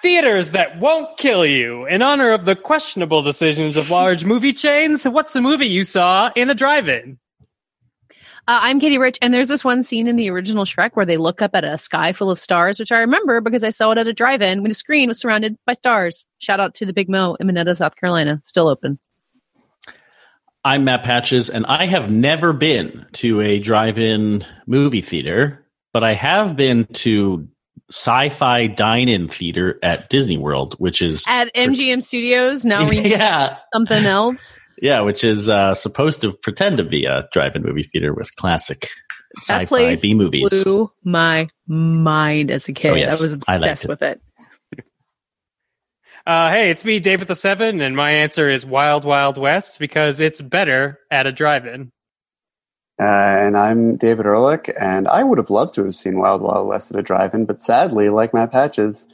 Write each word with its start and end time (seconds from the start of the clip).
Theaters 0.00 0.52
that 0.52 0.78
won't 0.78 1.16
kill 1.16 1.44
you. 1.44 1.84
In 1.86 2.02
honor 2.02 2.30
of 2.30 2.44
the 2.44 2.54
questionable 2.54 3.20
decisions 3.22 3.76
of 3.76 3.90
large 3.90 4.24
movie 4.32 4.52
chains, 4.52 5.04
what's 5.04 5.32
the 5.32 5.40
movie 5.40 5.66
you 5.66 5.82
saw 5.82 6.30
in 6.36 6.50
a 6.50 6.54
drive-in? 6.54 7.18
Uh, 8.46 8.60
I'm 8.62 8.78
Katie 8.78 8.96
Rich, 8.96 9.18
and 9.20 9.34
there's 9.34 9.48
this 9.48 9.64
one 9.64 9.82
scene 9.82 10.06
in 10.06 10.14
the 10.14 10.30
original 10.30 10.64
Shrek 10.64 10.92
where 10.94 11.04
they 11.04 11.16
look 11.16 11.42
up 11.42 11.50
at 11.54 11.64
a 11.64 11.76
sky 11.76 12.12
full 12.12 12.30
of 12.30 12.38
stars, 12.38 12.78
which 12.78 12.92
I 12.92 13.00
remember 13.00 13.40
because 13.40 13.64
I 13.64 13.70
saw 13.70 13.90
it 13.90 13.98
at 13.98 14.06
a 14.06 14.12
drive-in 14.12 14.62
when 14.62 14.68
the 14.68 14.74
screen 14.74 15.08
was 15.08 15.18
surrounded 15.18 15.58
by 15.66 15.72
stars. 15.72 16.24
Shout 16.38 16.60
out 16.60 16.74
to 16.76 16.86
the 16.86 16.92
Big 16.92 17.08
Mo 17.08 17.36
in 17.40 17.48
Monetta, 17.48 17.76
South 17.76 17.96
Carolina, 17.96 18.40
still 18.44 18.68
open. 18.68 18.98
I'm 20.64 20.84
Matt 20.84 21.02
Patches, 21.02 21.50
and 21.50 21.66
I 21.66 21.86
have 21.86 22.08
never 22.08 22.52
been 22.52 23.04
to 23.14 23.40
a 23.40 23.58
drive-in 23.58 24.46
movie 24.66 25.02
theater, 25.02 25.66
but 25.92 26.04
I 26.04 26.14
have 26.14 26.56
been 26.56 26.86
to 26.94 27.48
sci-fi 27.90 28.66
dine-in 28.66 29.28
theater 29.28 29.78
at 29.82 30.08
Disney 30.10 30.38
World, 30.38 30.74
which 30.78 31.00
is 31.02 31.24
At 31.26 31.52
MGM 31.54 32.02
Studios, 32.02 32.64
now 32.64 32.88
renamed 32.88 33.06
yeah, 33.10 33.56
something 33.72 34.04
else. 34.04 34.58
yeah, 34.80 35.00
which 35.00 35.24
is 35.24 35.48
uh, 35.48 35.74
supposed 35.74 36.20
to 36.20 36.32
pretend 36.32 36.76
to 36.78 36.84
be 36.84 37.04
a 37.06 37.28
drive-in 37.32 37.62
movie 37.62 37.82
theater 37.82 38.12
with 38.14 38.34
classic 38.36 38.90
That 39.46 39.62
sci-fi 39.62 39.64
place 39.66 40.00
B 40.00 40.14
movies. 40.14 40.62
Blew 40.62 40.90
my 41.04 41.48
mind 41.66 42.50
as 42.50 42.68
a 42.68 42.72
kid. 42.72 42.90
Oh, 42.92 42.94
yes. 42.94 43.20
I 43.20 43.22
was 43.22 43.34
I 43.48 43.54
obsessed 43.56 43.84
it. 43.84 43.88
with 43.88 44.02
it. 44.02 44.20
Uh, 46.26 46.50
hey, 46.50 46.70
it's 46.70 46.84
me, 46.84 47.00
David 47.00 47.26
the 47.26 47.34
Seven, 47.34 47.80
and 47.80 47.96
my 47.96 48.10
answer 48.10 48.50
is 48.50 48.66
Wild 48.66 49.06
Wild 49.06 49.38
West 49.38 49.78
because 49.78 50.20
it's 50.20 50.42
better 50.42 50.98
at 51.10 51.26
a 51.26 51.32
drive-in. 51.32 51.90
Uh, 53.00 53.04
and 53.04 53.56
I'm 53.56 53.96
David 53.96 54.26
Ehrlich, 54.26 54.72
and 54.80 55.06
I 55.06 55.22
would 55.22 55.38
have 55.38 55.50
loved 55.50 55.74
to 55.74 55.84
have 55.84 55.94
seen 55.94 56.18
Wild 56.18 56.42
Wild 56.42 56.66
West 56.66 56.90
at 56.90 56.98
a 56.98 57.02
drive-in, 57.02 57.44
but 57.44 57.60
sadly, 57.60 58.08
like 58.08 58.34
Matt 58.34 58.50
Patches, 58.50 59.06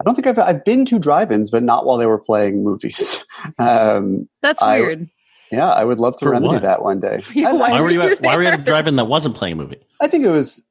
I 0.00 0.04
don't 0.04 0.14
think 0.14 0.26
I've 0.26 0.38
I've 0.38 0.64
been 0.64 0.84
to 0.86 0.98
drive-ins, 0.98 1.50
but 1.50 1.62
not 1.62 1.84
while 1.84 1.98
they 1.98 2.06
were 2.06 2.18
playing 2.18 2.64
movies. 2.64 3.24
um, 3.58 4.26
That's 4.40 4.62
I- 4.62 4.80
weird. 4.80 5.10
yeah, 5.52 5.70
I 5.70 5.84
would 5.84 5.98
love 5.98 6.16
to 6.18 6.24
For 6.24 6.30
remedy 6.30 6.54
what? 6.54 6.62
that 6.62 6.82
one 6.82 6.98
day. 7.00 7.22
Yeah, 7.34 7.52
why 7.52 7.72
Why 7.72 7.80
were 7.82 7.90
you 7.90 7.98
were 8.00 8.10
at, 8.10 8.20
why 8.22 8.36
were 8.36 8.42
you 8.42 8.48
at 8.48 8.60
a 8.60 8.62
drive-in 8.62 8.96
that 8.96 9.04
wasn't 9.06 9.36
playing 9.36 9.54
a 9.54 9.56
movie? 9.56 9.80
I 10.00 10.08
think 10.08 10.24
it 10.24 10.30
was, 10.30 10.62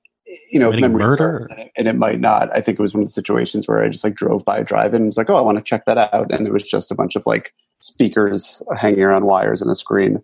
you 0.52 0.60
know, 0.60 0.72
memory 0.72 0.90
murder? 1.04 1.48
and 1.52 1.60
it, 1.60 1.72
and 1.78 1.88
it 1.88 1.96
might 1.96 2.20
not. 2.20 2.50
I 2.56 2.62
think 2.62 2.80
it 2.80 2.82
was 2.82 2.96
one 2.96 3.04
of 3.04 3.08
the 3.10 3.14
situations 3.14 3.68
where 3.68 3.84
I 3.84 3.90
just 3.90 4.04
like 4.04 4.16
drove 4.16 4.44
by 4.44 4.58
a 4.58 4.64
drive-in 4.64 4.96
and 5.04 5.06
was 5.08 5.18
like, 5.18 5.30
oh, 5.30 5.36
I 5.36 5.42
want 5.42 5.60
to 5.60 5.64
check 5.64 5.86
that 5.86 5.98
out, 6.00 6.32
and 6.32 6.48
it 6.48 6.52
was 6.52 6.64
just 6.64 6.90
a 6.92 6.96
bunch 6.96 7.16
of 7.16 7.22
like 7.28 7.54
speakers 7.82 8.64
hanging 8.76 9.02
around 9.04 9.26
wires 9.26 9.62
and 9.62 9.70
a 9.70 9.76
screen. 9.76 10.24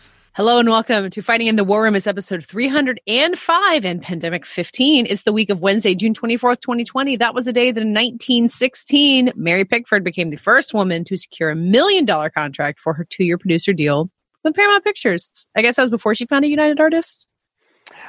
Hello 0.33 0.59
and 0.59 0.69
welcome 0.69 1.09
to 1.09 1.21
Fighting 1.21 1.47
in 1.47 1.57
the 1.57 1.63
War 1.65 1.83
Room. 1.83 1.93
It's 1.93 2.07
episode 2.07 2.45
305 2.45 3.85
and 3.85 4.01
Pandemic 4.01 4.45
15. 4.45 5.05
It's 5.07 5.23
the 5.23 5.33
week 5.33 5.49
of 5.49 5.59
Wednesday, 5.59 5.93
June 5.93 6.13
24th, 6.13 6.61
2020. 6.61 7.17
That 7.17 7.33
was 7.35 7.43
the 7.45 7.51
day 7.51 7.71
that 7.71 7.81
in 7.81 7.89
1916, 7.89 9.33
Mary 9.35 9.65
Pickford 9.65 10.05
became 10.05 10.29
the 10.29 10.37
first 10.37 10.73
woman 10.73 11.03
to 11.03 11.17
secure 11.17 11.49
a 11.49 11.55
million 11.55 12.05
dollar 12.05 12.29
contract 12.29 12.79
for 12.79 12.93
her 12.93 13.03
two 13.03 13.25
year 13.25 13.37
producer 13.37 13.73
deal 13.73 14.09
with 14.45 14.55
Paramount 14.55 14.85
Pictures. 14.85 15.45
I 15.55 15.61
guess 15.61 15.75
that 15.75 15.81
was 15.83 15.91
before 15.91 16.15
she 16.15 16.25
found 16.25 16.45
a 16.45 16.47
United 16.47 16.79
Artists. 16.79 17.27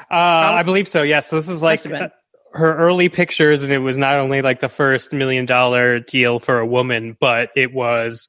Uh, 0.08 0.14
I 0.14 0.62
believe 0.62 0.86
so. 0.86 1.02
Yes, 1.02 1.28
this 1.30 1.48
is 1.48 1.60
like 1.60 1.78
Must 1.78 1.84
have 1.84 1.92
been. 1.92 2.02
uh, 2.02 2.08
her 2.52 2.77
early 2.77 3.08
pictures, 3.08 3.64
and 3.64 3.72
it 3.72 3.78
was 3.78 3.98
not 3.98 4.14
only 4.14 4.42
like 4.42 4.61
the 4.61 4.68
first 4.68 5.12
million 5.12 5.44
dollar 5.44 5.98
deal 5.98 6.38
for 6.38 6.61
a 6.61 6.66
woman, 6.66 7.16
but 7.18 7.50
it 7.56 7.72
was, 7.74 8.28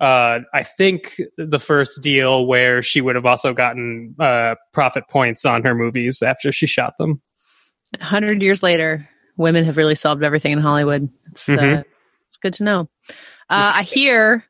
uh, 0.00 0.40
I 0.54 0.62
think, 0.62 1.20
the 1.36 1.58
first 1.58 2.02
deal 2.02 2.46
where 2.46 2.82
she 2.82 3.00
would 3.00 3.16
have 3.16 3.26
also 3.26 3.52
gotten 3.52 4.14
uh, 4.20 4.54
profit 4.72 5.04
points 5.08 5.44
on 5.44 5.62
her 5.64 5.74
movies 5.74 6.22
after 6.22 6.52
she 6.52 6.66
shot 6.66 6.94
them. 6.98 7.20
100 7.98 8.42
years 8.42 8.62
later, 8.62 9.08
women 9.36 9.64
have 9.64 9.76
really 9.76 9.94
solved 9.94 10.22
everything 10.22 10.52
in 10.52 10.60
Hollywood. 10.60 11.08
It's, 11.32 11.48
uh, 11.48 11.56
Mhm. 11.56 11.84
it's 12.28 12.36
good 12.36 12.54
to 12.54 12.64
know. 12.64 12.88
Uh, 13.50 13.72
I 13.76 13.82
hear 13.82 14.44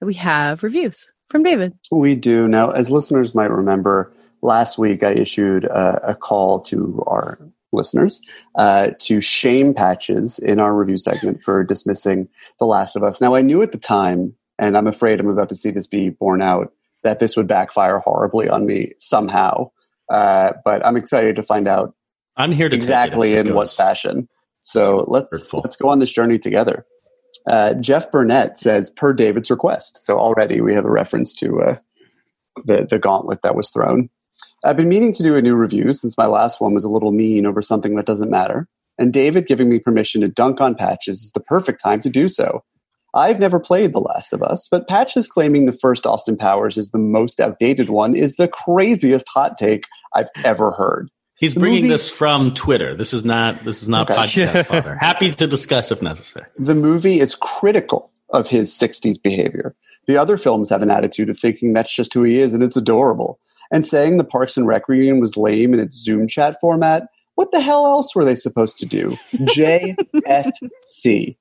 that 0.00 0.06
we 0.06 0.14
have 0.14 0.62
reviews 0.62 1.12
from 1.30 1.42
David. 1.42 1.74
We 1.90 2.14
do. 2.14 2.46
Now, 2.48 2.70
as 2.70 2.90
listeners 2.90 3.34
might 3.34 3.50
remember, 3.50 4.12
last 4.42 4.78
week 4.78 5.02
I 5.02 5.12
issued 5.12 5.64
a, 5.64 6.10
a 6.10 6.14
call 6.14 6.60
to 6.60 7.02
our 7.06 7.38
listeners 7.72 8.20
uh, 8.54 8.90
to 9.00 9.20
shame 9.20 9.74
patches 9.74 10.38
in 10.38 10.60
our 10.60 10.74
review 10.74 10.96
segment 10.98 11.42
for 11.42 11.64
dismissing 11.64 12.28
The 12.58 12.66
Last 12.66 12.94
of 12.96 13.02
Us. 13.02 13.20
Now, 13.20 13.34
I 13.34 13.42
knew 13.42 13.60
at 13.62 13.72
the 13.72 13.78
time, 13.78 14.34
and 14.58 14.76
I'm 14.76 14.86
afraid 14.86 15.20
I'm 15.20 15.28
about 15.28 15.48
to 15.50 15.56
see 15.56 15.70
this 15.70 15.86
be 15.86 16.10
borne 16.10 16.42
out, 16.42 16.72
that 17.02 17.18
this 17.18 17.36
would 17.36 17.46
backfire 17.46 17.98
horribly 17.98 18.48
on 18.48 18.66
me 18.66 18.92
somehow. 18.98 19.70
Uh, 20.10 20.52
but 20.64 20.84
I'm 20.84 20.96
excited 20.96 21.36
to 21.36 21.42
find 21.42 21.66
out 21.68 21.94
I'm 22.36 22.52
here 22.52 22.68
to 22.68 22.76
take 22.76 22.82
it 22.82 22.84
if 22.84 22.88
exactly 22.88 23.34
in 23.36 23.54
what 23.54 23.70
fashion. 23.70 24.28
So 24.60 25.04
let's 25.08 25.32
Hurtful. 25.32 25.60
let's 25.62 25.76
go 25.76 25.88
on 25.88 25.98
this 25.98 26.12
journey 26.12 26.38
together. 26.38 26.86
Uh, 27.46 27.74
Jeff 27.74 28.10
Burnett 28.10 28.58
says 28.58 28.90
per 28.90 29.12
David's 29.12 29.50
request. 29.50 30.04
So 30.04 30.18
already 30.18 30.60
we 30.60 30.74
have 30.74 30.84
a 30.84 30.90
reference 30.90 31.34
to 31.34 31.60
uh, 31.62 31.76
the 32.64 32.86
the 32.88 32.98
gauntlet 32.98 33.40
that 33.42 33.54
was 33.54 33.70
thrown. 33.70 34.10
I've 34.64 34.76
been 34.76 34.88
meaning 34.88 35.12
to 35.14 35.22
do 35.22 35.36
a 35.36 35.42
new 35.42 35.54
review 35.54 35.92
since 35.92 36.18
my 36.18 36.26
last 36.26 36.60
one 36.60 36.74
was 36.74 36.84
a 36.84 36.88
little 36.88 37.12
mean 37.12 37.46
over 37.46 37.62
something 37.62 37.94
that 37.96 38.06
doesn't 38.06 38.30
matter. 38.30 38.68
And 38.98 39.12
David 39.12 39.46
giving 39.46 39.68
me 39.68 39.78
permission 39.78 40.22
to 40.22 40.28
dunk 40.28 40.60
on 40.60 40.74
Patches 40.74 41.22
is 41.22 41.32
the 41.32 41.40
perfect 41.40 41.82
time 41.82 42.00
to 42.00 42.10
do 42.10 42.28
so. 42.28 42.64
I've 43.16 43.40
never 43.40 43.58
played 43.58 43.94
The 43.94 44.00
Last 44.00 44.32
of 44.32 44.42
Us, 44.42 44.68
but 44.70 44.86
Patches 44.86 45.26
claiming 45.26 45.66
the 45.66 45.72
first 45.72 46.06
Austin 46.06 46.36
Powers 46.36 46.76
is 46.76 46.90
the 46.90 46.98
most 46.98 47.40
outdated 47.40 47.88
one 47.88 48.14
is 48.14 48.36
the 48.36 48.46
craziest 48.46 49.26
hot 49.34 49.58
take 49.58 49.84
I've 50.14 50.28
ever 50.44 50.70
heard. 50.72 51.08
He's 51.38 51.54
The 51.54 51.60
bringing 51.60 51.82
movie- 51.84 51.94
this 51.94 52.10
from 52.10 52.54
Twitter. 52.54 52.94
This 52.94 53.12
is 53.12 53.24
not 53.24 53.64
this 53.64 53.82
is 53.82 53.88
not 53.88 54.10
Okay. 54.10 54.20
podcast 54.20 54.66
fodder. 54.66 54.96
Happy 55.00 55.32
to 55.32 55.46
discuss 55.46 55.90
if 55.90 56.02
necessary. 56.02 56.46
the 56.58 56.74
movie 56.74 57.20
is 57.20 57.34
critical 57.34 58.10
of 58.30 58.46
his 58.48 58.72
60s 58.72 59.20
behavior. 59.22 59.74
The 60.06 60.16
other 60.18 60.36
films 60.36 60.70
have 60.70 60.82
an 60.82 60.90
attitude 60.90 61.28
of 61.30 61.38
thinking 61.38 61.72
that's 61.72 61.92
just 61.92 62.14
who 62.14 62.22
he 62.22 62.40
is 62.40 62.52
and 62.54 62.62
it's 62.62 62.76
adorable. 62.76 63.38
And 63.72 63.84
saying 63.86 64.18
the 64.18 64.24
Parks 64.24 64.56
and 64.56 64.66
Rec 64.66 64.88
reunion 64.88 65.20
was 65.20 65.36
lame 65.36 65.74
in 65.74 65.80
its 65.80 65.96
Zoom 65.96 66.28
chat 66.28 66.56
format, 66.60 67.08
what 67.34 67.50
the 67.50 67.60
hell 67.60 67.86
else 67.86 68.14
were 68.14 68.24
they 68.24 68.36
supposed 68.36 68.78
to 68.78 68.86
do? 68.86 69.16
JFC. 69.34 71.36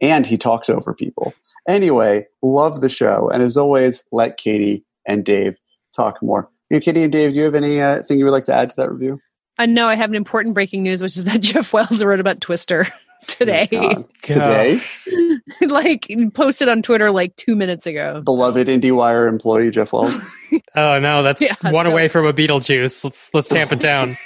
And 0.00 0.26
he 0.26 0.36
talks 0.38 0.68
over 0.68 0.92
people. 0.94 1.32
Anyway, 1.68 2.26
love 2.42 2.80
the 2.80 2.88
show. 2.88 3.28
And 3.32 3.42
as 3.42 3.56
always, 3.56 4.04
let 4.12 4.36
Katie 4.36 4.84
and 5.06 5.24
Dave 5.24 5.56
talk 5.94 6.22
more. 6.22 6.48
You 6.70 6.76
know, 6.76 6.80
Katie 6.80 7.02
and 7.02 7.12
Dave, 7.12 7.32
do 7.32 7.38
you 7.38 7.44
have 7.44 7.54
anything 7.54 7.80
uh, 7.80 8.02
thing 8.06 8.18
you 8.18 8.24
would 8.24 8.30
like 8.32 8.44
to 8.46 8.54
add 8.54 8.70
to 8.70 8.76
that 8.76 8.90
review? 8.90 9.20
I 9.58 9.66
know 9.66 9.86
I 9.88 9.94
have 9.94 10.10
an 10.10 10.16
important 10.16 10.54
breaking 10.54 10.82
news, 10.82 11.00
which 11.02 11.16
is 11.16 11.24
that 11.24 11.40
Jeff 11.40 11.72
Wells 11.72 12.04
wrote 12.04 12.20
about 12.20 12.40
Twister 12.40 12.86
today. 13.26 13.66
God. 13.70 14.06
Today, 14.22 14.80
like 15.62 16.10
posted 16.34 16.68
on 16.68 16.82
Twitter 16.82 17.10
like 17.10 17.34
two 17.36 17.56
minutes 17.56 17.86
ago. 17.86 18.20
beloved 18.24 18.66
IndieWire 18.68 19.28
employee 19.28 19.70
Jeff 19.70 19.92
Wells. 19.92 20.14
Oh 20.76 20.98
no, 20.98 21.22
that's 21.22 21.40
Yeah, 21.42 21.54
one 21.62 21.86
so- 21.86 21.92
away 21.92 22.08
from 22.08 22.26
a 22.26 22.32
Beetlejuice. 22.32 23.02
Let's 23.04 23.32
let's 23.34 23.48
tamp 23.48 23.72
it 23.72 23.80
down. 23.80 24.16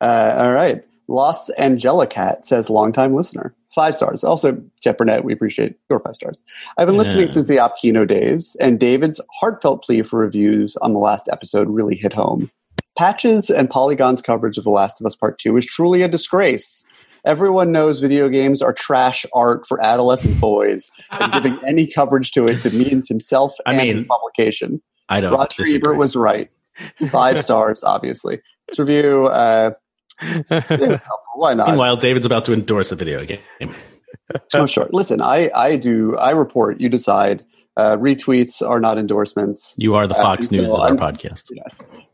Uh, 0.00 0.34
all 0.38 0.52
right. 0.52 0.82
Los 1.08 1.50
Angelicat 1.58 2.44
says 2.44 2.68
longtime 2.68 3.14
listener. 3.14 3.54
Five 3.74 3.94
stars. 3.94 4.24
Also, 4.24 4.60
Jeff 4.82 4.98
Burnett, 4.98 5.24
we 5.24 5.32
appreciate 5.32 5.76
your 5.88 6.00
five 6.00 6.16
stars. 6.16 6.42
I've 6.76 6.86
been 6.86 6.96
listening 6.96 7.28
since 7.28 7.48
the 7.48 7.56
Opkino 7.56 8.06
days, 8.06 8.56
and 8.60 8.78
David's 8.78 9.20
heartfelt 9.40 9.82
plea 9.84 10.02
for 10.02 10.18
reviews 10.18 10.76
on 10.76 10.92
the 10.92 10.98
last 10.98 11.28
episode 11.30 11.68
really 11.68 11.96
hit 11.96 12.12
home. 12.12 12.50
Patches 12.96 13.50
and 13.50 13.70
Polygon's 13.70 14.20
coverage 14.20 14.58
of 14.58 14.64
The 14.64 14.70
Last 14.70 15.00
of 15.00 15.06
Us 15.06 15.14
Part 15.14 15.38
2 15.38 15.56
is 15.56 15.66
truly 15.66 16.02
a 16.02 16.08
disgrace. 16.08 16.84
Everyone 17.24 17.72
knows 17.72 18.00
video 18.00 18.28
games 18.28 18.60
are 18.60 18.72
trash 18.72 19.24
art 19.34 19.66
for 19.66 19.82
adolescent 19.84 20.40
boys, 20.40 20.90
and 21.12 21.32
giving 21.32 21.58
any 21.66 21.86
coverage 21.86 22.32
to 22.32 22.44
it 22.44 22.62
demeans 22.62 23.08
himself 23.08 23.52
I 23.66 23.72
and 23.72 23.82
mean, 23.82 23.96
his 23.98 24.06
publication. 24.06 24.82
I 25.08 25.20
don't 25.20 25.32
Roger 25.32 25.62
disagree. 25.62 25.76
Ebert 25.76 25.96
was 25.98 26.16
right. 26.16 26.50
Five 27.10 27.40
stars, 27.42 27.84
obviously. 27.84 28.40
This 28.66 28.78
review, 28.78 29.26
uh, 29.26 29.70
helpful. 30.20 30.98
Why 31.34 31.54
not? 31.54 31.68
Meanwhile, 31.68 31.96
David's 31.96 32.26
about 32.26 32.44
to 32.46 32.52
endorse 32.52 32.92
a 32.92 32.96
video 32.96 33.24
game. 33.24 33.40
oh, 34.54 34.66
sure. 34.66 34.88
Listen, 34.92 35.20
I, 35.20 35.50
I 35.54 35.76
do. 35.76 36.16
I 36.16 36.30
report. 36.30 36.80
You 36.80 36.88
decide. 36.88 37.44
Uh, 37.76 37.96
retweets 37.96 38.60
are 38.60 38.80
not 38.80 38.98
endorsements. 38.98 39.72
You 39.76 39.94
are 39.94 40.08
the 40.08 40.16
Uh, 40.16 40.22
Fox 40.22 40.48
so 40.48 40.56
News 40.56 40.68
of 40.68 40.80
our 40.80 40.88
I'm- 40.88 40.98
podcast. 40.98 41.44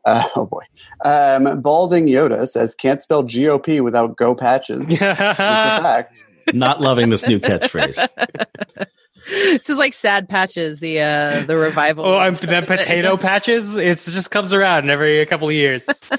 Uh, 0.04 0.22
oh 0.36 0.44
boy. 0.44 0.60
Um, 1.06 1.62
Balding 1.62 2.06
Yoda 2.06 2.46
says 2.46 2.74
can't 2.74 3.00
spell 3.02 3.24
GOP 3.24 3.82
without 3.82 4.16
go 4.16 4.34
patches. 4.34 4.80
It's 4.90 4.98
fact. 4.98 6.22
Not 6.52 6.82
loving 6.82 7.08
this 7.08 7.26
new 7.26 7.40
catchphrase. 7.40 7.96
this 9.30 9.70
is 9.70 9.76
like 9.78 9.94
sad 9.94 10.28
patches, 10.28 10.80
the 10.80 11.00
uh 11.00 11.44
the 11.46 11.56
revival. 11.56 12.04
Oh, 12.04 12.16
I'm 12.18 12.34
the 12.34 12.62
potato 12.66 13.16
patches. 13.16 13.78
It 13.78 13.96
just 13.96 14.30
comes 14.30 14.52
around 14.52 14.90
every 14.90 15.24
couple 15.24 15.48
of 15.48 15.54
years. 15.54 15.88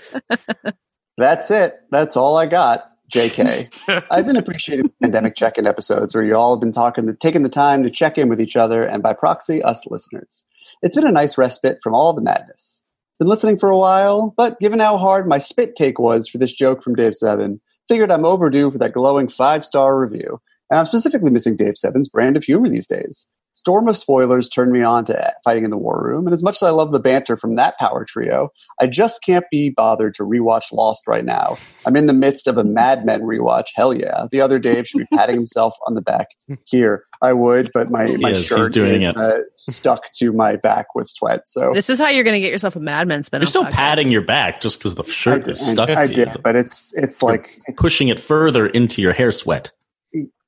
That's 1.18 1.52
it. 1.52 1.80
That's 1.92 2.18
all 2.18 2.38
I 2.38 2.46
got. 2.46 2.92
JK. 3.12 4.04
I've 4.12 4.26
been 4.26 4.36
appreciating 4.36 4.86
the 4.88 4.94
pandemic 5.02 5.36
check-in 5.36 5.68
episodes 5.68 6.16
where 6.16 6.24
you 6.24 6.36
all 6.36 6.56
have 6.56 6.60
been 6.62 6.72
talking, 6.72 7.16
taking 7.18 7.44
the 7.44 7.50
time 7.50 7.84
to 7.84 7.90
check 7.90 8.18
in 8.18 8.30
with 8.30 8.42
each 8.42 8.56
other, 8.56 8.84
and 8.84 9.04
by 9.04 9.14
proxy, 9.14 9.62
us 9.64 9.86
listeners. 9.88 10.46
It's 10.82 10.96
been 10.96 11.08
a 11.08 11.12
nice 11.12 11.38
respite 11.38 11.78
from 11.84 11.94
all 11.94 12.14
the 12.14 12.22
madness. 12.22 12.84
Been 13.20 13.28
listening 13.30 13.58
for 13.58 13.70
a 13.70 13.78
while, 13.78 14.34
but 14.36 14.60
given 14.60 14.80
how 14.80 14.98
hard 14.98 15.28
my 15.28 15.38
spit 15.38 15.76
take 15.76 16.00
was 16.00 16.28
for 16.28 16.38
this 16.38 16.54
joke 16.54 16.84
from 16.84 16.96
Dave 16.96 17.16
Seven, 17.16 17.62
figured 17.88 18.12
I'm 18.12 18.26
overdue 18.26 18.72
for 18.72 18.78
that 18.80 18.94
glowing 18.94 19.30
five-star 19.30 19.98
review. 19.98 20.42
And 20.70 20.80
I'm 20.80 20.86
specifically 20.86 21.30
missing 21.30 21.56
Dave 21.56 21.78
Seven's 21.78 22.10
brand 22.10 22.36
of 22.36 22.44
humor 22.44 22.68
these 22.68 22.88
days. 22.88 23.26
Storm 23.56 23.88
of 23.88 23.98
spoilers 23.98 24.50
turned 24.50 24.72
me 24.74 24.82
on 24.84 25.06
to 25.06 25.34
Fighting 25.44 25.64
in 25.64 25.70
the 25.72 25.78
War 25.78 26.02
Room, 26.04 26.28
and 26.28 26.34
as 26.34 26.44
much 26.44 26.58
as 26.58 26.64
I 26.64 26.72
love 26.72 26.92
the 26.92 27.00
banter 27.00 27.38
from 27.38 27.56
that 27.56 27.78
power 27.80 28.06
trio, 28.06 28.50
I 28.82 28.88
just 28.88 29.24
can't 29.24 29.46
be 29.50 29.70
bothered 29.70 30.14
to 30.16 30.24
rewatch 30.24 30.72
Lost 30.74 31.04
right 31.08 31.24
now. 31.24 31.58
I'm 31.88 31.96
in 31.96 32.06
the 32.08 32.14
midst 32.14 32.48
of 32.48 32.58
a 32.58 32.64
Mad 32.64 33.06
Men 33.06 33.22
rewatch. 33.22 33.68
Hell 33.74 33.94
yeah! 33.94 34.26
The 34.32 34.42
other 34.42 34.60
Dave 34.60 34.88
should 34.88 34.98
be 35.00 35.06
patting 35.18 35.36
himself 35.36 35.76
on 35.88 35.94
the 35.96 36.02
back. 36.02 36.28
Here, 36.66 37.06
I 37.22 37.32
would, 37.32 37.72
but 37.74 37.90
my 37.92 38.18
my 38.18 38.30
Yes, 38.32 38.44
shirt 38.46 38.74
doing 38.74 39.04
is 39.04 39.10
it. 39.10 39.18
uh, 39.18 39.40
stuck 39.56 40.12
to 40.18 40.34
my 40.34 40.58
back 40.58 40.94
with 40.94 41.08
sweat. 41.08 41.42
So 41.48 41.72
This 41.74 41.90
is 41.90 41.98
how 42.00 42.10
you're 42.10 42.24
going 42.24 42.34
to 42.36 42.40
get 42.42 42.52
yourself 42.52 42.76
a 42.76 42.80
Mad 42.80 43.08
Men 43.08 43.24
spin. 43.24 43.42
You're 43.42 43.48
still 43.48 43.66
patting 43.66 44.12
your 44.12 44.22
back 44.22 44.62
just 44.62 44.80
because 44.80 44.96
the 44.96 45.04
shirt 45.06 45.46
did, 45.46 45.52
is 45.54 45.66
stuck 45.66 45.90
I 45.90 46.08
to 46.08 46.14
did, 46.14 46.28
you. 46.30 46.36
but 46.44 46.56
it's 46.56 46.92
it's 46.96 47.22
like 47.22 47.50
Pushing 47.78 48.10
it 48.10 48.20
further 48.20 48.68
into 48.68 49.02
your 49.02 49.14
hair 49.14 49.32
sweat. 49.32 49.72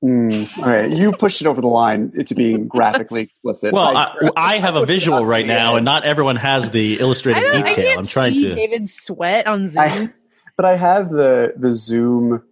Mm, 0.04 0.58
all 0.58 0.64
right. 0.64 0.90
You 0.90 1.12
pushed 1.12 1.40
it 1.40 1.46
over 1.46 1.60
the 1.60 1.68
line 1.68 2.10
to 2.24 2.34
being 2.34 2.68
graphically 2.68 3.22
explicit. 3.22 3.72
Well, 3.72 3.96
I, 3.96 4.30
I 4.36 4.58
have 4.58 4.76
a 4.76 4.86
visual 4.86 5.24
right 5.24 5.46
now, 5.58 5.76
and 5.76 5.84
not 5.84 6.04
everyone 6.04 6.36
has 6.36 6.70
the 6.70 6.98
I, 6.98 7.00
illustrated 7.00 7.40
don't, 7.50 7.64
I 7.64 7.68
detail. 7.70 7.84
can't 7.84 7.98
I'm 7.98 8.06
trying 8.06 8.34
see 8.34 8.48
to. 8.48 8.54
David 8.54 8.88
sweat 8.90 9.46
on 9.46 9.68
Zoom. 9.68 9.82
I, 9.82 10.12
but 10.56 10.64
I 10.64 10.76
have 10.76 11.10
the 11.10 11.54
the 11.56 11.74
Zoom. 11.74 12.42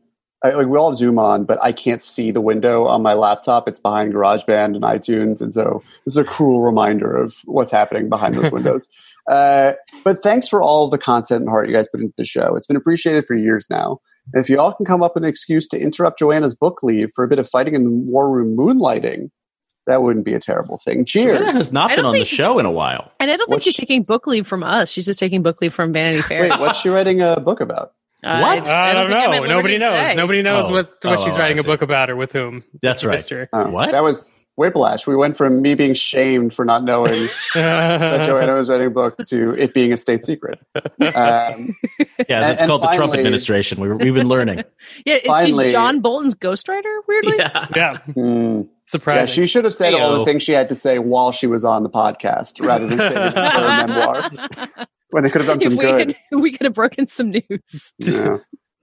I, 0.45 0.51
like 0.51 0.67
we 0.67 0.79
all 0.79 0.91
have 0.91 0.99
Zoom 0.99 1.19
on, 1.19 1.45
but 1.45 1.61
I 1.63 1.73
can't 1.73 2.03
see 2.03 2.31
the 2.31 2.43
window 2.43 2.87
on 2.87 3.03
my 3.03 3.15
laptop. 3.15 3.67
It's 3.67 3.81
behind 3.81 4.13
GarageBand 4.13 4.77
and 4.77 4.83
iTunes, 4.83 5.41
and 5.41 5.53
so 5.53 5.83
this 6.05 6.13
is 6.13 6.19
a 6.19 6.25
cruel 6.25 6.61
reminder 6.63 7.17
of 7.17 7.37
what's 7.47 7.73
happening 7.73 8.09
behind 8.09 8.35
those 8.35 8.51
windows. 8.51 8.89
Uh, 9.29 9.73
but 10.05 10.23
thanks 10.23 10.47
for 10.47 10.63
all 10.63 10.89
the 10.89 10.99
content 10.99 11.41
and 11.41 11.49
heart 11.51 11.69
you 11.69 11.75
guys 11.75 11.89
put 11.89 12.01
into 12.01 12.15
the 12.17 12.25
show. 12.25 12.55
It's 12.55 12.69
been 12.69 12.77
appreciated 12.77 13.27
for 13.27 13.35
years 13.35 13.67
now. 13.69 14.01
And 14.35 14.43
if 14.45 14.51
you 14.51 14.59
all 14.59 14.73
can 14.73 14.85
come 14.87 15.03
up 15.03 15.15
with 15.15 15.25
an 15.25 15.31
excuse 15.31 15.69
to 15.69 15.79
interrupt 15.79 16.19
Joanna's 16.19 16.55
book 16.55 16.83
leave 16.83 17.11
for 17.15 17.25
a 17.25 17.29
bit 17.29 17.39
of 17.39 17.49
fighting 17.49 17.75
in 17.75 17.85
the 17.85 17.91
war 17.91 18.31
room 18.31 18.57
moonlighting, 18.57 19.31
that 19.87 20.03
wouldn't 20.03 20.25
be 20.25 20.35
a 20.35 20.41
terrible 20.41 20.79
thing. 20.85 21.05
Cheers. 21.05 21.39
Joanna 21.39 21.53
has 21.53 21.71
not 21.73 21.91
I 21.93 21.95
been 21.97 22.03
don't 22.05 22.15
on 22.15 22.19
the 22.19 22.25
show 22.25 22.59
in 22.59 22.67
a 22.67 22.71
while. 22.73 23.13
and 23.21 23.31
I 23.31 23.37
don't 23.37 23.47
think 23.47 23.57
What's- 23.59 23.65
she's 23.67 23.77
taking 23.77 24.03
book 24.03 24.27
leave 24.27 24.47
from 24.47 24.63
us. 24.65 24.91
She's 24.91 25.07
just 25.07 25.21
taking 25.21 25.43
book 25.43 25.61
leave 25.61 25.73
from 25.73 25.93
Vanity 25.93 26.23
Fair. 26.29 26.43
Wait, 26.49 26.59
what's 26.59 26.81
she 26.81 26.89
writing 26.89 27.23
a 27.23 27.39
book 27.39 27.61
about? 27.61 27.93
Uh, 28.25 28.41
What? 28.41 28.59
it's- 28.59 28.69
I 28.69 28.93
don't 28.95 29.07
think 29.11 29.15
I'm 29.15 29.31
know. 29.31 29.37
at 29.37 29.43
liberty 29.43 29.55
Nobody 29.55 29.79
knows. 29.79 30.07
say. 30.09 30.15
Nobody 30.17 30.43
knows 30.43 30.71
Oh. 30.71 30.75
what 30.75 30.91
what 31.03 31.19
Oh, 31.21 31.25
she's 31.25 31.37
I 31.37 31.39
writing 31.39 31.59
a 31.61 31.63
book 31.63 31.83
about 31.83 32.11
or 32.11 32.17
with 32.17 32.33
whom. 32.33 32.65
That's 32.83 33.05
right. 33.05 33.15
Mister. 33.15 33.49
Oh, 33.53 33.69
What? 33.71 33.93
That 33.93 34.03
was 34.03 34.29
Whiplash. 34.57 35.07
We 35.07 35.15
went 35.17 35.37
from 35.37 35.61
me 35.61 35.75
being 35.75 35.95
shamed 35.95 36.55
for 36.55 36.65
not 36.65 36.83
knowing 36.85 37.29
that 37.55 38.23
Joanna 38.27 38.55
was 38.55 38.69
writing 38.69 38.87
a 38.87 38.91
book 38.91 39.17
to 39.29 39.55
it 39.55 39.75
being 39.75 39.93
a 39.93 39.97
state 39.97 40.25
secret. 40.25 40.59
Um, 40.75 41.75
Yeah, 42.29 42.37
And- 42.39 42.45
that's 42.45 42.63
and 42.63 42.69
called 42.69 42.83
the 42.83 42.89
Trump 42.89 43.15
administration. 43.15 43.79
We, 43.81 43.93
we've 43.93 44.15
been 44.15 44.29
learning. 44.29 44.65
Yeah, 45.05 45.17
is 45.17 45.27
Finally- 45.27 45.67
she 45.67 45.73
John 45.73 46.01
Bolton's 46.01 46.35
ghostwriter? 46.35 47.01
Weirdly, 47.07 47.37
yeah. 47.39 47.67
yeah, 47.77 47.99
hmm. 47.99 48.63
yeah, 49.07 49.27
she 49.27 49.47
should 49.47 49.65
have 49.65 49.75
said 49.75 49.93
all 49.95 50.19
the 50.19 50.25
things 50.25 50.43
she 50.43 50.53
had 50.53 50.69
to 50.71 50.75
say 50.75 50.99
while 50.99 51.33
she 51.33 51.47
was 51.47 51.65
on 51.65 51.83
the 51.83 51.91
podcast 51.91 52.65
rather 52.67 52.87
than 52.87 52.99
saving 52.99 53.19
it 53.23 53.33
for 53.35 53.41
her 53.41 53.87
memoir 53.87 54.31
when 55.11 55.23
they 55.25 55.31
could 55.31 55.43
have 55.43 55.49
done 55.49 55.59
if 55.61 55.65
some 55.73 55.77
we 55.77 55.85
good. 55.85 56.17
had, 56.31 56.41
we 56.41 56.51
could 56.53 56.65
have 56.65 56.75
broken 56.75 57.07
some 57.07 57.31
news. 57.31 57.95
Yeah. 57.99 58.39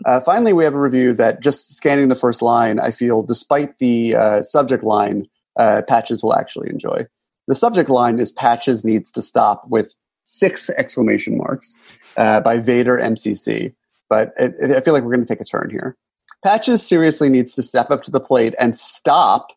Uh, 0.05 0.19
finally, 0.19 0.53
we 0.53 0.63
have 0.63 0.73
a 0.73 0.79
review 0.79 1.13
that 1.13 1.41
just 1.41 1.73
scanning 1.75 2.09
the 2.09 2.15
first 2.15 2.41
line, 2.41 2.79
I 2.79 2.91
feel, 2.91 3.23
despite 3.23 3.77
the 3.79 4.15
uh, 4.15 4.41
subject 4.43 4.83
line, 4.83 5.27
uh, 5.57 5.81
Patches 5.87 6.21
will 6.23 6.33
actually 6.35 6.69
enjoy. 6.69 7.05
The 7.47 7.55
subject 7.55 7.89
line 7.89 8.19
is 8.19 8.31
Patches 8.31 8.83
needs 8.85 9.11
to 9.11 9.21
stop 9.21 9.65
with 9.67 9.93
six 10.23 10.69
exclamation 10.71 11.37
marks 11.37 11.77
uh, 12.17 12.39
by 12.39 12.57
Vader 12.59 12.97
MCC. 12.97 13.73
But 14.09 14.33
it, 14.37 14.55
it- 14.59 14.71
I 14.75 14.81
feel 14.81 14.93
like 14.93 15.03
we're 15.03 15.13
going 15.13 15.25
to 15.25 15.33
take 15.33 15.41
a 15.41 15.45
turn 15.45 15.69
here. 15.69 15.97
Patches 16.43 16.85
seriously 16.85 17.29
needs 17.29 17.53
to 17.55 17.63
step 17.63 17.89
up 17.91 18.03
to 18.03 18.11
the 18.11 18.19
plate 18.19 18.53
and 18.59 18.75
stop 18.75 19.47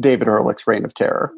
David 0.00 0.26
Ehrlich's 0.28 0.66
reign 0.66 0.84
of 0.84 0.92
terror. 0.94 1.32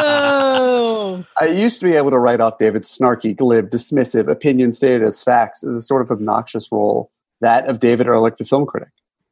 Whoa! 0.00 1.24
I 1.40 1.46
used 1.46 1.80
to 1.80 1.86
be 1.86 1.94
able 1.96 2.10
to 2.10 2.18
write 2.18 2.40
off 2.40 2.58
David's 2.58 2.96
snarky, 2.96 3.36
glib, 3.36 3.70
dismissive, 3.70 4.28
opinion 4.30 4.72
stated 4.72 5.02
as 5.02 5.22
facts 5.22 5.64
as 5.64 5.72
a 5.72 5.82
sort 5.82 6.02
of 6.02 6.10
obnoxious 6.10 6.68
role, 6.70 7.10
that 7.40 7.66
of 7.66 7.80
David 7.80 8.06
Ehrlich, 8.06 8.36
the 8.36 8.44
film 8.44 8.66
critic. 8.66 8.90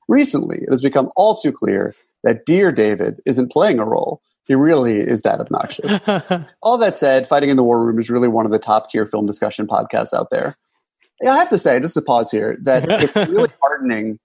Recently, 0.09 0.59
it 0.59 0.71
has 0.71 0.81
become 0.81 1.11
all 1.17 1.37
too 1.37 1.53
clear 1.53 1.95
that 2.25 2.47
Dear 2.47 2.73
David 2.73 3.21
isn't 3.27 3.53
playing 3.53 3.79
a 3.79 3.85
role. 3.85 4.21
He 4.47 4.55
really 4.55 5.01
is 5.01 5.23
that 5.23 5.41
obnoxious. 5.41 6.03
all 6.63 6.79
that 6.79 6.97
said, 6.97 7.29
Fighting 7.29 7.51
in 7.51 7.57
the 7.57 7.65
War 7.65 7.85
Room 7.85 7.99
is 7.99 8.09
really 8.09 8.29
one 8.29 8.47
of 8.47 8.53
the 8.53 8.59
top 8.59 8.91
tier 8.91 9.07
film 9.07 9.27
discussion 9.27 9.67
podcasts 9.67 10.15
out 10.15 10.31
there. 10.31 10.57
I 11.27 11.37
have 11.37 11.51
to 11.51 11.59
say, 11.59 11.79
just 11.81 11.95
to 11.95 12.03
pause 12.03 12.31
here, 12.31 12.57
that 12.63 12.91
it's 13.03 13.17
really 13.17 13.51
heartening 13.61 14.19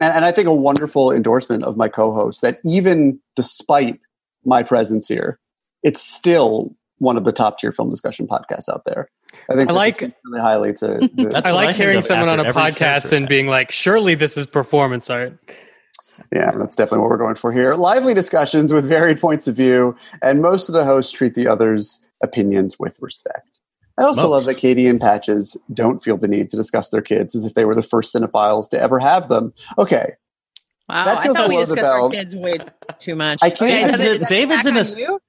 and, 0.00 0.14
and 0.14 0.24
I 0.24 0.32
think 0.32 0.48
a 0.48 0.54
wonderful 0.54 1.12
endorsement 1.12 1.64
of 1.64 1.76
my 1.76 1.88
co-host 1.88 2.42
that 2.42 2.60
even 2.64 3.20
despite 3.36 4.00
my 4.44 4.62
presence 4.62 5.08
here, 5.08 5.38
it's 5.82 6.00
still 6.00 6.74
one 6.98 7.16
of 7.16 7.24
the 7.24 7.32
top 7.32 7.58
tier 7.58 7.72
film 7.72 7.90
discussion 7.90 8.26
podcasts 8.26 8.68
out 8.68 8.84
there. 8.84 9.10
I 9.50 9.54
think 9.54 9.70
I 9.70 9.72
like- 9.72 10.00
really 10.00 10.40
highly 10.40 10.72
to 10.74 10.86
the, 11.14 11.42
I 11.44 11.50
like 11.50 11.68
I 11.70 11.72
hearing 11.72 12.02
someone 12.02 12.28
on 12.28 12.40
a 12.40 12.52
podcast 12.52 13.12
and 13.12 13.28
being 13.28 13.46
like, 13.46 13.70
"Surely 13.70 14.14
this 14.14 14.36
is 14.36 14.46
performance 14.46 15.10
art." 15.10 15.38
yeah, 16.34 16.50
that's 16.52 16.74
definitely 16.76 16.98
what 17.00 17.10
we're 17.10 17.16
going 17.18 17.34
for 17.36 17.52
here. 17.52 17.74
Lively 17.74 18.12
discussions 18.14 18.72
with 18.72 18.86
varied 18.88 19.20
points 19.20 19.46
of 19.46 19.54
view, 19.56 19.96
and 20.22 20.42
most 20.42 20.68
of 20.68 20.74
the 20.74 20.84
hosts 20.84 21.12
treat 21.12 21.34
the 21.34 21.46
others' 21.46 22.00
opinions 22.22 22.78
with 22.78 22.96
respect. 23.00 23.44
I 23.98 24.02
also 24.04 24.22
Most. 24.22 24.30
love 24.30 24.44
that 24.46 24.54
Katie 24.56 24.86
and 24.86 25.00
Patches 25.00 25.56
don't 25.74 26.02
feel 26.02 26.16
the 26.16 26.28
need 26.28 26.50
to 26.52 26.56
discuss 26.56 26.90
their 26.90 27.02
kids 27.02 27.34
as 27.34 27.44
if 27.44 27.54
they 27.54 27.64
were 27.64 27.74
the 27.74 27.82
first 27.82 28.14
cinephiles 28.14 28.68
to 28.70 28.80
ever 28.80 28.98
have 28.98 29.28
them. 29.28 29.52
Okay, 29.76 30.12
Wow, 30.88 31.16
I 31.18 31.26
thought 31.26 31.48
we 31.48 31.54
below 31.56 31.60
discussed 31.64 31.84
our 31.84 32.08
kids 32.10 32.34
way 32.36 32.54
too 32.98 33.14
much. 33.16 33.40
I 33.42 33.50
can't- 33.50 33.62
Okay, 33.70 33.82
David's 33.84 34.02
it- 34.02 34.12
in- 34.14 34.20
does 34.20 34.30
it 34.30 34.34
David's 34.34 34.66
in 34.66 34.76
a- 34.76 35.00
you? 35.00 35.20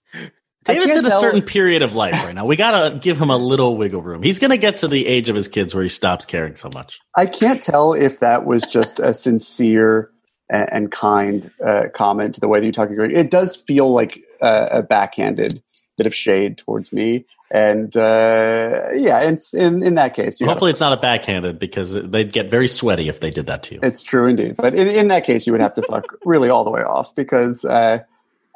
David's 0.74 0.98
in 0.98 1.06
a 1.06 1.12
certain 1.12 1.42
period 1.56 1.82
of 1.82 1.96
life 1.96 2.14
right 2.14 2.34
now. 2.36 2.46
We 2.46 2.56
gotta 2.56 2.98
give 2.98 3.20
him 3.20 3.30
a 3.30 3.38
little 3.38 3.78
wiggle 3.78 4.02
room. 4.02 4.24
He's 4.24 4.40
gonna 4.40 4.58
get 4.58 4.78
to 4.78 4.88
the 4.88 5.08
age 5.08 5.30
of 5.30 5.36
his 5.36 5.48
kids 5.48 5.74
where 5.74 5.84
he 5.84 5.90
stops 5.90 6.26
caring 6.26 6.56
so 6.56 6.70
much. 6.74 7.00
I 7.16 7.26
can't 7.26 7.62
tell 7.62 7.94
if 7.94 8.20
that 8.20 8.46
was 8.46 8.64
just 8.64 9.00
a 9.00 9.14
sincere 9.14 10.12
and, 10.50 10.70
and 10.72 10.92
kind 10.92 11.52
uh, 11.64 11.86
comment 11.94 12.36
to 12.36 12.42
the 12.42 12.48
way 12.48 12.60
that 12.60 12.66
you 12.66 12.72
talk. 12.72 12.90
about 12.90 13.12
It 13.12 13.32
does 13.32 13.56
feel 13.56 13.92
like 13.92 14.20
uh, 14.42 14.70
a 14.72 14.84
backhanded 14.84 15.62
bit 15.98 16.08
of 16.08 16.16
shade 16.16 16.58
towards 16.58 16.92
me, 16.92 17.26
and 17.52 17.96
uh, 17.96 18.88
yeah, 18.94 19.20
it's 19.22 19.54
in 19.54 19.84
in 19.84 19.96
that 19.96 20.14
case. 20.16 20.40
You 20.40 20.48
Hopefully, 20.48 20.72
it's 20.72 20.80
not 20.80 20.94
a 20.94 21.02
backhanded 21.02 21.60
because 21.60 21.94
they'd 21.94 22.32
get 22.32 22.50
very 22.50 22.68
sweaty 22.68 23.10
if 23.10 23.20
they 23.20 23.32
did 23.32 23.48
that 23.48 23.64
to 23.64 23.76
you. 23.76 23.80
it's 23.84 24.02
true 24.02 24.28
indeed. 24.28 24.56
But 24.56 24.76
in, 24.76 24.88
in 24.88 25.08
that 25.10 25.26
case, 25.26 25.46
you 25.46 25.54
would 25.54 25.62
have 25.62 25.74
to 25.74 25.82
fuck 25.84 26.06
really 26.24 26.50
all 26.50 26.64
the 26.64 26.72
way 26.72 26.82
off 26.82 27.14
because 27.16 27.66
uh, 27.66 28.00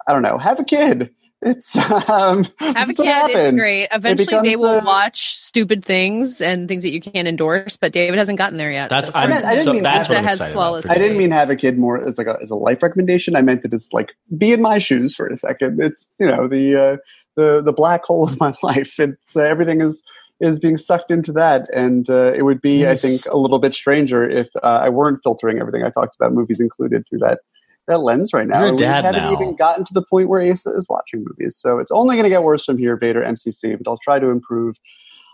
I 0.08 0.14
don't 0.14 0.22
know. 0.22 0.38
Have 0.38 0.60
a 0.60 0.64
kid. 0.64 1.14
It's 1.46 1.76
um, 1.76 2.46
Have 2.60 2.88
a 2.88 2.92
it's 2.92 3.00
what 3.00 3.32
kid. 3.32 3.38
It's 3.38 3.52
great. 3.58 3.88
Eventually, 3.92 4.50
they 4.50 4.56
will 4.56 4.80
the- 4.80 4.86
watch 4.86 5.36
stupid 5.36 5.84
things 5.84 6.42
and 6.42 6.68
things 6.68 6.84
that 6.84 6.92
you 6.92 7.02
can't 7.02 7.28
endorse. 7.28 7.78
But 7.78 7.92
David 7.92 8.18
hasn't 8.18 8.38
gotten 8.38 8.58
there 8.58 8.72
yet. 8.72 8.90
That's 8.90 9.08
So 9.08 9.14
I'm, 9.20 9.30
meant- 9.30 9.46
I 9.46 9.52
didn't 9.52 9.66
so 9.66 9.74
mean 9.74 9.84
that's 9.84 10.08
that 10.08 10.14
what 10.14 10.20
I'm 10.20 10.24
has 10.26 10.46
flawless. 10.52 10.86
I 10.90 10.96
didn't 10.98 11.18
mean 11.18 11.32
have 11.32 11.50
a 11.50 11.56
kid 11.56 11.78
more 11.78 12.04
as 12.08 12.18
like 12.18 12.28
a, 12.28 12.38
as 12.42 12.50
a 12.50 12.56
life 12.56 12.82
recommendation. 12.82 13.36
I 13.36 13.42
meant 13.42 13.64
that 13.64 13.74
it's 13.74 13.92
like 13.94 14.14
be 14.38 14.54
in 14.54 14.62
my 14.62 14.78
shoes 14.78 15.16
for 15.16 15.28
a 15.28 15.38
second. 15.38 15.80
It's 15.82 16.04
you 16.20 16.28
know 16.28 16.48
the 16.48 16.76
uh, 16.76 16.98
the 17.36 17.62
the 17.62 17.74
black 17.74 18.04
hole 18.04 18.28
of 18.28 18.40
my 18.40 18.54
life. 18.64 19.00
It's 19.00 19.36
uh, 19.36 19.42
everything 19.42 19.82
is 19.82 20.02
is 20.40 20.60
being 20.60 20.78
sucked 20.78 21.10
into 21.12 21.32
that, 21.32 21.70
and 21.74 22.10
uh, 22.10 22.34
it 22.36 22.42
would 22.44 22.60
be 22.62 22.80
Yes. 22.80 23.04
I 23.04 23.08
think 23.08 23.22
a 23.32 23.38
little 23.38 23.60
bit 23.60 23.74
stranger 23.76 24.28
if 24.28 24.50
uh, 24.62 24.80
I 24.84 24.90
weren't 24.90 25.20
filtering 25.24 25.60
everything 25.60 25.84
I 25.84 25.90
talked 25.90 26.16
about, 26.20 26.34
movies 26.34 26.60
included, 26.60 27.06
through 27.08 27.20
that 27.20 27.40
that 27.88 28.00
lens 28.00 28.34
right 28.34 28.48
now. 28.48 28.64
You're 28.64 28.74
a 28.74 28.78
dad 28.78 29.02
we 29.02 29.06
haven't 29.06 29.24
now. 29.24 29.34
even 29.34 29.56
gotten 29.56 29.84
to 29.86 29.94
the 29.94 30.02
point 30.02 30.30
where 30.30 30.42
Asa 30.42 30.72
is 30.72 30.86
watching 30.90 31.26
movies, 31.28 31.58
so 31.58 31.80
it's 31.80 31.92
only 31.92 32.16
going 32.16 32.24
to 32.24 32.30
get 32.30 32.44
worse 32.44 32.66
from 32.66 32.78
here. 32.78 32.98
Vader 32.98 33.22
MCC, 33.24 33.78
but 33.78 33.90
I'll 33.90 34.00
try 34.04 34.20
to 34.20 34.28
improve. 34.30 34.78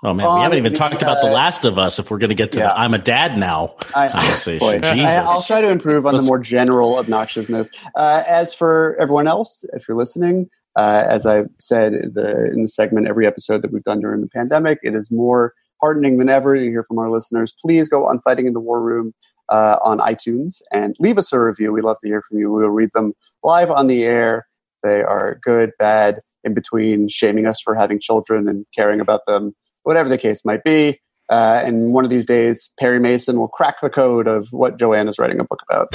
Oh 0.01 0.13
man, 0.13 0.33
we 0.33 0.41
haven't 0.41 0.57
even 0.59 0.71
the, 0.71 0.79
talked 0.79 1.01
about 1.01 1.21
The 1.21 1.27
uh, 1.27 1.33
Last 1.33 1.65
of 1.65 1.77
Us. 1.77 1.99
If 1.99 2.09
we're 2.09 2.19
going 2.19 2.29
to 2.29 2.35
get 2.35 2.53
to 2.53 2.59
yeah. 2.59 2.67
the 2.67 2.79
"I'm 2.79 2.93
a 2.93 2.97
dad 2.97 3.37
now" 3.37 3.75
I, 3.93 4.07
conversation, 4.07 4.59
boy, 4.59 4.79
Jesus, 4.79 5.09
I, 5.09 5.23
I'll 5.23 5.41
try 5.41 5.61
to 5.61 5.69
improve 5.69 6.05
on 6.05 6.13
Let's- 6.13 6.25
the 6.25 6.29
more 6.29 6.39
general 6.39 6.95
obnoxiousness. 6.95 7.69
Uh, 7.95 8.23
as 8.27 8.53
for 8.53 8.95
everyone 8.99 9.27
else, 9.27 9.65
if 9.73 9.87
you're 9.87 9.97
listening, 9.97 10.49
uh, 10.77 11.03
as 11.07 11.25
I've 11.25 11.49
said 11.59 11.93
the, 12.13 12.49
in 12.53 12.61
the 12.61 12.67
segment, 12.69 13.07
every 13.07 13.27
episode 13.27 13.61
that 13.61 13.73
we've 13.73 13.83
done 13.83 13.99
during 13.99 14.21
the 14.21 14.27
pandemic, 14.27 14.79
it 14.83 14.95
is 14.95 15.11
more 15.11 15.53
heartening 15.81 16.17
than 16.17 16.29
ever 16.29 16.55
to 16.55 16.61
hear 16.61 16.83
from 16.83 16.99
our 16.99 17.09
listeners. 17.09 17.53
Please 17.59 17.89
go 17.89 18.05
on 18.05 18.21
Fighting 18.21 18.47
in 18.47 18.53
the 18.53 18.59
War 18.59 18.81
Room 18.81 19.13
uh, 19.49 19.77
on 19.83 19.99
iTunes 19.99 20.61
and 20.71 20.95
leave 20.99 21.17
us 21.17 21.33
a 21.33 21.39
review. 21.39 21.71
We 21.73 21.81
love 21.81 21.97
to 22.01 22.07
hear 22.07 22.21
from 22.27 22.39
you. 22.39 22.51
We'll 22.51 22.67
read 22.69 22.89
them 22.93 23.13
live 23.43 23.71
on 23.71 23.87
the 23.87 24.03
air 24.03 24.47
They 24.83 25.01
are 25.01 25.39
good, 25.43 25.71
bad, 25.77 26.21
in 26.43 26.53
between, 26.53 27.09
shaming 27.09 27.45
us 27.45 27.59
for 27.61 27.75
having 27.75 27.99
children 27.99 28.47
and 28.47 28.65
caring 28.75 29.01
about 29.01 29.21
them, 29.27 29.53
whatever 29.83 30.07
the 30.09 30.17
case 30.17 30.45
might 30.45 30.63
be. 30.63 30.99
Uh, 31.29 31.61
and 31.63 31.93
one 31.93 32.05
of 32.05 32.09
these 32.09 32.25
days, 32.25 32.71
Perry 32.79 32.99
Mason 32.99 33.37
will 33.37 33.49
crack 33.49 33.75
the 33.81 33.89
code 33.89 34.27
of 34.27 34.47
what 34.51 34.79
Joanne 34.79 35.07
is 35.07 35.19
writing 35.19 35.39
a 35.39 35.43
book 35.43 35.61
about. 35.69 35.89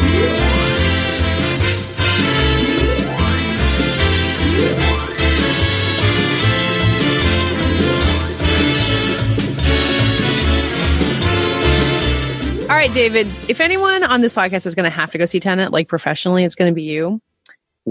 Right, 12.85 12.93
David. 12.93 13.27
If 13.49 13.63
anyone 13.63 14.03
on 14.03 14.21
this 14.21 14.35
podcast 14.35 14.67
is 14.67 14.75
going 14.75 14.85
to 14.85 14.91
have 14.91 15.11
to 15.13 15.17
go 15.17 15.25
see 15.25 15.41
Tenet, 15.41 15.73
like 15.73 15.89
professionally, 15.89 16.45
it's 16.45 16.55
going 16.55 16.71
to 16.71 16.75
be 16.75 16.83
you. 16.83 17.19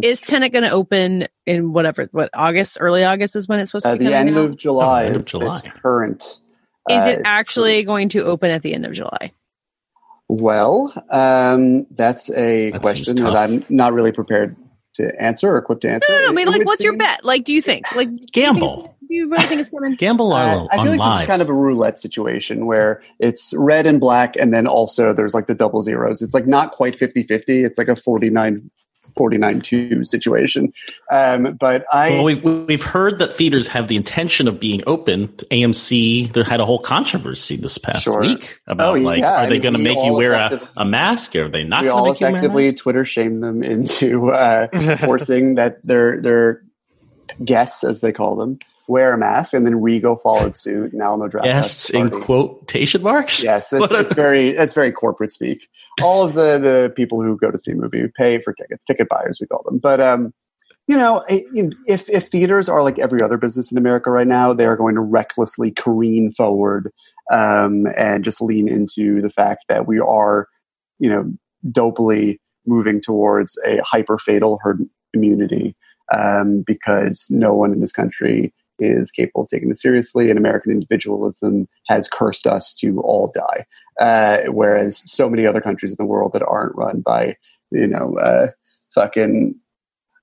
Is 0.04 0.22
Tenet 0.22 0.52
going 0.52 0.66
to 0.66 0.70
open 0.70 1.28
in 1.48 1.74
whatever, 1.74 2.08
what 2.12 2.30
August, 2.36 2.78
early 2.80 3.04
August 3.04 3.36
is 3.36 3.48
when 3.48 3.60
it's 3.60 3.72
supposed 3.72 3.88
to 3.88 3.98
be 3.98 4.06
the 4.06 4.16
end 4.16 4.38
out? 4.38 4.46
of 4.46 4.56
July 4.56 5.06
Oh, 5.06 5.08
end 5.08 5.16
of 5.16 5.26
July. 5.26 5.54
its 5.54 5.62
current. 5.82 6.22
Is 6.92 7.02
uh, 7.02 7.10
it 7.10 7.12
its 7.14 7.22
actually 7.26 7.82
going 7.82 8.10
to 8.10 8.24
open 8.26 8.52
at 8.52 8.62
the 8.62 8.76
end 8.76 8.86
of 8.86 8.94
July? 8.94 9.32
Well, 10.28 10.94
um, 11.10 11.88
that's 11.90 12.30
a 12.30 12.70
That 12.70 12.82
question 12.82 13.16
that. 13.16 13.36
I'm 13.36 13.66
not 13.70 13.94
really 13.94 14.12
prepared 14.12 14.56
to 14.98 15.12
answer 15.20 15.50
or 15.50 15.58
equipped 15.58 15.82
to 15.82 15.90
answer. 15.90 16.06
No, 16.08 16.20
no, 16.20 16.26
no. 16.26 16.30
I 16.30 16.34
mean, 16.34 16.46
like, 16.46 16.60
would 16.60 16.68
what's 16.68 16.84
your 16.84 16.98
bet? 16.98 17.26
Like, 17.26 17.46
do 17.46 17.54
you 17.54 17.64
think? 17.64 17.92
Like, 17.96 18.10
do 18.10 18.14
you 18.14 18.46
think 18.46 18.60
Gamble. 18.60 18.93
It's- 19.04 19.08
Do 19.08 19.14
you 19.16 19.30
really 19.30 19.44
think 19.46 19.62
it's 19.62 19.70
coming? 19.70 19.96
Gamble 19.96 20.34
Uh, 20.34 20.58
on, 20.62 20.68
I 20.72 20.84
feel 20.84 20.92
on 20.94 20.98
like 20.98 21.18
this 21.20 21.24
is 21.24 21.28
kind 21.28 21.42
of 21.42 21.50
a 21.50 21.54
roulette 21.54 22.00
situation 22.00 22.66
where 22.66 23.02
it's 23.20 23.54
red 23.56 23.86
and 23.86 24.00
black, 24.00 24.36
and 24.40 24.54
then 24.54 24.68
also 24.68 25.14
there's 25.14 25.34
like 25.34 25.48
the 25.48 25.56
double 25.56 25.82
zeros. 25.82 26.22
It's 26.22 26.34
like 26.34 26.48
not 26.48 26.72
quite 26.72 26.96
50 26.96 27.24
50. 27.24 27.64
It's 27.64 27.78
like 27.78 27.88
a 27.90 27.96
49 27.96 28.70
49 29.16 29.62
2 29.62 30.06
situation. 30.06 30.72
Um, 31.12 31.56
but 31.60 31.86
I. 31.94 32.12
well, 32.12 32.24
we've 32.24 32.44
we've 32.44 32.84
heard 32.84 33.20
that 33.20 33.32
theaters 33.32 33.68
have 33.68 33.88
the 33.88 33.96
intention 33.96 34.48
of 34.48 34.60
being 34.60 34.82
open. 34.88 35.28
AMC 35.52 36.32
there 36.34 36.44
had 36.44 36.60
a 36.60 36.66
whole 36.66 36.80
controversy 36.80 37.56
this 37.56 37.78
past 37.78 38.06
Sure. 38.06 38.22
week 38.22 38.60
about 38.66 38.96
Oh, 38.96 39.00
like, 39.00 39.20
yeah. 39.20 39.34
are 39.36 39.44
I 39.44 39.50
they 39.50 39.60
going 39.60 39.74
to 39.76 39.80
make 39.80 40.04
you 40.04 40.14
wear 40.14 40.34
a, 40.34 40.68
a 40.78 40.86
mask? 40.86 41.36
Or 41.36 41.46
are 41.46 41.50
they 41.50 41.64
not 41.64 41.84
we 41.84 41.90
going 41.90 41.98
to 41.98 42.00
all 42.00 42.12
make 42.12 42.20
you 42.22 42.26
wear 42.26 42.36
a 42.36 42.38
effectively? 42.38 42.74
Twitter 42.74 43.06
shame 43.06 43.42
them 43.42 43.62
into 43.62 44.32
uh, 44.32 44.98
forcing 45.06 45.56
that 45.56 45.84
their 45.84 46.20
their 46.20 46.64
guests, 47.44 47.84
as 47.84 48.02
they 48.02 48.12
call 48.14 48.36
them, 48.36 48.58
wear 48.88 49.13
a 49.13 49.18
mask, 49.18 49.54
and 49.54 49.66
then 49.66 49.82
Regal 49.82 50.16
followed 50.16 50.56
suit. 50.58 50.94
And 50.94 51.02
Alamo 51.02 51.28
Draft 51.28 51.46
Guests 51.46 51.90
in 51.90 52.10
quotation 52.10 53.02
marks. 53.02 53.44
Yes, 53.44 53.72
it's, 53.72 53.92
it's 53.92 54.13
very 54.13 54.50
it's 54.50 54.74
very 54.74 54.92
corporate 54.92 55.32
speak. 55.32 55.68
All 56.02 56.24
of 56.24 56.34
the 56.34 56.58
the 56.58 56.94
people 56.96 57.22
who 57.22 57.38
go 57.38 57.52
to 57.52 57.58
see 57.58 57.72
a 57.72 57.75
movie 57.75 58.08
pay 58.16 58.42
for 58.42 58.54
tickets, 58.54 58.84
ticket 58.86 59.08
buyers 59.10 59.40
we 59.40 59.48
call 59.48 59.63
them. 59.63 59.80
But 59.80 60.02
um, 60.02 60.34
you 60.88 60.98
know, 60.98 61.24
if 61.28 62.10
if 62.10 62.28
theaters 62.28 62.68
are 62.68 62.84
like 62.84 63.00
every 63.00 63.22
other 63.22 63.38
business 63.38 63.72
in 63.72 63.78
America 63.78 64.12
right 64.12 64.28
now, 64.28 64.54
they 64.54 64.66
are 64.66 64.75
going 64.75 64.96
to 64.96 65.02
recklessly 65.02 65.72
careen 65.72 66.34
forward 66.34 66.92
um, 67.32 67.88
and 67.96 68.25
just 68.25 68.42
lean 68.42 68.68
into 68.68 69.22
the 69.22 69.30
fact 69.30 69.66
that 69.70 69.88
we 69.88 70.00
are, 70.00 70.48
you 71.00 71.10
know, 71.10 71.32
dopely 71.72 72.42
moving 72.66 73.00
towards 73.00 73.58
a 73.66 73.80
hyper 73.84 74.18
fatal 74.18 74.60
herd 74.62 74.82
immunity 75.13 75.75
um, 76.13 76.63
because 76.66 77.28
no 77.30 77.54
one 77.54 77.72
in 77.72 77.80
this 77.80 77.92
country 77.92 78.54
is 78.84 79.12
capable 79.12 79.44
of 79.44 79.50
taking 79.50 79.70
this 79.70 79.82
seriously, 79.82 80.30
and 80.30 80.38
American 80.38 80.72
individualism 80.72 81.68
has 81.88 82.08
cursed 82.08 82.48
us 82.48 82.74
to 82.75 83.00
all 83.02 83.32
die. 83.34 83.66
Uh, 84.00 84.52
whereas 84.52 85.02
so 85.06 85.30
many 85.30 85.46
other 85.46 85.62
countries 85.62 85.92
in 85.92 85.98
the 86.00 86.06
world 86.06 86.34
that 86.34 86.44
aren't 86.44 86.75
run 86.75 87.02
by, 87.02 87.36
you 87.72 87.88
know, 87.88 88.18
uh, 88.18 88.48
fucking 88.96 89.56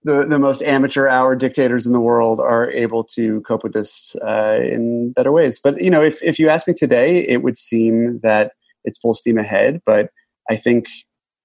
the 0.02 0.24
the 0.26 0.38
most 0.38 0.62
amateur 0.62 1.08
hour 1.08 1.36
dictators 1.36 1.86
in 1.86 1.92
the 1.92 2.00
world 2.00 2.40
are 2.40 2.70
able 2.70 3.04
to 3.04 3.42
cope 3.42 3.62
with 3.62 3.74
this 3.74 4.16
uh, 4.22 4.58
in 4.62 5.12
better 5.12 5.32
ways. 5.32 5.60
But 5.62 5.80
you 5.80 5.90
know, 5.90 6.02
if 6.02 6.22
if 6.22 6.38
you 6.38 6.48
ask 6.48 6.66
me 6.66 6.74
today, 6.74 7.26
it 7.26 7.42
would 7.42 7.58
seem 7.58 8.20
that 8.22 8.52
it's 8.84 8.98
full 8.98 9.14
steam 9.14 9.38
ahead. 9.38 9.82
But 9.84 10.10
I 10.48 10.56
think 10.56 10.86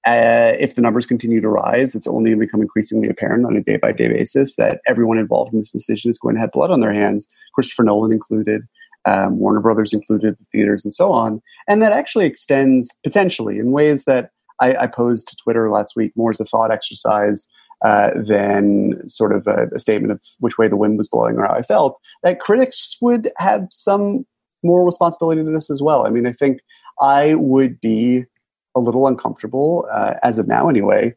uh, 0.06 0.54
if 0.60 0.76
the 0.76 0.82
numbers 0.82 1.06
continue 1.06 1.42
to 1.42 1.50
rise, 1.50 1.96
it's 1.96 2.08
only 2.08 2.30
going 2.30 2.40
to 2.40 2.46
become 2.46 2.62
increasingly 2.62 3.10
apparent 3.10 3.46
on 3.46 3.58
a 3.58 3.62
day 3.62 3.78
by 3.78 3.92
day 3.92 4.08
basis 4.08 4.56
that 4.56 4.80
everyone 4.88 5.18
involved 5.18 5.52
in 5.54 5.60
this 5.60 5.72
decision 5.72 6.12
is 6.12 6.20
going 6.20 6.36
to 6.36 6.42
have 6.42 6.52
blood 6.52 6.70
on 6.70 6.80
their 6.80 6.94
hands, 6.94 7.28
Christopher 7.56 7.84
Nolan 7.84 8.14
included, 8.14 8.62
um, 9.06 9.40
Warner 9.40 9.62
Brothers 9.62 9.94
included, 9.94 10.36
the 10.38 10.46
theaters, 10.52 10.86
and 10.86 10.94
so 10.94 11.12
on. 11.12 11.42
And 11.68 11.82
that 11.82 11.92
actually 11.92 12.26
extends 12.26 12.90
potentially 13.04 13.58
in 13.58 13.72
ways 13.72 14.06
that 14.06 14.30
I, 14.62 14.76
I 14.76 14.88
posed 14.88 15.28
to 15.28 15.36
Twitter 15.38 15.72
last 15.72 15.94
week 15.96 16.12
more 16.16 16.30
as 16.30 16.40
a 16.40 16.46
thought 16.46 16.72
exercise 16.72 17.48
uh, 17.84 18.12
than 18.16 19.08
sort 19.10 19.34
of 19.34 19.48
a, 19.48 19.68
a 19.74 19.80
statement 19.80 20.12
of 20.12 20.22
which 20.40 20.58
way 20.58 20.68
the 20.68 20.78
wind 20.78 20.98
was 20.98 21.10
blowing 21.10 21.36
or 21.38 21.46
how 21.46 21.54
I 21.54 21.62
felt. 21.62 22.00
That 22.24 22.40
critics 22.40 22.96
would 23.02 23.32
have 23.38 23.68
some 23.72 24.26
more 24.64 24.86
responsibility 24.86 25.44
to 25.44 25.52
this 25.52 25.70
as 25.70 25.82
well. 25.82 26.06
I 26.06 26.10
mean, 26.10 26.26
I 26.26 26.34
think 26.34 26.60
I 27.02 27.36
would 27.36 27.82
be 27.82 28.26
a 28.76 28.80
little 28.80 29.08
uncomfortable 29.08 29.88
uh, 29.92 30.16
as 30.24 30.38
of 30.38 30.48
now, 30.48 30.70
anyway. 30.70 31.14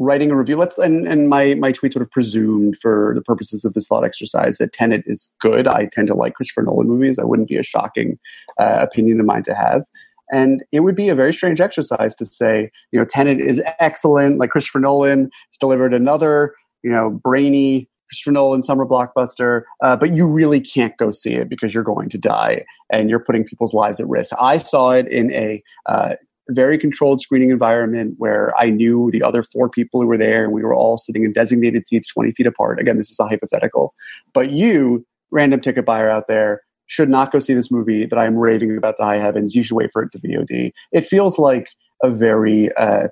Writing 0.00 0.30
a 0.30 0.36
review, 0.36 0.56
let's 0.56 0.78
and, 0.78 1.08
and 1.08 1.28
my 1.28 1.54
my 1.56 1.72
tweets 1.72 1.94
would 1.94 2.02
have 2.02 2.10
presumed 2.10 2.76
for 2.80 3.12
the 3.16 3.22
purposes 3.22 3.64
of 3.64 3.74
this 3.74 3.88
thought 3.88 4.04
exercise 4.04 4.58
that 4.58 4.72
Tenet 4.72 5.02
is 5.06 5.28
good. 5.40 5.66
I 5.66 5.86
tend 5.86 6.06
to 6.06 6.14
like 6.14 6.34
Christopher 6.34 6.62
Nolan 6.62 6.86
movies. 6.86 7.16
That 7.16 7.26
wouldn't 7.26 7.48
be 7.48 7.56
a 7.56 7.64
shocking 7.64 8.16
uh, 8.60 8.78
opinion 8.80 9.18
of 9.18 9.26
mine 9.26 9.42
to 9.42 9.54
have. 9.54 9.82
And 10.30 10.62
it 10.70 10.80
would 10.80 10.94
be 10.94 11.08
a 11.08 11.16
very 11.16 11.32
strange 11.32 11.60
exercise 11.60 12.14
to 12.16 12.26
say, 12.26 12.70
you 12.92 12.98
know, 13.00 13.04
Tenet 13.04 13.40
is 13.40 13.60
excellent. 13.80 14.38
Like 14.38 14.50
Christopher 14.50 14.78
Nolan 14.78 15.22
has 15.22 15.58
delivered 15.58 15.92
another, 15.94 16.54
you 16.82 16.90
know, 16.90 17.10
brainy 17.10 17.88
Christopher 18.08 18.32
Nolan 18.32 18.62
summer 18.62 18.86
blockbuster, 18.86 19.62
uh, 19.82 19.96
but 19.96 20.16
you 20.16 20.26
really 20.26 20.60
can't 20.60 20.96
go 20.96 21.10
see 21.10 21.34
it 21.34 21.48
because 21.48 21.74
you're 21.74 21.84
going 21.84 22.08
to 22.08 22.18
die 22.18 22.64
and 22.90 23.10
you're 23.10 23.20
putting 23.20 23.44
people's 23.44 23.74
lives 23.74 24.00
at 24.00 24.08
risk. 24.08 24.34
I 24.40 24.58
saw 24.58 24.92
it 24.92 25.08
in 25.08 25.32
a 25.32 25.62
uh, 25.86 26.14
very 26.50 26.78
controlled 26.78 27.20
screening 27.20 27.50
environment 27.50 28.14
where 28.18 28.58
I 28.58 28.70
knew 28.70 29.10
the 29.12 29.22
other 29.22 29.42
four 29.42 29.68
people 29.68 30.00
who 30.00 30.06
were 30.06 30.16
there 30.16 30.44
and 30.44 30.52
we 30.52 30.62
were 30.62 30.74
all 30.74 30.96
sitting 30.96 31.24
in 31.24 31.32
designated 31.32 31.86
seats 31.86 32.08
20 32.08 32.32
feet 32.32 32.46
apart. 32.46 32.80
Again, 32.80 32.96
this 32.96 33.10
is 33.10 33.18
a 33.20 33.26
hypothetical. 33.26 33.94
But 34.32 34.50
you, 34.50 35.06
random 35.30 35.60
ticket 35.60 35.84
buyer 35.84 36.08
out 36.08 36.26
there, 36.28 36.62
should 36.86 37.10
not 37.10 37.32
go 37.32 37.38
see 37.38 37.52
this 37.52 37.70
movie 37.70 38.06
that 38.06 38.18
I'm 38.18 38.36
raving 38.36 38.76
about 38.76 38.96
the 38.96 39.04
high 39.04 39.18
heavens. 39.18 39.54
You 39.54 39.62
should 39.62 39.76
wait 39.76 39.90
for 39.92 40.02
it 40.02 40.12
to 40.12 40.18
VOD. 40.18 40.72
It 40.90 41.06
feels 41.06 41.38
like 41.38 41.68
a 42.02 42.10
very 42.10 42.74
uh, 42.76 43.08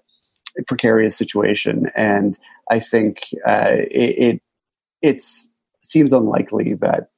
precarious 0.66 1.14
situation. 1.14 1.90
And 1.94 2.38
I 2.70 2.80
think 2.80 3.18
uh, 3.46 3.76
it, 3.90 4.40
it 5.02 5.22
seems 5.82 6.12
unlikely 6.12 6.74
that 6.74 7.08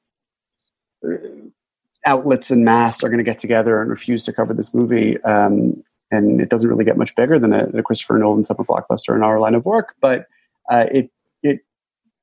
uh, 1.07 1.17
outlets 2.05 2.51
and 2.51 2.65
mass 2.65 3.05
are 3.05 3.09
going 3.09 3.19
to 3.19 3.25
get 3.25 3.39
together 3.39 3.81
and 3.81 3.91
refuse 3.91 4.25
to 4.25 4.33
cover 4.33 4.53
this 4.53 4.75
movie. 4.75 5.21
Um, 5.23 5.83
and 6.11 6.41
it 6.41 6.49
doesn't 6.49 6.69
really 6.69 6.85
get 6.85 6.97
much 6.97 7.15
bigger 7.17 7.39
than 7.39 7.53
a, 7.53 7.67
a 7.75 7.83
Christopher 7.83 8.19
Nolan 8.19 8.45
summer 8.45 8.65
blockbuster 8.65 9.15
in 9.15 9.23
our 9.23 9.39
line 9.39 9.55
of 9.55 9.65
work, 9.65 9.95
but 10.01 10.27
uh, 10.71 10.87
it 10.91 11.11
it 11.43 11.61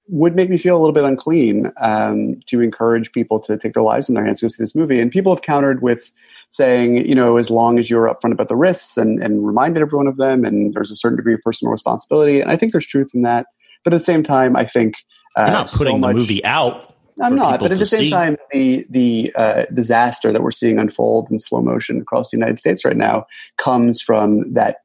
would 0.08 0.36
make 0.36 0.50
me 0.50 0.58
feel 0.58 0.78
a 0.78 0.80
little 0.80 0.94
bit 0.94 1.04
unclean 1.04 1.72
um, 1.82 2.40
to 2.48 2.62
encourage 2.62 3.12
people 3.12 3.40
to 3.40 3.58
take 3.58 3.74
their 3.74 3.84
lives 3.84 4.08
in 4.08 4.16
their 4.16 4.26
hands 4.26 4.40
to 4.40 4.46
go 4.46 4.50
see 4.50 4.62
this 4.62 4.76
movie. 4.76 5.00
And 5.00 5.12
people 5.12 5.34
have 5.34 5.42
countered 5.42 5.82
with 5.82 6.12
saying, 6.52 7.08
you 7.08 7.16
know, 7.16 7.38
as 7.38 7.50
long 7.50 7.80
as 7.80 7.90
you're 7.90 8.08
upfront 8.08 8.32
about 8.32 8.48
the 8.48 8.56
risks 8.56 8.98
and, 8.98 9.22
and 9.24 9.46
reminded 9.48 9.82
everyone 9.82 10.08
of 10.08 10.18
them, 10.18 10.46
and 10.46 10.74
there's 10.74 10.92
a 10.92 10.96
certain 10.96 11.18
degree 11.18 11.34
of 11.34 11.42
personal 11.42 11.72
responsibility. 11.72 12.40
And 12.40 12.52
I 12.52 12.56
think 12.56 12.72
there's 12.72 12.86
truth 12.86 13.12
in 13.14 13.24
that. 13.24 13.48
But 13.84 13.94
at 13.94 14.00
the 14.00 14.06
same 14.06 14.22
time, 14.22 14.56
I 14.56 14.66
think 14.66 14.96
uh, 15.36 15.46
You're 15.46 15.52
not 15.52 15.70
so 15.70 15.78
putting 15.78 16.02
the 16.02 16.14
movie 16.14 16.44
out. 16.46 16.95
I'm 17.22 17.36
not, 17.36 17.60
but 17.60 17.72
at 17.72 17.78
the 17.78 17.86
same 17.86 18.00
see. 18.02 18.10
time, 18.10 18.38
the 18.52 18.86
the 18.90 19.32
uh, 19.36 19.64
disaster 19.74 20.32
that 20.34 20.42
we're 20.42 20.52
seeing 20.52 20.80
unfold 20.80 21.30
in 21.32 21.40
slow 21.40 21.62
motion 21.62 22.02
across 22.02 22.32
the 22.32 22.38
United 22.38 22.60
States 22.60 22.84
right 22.84 22.98
now 22.98 23.26
comes 23.58 24.02
from 24.02 24.52
that 24.54 24.78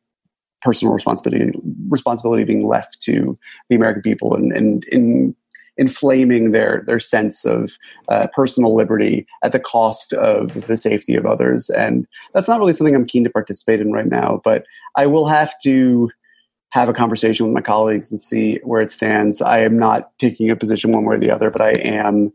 personal 0.63 0.95
responsibility 0.95 1.53
responsibility 1.89 2.45
being 2.45 2.67
left 2.67 3.01
to 3.03 3.37
the 3.69 3.77
American 3.77 4.03
people 4.03 4.35
and 4.35 4.53
and 4.53 4.85
in 4.85 5.35
inflaming 5.77 6.53
their 6.53 6.85
their 6.87 7.01
sense 7.01 7.45
of 7.45 7.73
uh, 8.09 8.27
personal 8.35 8.75
liberty 8.75 9.27
at 9.43 9.53
the 9.53 9.59
cost 9.59 10.13
of 10.13 10.67
the 10.67 10.77
safety 10.77 11.17
of 11.17 11.27
others, 11.27 11.71
and 11.71 12.07
that's 12.35 12.49
not 12.49 12.61
really 12.61 12.75
something 12.75 12.95
I'm 12.95 13.07
keen 13.07 13.25
to 13.25 13.31
participate 13.31 13.81
in 13.81 13.93
right 13.93 14.07
now. 14.07 14.41
But 14.45 14.65
I 14.95 15.07
will 15.07 15.27
have 15.27 15.53
to 15.65 16.11
have 16.71 16.89
a 16.89 16.93
conversation 16.93 17.47
with 17.47 17.55
my 17.55 17.61
colleagues 17.61 18.11
and 18.11 18.21
see 18.21 18.61
where 18.63 18.81
it 18.81 18.91
stands. 18.91 19.43
I 19.43 19.61
am 19.61 19.79
not 19.79 20.17
taking 20.19 20.51
a 20.51 20.57
position 20.57 20.93
one 20.93 21.05
way 21.05 21.17
or 21.17 21.19
the 21.19 21.31
other, 21.31 21.51
but 21.51 21.61
I 21.61 21.73
am, 21.73 22.33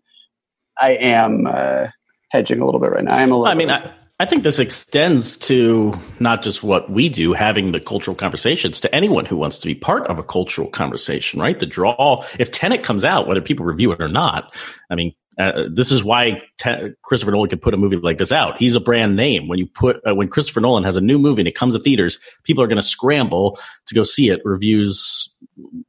I 0.80 0.92
am 0.92 1.48
uh, 1.48 1.88
hedging 2.30 2.60
a 2.60 2.66
little 2.66 2.82
bit 2.82 2.92
right 2.92 3.04
now. 3.04 3.16
I 3.16 3.22
am 3.22 3.32
a 3.32 3.36
little. 3.36 3.48
I 3.48 3.54
mean, 3.54 3.72
I, 3.72 3.92
I 4.20 4.26
think 4.26 4.44
this 4.44 4.60
extends 4.60 5.38
to 5.40 5.94
not 6.20 6.42
just 6.42 6.64
what 6.64 6.90
we 6.90 7.10
do, 7.10 7.34
having 7.34 7.74
the 7.74 7.82
cultural 7.82 8.16
conversations, 8.16 8.80
to 8.82 8.96
anyone 8.96 9.26
who 9.26 9.36
wants 9.36 9.60
to 9.60 9.66
be 9.66 9.76
part 9.76 10.08
of 10.08 10.18
a 10.18 10.24
cultural 10.24 10.70
conversation, 10.70 11.42
right? 11.42 11.60
The 11.60 11.66
draw, 11.66 12.26
if 12.40 12.52
Tenet 12.52 12.84
comes 12.84 13.04
out, 13.04 13.28
whether 13.28 13.42
people 13.42 13.66
review 13.66 13.92
it 13.92 14.02
or 14.02 14.08
not, 14.08 14.54
I 14.90 14.96
mean, 14.96 15.14
Uh, 15.38 15.64
this 15.70 15.92
is 15.92 16.04
why 16.04 16.42
te- 16.58 16.94
Christopher 17.02 17.32
Nolan 17.32 17.50
could 17.50 17.62
put 17.62 17.74
a 17.74 17.78
movie 17.78 17.98
like 17.98 18.18
this 18.18 18.32
out. 18.32 18.58
He's 18.58 18.76
a 18.76 18.80
brand 18.80 19.16
name. 19.16 19.48
When 19.48 19.60
you 19.60 19.66
put 19.66 20.00
uh, 20.08 20.16
when 20.16 20.30
Christopher 20.30 20.62
Nolan 20.62 20.84
has 20.84 20.96
a 20.96 21.02
new 21.02 21.20
movie 21.20 21.42
and 21.42 21.48
it 21.48 21.56
comes 21.56 21.76
to 21.76 21.80
theaters, 21.80 22.20
people 22.44 22.64
are 22.64 22.68
going 22.68 22.78
to 22.78 22.82
scramble 22.82 23.60
to 23.88 23.96
go 23.96 24.04
see 24.04 24.30
it. 24.30 24.42
Reviews 24.46 25.30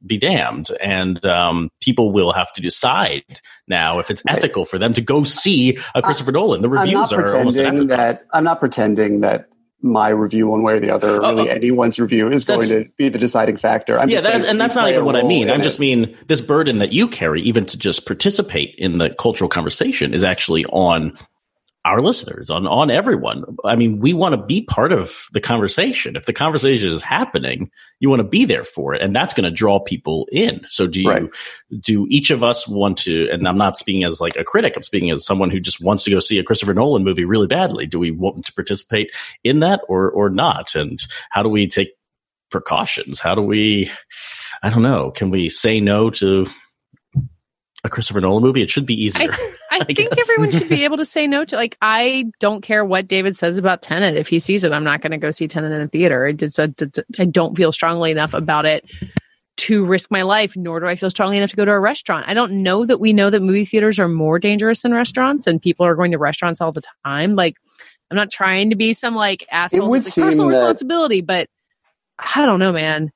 be 0.05 0.17
damned, 0.17 0.71
and 0.81 1.25
um, 1.25 1.69
people 1.81 2.11
will 2.11 2.31
have 2.31 2.51
to 2.53 2.61
decide 2.61 3.41
now 3.67 3.99
if 3.99 4.11
it's 4.11 4.23
ethical 4.27 4.65
for 4.65 4.77
them 4.77 4.93
to 4.93 5.01
go 5.01 5.23
see 5.23 5.77
a 5.95 6.01
Christopher 6.01 6.31
I, 6.31 6.33
Nolan. 6.33 6.61
The 6.61 6.69
reviews 6.69 7.11
are 7.11 7.35
almost 7.35 7.57
that 7.57 8.21
I'm 8.33 8.43
not 8.43 8.59
pretending 8.59 9.21
that 9.21 9.49
my 9.81 10.09
review 10.09 10.47
one 10.47 10.63
way 10.63 10.73
or 10.73 10.79
the 10.79 10.89
other, 10.89 11.19
really 11.19 11.49
oh, 11.49 11.53
anyone's 11.53 11.99
review 11.99 12.29
is 12.29 12.43
going 12.43 12.67
to 12.67 12.85
be 12.97 13.09
the 13.09 13.19
deciding 13.19 13.57
factor. 13.57 13.97
I'm 13.97 14.09
yeah, 14.09 14.21
that, 14.21 14.45
and 14.45 14.59
that's 14.59 14.75
not 14.75 14.89
even 14.89 15.05
what 15.05 15.15
I 15.15 15.23
mean. 15.23 15.49
I 15.49 15.57
just 15.57 15.79
mean 15.79 16.15
this 16.27 16.41
burden 16.41 16.79
that 16.79 16.93
you 16.93 17.07
carry, 17.07 17.41
even 17.41 17.65
to 17.67 17.77
just 17.77 18.05
participate 18.05 18.73
in 18.77 18.97
the 18.97 19.11
cultural 19.11 19.49
conversation, 19.49 20.13
is 20.13 20.23
actually 20.23 20.65
on 20.65 21.17
our 21.85 22.01
listeners, 22.01 22.49
on 22.49 22.67
on 22.67 22.91
everyone. 22.91 23.43
I 23.63 23.75
mean, 23.75 23.99
we 23.99 24.13
want 24.13 24.33
to 24.33 24.45
be 24.45 24.61
part 24.61 24.91
of 24.91 25.27
the 25.31 25.39
conversation. 25.39 26.15
If 26.15 26.25
the 26.25 26.33
conversation 26.33 26.89
is 26.89 27.01
happening, 27.01 27.71
you 27.99 28.09
want 28.09 28.19
to 28.19 28.27
be 28.27 28.45
there 28.45 28.63
for 28.63 28.93
it, 28.93 29.01
and 29.01 29.15
that's 29.15 29.33
going 29.33 29.45
to 29.45 29.51
draw 29.51 29.79
people 29.79 30.27
in. 30.31 30.61
So, 30.65 30.85
do 30.85 31.01
you 31.01 31.09
right. 31.09 31.29
do 31.79 32.05
each 32.09 32.29
of 32.29 32.43
us 32.43 32.67
want 32.67 32.97
to? 32.99 33.29
And 33.31 33.47
I'm 33.47 33.57
not 33.57 33.77
speaking 33.77 34.03
as 34.03 34.19
like 34.19 34.35
a 34.35 34.43
critic. 34.43 34.73
I'm 34.75 34.83
speaking 34.83 35.11
as 35.11 35.25
someone 35.25 35.49
who 35.49 35.59
just 35.59 35.81
wants 35.81 36.03
to 36.03 36.11
go 36.11 36.19
see 36.19 36.39
a 36.39 36.43
Christopher 36.43 36.73
Nolan 36.73 37.03
movie 37.03 37.25
really 37.25 37.47
badly. 37.47 37.85
Do 37.85 37.99
we 37.99 38.11
want 38.11 38.45
to 38.45 38.53
participate 38.53 39.15
in 39.43 39.61
that 39.61 39.81
or 39.87 40.11
or 40.11 40.29
not? 40.29 40.75
And 40.75 40.99
how 41.29 41.41
do 41.41 41.49
we 41.49 41.67
take 41.67 41.93
precautions? 42.51 43.19
How 43.19 43.33
do 43.33 43.41
we? 43.41 43.89
I 44.61 44.69
don't 44.69 44.83
know. 44.83 45.11
Can 45.11 45.29
we 45.29 45.49
say 45.49 45.79
no 45.79 46.09
to 46.11 46.47
a 47.87 47.89
Christopher 47.89 48.21
Nolan 48.21 48.43
movie? 48.43 48.61
It 48.61 48.69
should 48.69 48.85
be 48.85 49.01
easier. 49.01 49.31
I, 49.31 49.53
I, 49.71 49.79
I 49.79 49.83
think 49.83 49.97
guess. 49.97 50.29
everyone 50.29 50.51
should 50.51 50.69
be 50.69 50.83
able 50.85 50.97
to 50.97 51.05
say 51.05 51.27
no 51.27 51.43
to 51.45 51.55
like 51.55 51.77
I 51.81 52.25
don't 52.39 52.61
care 52.61 52.85
what 52.85 53.07
David 53.07 53.35
says 53.35 53.57
about 53.57 53.81
Tenet. 53.81 54.15
If 54.15 54.27
he 54.27 54.39
sees 54.39 54.63
it, 54.63 54.71
I'm 54.71 54.83
not 54.83 55.01
going 55.01 55.11
to 55.11 55.17
go 55.17 55.31
see 55.31 55.47
Tenet 55.47 55.71
in 55.71 55.81
a 55.81 55.87
theater. 55.87 56.27
It's 56.27 56.59
a, 56.59 56.73
it's 56.77 56.99
a, 56.99 57.03
I 57.19 57.25
don't 57.25 57.55
feel 57.55 57.71
strongly 57.71 58.11
enough 58.11 58.33
about 58.33 58.65
it 58.65 58.85
to 59.57 59.85
risk 59.85 60.11
my 60.11 60.21
life, 60.21 60.55
nor 60.55 60.79
do 60.79 60.85
I 60.85 60.95
feel 60.95 61.09
strongly 61.09 61.37
enough 61.37 61.49
to 61.49 61.55
go 61.55 61.65
to 61.65 61.71
a 61.71 61.79
restaurant. 61.79 62.27
I 62.27 62.35
don't 62.35 62.63
know 62.63 62.85
that 62.85 62.99
we 62.99 63.11
know 63.11 63.29
that 63.31 63.41
movie 63.41 63.65
theaters 63.65 63.97
are 63.97 64.07
more 64.07 64.37
dangerous 64.37 64.83
than 64.83 64.93
restaurants 64.93 65.47
and 65.47 65.61
people 65.61 65.85
are 65.85 65.95
going 65.95 66.11
to 66.11 66.19
restaurants 66.19 66.61
all 66.61 66.71
the 66.71 66.83
time. 67.03 67.35
Like 67.35 67.55
I'm 68.11 68.15
not 68.15 68.31
trying 68.31 68.69
to 68.69 68.75
be 68.75 68.93
some 68.93 69.15
like 69.15 69.45
asshole 69.51 69.89
with 69.89 70.05
like, 70.05 70.15
personal 70.15 70.49
that- 70.49 70.59
responsibility, 70.59 71.21
but 71.21 71.49
I 72.19 72.45
don't 72.45 72.59
know, 72.59 72.71
man. 72.71 73.11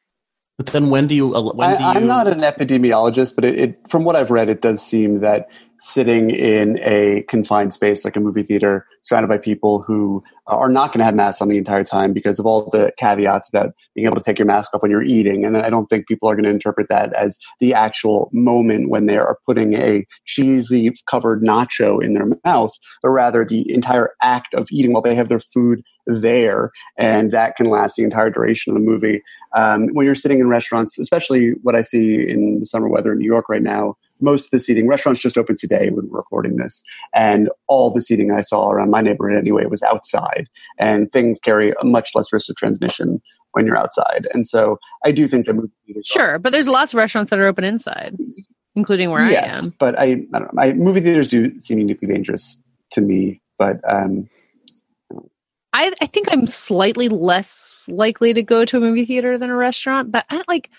But 0.61 0.73
then 0.73 0.91
when 0.91 1.07
do 1.07 1.15
you? 1.15 1.33
Uh, 1.33 1.53
when 1.53 1.75
do 1.75 1.83
you... 1.83 1.89
I, 1.89 1.95
am 1.95 2.05
not 2.05 2.27
an 2.27 2.41
epidemiologist, 2.41 3.33
but 3.33 3.43
it, 3.43 3.59
it, 3.59 3.79
from 3.89 4.03
what 4.03 4.15
I've 4.15 4.29
read, 4.29 4.47
it 4.47 4.61
does 4.61 4.79
seem 4.79 5.21
that 5.21 5.49
sitting 5.79 6.29
in 6.29 6.77
a 6.83 7.23
confined 7.27 7.73
space 7.73 8.05
like 8.05 8.15
a 8.15 8.19
movie 8.19 8.43
theater, 8.43 8.85
surrounded 9.01 9.27
by 9.27 9.39
people 9.39 9.81
who 9.81 10.23
are 10.45 10.69
not 10.69 10.93
going 10.93 10.99
to 10.99 11.03
have 11.03 11.15
masks 11.15 11.41
on 11.41 11.47
the 11.47 11.57
entire 11.57 11.83
time 11.83 12.13
because 12.13 12.37
of 12.37 12.45
all 12.45 12.69
the 12.69 12.93
caveats 12.99 13.49
about 13.49 13.73
being 13.95 14.05
able 14.05 14.17
to 14.17 14.21
take 14.21 14.37
your 14.37 14.45
mask 14.45 14.71
off 14.75 14.83
when 14.83 14.91
you're 14.91 15.01
eating, 15.01 15.45
and 15.45 15.57
I 15.57 15.71
don't 15.71 15.87
think 15.87 16.07
people 16.07 16.29
are 16.29 16.35
going 16.35 16.45
to 16.45 16.51
interpret 16.51 16.89
that 16.89 17.11
as 17.13 17.39
the 17.59 17.73
actual 17.73 18.29
moment 18.31 18.89
when 18.89 19.07
they 19.07 19.17
are 19.17 19.39
putting 19.47 19.73
a 19.73 20.05
cheesy 20.25 20.91
covered 21.09 21.41
nacho 21.41 22.03
in 22.05 22.13
their 22.13 22.27
mouth, 22.45 22.77
but 23.01 23.09
rather 23.09 23.43
the 23.43 23.73
entire 23.73 24.11
act 24.21 24.53
of 24.53 24.67
eating 24.69 24.93
while 24.93 25.01
they 25.01 25.15
have 25.15 25.29
their 25.29 25.39
food 25.39 25.81
there, 26.19 26.71
and 26.97 27.31
that 27.31 27.55
can 27.55 27.67
last 27.69 27.95
the 27.95 28.03
entire 28.03 28.29
duration 28.29 28.71
of 28.71 28.75
the 28.75 28.83
movie. 28.83 29.21
Um, 29.55 29.87
when 29.93 30.05
you're 30.05 30.15
sitting 30.15 30.39
in 30.39 30.47
restaurants, 30.47 30.97
especially 30.99 31.51
what 31.61 31.75
I 31.75 31.81
see 31.81 32.27
in 32.29 32.59
the 32.59 32.65
summer 32.65 32.89
weather 32.89 33.13
in 33.13 33.19
New 33.19 33.25
York 33.25 33.49
right 33.49 33.61
now, 33.61 33.95
most 34.19 34.45
of 34.45 34.51
the 34.51 34.59
seating 34.59 34.87
restaurants 34.87 35.21
just 35.21 35.37
opened 35.37 35.57
today 35.57 35.89
when 35.89 36.09
we're 36.09 36.19
recording 36.19 36.57
this, 36.57 36.83
and 37.13 37.49
all 37.67 37.91
the 37.91 38.01
seating 38.01 38.31
I 38.31 38.41
saw 38.41 38.69
around 38.69 38.91
my 38.91 39.01
neighborhood 39.01 39.37
anyway 39.37 39.65
was 39.65 39.81
outside, 39.83 40.47
and 40.77 41.11
things 41.11 41.39
carry 41.39 41.73
a 41.81 41.85
much 41.85 42.11
less 42.15 42.31
risk 42.31 42.49
of 42.49 42.55
transmission 42.55 43.21
when 43.53 43.65
you're 43.65 43.77
outside. 43.77 44.27
And 44.33 44.47
so 44.47 44.79
I 45.05 45.11
do 45.11 45.27
think 45.27 45.45
that 45.45 45.53
movie 45.53 45.71
theaters 45.85 46.05
sure, 46.07 46.35
are, 46.35 46.39
but 46.39 46.51
there's 46.51 46.67
lots 46.67 46.93
of 46.93 46.97
restaurants 46.97 47.29
that 47.29 47.39
are 47.39 47.47
open 47.47 47.63
inside, 47.63 48.15
including 48.75 49.11
where 49.11 49.29
yes, 49.29 49.53
I 49.53 49.65
am. 49.65 49.75
but 49.79 49.99
I, 49.99 50.03
I 50.03 50.39
don't 50.39 50.41
know. 50.43 50.49
My 50.53 50.73
movie 50.73 51.01
theaters 51.01 51.27
do 51.27 51.59
seem 51.59 51.79
uniquely 51.79 52.07
dangerous 52.07 52.61
to 52.91 53.01
me, 53.01 53.41
but 53.57 53.77
um, 53.89 54.29
I, 55.73 55.91
I 56.01 56.05
think 56.05 56.27
I'm 56.29 56.47
slightly 56.47 57.09
less 57.09 57.87
likely 57.89 58.33
to 58.33 58.43
go 58.43 58.65
to 58.65 58.77
a 58.77 58.79
movie 58.79 59.05
theater 59.05 59.37
than 59.37 59.49
a 59.49 59.55
restaurant, 59.55 60.11
but 60.11 60.25
I 60.29 60.35
don't 60.35 60.47
like. 60.47 60.69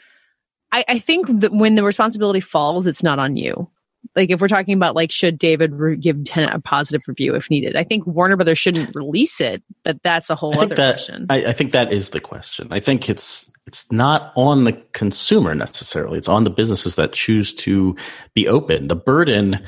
I, 0.71 0.85
I 0.89 0.99
think 0.99 1.41
that 1.41 1.53
when 1.53 1.75
the 1.75 1.85
responsibility 1.85 2.41
falls, 2.41 2.87
it's 2.87 3.03
not 3.03 3.19
on 3.19 3.37
you. 3.37 3.69
Like 4.17 4.31
if 4.31 4.41
we're 4.41 4.49
talking 4.49 4.75
about 4.75 4.95
like, 4.95 5.11
should 5.11 5.39
David 5.39 5.73
re- 5.75 5.97
give 5.97 6.25
Tenet 6.25 6.55
a 6.55 6.61
positive 6.61 7.03
review 7.07 7.35
if 7.35 7.49
needed? 7.51 7.77
I 7.77 7.85
think 7.85 8.07
Warner 8.07 8.37
Brothers 8.37 8.59
shouldn't 8.59 8.95
release 8.95 9.41
it, 9.41 9.63
but 9.85 10.03
that's 10.03 10.29
a 10.29 10.35
whole 10.35 10.59
other 10.59 10.75
that, 10.75 10.97
question. 10.97 11.27
I, 11.31 11.47
I 11.47 11.53
think 11.53 11.73
that 11.73 11.93
is 11.93 12.11
the 12.11 12.21
question. 12.21 12.69
I 12.71 12.81
think 12.81 13.09
it's 13.09 13.51
it's 13.67 13.91
not 13.93 14.33
on 14.35 14.65
the 14.65 14.73
consumer 14.93 15.55
necessarily. 15.55 16.19
It's 16.19 16.29
on 16.29 16.45
the 16.45 16.51
businesses 16.51 16.97
that 16.97 17.13
choose 17.13 17.55
to 17.55 17.97
be 18.35 18.49
open. 18.49 18.89
The 18.89 18.97
burden 18.97 19.65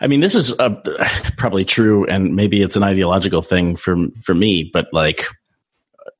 I 0.00 0.06
mean, 0.06 0.20
this 0.20 0.34
is 0.34 0.58
uh, 0.58 0.70
probably 1.36 1.64
true, 1.64 2.04
and 2.06 2.36
maybe 2.36 2.62
it's 2.62 2.76
an 2.76 2.82
ideological 2.82 3.42
thing 3.42 3.76
for 3.76 3.96
for 4.22 4.34
me, 4.34 4.70
but 4.72 4.86
like 4.92 5.24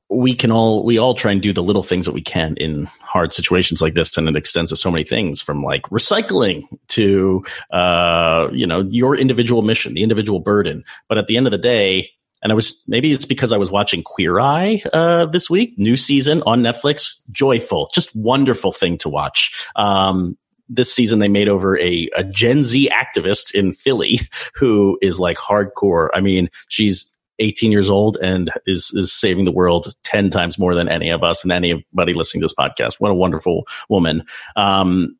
we 0.08 0.34
can 0.34 0.52
all 0.52 0.84
we 0.84 0.98
all 0.98 1.14
try 1.14 1.32
and 1.32 1.42
do 1.42 1.52
the 1.52 1.62
little 1.62 1.82
things 1.82 2.06
that 2.06 2.12
we 2.12 2.22
can 2.22 2.56
in 2.56 2.84
hard 3.00 3.32
situations 3.32 3.82
like 3.82 3.94
this, 3.94 4.16
and 4.16 4.28
it 4.28 4.36
extends 4.36 4.70
to 4.70 4.76
so 4.76 4.90
many 4.90 5.04
things 5.04 5.40
from 5.40 5.62
like 5.62 5.82
recycling 5.84 6.66
to 6.88 7.44
uh, 7.70 8.48
you 8.52 8.66
know 8.66 8.82
your 8.90 9.16
individual 9.16 9.62
mission, 9.62 9.94
the 9.94 10.02
individual 10.02 10.40
burden. 10.40 10.84
But 11.08 11.18
at 11.18 11.26
the 11.26 11.36
end 11.36 11.46
of 11.46 11.50
the 11.50 11.58
day, 11.58 12.10
and 12.42 12.52
I 12.52 12.54
was 12.54 12.82
maybe 12.86 13.12
it's 13.12 13.24
because 13.24 13.52
I 13.52 13.56
was 13.56 13.70
watching 13.70 14.02
Queer 14.02 14.38
Eye 14.38 14.82
uh, 14.92 15.26
this 15.26 15.50
week, 15.50 15.74
new 15.76 15.96
season 15.96 16.42
on 16.46 16.62
Netflix. 16.62 17.20
Joyful, 17.32 17.90
just 17.92 18.14
wonderful 18.14 18.72
thing 18.72 18.98
to 18.98 19.08
watch. 19.08 19.60
Um, 19.74 20.38
this 20.68 20.92
season 20.92 21.18
they 21.18 21.28
made 21.28 21.48
over 21.48 21.78
a, 21.78 22.08
a 22.16 22.24
Gen 22.24 22.64
Z 22.64 22.90
activist 22.90 23.54
in 23.54 23.72
Philly 23.72 24.20
who 24.54 24.98
is 25.02 25.20
like 25.20 25.36
hardcore. 25.36 26.08
I 26.14 26.20
mean, 26.20 26.50
she's 26.68 27.12
18 27.38 27.70
years 27.70 27.90
old 27.90 28.16
and 28.16 28.50
is 28.66 28.90
is 28.94 29.12
saving 29.12 29.44
the 29.44 29.52
world 29.52 29.94
10 30.04 30.30
times 30.30 30.58
more 30.58 30.74
than 30.74 30.88
any 30.88 31.10
of 31.10 31.22
us 31.22 31.42
and 31.42 31.52
anybody 31.52 32.14
listening 32.14 32.40
to 32.40 32.44
this 32.44 32.54
podcast. 32.54 32.94
What 32.98 33.10
a 33.10 33.14
wonderful 33.14 33.66
woman. 33.88 34.24
Um, 34.56 35.16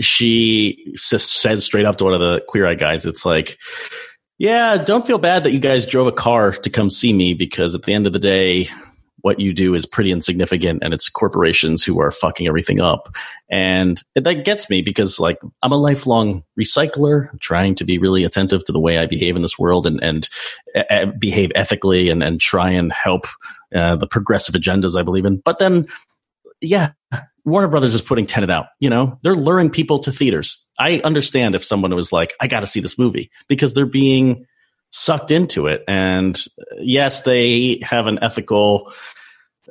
she 0.00 0.92
says 0.96 1.64
straight 1.64 1.84
up 1.84 1.98
to 1.98 2.04
one 2.04 2.14
of 2.14 2.20
the 2.20 2.42
queer 2.48 2.66
eye 2.66 2.74
guys, 2.74 3.04
it's 3.06 3.24
like, 3.24 3.58
yeah, 4.38 4.78
don't 4.78 5.06
feel 5.06 5.18
bad 5.18 5.44
that 5.44 5.52
you 5.52 5.58
guys 5.58 5.84
drove 5.84 6.06
a 6.06 6.12
car 6.12 6.52
to 6.52 6.70
come 6.70 6.88
see 6.88 7.12
me 7.12 7.34
because 7.34 7.74
at 7.74 7.82
the 7.82 7.92
end 7.92 8.06
of 8.06 8.14
the 8.14 8.18
day, 8.18 8.68
what 9.22 9.40
you 9.40 9.52
do 9.52 9.74
is 9.74 9.86
pretty 9.86 10.12
insignificant 10.12 10.82
and 10.82 10.94
it's 10.94 11.08
corporations 11.08 11.84
who 11.84 12.00
are 12.00 12.10
fucking 12.10 12.46
everything 12.46 12.80
up. 12.80 13.14
And 13.50 14.02
that 14.14 14.44
gets 14.44 14.70
me 14.70 14.82
because 14.82 15.18
like 15.18 15.38
I'm 15.62 15.72
a 15.72 15.76
lifelong 15.76 16.42
recycler, 16.58 17.38
trying 17.40 17.74
to 17.76 17.84
be 17.84 17.98
really 17.98 18.24
attentive 18.24 18.64
to 18.64 18.72
the 18.72 18.80
way 18.80 18.98
I 18.98 19.06
behave 19.06 19.36
in 19.36 19.42
this 19.42 19.58
world 19.58 19.86
and, 19.86 20.02
and 20.02 20.28
uh, 20.90 21.06
behave 21.18 21.52
ethically 21.54 22.10
and, 22.10 22.22
and 22.22 22.40
try 22.40 22.70
and 22.70 22.92
help 22.92 23.26
uh, 23.74 23.96
the 23.96 24.06
progressive 24.06 24.54
agendas 24.54 24.98
I 24.98 25.02
believe 25.02 25.24
in. 25.24 25.36
But 25.44 25.58
then, 25.58 25.86
yeah, 26.60 26.92
Warner 27.44 27.68
Brothers 27.68 27.94
is 27.94 28.02
putting 28.02 28.26
Tenet 28.26 28.50
out. 28.50 28.66
You 28.80 28.90
know, 28.90 29.18
they're 29.22 29.34
luring 29.34 29.70
people 29.70 29.98
to 30.00 30.12
theaters. 30.12 30.66
I 30.78 31.00
understand 31.04 31.54
if 31.54 31.64
someone 31.64 31.94
was 31.94 32.12
like, 32.12 32.34
I 32.40 32.46
got 32.46 32.60
to 32.60 32.66
see 32.66 32.80
this 32.80 32.98
movie 32.98 33.30
because 33.48 33.74
they're 33.74 33.86
being 33.86 34.46
sucked 34.90 35.30
into 35.30 35.66
it. 35.66 35.82
And 35.88 36.38
yes, 36.78 37.22
they 37.22 37.80
have 37.82 38.06
an 38.06 38.18
ethical 38.22 38.92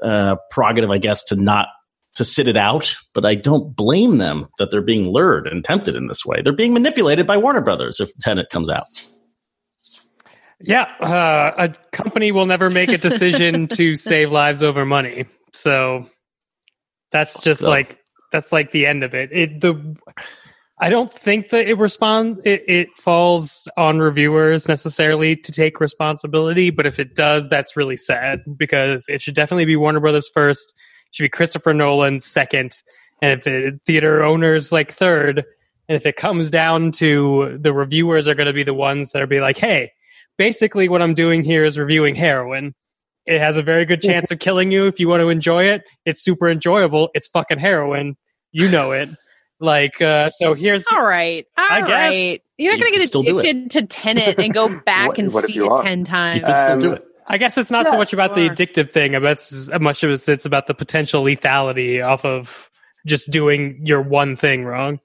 uh, 0.02 0.38
prerogative, 0.50 0.90
I 0.90 0.98
guess, 0.98 1.24
to 1.26 1.36
not 1.36 1.68
to 2.16 2.26
sit 2.26 2.48
it 2.48 2.58
out. 2.58 2.96
But 3.14 3.26
I 3.26 3.36
don't 3.36 3.76
blame 3.76 4.18
them 4.18 4.48
that 4.58 4.72
they're 4.72 4.82
being 4.82 5.10
lured 5.10 5.48
and 5.48 5.64
tempted 5.64 5.96
in 5.96 6.08
this 6.08 6.26
way. 6.26 6.42
They're 6.42 6.54
being 6.54 6.74
manipulated 6.74 7.28
by 7.28 7.38
Warner 7.38 7.62
Brothers 7.62 8.00
if 8.00 8.16
Tenet 8.20 8.50
comes 8.50 8.70
out. 8.70 8.86
Yeah, 10.62 10.84
uh, 11.00 11.54
a 11.58 11.96
company 11.96 12.32
will 12.32 12.46
never 12.46 12.70
make 12.70 12.92
a 12.92 12.98
decision 12.98 13.68
to 13.76 13.96
save 13.96 14.32
lives 14.32 14.62
over 14.62 14.86
money. 14.86 15.26
So 15.54 16.08
that's 17.12 17.42
just 17.42 17.62
so. 17.62 17.70
like 17.70 17.98
that's 18.32 18.52
like 18.52 18.72
the 18.72 18.86
end 18.86 19.04
of 19.04 19.14
it. 19.14 19.32
It 19.32 19.62
the 19.62 19.96
I 20.82 20.90
don't 20.90 21.12
think 21.12 21.50
that 21.50 21.68
it 21.68 21.78
respond 21.78 22.40
it, 22.46 22.64
it 22.68 22.90
falls 22.96 23.68
on 23.76 24.00
reviewers 24.00 24.68
necessarily 24.68 25.36
to 25.36 25.52
take 25.52 25.82
responsibility, 25.82 26.70
but 26.70 26.86
if 26.86 27.00
it 27.00 27.16
does, 27.16 27.50
that's 27.50 27.76
really 27.76 27.98
sad 27.98 28.42
because 28.58 29.10
it 29.10 29.22
should 29.22 29.36
definitely 29.36 29.66
be 29.66 29.76
Warner 29.76 30.00
Brothers 30.00 30.30
first, 30.34 30.74
it 31.10 31.16
should 31.16 31.24
be 31.24 31.30
Christopher 31.30 31.74
Nolan 31.74 32.22
second, 32.22 32.82
and 33.22 33.40
if 33.40 33.46
it, 33.46 33.82
theater 33.86 34.24
owners 34.24 34.72
like 34.72 34.94
third, 34.94 35.44
and 35.90 35.96
if 35.98 36.06
it 36.06 36.16
comes 36.16 36.50
down 36.50 36.94
to 36.94 37.58
the 37.60 37.74
reviewers 37.74 38.30
are 38.30 38.36
going 38.36 38.48
to 38.48 38.54
be 38.54 38.64
the 38.64 38.74
ones 38.74 39.12
that 39.12 39.22
are 39.22 39.28
be 39.28 39.42
like, 39.42 39.58
hey, 39.58 39.92
basically 40.38 40.88
what 40.88 41.02
I'm 41.02 41.14
doing 41.14 41.44
here 41.44 41.66
is 41.66 41.78
reviewing 41.78 42.16
heroin. 42.16 42.74
It 43.26 43.40
has 43.40 43.58
a 43.58 43.64
very 43.64 43.86
good 43.86 44.02
chance 44.02 44.32
of 44.32 44.40
killing 44.40 44.72
you 44.72 44.88
if 44.88 45.00
you 45.00 45.10
want 45.10 45.22
to 45.22 45.30
enjoy 45.30 45.66
it. 45.66 45.84
It's 46.06 46.24
super 46.24 46.50
enjoyable. 46.50 47.10
It's 47.14 47.28
fucking 47.28 47.60
heroin. 47.60 48.16
You 48.52 48.70
know 48.70 48.92
it 48.92 49.10
Like, 49.60 50.02
uh, 50.02 50.30
so 50.30 50.54
here's 50.54 50.86
All 50.92 51.04
right. 51.06 51.46
all 51.58 51.68
I 51.70 51.80
guess 51.82 51.90
right. 52.14 52.42
You're 52.58 52.74
not 52.74 52.80
you 52.80 52.92
going 52.92 52.94
to 52.94 53.08
get 53.08 53.12
do 53.12 53.40
it. 53.40 53.46
addicted 53.46 53.72
to 53.72 53.88
Tenet 53.88 54.40
and 54.40 54.54
go 54.54 54.80
back 54.86 55.10
What- 55.10 55.18
and 55.20 55.34
what 55.34 55.46
see 55.46 55.58
it 55.58 55.68
are? 55.68 55.82
10 55.84 56.00
You 56.00 56.06
times. 56.06 56.44
could 56.46 56.58
still 56.58 56.80
do 56.80 56.88
Um, 56.92 56.96
it. 56.96 57.06
I 57.32 57.38
guess 57.38 57.58
it's 57.60 57.70
not 57.70 57.86
so 57.86 57.96
much 57.98 58.12
about 58.12 58.34
the 58.34 58.50
addictive 58.50 58.92
thing, 58.92 59.12
but 59.12 59.24
it's 59.26 59.70
as 59.70 59.80
much 59.80 60.04
as 60.04 60.28
it's 60.28 60.46
about 60.46 60.66
the 60.66 60.74
potential 60.74 61.24
lethality 61.24 62.04
off 62.04 62.26
of 62.26 62.70
just 63.06 63.30
doing 63.30 63.80
your 63.86 64.02
one 64.02 64.36
thing 64.36 64.66
wrong. 64.66 65.00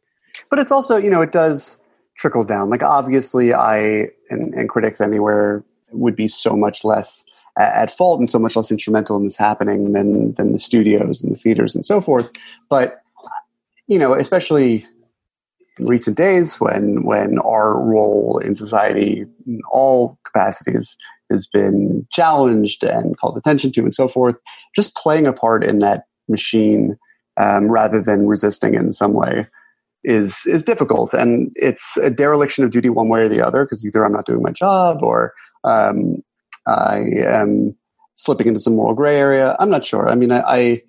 but 0.50 0.58
it's 0.58 0.72
also 0.72 0.96
you 0.96 1.10
know 1.10 1.20
it 1.20 1.30
does 1.32 1.76
trickle 2.16 2.42
down 2.42 2.68
like 2.70 2.82
obviously 2.82 3.54
i 3.54 4.08
and, 4.30 4.52
and 4.54 4.68
critics 4.68 5.00
anywhere 5.00 5.62
would 5.92 6.16
be 6.16 6.26
so 6.26 6.56
much 6.56 6.82
less 6.84 7.24
at, 7.56 7.72
at 7.74 7.90
fault 7.96 8.18
and 8.18 8.28
so 8.30 8.38
much 8.38 8.56
less 8.56 8.70
instrumental 8.70 9.16
in 9.16 9.24
this 9.24 9.36
happening 9.36 9.92
than 9.92 10.32
than 10.34 10.52
the 10.52 10.58
studios 10.58 11.22
and 11.22 11.32
the 11.32 11.38
theaters 11.38 11.72
and 11.74 11.84
so 11.86 12.00
forth 12.00 12.28
but 12.68 13.00
you 13.86 13.98
know 13.98 14.14
especially 14.14 14.86
in 15.78 15.86
recent 15.86 16.16
days 16.16 16.60
when 16.60 17.04
when 17.04 17.38
our 17.40 17.82
role 17.84 18.38
in 18.38 18.54
society 18.54 19.24
in 19.46 19.60
all 19.70 20.18
capacities 20.24 20.96
has 21.30 21.46
been 21.46 22.06
challenged 22.12 22.84
and 22.84 23.16
called 23.18 23.36
attention 23.36 23.72
to 23.72 23.80
and 23.80 23.94
so 23.94 24.08
forth 24.08 24.36
just 24.74 24.94
playing 24.94 25.26
a 25.26 25.32
part 25.32 25.64
in 25.64 25.78
that 25.78 26.04
machine 26.28 26.96
um, 27.36 27.70
rather 27.70 28.00
than 28.00 28.26
resisting 28.26 28.74
in 28.74 28.92
some 28.92 29.12
way 29.12 29.46
is 30.04 30.36
is 30.46 30.64
difficult. 30.64 31.14
And 31.14 31.50
it's 31.54 31.96
a 31.96 32.10
dereliction 32.10 32.64
of 32.64 32.70
duty 32.70 32.90
one 32.90 33.08
way 33.08 33.22
or 33.22 33.28
the 33.28 33.40
other 33.40 33.64
because 33.64 33.84
either 33.84 34.04
i'm 34.04 34.12
not 34.12 34.26
doing 34.26 34.42
my 34.42 34.50
job 34.50 35.02
or 35.02 35.32
um, 35.64 36.22
i 36.66 36.98
am 37.26 37.74
slipping 38.14 38.46
into 38.46 38.60
some 38.60 38.76
moral 38.76 38.94
gray 38.94 39.16
area. 39.16 39.56
I'm 39.58 39.70
not 39.70 39.84
sure. 39.84 40.08
I 40.08 40.14
mean 40.14 40.30
i 40.30 40.40
i, 40.46 40.82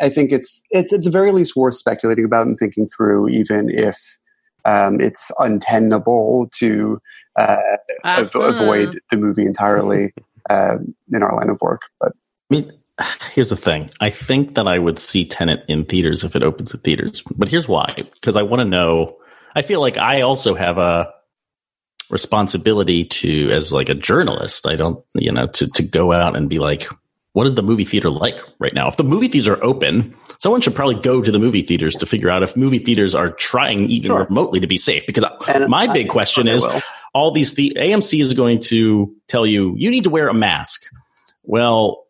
I 0.00 0.08
think 0.10 0.32
it's 0.32 0.62
it's 0.70 0.92
at 0.92 1.02
the 1.04 1.10
very 1.10 1.32
least 1.32 1.56
worth 1.56 1.76
speculating 1.76 2.24
about 2.24 2.46
and 2.46 2.58
thinking 2.58 2.86
through 2.88 3.28
even 3.30 3.68
if 3.68 3.98
um, 4.64 5.00
it's 5.00 5.30
untenable 5.38 6.48
to 6.58 7.00
uh, 7.36 7.56
av- 8.04 8.26
Uh-huh. 8.34 8.40
avoid 8.40 9.00
the 9.10 9.16
movie 9.16 9.44
entirely 9.46 10.12
um, 10.50 10.94
in 11.12 11.22
our 11.22 11.34
line 11.34 11.50
of 11.50 11.60
work 11.60 11.82
but 12.00 12.12
I 12.50 12.54
mean, 12.54 12.72
here's 13.32 13.48
the 13.50 13.56
thing. 13.56 13.90
I 14.00 14.10
think 14.10 14.54
that 14.56 14.68
I 14.68 14.78
would 14.78 14.98
see 14.98 15.24
Tenet 15.24 15.64
in 15.68 15.84
theaters 15.86 16.22
if 16.22 16.36
it 16.36 16.42
opens 16.42 16.74
at 16.74 16.84
theaters. 16.84 17.22
But 17.38 17.48
here's 17.48 17.66
why. 17.66 17.94
Because 17.96 18.36
I 18.36 18.42
want 18.42 18.60
to 18.60 18.66
know. 18.66 19.16
I 19.56 19.62
feel 19.62 19.80
like 19.80 19.96
I 19.96 20.20
also 20.20 20.54
have 20.54 20.76
a 20.76 21.10
responsibility 22.10 23.06
to, 23.06 23.50
as 23.50 23.72
like 23.72 23.88
a 23.88 23.94
journalist, 23.94 24.66
I 24.66 24.76
don't, 24.76 25.02
you 25.14 25.32
know, 25.32 25.46
to, 25.46 25.66
to 25.70 25.82
go 25.82 26.12
out 26.12 26.36
and 26.36 26.50
be 26.50 26.58
like, 26.58 26.86
what 27.34 27.46
is 27.46 27.54
the 27.54 27.62
movie 27.62 27.84
theater 27.84 28.10
like 28.10 28.40
right 28.58 28.74
now? 28.74 28.88
If 28.88 28.96
the 28.96 29.04
movie 29.04 29.28
theaters 29.28 29.48
are 29.48 29.62
open, 29.64 30.14
someone 30.38 30.60
should 30.60 30.74
probably 30.74 30.96
go 30.96 31.22
to 31.22 31.30
the 31.32 31.38
movie 31.38 31.62
theaters 31.62 31.96
to 31.96 32.06
figure 32.06 32.28
out 32.30 32.42
if 32.42 32.56
movie 32.56 32.78
theaters 32.78 33.14
are 33.14 33.30
trying 33.30 33.88
even 33.88 34.08
Sure. 34.08 34.24
remotely 34.24 34.60
to 34.60 34.66
be 34.66 34.76
safe. 34.76 35.06
Because 35.06 35.24
And 35.48 35.68
my 35.68 35.84
I- 35.84 35.92
big 35.92 36.08
question 36.08 36.46
is, 36.48 36.66
will. 36.66 36.80
all 37.14 37.30
these 37.30 37.54
the 37.54 37.72
AMC 37.76 38.20
is 38.20 38.34
going 38.34 38.60
to 38.62 39.14
tell 39.28 39.46
you 39.46 39.74
you 39.78 39.90
need 39.90 40.04
to 40.04 40.10
wear 40.10 40.28
a 40.28 40.34
mask. 40.34 40.82
Well, 41.44 42.04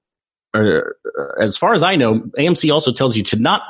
uh, 0.54 0.80
as 1.40 1.56
far 1.56 1.72
as 1.74 1.82
I 1.82 1.96
know, 1.96 2.20
AMC 2.38 2.70
also 2.72 2.92
tells 2.92 3.16
you 3.16 3.22
to 3.24 3.36
not 3.40 3.62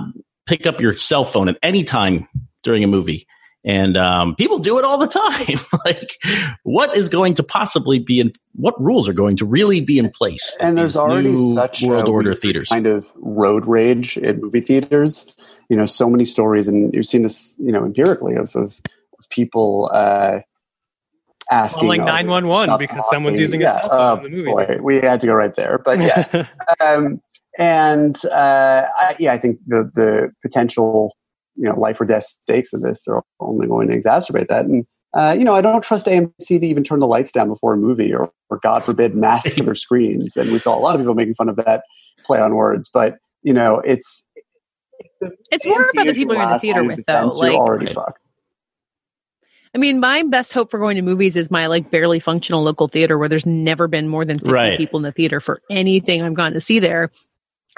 pick 0.47 0.67
up 0.67 0.81
your 0.81 0.97
cell 0.97 1.25
phone 1.25 1.49
at 1.49 1.57
any 1.63 1.85
time 1.85 2.29
during 2.65 2.83
a 2.83 2.87
movie. 2.89 3.27
And 3.65 3.97
um, 3.97 4.35
people 4.35 4.59
do 4.59 4.79
it 4.79 4.85
all 4.85 4.99
the 4.99 5.07
time. 5.07 5.61
like, 5.85 6.19
what 6.65 6.97
is 6.97 7.09
going 7.09 7.35
to 7.35 7.43
possibly 7.43 7.99
be 8.01 8.19
in? 8.21 8.33
What 8.55 8.81
rules 8.81 9.09
are 9.09 9.13
going 9.13 9.37
to 9.37 9.47
really 9.47 9.81
be 9.81 9.99
in 9.99 10.11
place? 10.11 10.57
and 10.61 10.77
there's 10.77 10.97
already 10.97 11.37
such 11.51 11.83
world 11.83 12.09
a 12.09 12.13
order 12.13 12.35
theaters. 12.35 12.69
kind 12.69 12.87
of 12.87 13.07
road 13.17 13.67
rage 13.67 14.17
in 14.17 14.41
movie 14.41 14.61
theaters. 14.61 15.33
You 15.69 15.77
know, 15.77 15.87
so 15.87 16.11
many 16.11 16.25
stories, 16.25 16.69
and 16.69 16.93
you've 16.93 17.07
seen 17.07 17.23
this, 17.23 17.55
you 17.59 17.73
know, 17.73 17.85
empirically 17.85 18.35
of 18.35 18.55
of, 18.57 18.81
of 19.19 19.29
people 19.31 19.91
uh, 19.95 20.41
asking 21.51 21.81
Calling 21.81 22.01
others 22.01 22.13
911 22.13 22.69
not 22.69 22.79
because 22.81 22.97
to 22.97 23.03
someone's 23.11 23.37
talk. 23.37 23.41
using 23.41 23.61
a 23.63 23.65
Yeah, 23.65 23.73
cell 23.73 23.89
phone 23.89 24.01
oh, 24.01 24.17
in 24.17 24.23
the 24.25 24.37
movie. 24.37 24.51
Boy, 24.51 24.79
we 24.83 24.97
had 24.97 25.21
to 25.21 25.27
go 25.27 25.35
right 25.35 25.55
there, 25.55 25.79
but 25.85 26.01
yeah, 26.01 26.47
um, 26.81 27.21
and 27.59 28.17
uh, 28.27 28.87
I, 28.99 29.17
yeah, 29.19 29.33
I 29.33 29.39
think 29.39 29.59
the 29.67 29.91
the 29.95 30.33
potential, 30.43 31.15
you 31.57 31.69
know, 31.69 31.79
life 31.79 32.01
or 32.01 32.05
death 32.05 32.27
stakes 32.27 32.73
of 32.73 32.83
this 32.83 33.07
are 33.09 33.23
only 33.41 33.67
going 33.67 33.89
to 33.89 33.99
exacerbate 33.99 34.49
that. 34.49 34.67
And 34.67 34.87
uh, 35.15 35.35
you 35.39 35.45
know, 35.45 35.55
I 35.55 35.61
don't 35.61 35.83
trust 35.83 36.07
AMC 36.07 36.33
to 36.47 36.67
even 36.67 36.85
turn 36.85 37.01
the 37.01 37.07
lights 37.07 37.33
down 37.33 37.49
before 37.49 37.75
a 37.75 37.77
movie, 37.77 38.15
or, 38.15 38.33
or 38.49 38.59
God 38.63 38.85
forbid, 38.85 39.15
mask 39.15 39.57
their 39.65 39.75
screens. 39.75 40.37
And 40.37 40.51
we 40.51 40.59
saw 40.59 40.77
a 40.77 40.81
lot 40.81 40.95
of 40.95 41.01
people 41.03 41.15
making 41.15 41.35
fun 41.35 41.49
of 41.51 41.57
that 41.57 41.85
play 42.25 42.41
on 42.41 42.55
words. 42.55 42.89
But 42.93 43.19
you 43.43 43.53
know, 43.53 43.77
it's 43.85 44.25
It's 45.51 45.67
more 45.67 45.83
about 45.93 46.07
the 46.07 46.15
people 46.15 46.35
you're 46.35 46.45
in 46.45 46.51
the 46.51 46.59
theater 46.59 46.81
line 46.81 46.91
of 46.93 46.97
with, 46.97 47.07
though. 47.07 47.13
defense, 47.15 47.43
you're 47.43 47.51
Like, 47.51 47.61
already 47.61 47.87
Right. 47.87 47.95
fucked. 47.95 48.19
I 49.75 49.79
mean, 49.79 50.01
my 50.01 50.23
best 50.23 50.53
hope 50.53 50.71
for 50.71 50.79
going 50.79 50.97
to 50.97 51.03
movies 51.03 51.35
is 51.35 51.51
my 51.51 51.67
like 51.67 51.91
barely 51.91 52.21
functional 52.21 52.63
local 52.63 52.89
theater 52.89 53.17
where 53.17 53.29
there's 53.29 53.47
never 53.47 53.89
been 53.89 54.07
more 54.07 54.25
than 54.25 54.39
50 54.39 54.53
Right. 54.53 54.77
people 54.77 54.99
in 54.99 55.03
the 55.03 55.13
theater 55.13 55.41
for 55.41 55.63
anything 55.71 56.23
I've 56.23 56.35
gone 56.35 56.53
to 56.53 56.61
see 56.61 56.79
there. 56.79 57.11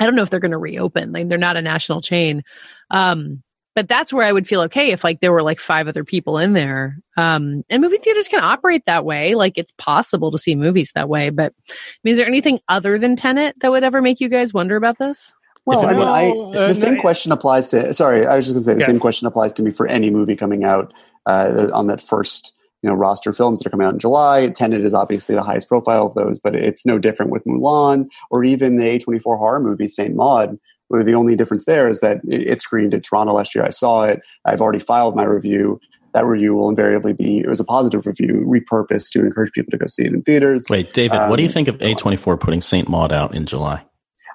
I 0.00 0.06
don't 0.06 0.16
know 0.16 0.22
if 0.22 0.30
they're 0.30 0.40
going 0.40 0.50
to 0.50 0.58
reopen. 0.58 1.12
Like 1.12 1.28
they're 1.28 1.38
not 1.38 1.56
a 1.56 1.62
national 1.62 2.00
chain. 2.00 2.42
Um, 2.90 3.43
but 3.74 3.88
that's 3.88 4.12
where 4.12 4.26
I 4.26 4.32
would 4.32 4.46
feel 4.46 4.60
okay 4.62 4.90
if 4.92 5.02
like 5.04 5.20
there 5.20 5.32
were 5.32 5.42
like 5.42 5.58
five 5.60 5.88
other 5.88 6.04
people 6.04 6.38
in 6.38 6.52
there. 6.52 6.98
Um, 7.16 7.64
and 7.70 7.82
movie 7.82 7.98
theaters 7.98 8.28
can 8.28 8.42
operate 8.42 8.86
that 8.86 9.04
way. 9.04 9.34
Like 9.34 9.54
it's 9.56 9.72
possible 9.72 10.30
to 10.30 10.38
see 10.38 10.54
movies 10.54 10.92
that 10.94 11.08
way. 11.08 11.30
But 11.30 11.52
I 11.70 11.74
mean, 12.04 12.12
is 12.12 12.18
there 12.18 12.26
anything 12.26 12.60
other 12.68 12.98
than 12.98 13.16
Tenet 13.16 13.56
that 13.60 13.70
would 13.70 13.84
ever 13.84 14.00
make 14.00 14.20
you 14.20 14.28
guys 14.28 14.54
wonder 14.54 14.76
about 14.76 14.98
this? 14.98 15.34
Well, 15.66 15.86
I 15.86 15.94
mean, 15.94 16.02
I, 16.02 16.28
were- 16.30 16.56
uh, 16.56 16.68
the 16.68 16.74
same 16.74 16.96
no, 16.96 17.00
question 17.00 17.32
applies 17.32 17.68
to. 17.68 17.92
Sorry, 17.94 18.26
I 18.26 18.36
was 18.36 18.46
just 18.46 18.54
going 18.54 18.64
to 18.64 18.70
say 18.70 18.74
the 18.74 18.80
Yeah. 18.80 18.86
same 18.86 19.00
question 19.00 19.26
applies 19.26 19.52
to 19.54 19.62
me 19.62 19.70
for 19.72 19.86
any 19.86 20.10
movie 20.10 20.36
coming 20.36 20.62
out 20.64 20.92
uh, 21.26 21.70
on 21.72 21.86
that 21.86 22.02
first, 22.02 22.52
you 22.82 22.90
know, 22.90 22.94
roster 22.94 23.32
films 23.32 23.60
that 23.60 23.66
are 23.66 23.70
coming 23.70 23.86
out 23.86 23.94
in 23.94 23.98
July. 23.98 24.50
Tenet 24.50 24.84
is 24.84 24.92
obviously 24.92 25.34
the 25.34 25.42
highest 25.42 25.68
profile 25.68 26.06
of 26.06 26.14
those, 26.14 26.38
but 26.38 26.54
it's 26.54 26.84
no 26.84 26.98
different 26.98 27.32
with 27.32 27.44
Mulan 27.44 28.08
or 28.30 28.44
even 28.44 28.76
the 28.76 28.84
A24 28.84 29.38
horror 29.38 29.60
movie 29.60 29.88
Saint 29.88 30.14
Maud. 30.14 30.58
Where 30.88 31.02
the 31.02 31.14
only 31.14 31.34
difference 31.34 31.64
there 31.64 31.88
is 31.88 32.00
that 32.00 32.18
it, 32.24 32.42
it 32.42 32.60
screened 32.60 32.94
at 32.94 33.04
Toronto 33.04 33.32
last 33.32 33.54
year. 33.54 33.64
I 33.64 33.70
saw 33.70 34.04
it. 34.04 34.20
I've 34.44 34.60
already 34.60 34.78
filed 34.80 35.16
my 35.16 35.24
review. 35.24 35.80
That 36.12 36.26
review 36.26 36.54
will 36.54 36.68
invariably 36.68 37.12
be 37.12 37.38
it 37.40 37.48
was 37.48 37.58
a 37.58 37.64
positive 37.64 38.06
review, 38.06 38.44
repurposed 38.46 39.10
to 39.12 39.20
encourage 39.20 39.52
people 39.52 39.72
to 39.72 39.78
go 39.78 39.86
see 39.88 40.02
it 40.04 40.12
in 40.12 40.22
theaters. 40.22 40.66
Wait, 40.70 40.92
David, 40.92 41.28
what 41.28 41.36
do 41.36 41.42
you 41.42 41.48
Um, 41.48 41.52
think 41.52 41.68
of 41.68 41.78
A24 41.78 42.38
putting 42.38 42.60
Saint 42.60 42.88
Maud 42.88 43.12
out 43.12 43.34
in 43.34 43.46
July? 43.46 43.82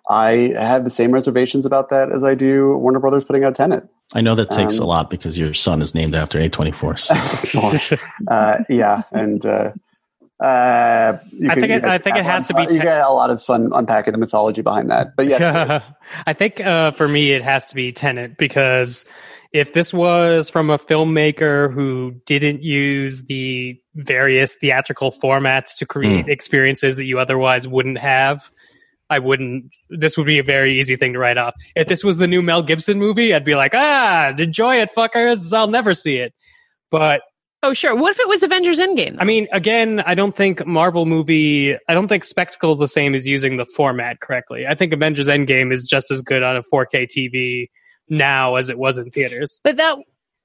I 0.10 0.54
have 0.58 0.84
the 0.84 0.90
same 0.90 1.12
reservations 1.12 1.66
about 1.66 1.90
that 1.92 2.12
as 2.14 2.24
I 2.24 2.34
do 2.36 2.76
Warner 2.78 3.00
Brothers 3.00 3.24
putting 3.24 3.44
out 3.44 3.56
Tenet. 3.56 3.88
I 4.14 4.22
know 4.22 4.34
that 4.36 4.50
takes 4.50 4.78
Um, 4.80 4.84
a 4.86 4.88
lot 4.88 5.10
because 5.12 5.38
your 5.38 5.54
son 5.54 5.82
is 5.84 5.94
named 5.94 6.16
after 6.16 6.40
A24. 6.40 7.00
So. 7.88 7.98
uh, 8.28 8.58
yeah, 8.68 9.04
and 9.12 9.46
uh, 9.46 9.72
uh, 10.40 11.18
I 11.50 11.56
think 11.56 11.70
it- 11.70 11.84
I 11.86 11.98
think 11.98 12.16
it 12.18 12.24
have 12.24 12.34
has 12.34 12.48
to 12.48 12.54
fun- 12.54 12.68
be 12.68 12.76
You 12.76 12.82
get 12.82 13.02
a 13.02 13.10
lot 13.12 13.30
of 13.30 13.44
fun 13.44 13.70
unpacking 13.74 14.14
the 14.14 14.18
mythology 14.20 14.62
behind 14.62 14.90
that, 14.90 15.16
but 15.18 15.28
yes, 15.28 15.84
I 16.28 16.34
think 16.34 16.60
uh, 16.62 16.92
for 16.92 17.08
me 17.08 17.32
it 17.32 17.44
has 17.44 17.66
to 17.68 17.76
be 17.76 17.92
Tenet 17.92 18.38
because 18.38 19.06
if 19.52 19.74
this 19.74 19.94
was 19.94 20.50
from 20.50 20.70
a 20.70 20.78
filmmaker 20.78 21.74
who 21.74 22.14
didn't 22.26 22.62
use 22.64 23.24
the 23.24 23.80
various 23.96 24.54
theatrical 24.56 25.12
formats 25.12 25.76
to 25.78 25.86
create 25.86 26.26
Hmm. 26.26 26.30
experiences 26.32 26.96
that 26.98 27.06
you 27.06 27.20
otherwise 27.20 27.68
wouldn't 27.68 27.98
have, 27.98 28.50
I 29.10 29.18
wouldn't. 29.20 29.72
This 29.90 30.18
would 30.18 30.28
be 30.28 30.38
a 30.38 30.44
very 30.44 30.80
easy 30.80 30.96
thing 30.96 31.14
to 31.14 31.20
write 31.20 31.38
off. 31.40 31.56
If 31.76 31.88
this 31.88 32.04
was 32.04 32.18
the 32.20 32.28
new 32.28 32.44
Mel 32.44 32.62
Gibson 32.62 33.00
movie, 33.00 33.34
I'd 33.34 33.44
be 33.44 33.56
like, 33.56 33.74
ah, 33.74 34.30
enjoy 34.38 34.78
it, 34.82 34.92
fuckers. 34.96 35.52
I'll 35.52 35.66
never 35.68 35.96
see 35.96 36.18
it. 36.18 36.32
But 36.92 37.22
Oh, 37.62 37.74
sure. 37.74 37.94
What 37.96 38.12
if 38.12 38.20
it 38.20 38.28
was 38.28 38.42
Avengers 38.42 38.80
Endgame? 38.80 39.18
I 39.20 39.26
mean, 39.26 39.48
again, 39.52 40.02
I 40.06 40.16
don't 40.16 40.34
think 40.36 40.66
Marvel 40.66 41.06
movie. 41.06 41.76
I 41.90 41.94
don't 41.94 42.08
think 42.08 42.24
spectacle 42.24 42.72
is 42.72 42.78
the 42.78 42.88
same 42.88 43.14
as 43.14 43.28
using 43.28 43.58
the 43.58 43.66
format 43.66 44.22
correctly. 44.22 44.66
I 44.66 44.76
think 44.76 44.94
Avengers 44.94 45.28
Endgame 45.28 45.74
is 45.74 45.86
just 45.86 46.10
as 46.10 46.22
good 46.22 46.42
on 46.42 46.56
a 46.56 46.64
4K 46.64 47.08
TV 47.08 47.68
now 48.08 48.56
as 48.56 48.70
it 48.70 48.80
was 48.80 48.98
in 48.98 49.12
theaters. 49.12 49.60
But 49.64 49.76
that 49.78 49.98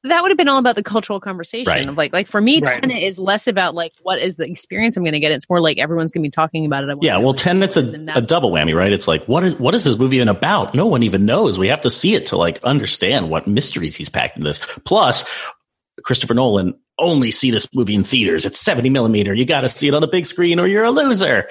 that 0.02 0.20
would 0.20 0.30
have 0.30 0.36
been 0.36 0.48
all 0.48 0.58
about 0.58 0.76
the 0.76 0.82
cultural 0.82 1.18
conversation 1.18 1.66
Right. 1.72 1.88
of 1.88 1.96
like 1.96 2.12
like 2.12 2.26
for 2.26 2.40
me, 2.40 2.60
Right. 2.60 2.80
Tenet 2.82 3.02
is 3.02 3.18
less 3.18 3.46
about 3.46 3.74
like 3.76 3.92
what 4.02 4.18
is 4.18 4.34
the 4.36 4.44
experience 4.44 4.96
I'm 4.96 5.02
going 5.04 5.14
to 5.14 5.20
get. 5.20 5.30
It's 5.32 5.48
more 5.48 5.60
like 5.60 5.78
everyone's 5.78 6.12
going 6.12 6.22
to 6.22 6.26
be 6.28 6.32
talking 6.32 6.66
about 6.66 6.84
it. 6.84 6.98
Yeah, 7.00 7.16
well, 7.16 7.28
what 7.28 7.36
it 7.40 7.44
Tenet's 7.44 7.76
a, 7.76 7.80
a 8.14 8.20
double 8.20 8.50
whammy, 8.50 8.74
right? 8.76 8.92
It's 8.92 9.08
like, 9.08 9.24
what 9.26 9.44
is 9.44 9.54
what 9.54 9.74
is 9.74 9.84
this 9.84 9.96
movie 9.96 10.16
even 10.16 10.28
about? 10.28 10.74
No 10.74 10.86
one 10.86 11.04
even 11.04 11.24
knows. 11.24 11.58
We 11.60 11.68
have 11.68 11.80
to 11.82 11.90
see 11.90 12.14
it 12.16 12.26
to 12.26 12.36
like 12.36 12.62
understand 12.64 13.30
what 13.30 13.46
mysteries 13.46 13.94
he's 13.96 14.10
packed 14.10 14.36
in 14.36 14.42
this. 14.44 14.58
Plus, 14.84 15.24
Christopher 16.02 16.34
Nolan 16.34 16.74
only 16.98 17.30
see 17.30 17.50
this 17.50 17.66
movie 17.74 17.94
in 17.94 18.04
theaters. 18.04 18.46
It's 18.46 18.60
70 18.60 18.90
millimeter. 18.90 19.34
You 19.34 19.44
got 19.44 19.62
to 19.62 19.68
see 19.68 19.88
it 19.88 19.94
on 19.94 20.00
the 20.00 20.08
big 20.08 20.26
screen 20.26 20.60
or 20.60 20.66
you're 20.66 20.84
a 20.84 20.90
loser. 20.90 21.48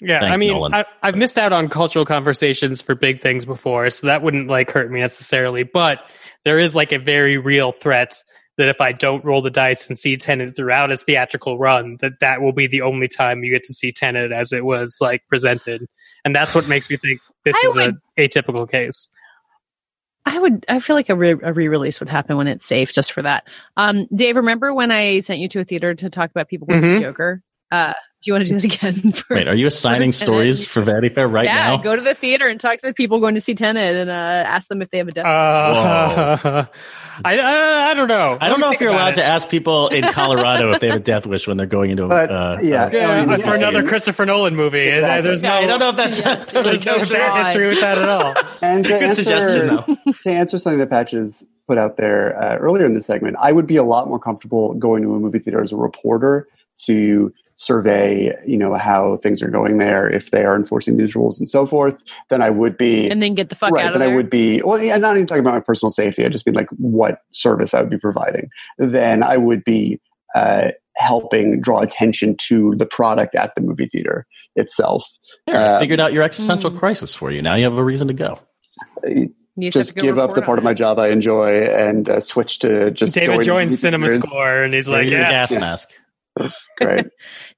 Yeah, 0.00 0.20
Thanks, 0.20 0.34
I 0.34 0.38
mean, 0.38 0.74
I, 0.74 0.84
I've 1.02 1.16
missed 1.16 1.38
out 1.38 1.52
on 1.52 1.68
cultural 1.68 2.04
conversations 2.04 2.80
for 2.80 2.94
big 2.94 3.20
things 3.20 3.44
before, 3.44 3.90
so 3.90 4.06
that 4.06 4.22
wouldn't 4.22 4.46
like 4.48 4.70
hurt 4.70 4.90
me 4.92 5.00
necessarily. 5.00 5.64
But 5.64 5.98
there 6.44 6.58
is 6.60 6.74
like 6.74 6.92
a 6.92 7.00
very 7.00 7.36
real 7.36 7.72
threat 7.72 8.16
that 8.58 8.68
if 8.68 8.80
I 8.80 8.92
don't 8.92 9.24
roll 9.24 9.42
the 9.42 9.50
dice 9.50 9.88
and 9.88 9.98
see 9.98 10.16
Tenet 10.16 10.54
throughout 10.54 10.92
its 10.92 11.02
theatrical 11.02 11.58
run, 11.58 11.96
that 12.00 12.12
that 12.20 12.40
will 12.42 12.52
be 12.52 12.68
the 12.68 12.82
only 12.82 13.08
time 13.08 13.42
you 13.42 13.50
get 13.50 13.64
to 13.64 13.74
see 13.74 13.90
Tenet 13.90 14.30
as 14.30 14.52
it 14.52 14.64
was 14.64 14.98
like 15.00 15.22
presented, 15.28 15.84
and 16.24 16.34
that's 16.34 16.54
what 16.54 16.68
makes 16.68 16.88
me 16.88 16.96
think 16.96 17.20
this 17.44 17.56
I 17.56 17.66
is 17.66 17.76
would- 17.76 17.96
a 18.18 18.28
atypical 18.28 18.70
case. 18.70 19.10
I 20.28 20.38
would. 20.38 20.64
I 20.68 20.80
feel 20.80 20.96
like 20.96 21.08
a, 21.08 21.16
re- 21.16 21.36
a 21.42 21.52
re-release 21.52 22.00
would 22.00 22.08
happen 22.08 22.36
when 22.36 22.46
it's 22.48 22.66
safe, 22.66 22.92
just 22.92 23.12
for 23.12 23.22
that. 23.22 23.44
Um, 23.76 24.06
Dave, 24.14 24.36
remember 24.36 24.74
when 24.74 24.90
I 24.90 25.20
sent 25.20 25.40
you 25.40 25.48
to 25.50 25.60
a 25.60 25.64
theater 25.64 25.94
to 25.94 26.10
talk 26.10 26.30
about 26.30 26.48
people 26.48 26.66
going 26.66 26.80
to 26.80 26.86
Mhm. 26.86 26.86
see 26.86 27.00
Joker? 27.00 27.42
Uh, 27.70 27.92
do 28.20 28.28
you 28.30 28.34
want 28.34 28.46
to 28.48 28.52
do 28.52 28.60
that 28.60 28.64
again? 28.64 29.12
For, 29.28 29.36
Wait, 29.36 29.46
are 29.46 29.54
you 29.54 29.68
assigning 29.68 30.10
Tenet. 30.10 30.14
stories 30.14 30.64
for 30.66 30.82
Vanity 30.82 31.08
Fair 31.08 31.28
right 31.28 31.44
now? 31.44 31.52
yeah, 31.54 31.76
now? 31.76 31.82
go 31.82 31.94
to 31.94 32.02
the 32.02 32.14
theater 32.16 32.48
and 32.48 32.58
talk 32.60 32.80
to 32.80 32.86
the 32.88 32.92
people 32.92 33.20
going 33.20 33.36
to 33.36 33.40
see 33.40 33.54
Tenet 33.54 33.94
and 33.94 34.10
uh, 34.10 34.12
ask 34.12 34.66
them 34.66 34.82
if 34.82 34.90
they 34.90 34.98
have 34.98 35.06
a 35.06 35.12
death. 35.12 35.24
Uh, 35.24 36.66
I, 37.24 37.38
I 37.38 37.90
I 37.90 37.94
don't 37.94 38.08
know. 38.08 38.36
I 38.40 38.48
don't 38.48 38.58
know 38.60 38.72
if 38.72 38.80
you're 38.80 38.90
allowed 38.90 39.14
to 39.16 39.24
ask 39.24 39.48
people 39.48 39.88
in 39.88 40.02
Colorado 40.12 40.72
if 40.72 40.80
they 40.80 40.88
have 40.88 40.96
a 40.96 41.00
death 41.00 41.26
wish 41.26 41.46
when 41.46 41.56
they're 41.56 41.66
going 41.66 41.90
into 41.90 42.04
a. 42.04 42.08
But, 42.08 42.30
uh, 42.30 42.58
yeah. 42.60 42.84
uh, 42.84 42.90
Yeah, 42.92 43.20
I 43.28 43.36
for 43.40 43.50
yeah. 43.50 43.54
another 43.54 43.86
Christopher 43.86 44.26
Nolan 44.26 44.56
movie. 44.56 44.88
Exactly. 44.88 45.28
There's 45.28 45.42
yeah, 45.42 45.48
no, 45.50 45.54
I 45.56 45.66
don't 45.66 45.78
know 45.80 45.88
if 45.90 45.96
that's 45.96 46.18
Yes, 46.20 46.52
there's 46.52 46.84
no 46.84 46.96
yes. 46.96 47.08
fair 47.08 47.36
history 47.36 47.68
with 47.68 47.80
that 47.80 47.98
at 47.98 48.08
all. 48.08 48.34
And 48.62 48.84
to 48.84 48.90
Good 48.90 49.02
answer, 49.02 49.22
suggestion, 49.22 49.66
though. 49.66 50.12
to 50.22 50.30
answer 50.30 50.58
something 50.58 50.78
that 50.80 50.90
Patches 50.90 51.44
put 51.68 51.78
out 51.78 51.96
there 51.96 52.40
uh, 52.40 52.56
earlier 52.56 52.84
in 52.86 52.94
the 52.94 53.02
segment, 53.02 53.36
I 53.40 53.52
would 53.52 53.66
be 53.66 53.76
a 53.76 53.84
lot 53.84 54.08
more 54.08 54.18
comfortable 54.18 54.74
going 54.74 55.02
to 55.02 55.14
a 55.14 55.20
movie 55.20 55.38
theater 55.38 55.62
as 55.62 55.70
a 55.70 55.76
reporter 55.76 56.48
to 56.86 57.32
survey, 57.60 58.32
you 58.46 58.56
know, 58.56 58.74
how 58.76 59.16
things 59.16 59.42
are 59.42 59.48
going 59.50 59.78
there, 59.78 60.08
if 60.08 60.30
they 60.30 60.44
are 60.44 60.54
enforcing 60.54 60.96
these 60.96 61.16
rules 61.16 61.40
and 61.40 61.50
so 61.50 61.66
forth, 61.66 61.96
then 62.30 62.40
I 62.40 62.50
would 62.50 62.76
be. 62.78 63.10
and 63.10 63.20
then 63.20 63.34
get 63.34 63.48
the 63.48 63.56
fuck 63.56 63.72
right, 63.72 63.84
out 63.84 63.94
of 63.94 63.98
then 63.98 64.08
there. 64.08 64.12
I 64.12 64.16
would 64.16 64.30
be. 64.30 64.62
Well, 64.62 64.80
yeah, 64.80 64.96
not 64.96 65.16
even 65.16 65.26
talking 65.26 65.40
about 65.40 65.54
my 65.54 65.60
personal 65.60 65.90
safety. 65.90 66.24
I 66.24 66.28
just 66.28 66.46
mean 66.46 66.54
like 66.54 66.68
what 66.78 67.22
service 67.32 67.74
I 67.74 67.80
would 67.80 67.90
be 67.90 67.98
providing. 67.98 68.48
Then 68.78 69.24
I 69.24 69.36
would 69.36 69.64
be 69.64 70.00
uh, 70.36 70.70
helping 70.94 71.60
draw 71.60 71.80
attention 71.80 72.36
to 72.48 72.74
the 72.76 72.86
product 72.86 73.34
at 73.34 73.52
the 73.56 73.60
movie 73.60 73.86
theater 73.86 74.24
itself. 74.54 75.04
There, 75.48 75.56
I 75.56 75.62
Uh, 75.74 75.78
figured 75.80 75.98
out 76.00 76.12
your 76.12 76.22
existential 76.22 76.70
Mm. 76.70 76.78
crisis 76.78 77.12
for 77.12 77.32
you. 77.32 77.42
Now 77.42 77.56
you 77.56 77.64
have 77.64 77.76
a 77.76 77.84
reason 77.84 78.06
to 78.06 78.14
go. 78.14 78.38
You 79.04 79.70
just 79.72 79.96
go 79.96 80.02
give 80.02 80.18
up 80.18 80.34
the 80.34 80.42
part 80.42 80.58
of 80.58 80.64
my 80.64 80.74
job 80.74 81.00
I 81.00 81.08
enjoy 81.08 81.62
and 81.64 82.08
uh, 82.08 82.20
switch 82.20 82.60
to 82.60 82.92
just 82.92 83.14
David 83.16 83.42
joins 83.44 83.80
Cinema. 83.80 84.08
Score, 84.10 84.62
and 84.62 84.72
he's 84.72 84.88
like, 84.88 85.08
your 85.08 85.18
yes. 85.18 85.50
gas 85.50 85.58
mask. 85.58 85.88
Great. 86.80 87.06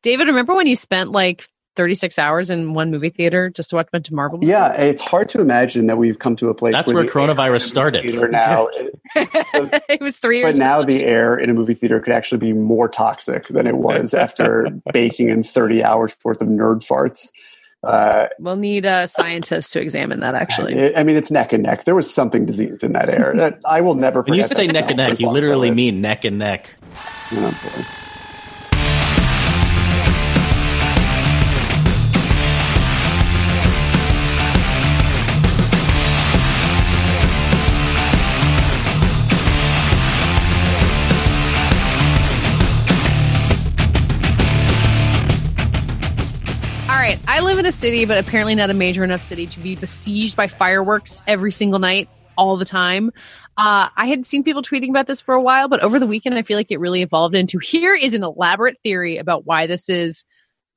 David, 0.03 0.29
remember 0.29 0.55
when 0.55 0.67
you 0.67 0.77
spent 0.77 1.11
like 1.13 1.47
36 1.77 2.19
hours 2.19 2.51
in 2.51 2.75
one 2.75 2.91
movie 2.91 3.11
theater 3.11 3.51
just 3.51 3.71
to 3.71 3.77
watch 3.77 3.87
a 3.89 3.91
bunch 3.93 4.09
of 4.09 4.15
Marvel 4.15 4.39
movies? 4.39 4.49
Yeah, 4.51 4.73
it's 4.75 5.01
hard 5.03 5.29
to 5.31 5.41
imagine 5.41 5.87
that 5.87 5.99
we've 5.99 6.19
come 6.19 6.37
to 6.37 6.49
a 6.49 6.55
place 6.55 6.73
That's 6.73 6.93
where 6.93 7.03
the 7.05 7.11
coronavirus 7.11 7.39
air 7.39 7.51
in 7.51 7.57
a 7.57 7.61
started. 7.61 8.31
now, 8.33 8.69
it 9.89 10.01
was 10.01 10.17
three 10.17 10.43
but 10.43 10.57
now 10.57 10.83
the 10.83 11.05
air 11.05 11.37
in 11.37 11.51
a 11.51 11.55
movie 11.55 11.75
theater 11.75 12.01
could 12.01 12.13
actually 12.13 12.39
be 12.39 12.53
more 12.53 12.89
toxic 12.89 13.49
than 13.49 13.67
it 13.67 13.77
was 13.77 14.15
after 14.15 14.69
baking 14.93 15.29
in 15.29 15.43
30 15.45 15.85
hours 15.85 16.17
worth 16.25 16.41
of 16.41 16.49
nerd 16.49 16.87
farts. 16.87 17.29
Uh, 17.83 18.29
We'll 18.39 18.57
need 18.57 18.85
a 18.85 19.09
scientist 19.09 19.73
to 19.73 19.81
examine 19.81 20.21
that 20.21 20.35
actually. 20.35 20.75
it- 20.75 20.99
I 20.99 21.05
mean, 21.05 21.17
it's 21.17 21.31
neck 21.31 21.53
and 21.55 21.63
neck. 21.63 21.85
There 21.85 21.95
was 21.95 22.13
something 22.13 22.45
diseased 22.45 22.85
in 22.85 22.93
that 22.93 23.09
air. 23.09 23.33
That 23.35 23.61
I 23.65 23.81
will 23.81 23.95
never 23.95 24.23
When 24.23 24.35
you 24.35 24.43
say 24.45 24.67
neck 24.67 24.89
and 24.89 24.97
neck, 24.99 25.19
you 25.21 25.27
long 25.27 25.37
as 25.37 25.41
I 25.41 25.47
literally 25.47 25.71
mean 25.71 26.01
neck 26.03 26.25
and 26.27 26.39
neck. 26.39 26.75
Oh, 27.33 28.07
live 47.51 47.59
in 47.59 47.67
a 47.67 47.73
city, 47.73 48.05
but 48.05 48.17
apparently 48.17 48.55
not 48.55 48.71
a 48.71 48.75
major 48.75 49.03
enough 49.03 49.21
city 49.21 49.45
to 49.45 49.59
be 49.59 49.75
besieged 49.75 50.37
by 50.37 50.47
fireworks 50.47 51.21
every 51.27 51.51
single 51.51 51.81
night, 51.81 52.09
all 52.39 52.57
the 52.57 52.65
time. 52.65 53.11
Uh, 53.57 53.89
I 53.97 54.07
had 54.07 54.25
seen 54.25 54.45
people 54.45 54.63
tweeting 54.63 54.91
about 54.91 55.09
this 55.09 55.21
for 55.21 55.35
a 55.35 55.43
while, 55.43 55.67
but 55.67 55.83
over 55.83 55.99
the 55.99 56.07
weekend, 56.07 56.37
I 56.37 56.43
feel 56.43 56.57
like 56.57 56.71
it 56.71 56.79
really 56.79 57.03
evolved 57.03 57.35
into 57.35 57.59
here 57.59 57.93
is 57.93 58.15
an 58.15 58.23
elaborate 58.23 58.77
theory 58.85 59.17
about 59.17 59.47
why 59.47 59.67
this 59.67 59.89
is 59.89 60.25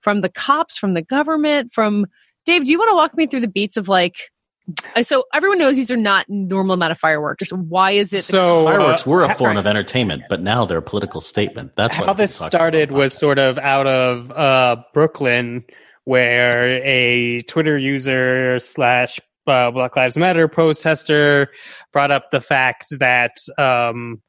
from 0.02 0.22
the 0.22 0.30
cops, 0.30 0.76
from 0.76 0.96
the 0.96 1.04
government, 1.04 1.72
from 1.72 2.08
Dave. 2.44 2.66
Do 2.66 2.72
you 2.72 2.80
want 2.80 2.90
to 2.90 2.96
walk 2.96 3.16
me 3.16 3.28
through 3.28 3.42
the 3.42 3.48
beats 3.48 3.78
of 3.78 3.88
like? 3.88 4.32
So 5.04 5.26
everyone 5.32 5.60
knows 5.60 5.76
these 5.76 5.92
are 5.92 5.96
not 5.96 6.26
normal 6.28 6.74
amount 6.74 6.92
of 6.92 6.98
fireworks. 6.98 7.52
Why 7.52 7.92
is 7.92 8.14
it? 8.14 8.24
So 8.24 8.64
Fireworks 8.64 9.06
uh, 9.06 9.10
were 9.12 9.22
a 9.22 9.28
ha- 9.28 9.36
form 9.36 9.58
of 9.58 9.68
entertainment, 9.68 10.24
but 10.28 10.42
now 10.42 10.66
they're 10.66 10.80
a 10.80 10.82
political 10.82 11.22
statement. 11.22 11.76
That's 11.76 11.94
how 11.94 12.08
we 12.08 12.14
this 12.16 12.34
started 12.34 12.92
was 12.92 13.14
sort 13.14 13.38
of 13.38 13.60
out 13.60 13.86
of 13.86 14.32
uh, 14.32 14.78
Brooklyn, 14.94 15.66
where 16.06 16.82
a 16.84 17.42
Twitter 17.44 17.78
user 17.78 18.60
slash 18.60 19.20
uh, 19.48 19.72
Black 19.72 19.96
Lives 19.96 20.18
Matter 20.18 20.48
protester 20.48 21.50
brought 21.92 22.12
up 22.12 22.32
the 22.32 22.42
fact 22.42 22.88
that 23.00 23.38
um, 23.58 24.22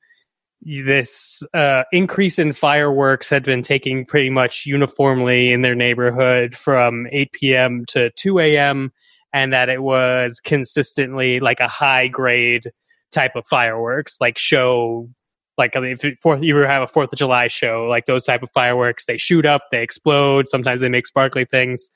this 0.65 1.43
uh, 1.53 1.85
increase 1.93 2.39
in 2.39 2.53
fireworks 2.53 3.29
had 3.29 3.45
been 3.45 3.63
taking 3.63 4.07
pretty 4.07 4.31
much 4.31 4.65
uniformly 4.67 5.53
in 5.53 5.63
their 5.63 5.75
neighborhood 5.75 6.55
from 6.55 7.07
8 7.13 7.33
p.m. 7.33 7.85
to 7.89 8.11
2 8.17 8.39
a.m. 8.41 8.93
and 9.33 9.53
that 9.53 9.69
it 9.69 9.83
was 9.83 10.41
consistently 10.41 11.41
like 11.41 11.61
a 11.61 11.69
high 11.69 12.09
grade 12.09 12.71
type 13.13 13.37
of 13.37 13.47
fireworks, 13.47 14.17
like 14.21 14.39
show 14.39 15.09
like 15.57 15.73
if 15.75 16.19
fourth 16.21 16.43
you 16.43 16.57
ever 16.57 16.67
have 16.67 16.83
a 16.83 16.87
Fourth 16.87 17.13
of 17.13 17.19
July 17.19 17.49
show, 17.49 17.87
like 17.89 18.07
those 18.07 18.25
type 18.25 18.43
of 18.43 18.51
fireworks, 18.53 19.07
they 19.07 19.17
shoot 19.17 19.47
up, 19.47 19.63
they 19.71 19.83
explode. 19.83 20.49
Sometimes 20.49 20.81
they 20.81 20.89
make 20.89 21.07
sparkly 21.07 21.45
things, 21.45 21.91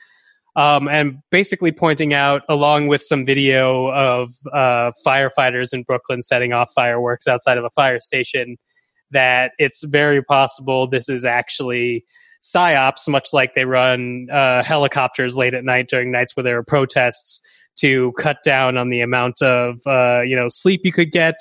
um, 0.57 0.88
and 0.88 1.18
basically 1.31 1.73
pointing 1.73 2.14
out, 2.14 2.42
along 2.49 2.88
with 2.88 3.03
some 3.03 3.25
video 3.27 3.88
of 3.88 4.33
uh, 4.53 4.92
firefighters 5.07 5.73
in 5.73 5.83
Brooklyn 5.83 6.23
setting 6.23 6.53
off 6.53 6.71
fireworks 6.75 7.27
outside 7.27 7.59
of 7.59 7.64
a 7.64 7.71
fire 7.71 8.01
station, 8.01 8.57
that 9.11 9.53
it's 9.59 9.85
very 9.85 10.23
possible 10.23 10.87
this 10.87 11.09
is 11.09 11.25
actually 11.25 12.05
psyops, 12.42 13.09
much 13.09 13.29
like 13.33 13.55
they 13.55 13.64
run 13.64 14.29
uh, 14.33 14.62
helicopters 14.62 15.37
late 15.37 15.55
at 15.55 15.64
night 15.64 15.88
during 15.88 16.11
nights 16.11 16.37
where 16.37 16.44
there 16.44 16.59
are 16.59 16.64
protests 16.64 17.40
to 17.77 18.12
cut 18.18 18.38
down 18.44 18.77
on 18.77 18.90
the 18.90 19.01
amount 19.01 19.40
of 19.42 19.81
uh, 19.87 20.23
you 20.23 20.37
know 20.37 20.49
sleep 20.49 20.81
you 20.85 20.92
could 20.92 21.12
get 21.12 21.37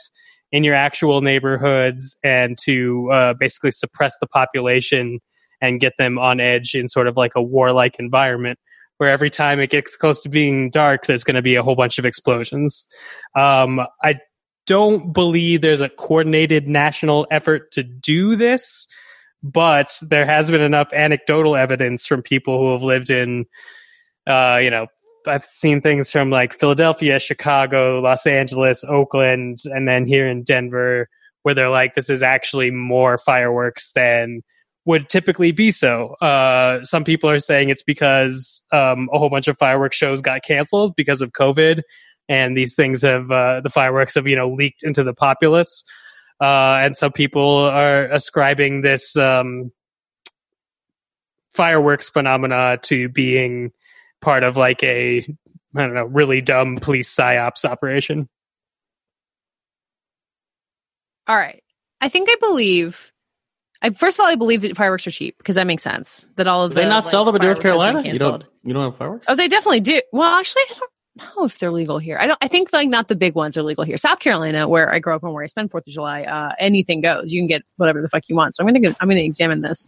in 0.52 0.64
your 0.64 0.76
actual 0.76 1.22
neighborhoods 1.22 2.18
and 2.24 2.58
to 2.66 3.10
uh, 3.12 3.34
basically 3.34 3.72
suppress 3.72 4.16
the 4.20 4.28
population 4.28 5.20
and 5.62 5.80
get 5.80 5.94
them 5.98 6.18
on 6.18 6.40
edge 6.40 6.76
in 6.76 6.88
sort 6.88 7.08
of 7.08 7.18
like 7.18 7.34
a 7.36 7.42
warlike 7.42 7.96
environment 8.00 8.60
where 8.98 9.10
every 9.10 9.30
time 9.30 9.60
it 9.60 9.70
gets 9.70 9.96
close 9.96 10.22
to 10.22 10.30
being 10.30 10.70
dark 10.70 11.06
there's 11.06 11.24
going 11.24 11.36
to 11.36 11.42
be 11.42 11.56
a 11.56 11.64
whole 11.64 11.76
bunch 11.76 12.00
of 12.00 12.06
explosions. 12.06 12.86
Um, 13.36 13.82
i 14.04 14.16
don't 14.66 15.14
believe 15.14 15.62
there's 15.62 15.82
a 15.82 15.90
coordinated 15.90 16.68
national 16.68 17.26
effort 17.32 17.72
to 17.72 17.84
do 17.84 18.36
this 18.36 18.86
but 19.42 19.98
there 20.02 20.26
has 20.26 20.52
been 20.52 20.62
enough 20.62 20.92
anecdotal 20.94 21.56
evidence 21.56 22.06
from 22.06 22.22
people 22.22 22.60
who 22.60 22.72
have 22.74 22.84
lived 22.84 23.10
in 23.10 23.46
uh, 24.28 24.60
you 24.62 24.70
know 24.70 24.88
I've 25.26 25.44
seen 25.44 25.82
things 25.82 26.12
from 26.12 26.30
like 26.30 26.54
Philadelphia, 26.54 27.20
Chicago, 27.20 28.00
Los 28.00 28.26
Angeles, 28.26 28.84
Oakland, 28.84 29.60
and 29.66 29.88
then 29.88 30.06
here 30.06 30.28
in 30.28 30.44
Denver, 30.44 31.10
where 31.44 31.56
they're 31.56 31.70
like, 31.70 31.96
this 31.96 32.10
is 32.10 32.24
actually 32.24 32.72
more 32.72 33.18
fireworks 33.18 33.92
than 33.94 34.42
would 34.86 35.10
typically 35.10 35.52
be 35.52 35.70
so. 35.70 36.16
Uh, 36.22 36.84
some 36.84 37.04
people 37.04 37.30
are 37.30 37.40
saying 37.40 37.70
it's 37.70 37.84
because 37.84 38.62
um, 38.72 39.10
a 39.14 39.20
whole 39.20 39.30
bunch 39.30 39.48
of 39.48 39.58
fireworks 39.58 39.98
shows 39.98 40.22
got 40.22 40.44
canceled 40.44 40.96
because 40.96 41.22
of 41.22 41.34
COVID, 41.34 41.82
and 42.30 42.58
these 42.58 42.74
things 42.74 43.02
have 43.02 43.30
uh, 43.30 43.62
the 43.62 43.70
fireworks 43.70 44.16
have 44.16 44.28
you 44.28 44.36
know 44.36 44.50
leaked 44.50 44.84
into 44.84 45.04
the 45.04 45.14
populace. 45.14 45.84
Uh, 46.40 46.80
and 46.84 46.96
some 46.96 47.12
people 47.12 47.60
are 47.60 48.06
ascribing 48.06 48.82
this 48.82 49.18
um, 49.18 49.72
fireworks 51.54 52.10
phenomena 52.10 52.78
to 52.84 53.10
being 53.10 53.72
part 54.22 54.44
of 54.44 54.58
like 54.58 54.84
a 54.84 55.20
I 55.76 55.86
don't 55.86 55.94
know 55.94 56.06
really 56.06 56.42
dumb 56.42 56.78
police 56.78 57.14
psyops 57.14 57.66
operation. 57.66 58.28
All 61.28 61.36
right. 61.36 61.64
I 62.02 62.10
think 62.10 62.30
I 62.30 62.36
believe. 62.40 63.12
I 63.82 63.92
first 63.92 64.18
of 64.18 64.24
all, 64.24 64.30
I 64.30 64.36
believe 64.36 64.62
that 64.62 64.76
fireworks 64.76 65.06
are 65.06 65.12
cheap 65.12 65.38
because 65.38 65.56
that 65.56 65.68
makes 65.68 65.84
sense. 65.84 66.26
That 66.38 66.48
all 66.48 66.64
of 66.64 66.72
Do 66.72 66.76
the 66.76 66.82
they 66.82 66.90
not 66.90 67.04
like, 67.04 67.12
sell 67.12 67.26
them 67.26 67.36
in 67.36 67.42
North 67.42 67.62
fireworks 67.62 67.84
has 67.84 67.94
been 67.94 68.04
Carolina? 68.04 68.14
You 68.14 68.20
don't. 68.20 68.44
You 68.64 68.74
don't 68.74 68.92
have 68.92 68.98
fireworks. 68.98 69.28
Oh, 69.30 69.36
they 69.36 69.48
definitely 69.48 69.82
do. 69.82 70.02
Well, 70.12 70.34
actually, 70.34 70.64
I 70.64 70.74
don't 70.74 71.36
know 71.38 71.46
if 71.46 71.60
they're 71.60 71.72
legal 71.72 72.00
here. 72.00 72.18
I 72.20 72.28
don't. 72.28 72.40
I 72.42 72.48
think 72.48 72.74
like 72.74 72.90
not 72.90 73.08
the 73.08 73.16
big 73.16 73.36
ones 73.36 73.58
are 73.58 73.64
legal 73.64 73.84
here. 73.84 73.98
South 73.98 74.20
Carolina, 74.20 74.68
where 74.68 74.92
I 74.92 75.00
grew 75.00 75.14
up 75.14 75.24
and 75.24 75.34
where 75.34 75.44
I 75.44 75.48
spend 75.48 75.70
Fourth 75.70 75.86
of 75.86 75.94
July, 75.94 76.24
uh, 76.24 76.54
anything 76.60 77.02
goes. 77.02 77.32
You 77.32 77.42
can 77.42 77.48
get 77.48 77.62
whatever 77.76 78.02
the 78.02 78.10
fuck 78.10 78.24
you 78.28 78.36
want. 78.36 78.56
So 78.56 78.64
I'm 78.64 78.68
gonna 78.68 78.80
go, 78.80 78.96
I'm 79.00 79.08
gonna 79.08 79.22
examine 79.22 79.62
this. 79.62 79.88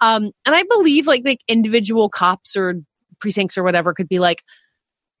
Um, 0.00 0.30
and 0.44 0.54
I 0.54 0.64
believe 0.64 1.06
like 1.06 1.22
like 1.24 1.40
individual 1.48 2.08
cops 2.10 2.56
or 2.56 2.74
precincts 3.22 3.56
or 3.56 3.62
whatever 3.62 3.94
could 3.94 4.08
be 4.08 4.18
like, 4.18 4.42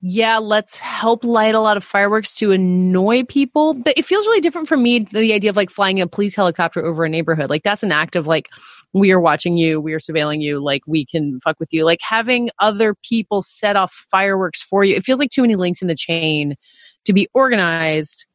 yeah, 0.04 0.38
let's 0.38 0.80
help 0.80 1.22
light 1.22 1.54
a 1.54 1.60
lot 1.60 1.76
of 1.76 1.84
fireworks 1.84 2.34
to 2.34 2.50
annoy 2.50 3.22
people. 3.24 3.72
But 3.72 3.96
it 3.96 4.04
feels 4.04 4.26
really 4.26 4.40
different 4.40 4.66
for 4.66 4.76
me 4.76 4.98
the 4.98 5.32
idea 5.32 5.48
of 5.48 5.56
like 5.56 5.70
flying 5.70 6.00
a 6.00 6.08
police 6.08 6.34
helicopter 6.34 6.84
over 6.84 7.04
a 7.04 7.08
neighborhood. 7.08 7.48
Like 7.48 7.62
that's 7.62 7.84
an 7.84 7.92
act 7.92 8.16
of 8.16 8.26
like 8.26 8.48
we 8.92 9.12
are 9.12 9.20
watching 9.20 9.56
you, 9.56 9.80
we 9.80 9.94
are 9.94 10.00
surveilling 10.00 10.42
you, 10.42 10.60
like 10.60 10.82
we 10.88 11.06
can 11.06 11.40
fuck 11.44 11.58
with 11.60 11.72
you. 11.72 11.84
Like 11.84 12.00
having 12.02 12.50
other 12.58 12.96
people 13.08 13.42
set 13.42 13.76
off 13.76 14.06
fireworks 14.10 14.60
for 14.60 14.82
you. 14.82 14.96
It 14.96 15.04
feels 15.04 15.20
like 15.20 15.30
too 15.30 15.42
many 15.42 15.54
links 15.54 15.80
in 15.80 15.88
the 15.88 15.94
chain 15.94 16.56
to 17.04 17.12
be 17.12 17.28
organized 17.32 18.26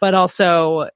but 0.00 0.14
also 0.14 0.88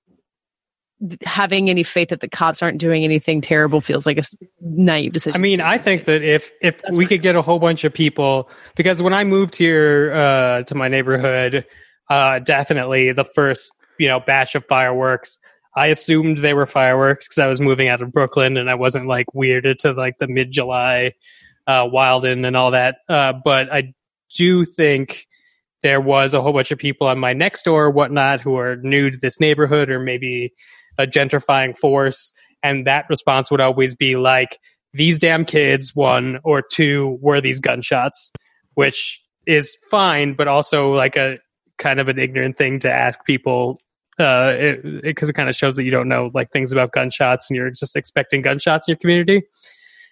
having 1.22 1.70
any 1.70 1.82
faith 1.82 2.10
that 2.10 2.20
the 2.20 2.28
cops 2.28 2.62
aren't 2.62 2.78
doing 2.78 3.04
anything 3.04 3.40
terrible 3.40 3.80
feels 3.80 4.06
like 4.06 4.18
a 4.18 4.22
naive 4.60 5.12
decision. 5.12 5.38
I 5.38 5.40
mean, 5.40 5.60
I 5.60 5.78
think 5.78 6.04
that 6.04 6.22
if 6.22 6.50
if 6.60 6.80
That's 6.82 6.96
we 6.96 7.06
could 7.06 7.22
get 7.22 7.36
a 7.36 7.42
whole 7.42 7.58
bunch 7.58 7.84
of 7.84 7.94
people, 7.94 8.50
because 8.76 9.02
when 9.02 9.14
I 9.14 9.24
moved 9.24 9.56
here 9.56 10.12
uh, 10.12 10.62
to 10.64 10.74
my 10.74 10.88
neighborhood, 10.88 11.64
uh, 12.08 12.40
definitely 12.40 13.12
the 13.12 13.24
first 13.24 13.72
you 13.98 14.08
know 14.08 14.20
batch 14.20 14.54
of 14.54 14.64
fireworks, 14.66 15.38
I 15.74 15.86
assumed 15.86 16.38
they 16.38 16.54
were 16.54 16.66
fireworks 16.66 17.28
because 17.28 17.38
I 17.38 17.46
was 17.46 17.60
moving 17.60 17.88
out 17.88 18.02
of 18.02 18.12
Brooklyn 18.12 18.56
and 18.56 18.68
I 18.68 18.74
wasn't 18.74 19.06
like 19.06 19.26
weirded 19.34 19.78
to 19.78 19.92
like 19.92 20.18
the 20.18 20.28
mid 20.28 20.52
July 20.52 21.14
uh, 21.66 21.88
Wilden 21.90 22.44
and 22.44 22.56
all 22.56 22.72
that. 22.72 22.98
Uh, 23.08 23.32
but 23.44 23.72
I 23.72 23.94
do 24.36 24.64
think 24.64 25.26
there 25.82 26.00
was 26.00 26.34
a 26.34 26.42
whole 26.42 26.52
bunch 26.52 26.70
of 26.70 26.78
people 26.78 27.06
on 27.06 27.18
my 27.18 27.32
next 27.32 27.62
door 27.62 27.90
whatnot 27.90 28.40
who 28.40 28.58
are 28.58 28.76
new 28.76 29.10
to 29.10 29.16
this 29.16 29.40
neighborhood 29.40 29.88
or 29.88 29.98
maybe 29.98 30.52
a 31.00 31.06
gentrifying 31.06 31.76
force. 31.76 32.32
And 32.62 32.86
that 32.86 33.06
response 33.08 33.50
would 33.50 33.60
always 33.60 33.94
be 33.94 34.16
like, 34.16 34.58
these 34.92 35.18
damn 35.18 35.44
kids, 35.44 35.94
one, 35.94 36.40
or 36.44 36.62
two, 36.62 37.18
were 37.20 37.40
these 37.40 37.60
gunshots, 37.60 38.32
which 38.74 39.20
is 39.46 39.76
fine, 39.90 40.34
but 40.34 40.48
also 40.48 40.92
like 40.92 41.16
a 41.16 41.38
kind 41.78 42.00
of 42.00 42.08
an 42.08 42.18
ignorant 42.18 42.58
thing 42.58 42.78
to 42.80 42.92
ask 42.92 43.24
people 43.24 43.80
uh, 44.18 44.52
because 44.52 44.84
it, 44.84 45.04
it, 45.04 45.16
'cause 45.16 45.28
it 45.28 45.32
kind 45.32 45.48
of 45.48 45.56
shows 45.56 45.76
that 45.76 45.84
you 45.84 45.90
don't 45.90 46.08
know 46.08 46.30
like 46.34 46.50
things 46.50 46.72
about 46.72 46.92
gunshots 46.92 47.48
and 47.48 47.56
you're 47.56 47.70
just 47.70 47.96
expecting 47.96 48.42
gunshots 48.42 48.86
in 48.86 48.92
your 48.92 48.98
community. 48.98 49.42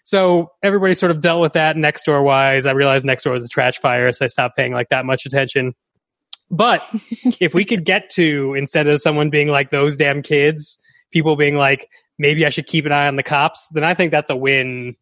So 0.04 0.50
everybody 0.62 0.94
sort 0.94 1.10
of 1.10 1.20
dealt 1.20 1.42
with 1.42 1.52
that 1.52 1.76
next 1.76 2.04
door 2.04 2.22
wise. 2.22 2.64
I 2.64 2.70
realized 2.70 3.04
next 3.04 3.24
door 3.24 3.34
was 3.34 3.42
a 3.42 3.48
trash 3.48 3.76
fire, 3.78 4.10
so 4.12 4.24
I 4.24 4.28
stopped 4.28 4.56
paying 4.56 4.72
like 4.72 4.88
that 4.88 5.04
much 5.04 5.26
attention. 5.26 5.74
But 6.50 6.82
if 7.40 7.54
we 7.54 7.64
could 7.64 7.84
get 7.84 8.10
to 8.10 8.54
instead 8.54 8.86
of 8.86 9.00
someone 9.00 9.30
being 9.30 9.48
like 9.48 9.70
those 9.70 9.96
damn 9.96 10.22
kids, 10.22 10.78
people 11.10 11.36
being 11.36 11.56
like 11.56 11.88
maybe 12.18 12.44
I 12.44 12.50
should 12.50 12.66
keep 12.66 12.86
an 12.86 12.92
eye 12.92 13.06
on 13.06 13.16
the 13.16 13.22
cops, 13.22 13.68
then 13.72 13.84
I 13.84 13.94
think 13.94 14.10
that's 14.10 14.30
a 14.30 14.36
win 14.36 14.96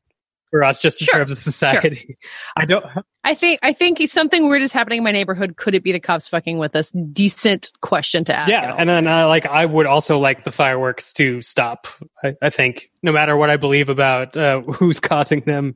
for 0.50 0.62
us 0.62 0.80
just 0.80 1.00
in 1.00 1.06
Sure, 1.06 1.18
terms 1.20 1.32
of 1.32 1.38
society. 1.38 2.16
I 2.56 2.64
don't 2.64 2.84
I 3.24 3.34
think 3.34 3.58
I 3.62 3.72
think 3.72 4.00
something 4.08 4.48
weird 4.48 4.62
is 4.62 4.72
happening 4.72 4.98
in 4.98 5.04
my 5.04 5.10
neighborhood. 5.10 5.56
Could 5.56 5.74
it 5.74 5.82
be 5.82 5.92
the 5.92 6.00
cops 6.00 6.28
fucking 6.28 6.58
with 6.58 6.76
us? 6.76 6.92
Decent 7.12 7.70
question 7.80 8.24
to 8.24 8.34
ask. 8.36 8.50
yeah, 8.50 8.74
and 8.78 8.88
then 8.88 9.06
uh, 9.08 9.26
like 9.26 9.46
I 9.46 9.66
would 9.66 9.86
also 9.86 10.18
like 10.18 10.44
the 10.44 10.52
fireworks 10.52 11.12
to 11.14 11.42
stop. 11.42 11.88
I, 12.22 12.34
I 12.40 12.50
think 12.50 12.90
no 13.02 13.10
matter 13.12 13.36
what 13.36 13.50
I 13.50 13.56
believe 13.56 13.88
about 13.88 14.36
uh, 14.36 14.60
who's 14.72 15.00
causing 15.00 15.40
them 15.40 15.74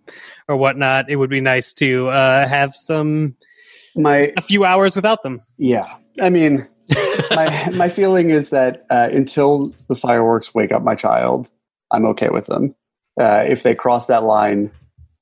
or 0.48 0.56
whatnot, 0.56 1.10
it 1.10 1.16
would 1.16 1.30
be 1.30 1.40
nice 1.40 1.74
to 1.74 2.08
uh, 2.08 2.46
have 2.46 2.76
some 2.76 3.34
My 3.96 4.32
a 4.36 4.40
few 4.40 4.64
hours 4.64 4.94
without 4.96 5.22
them. 5.22 5.40
yeah, 5.58 5.94
I 6.20 6.30
mean, 6.30 6.66
my 7.30 7.70
my 7.74 7.88
feeling 7.88 8.30
is 8.30 8.50
that 8.50 8.86
uh, 8.90 9.08
until 9.12 9.72
the 9.88 9.96
fireworks 9.96 10.54
wake 10.54 10.72
up 10.72 10.82
my 10.82 10.94
child, 10.94 11.48
I'm 11.90 12.04
okay 12.06 12.28
with 12.30 12.46
them. 12.46 12.74
Uh, 13.20 13.44
if 13.46 13.62
they 13.62 13.74
cross 13.74 14.06
that 14.06 14.22
line, 14.24 14.70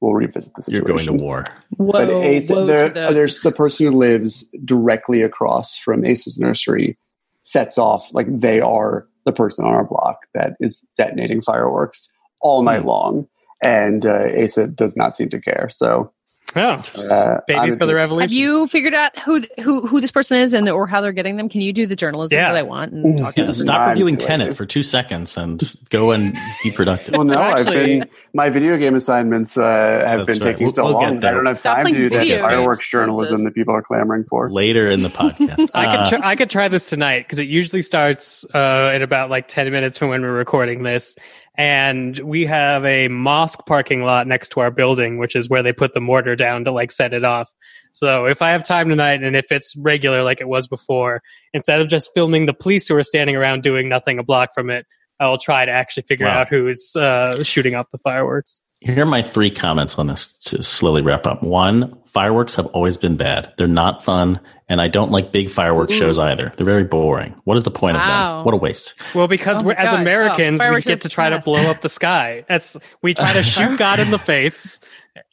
we'll 0.00 0.12
revisit 0.14 0.52
the 0.54 0.62
situation. 0.62 0.86
You're 0.86 0.94
going 0.96 1.06
to 1.06 1.12
war. 1.24 1.44
Whoa, 1.78 1.92
but 1.92 2.10
Ace, 2.10 2.48
whoa 2.50 2.66
there, 2.66 2.88
to 2.90 3.12
there's 3.14 3.40
the 3.40 3.52
person 3.52 3.86
who 3.86 3.92
lives 3.92 4.44
directly 4.64 5.22
across 5.22 5.76
from 5.78 6.04
Ace's 6.04 6.38
nursery 6.38 6.98
sets 7.42 7.78
off 7.78 8.12
like 8.12 8.26
they 8.40 8.60
are 8.60 9.06
the 9.24 9.32
person 9.32 9.64
on 9.64 9.72
our 9.74 9.84
block 9.86 10.18
that 10.34 10.54
is 10.60 10.84
detonating 10.98 11.40
fireworks 11.42 12.08
all 12.42 12.62
night 12.62 12.82
Hmm. 12.82 12.88
long, 12.88 13.28
and 13.62 14.04
uh, 14.06 14.28
Asa 14.42 14.66
does 14.68 14.96
not 14.96 15.16
seem 15.16 15.30
to 15.30 15.40
care. 15.40 15.68
So 15.72 16.12
Oh, 16.56 16.82
uh, 17.10 17.40
babies 17.46 17.76
for 17.76 17.84
the 17.84 17.94
revolution. 17.94 18.22
Have 18.22 18.32
you 18.32 18.66
figured 18.68 18.94
out 18.94 19.16
who 19.18 19.42
who 19.60 19.86
who 19.86 20.00
this 20.00 20.10
person 20.10 20.38
is 20.38 20.54
and 20.54 20.66
or 20.68 20.86
how 20.86 21.02
they're 21.02 21.12
getting 21.12 21.36
them? 21.36 21.50
Can 21.50 21.60
you 21.60 21.74
do 21.74 21.86
the 21.86 21.94
journalism 21.94 22.36
Yeah. 22.38 22.48
that 22.48 22.56
I 22.56 22.62
want 22.62 22.92
and 22.92 23.18
talk 23.18 23.34
to 23.34 23.42
Yeah, 23.42 23.46
them? 23.46 23.54
stop 23.54 23.80
I'm 23.80 23.88
reviewing 23.90 24.16
too 24.16 24.26
Tenet 24.26 24.46
lazy. 24.48 24.56
for 24.56 24.64
two 24.66 24.82
seconds 24.82 25.36
and 25.36 25.60
just 25.60 25.90
go 25.90 26.10
and 26.12 26.34
be 26.62 26.70
productive. 26.70 27.14
Well, 27.14 27.24
no, 27.24 27.38
I've 27.38 27.66
been 27.66 28.08
my 28.32 28.48
video 28.48 28.78
game 28.78 28.94
assignments 28.94 29.58
uh, 29.58 29.62
have 30.06 30.26
been 30.26 30.38
right. 30.38 30.52
taking 30.52 30.66
We'll- 30.68 30.74
so 30.74 30.84
we'll 30.84 30.94
long. 30.94 31.20
that. 31.20 31.28
I 31.32 31.36
don't 31.36 31.44
have 31.46 31.58
Stop 31.58 31.76
time 31.76 31.86
to 31.86 31.92
do 31.92 32.08
that 32.08 32.18
video 32.20 32.40
fireworks 32.40 32.88
journalism 32.88 33.36
Jesus. 33.40 33.44
that 33.44 33.54
people 33.54 33.74
are 33.74 33.82
clamoring 33.82 34.24
for. 34.24 34.50
Later 34.50 34.90
in 34.90 35.02
the 35.02 35.10
podcast. 35.10 35.68
I 35.74 35.84
Uh, 35.84 36.04
could 36.08 36.16
try, 36.18 36.30
I 36.30 36.34
could 36.36 36.50
try 36.50 36.68
this 36.68 36.88
tonight 36.88 37.24
because 37.26 37.38
it 37.38 37.48
usually 37.48 37.82
starts 37.82 38.46
uh, 38.54 38.92
in 38.94 39.02
about 39.02 39.28
like 39.28 39.48
ten 39.48 39.70
minutes 39.70 39.98
from 39.98 40.08
when 40.08 40.22
we're 40.22 40.32
recording 40.32 40.82
this, 40.82 41.14
and 41.58 42.16
we 42.20 42.46
have 42.46 42.84
a 42.84 43.08
mosque 43.08 43.66
parking 43.66 44.02
lot 44.02 44.26
next 44.28 44.50
to 44.50 44.60
our 44.60 44.70
building, 44.70 45.18
which 45.18 45.34
is 45.34 45.48
where 45.50 45.62
they 45.62 45.72
put 45.72 45.92
the 45.92 46.00
mortar 46.00 46.36
down 46.36 46.64
to 46.64 46.70
like 46.70 46.92
set 46.92 47.12
it 47.12 47.24
off. 47.24 47.50
So 47.92 48.26
if 48.26 48.40
I 48.42 48.50
have 48.50 48.62
time 48.62 48.88
tonight, 48.88 49.22
and 49.24 49.34
if 49.34 49.50
it's 49.50 49.74
regular 49.76 50.22
like 50.22 50.40
it 50.40 50.48
was 50.48 50.68
before, 50.68 51.20
instead 51.52 51.80
of 51.80 51.88
just 51.88 52.10
filming 52.14 52.46
the 52.46 52.54
police 52.54 52.86
who 52.86 52.94
are 52.94 53.02
standing 53.02 53.34
around 53.34 53.62
doing 53.64 53.88
nothing 53.88 54.18
a 54.18 54.22
block 54.22 54.50
from 54.54 54.70
it, 54.70 54.86
I 55.18 55.26
will 55.26 55.38
try 55.38 55.64
to 55.64 55.72
actually 55.72 56.04
figure 56.04 56.26
Wow. 56.26 56.42
out 56.42 56.48
who 56.48 56.68
is 56.68 56.94
uh, 56.94 57.42
shooting 57.42 57.74
off 57.74 57.90
the 57.90 57.98
fireworks. 57.98 58.60
Here 58.80 59.02
are 59.02 59.06
my 59.06 59.22
three 59.22 59.50
comments 59.50 59.98
on 59.98 60.06
this 60.06 60.32
to 60.50 60.62
slowly 60.62 61.02
wrap 61.02 61.26
up. 61.26 61.42
One, 61.42 61.98
fireworks 62.06 62.54
have 62.54 62.66
always 62.66 62.96
been 62.96 63.16
bad. 63.16 63.52
They're 63.58 63.66
not 63.66 64.04
fun, 64.04 64.38
and 64.68 64.80
I 64.80 64.86
don't 64.86 65.10
like 65.10 65.32
big 65.32 65.50
fireworks 65.50 65.92
Ooh. 65.94 65.98
shows 65.98 66.18
either. 66.18 66.52
They're 66.56 66.64
very 66.64 66.84
boring. 66.84 67.34
What 67.44 67.56
is 67.56 67.64
the 67.64 67.72
point 67.72 67.96
of 67.96 68.02
them? 68.06 68.44
What 68.44 68.54
a 68.54 68.56
waste. 68.56 68.94
Well, 69.14 69.26
because 69.26 69.62
Oh 69.62 69.66
we're 69.66 69.72
as 69.72 69.90
God. 69.90 70.00
Americans, 70.00 70.60
Oh, 70.62 70.72
we 70.72 70.80
get 70.82 71.00
to 71.00 71.08
try 71.08 71.28
to 71.30 71.40
blow 71.40 71.68
up 71.70 71.80
the 71.80 71.88
sky. 71.88 72.44
That's 72.48 72.76
we 73.02 73.14
try 73.14 73.32
to 73.32 73.42
shoot 73.42 73.76
God 73.80 73.98
in 73.98 74.12
the 74.12 74.18
face, 74.18 74.78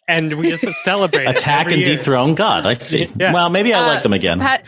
and 0.07 0.33
we 0.33 0.49
just 0.49 0.63
celebrate. 0.83 1.27
Attack 1.27 1.71
and 1.71 1.85
year. 1.85 1.97
dethrone 1.97 2.33
God. 2.33 2.65
I 2.65 2.73
see. 2.73 3.11
Yeah. 3.15 3.31
Well, 3.31 3.51
maybe 3.51 3.75
I 3.75 3.83
Uh, 3.83 3.87
like 3.87 4.01
them 4.03 4.13
again. 4.13 4.39
Pat, 4.39 4.65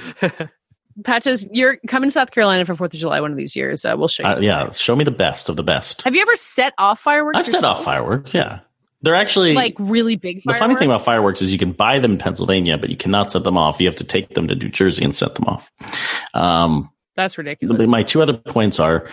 Patches, 1.03 1.45
you're 1.51 1.77
coming 1.87 2.09
to 2.09 2.11
South 2.13 2.31
Carolina 2.31 2.65
for 2.65 2.73
Fourth 2.73 2.91
of 2.93 2.99
July 2.99 3.21
one 3.21 3.29
of 3.31 3.37
these 3.37 3.55
years. 3.55 3.85
Uh, 3.85 3.93
we'll 3.97 4.07
show 4.07 4.23
you. 4.23 4.29
Uh, 4.29 4.39
yeah, 4.39 4.71
show 4.71 4.95
me 4.95 5.03
the 5.03 5.11
best 5.11 5.47
of 5.47 5.55
the 5.55 5.63
best. 5.63 6.01
Have 6.03 6.15
you 6.15 6.21
ever 6.21 6.35
set 6.35 6.73
off 6.79 6.99
fireworks? 6.99 7.39
I've 7.39 7.47
set 7.47 7.63
off 7.63 7.83
fireworks. 7.83 8.33
Yeah, 8.33 8.59
they're 9.07 9.15
actually 9.15 9.53
like 9.53 9.75
really 9.79 10.17
big. 10.17 10.41
The 10.43 10.53
funny 10.53 10.75
thing 10.75 10.89
about 10.89 11.05
fireworks 11.05 11.41
is 11.41 11.53
you 11.53 11.57
can 11.57 11.71
buy 11.71 11.99
them 11.99 12.11
in 12.11 12.17
Pennsylvania, 12.17 12.77
but 12.77 12.89
you 12.89 12.97
cannot 12.97 13.31
set 13.31 13.45
them 13.45 13.57
off. 13.57 13.79
You 13.79 13.87
have 13.87 13.95
to 13.95 14.03
take 14.03 14.33
them 14.33 14.49
to 14.49 14.55
New 14.55 14.67
Jersey 14.67 15.05
and 15.05 15.15
set 15.15 15.35
them 15.35 15.45
off. 15.45 15.71
Um, 16.33 16.91
That's 17.15 17.37
ridiculous. 17.37 17.87
my 17.87 18.03
two 18.03 18.21
other 18.21 18.33
points 18.33 18.81
are, 18.81 19.07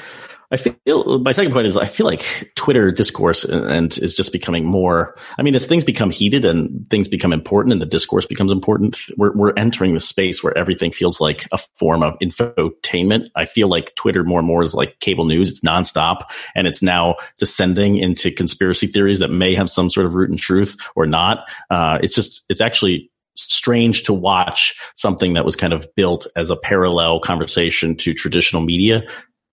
I 0.51 0.57
feel 0.57 1.19
my 1.21 1.33
second 1.33 1.53
point 1.53 1.67
is 1.67 1.77
I 1.77 1.87
feel 1.87 2.07
like 2.07 2.53
Twitter 2.55 2.91
discourse 2.91 3.45
and, 3.45 3.65
and 3.67 3.99
is 3.99 4.15
just 4.15 4.33
becoming 4.33 4.67
more. 4.67 5.17
I 5.39 5.43
mean, 5.43 5.55
as 5.55 5.67
things 5.67 5.85
become 5.85 6.11
heated 6.11 6.45
and 6.45 6.89
things 6.91 7.09
become 7.09 7.33
important 7.33 7.73
and 7.73 7.83
the 7.83 7.87
discourse 7.87 8.27
becomes 8.27 8.53
important, 8.53 8.99
we're 9.17 9.33
we're 9.35 9.55
entering 9.57 9.95
the 9.95 10.01
space 10.01 10.43
where 10.43 10.57
everything 10.57 10.91
feels 10.93 11.21
like 11.21 11.47
a 11.53 11.59
form 11.59 12.03
of 12.03 12.19
infotainment. 12.19 13.29
I 13.37 13.47
feel 13.47 13.69
like 13.69 13.95
Twitter 13.97 14.25
more 14.25 14.39
and 14.39 14.47
more 14.47 14.63
is 14.63 14.75
like 14.75 15.01
cable 15.01 15.25
news; 15.25 15.51
it's 15.51 15.61
nonstop, 15.61 16.23
and 16.55 16.67
it's 16.67 16.83
now 16.83 17.17
descending 17.39 17.97
into 17.97 18.31
conspiracy 18.31 18.87
theories 18.87 19.19
that 19.21 19.31
may 19.31 19.55
have 19.55 19.71
some 19.71 19.91
sort 19.91 20.07
of 20.07 20.15
root 20.15 20.31
in 20.31 20.37
truth 20.37 20.77
or 20.95 21.07
not. 21.07 21.49
Uh, 21.71 21.99
it's 22.03 22.15
just 22.15 22.45
it's 22.49 22.61
actually 22.61 23.11
strange 23.37 24.05
to 24.05 24.13
watch 24.13 24.75
something 24.95 25.33
that 25.35 25.45
was 25.45 25.57
kind 25.57 25.73
of 25.73 25.93
built 25.97 26.27
as 26.37 26.51
a 26.51 26.57
parallel 26.57 27.19
conversation 27.19 27.97
to 27.97 28.15
traditional 28.15 28.63
media 28.63 29.05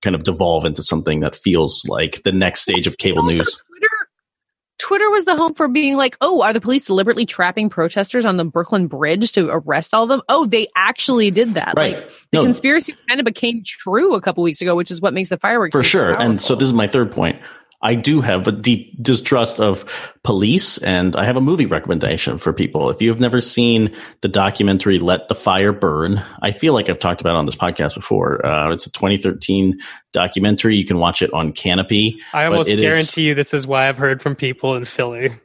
kind 0.02 0.16
of 0.16 0.24
devolve 0.24 0.66
into 0.66 0.82
something 0.84 1.20
that 1.22 1.36
feels 1.36 1.84
like 1.88 2.22
the 2.24 2.32
next 2.32 2.62
stage 2.62 2.88
of 2.88 2.98
cable 2.98 3.20
Also, 3.20 3.32
news. 3.32 3.64
Twitter, 3.68 3.88
Twitter 4.80 5.10
was 5.12 5.26
the 5.26 5.36
home 5.36 5.54
for 5.54 5.68
being 5.68 5.96
like, 5.96 6.18
oh, 6.22 6.42
are 6.42 6.54
the 6.54 6.60
police 6.62 6.86
deliberately 6.86 7.26
trapping 7.26 7.70
protesters 7.70 8.26
on 8.26 8.38
the 8.38 8.44
Brooklyn 8.46 8.88
Bridge 8.88 9.32
to 9.34 9.48
arrest 9.50 9.94
all 9.94 10.04
of 10.04 10.10
them? 10.10 10.22
Oh, 10.28 10.46
they 10.48 10.68
actually 10.76 11.30
did 11.30 11.54
that. 11.54 11.74
Right. 11.78 11.98
Like 11.98 12.10
the 12.32 12.38
No. 12.40 12.44
conspiracy 12.44 12.96
kind 13.08 13.20
of 13.20 13.26
became 13.26 13.62
true 13.66 14.16
a 14.16 14.22
couple 14.22 14.44
weeks 14.44 14.60
ago, 14.62 14.76
which 14.76 14.90
is 14.90 15.00
what 15.00 15.14
makes 15.14 15.30
the 15.30 15.38
fireworks 15.38 15.72
For 15.72 15.84
sure. 15.84 16.20
And 16.20 16.42
so 16.42 16.56
this 16.56 16.66
is 16.66 16.74
my 16.74 16.88
third 16.88 17.12
point. 17.12 17.40
I 17.84 17.96
do 17.96 18.22
have 18.22 18.48
a 18.48 18.52
deep 18.52 19.02
distrust 19.02 19.60
of 19.60 19.86
police, 20.24 20.78
and 20.78 21.16
I 21.16 21.26
have 21.26 21.38
a 21.38 21.42
movie 21.42 21.66
recommendation 21.66 22.38
for 22.38 22.54
people. 22.54 22.90
If 22.90 23.02
you've 23.02 23.20
never 23.20 23.42
seen 23.42 23.96
the 24.22 24.28
documentary 24.28 25.00
"Let 25.00 25.28
the 25.28 25.36
Fire 25.36 25.74
Burn," 25.74 26.22
I 26.42 26.52
feel 26.52 26.74
like 26.74 26.90
I've 26.90 27.00
talked 27.00 27.22
about 27.22 27.36
it 27.36 27.40
on 27.40 27.46
this 27.46 27.56
podcast 27.56 27.96
before. 27.96 28.46
Uh, 28.46 28.72
it's 28.72 28.86
a 28.86 28.92
2013 28.92 29.80
documentary. 30.14 30.78
You 30.78 30.86
can 30.86 31.00
watch 31.00 31.22
it 31.22 31.34
on 31.34 31.54
Kanopy. 31.54 32.22
I 32.34 32.46
almost 32.46 32.70
it 32.70 32.80
is- 32.80 32.86
guarantee 32.86 33.24
you 33.24 33.36
this 33.36 33.54
is 33.54 33.66
why 33.66 33.90
I've 33.90 33.98
heard 33.98 34.22
from 34.22 34.36
people 34.36 34.76
in 34.76 34.86
Philly. 34.86 35.40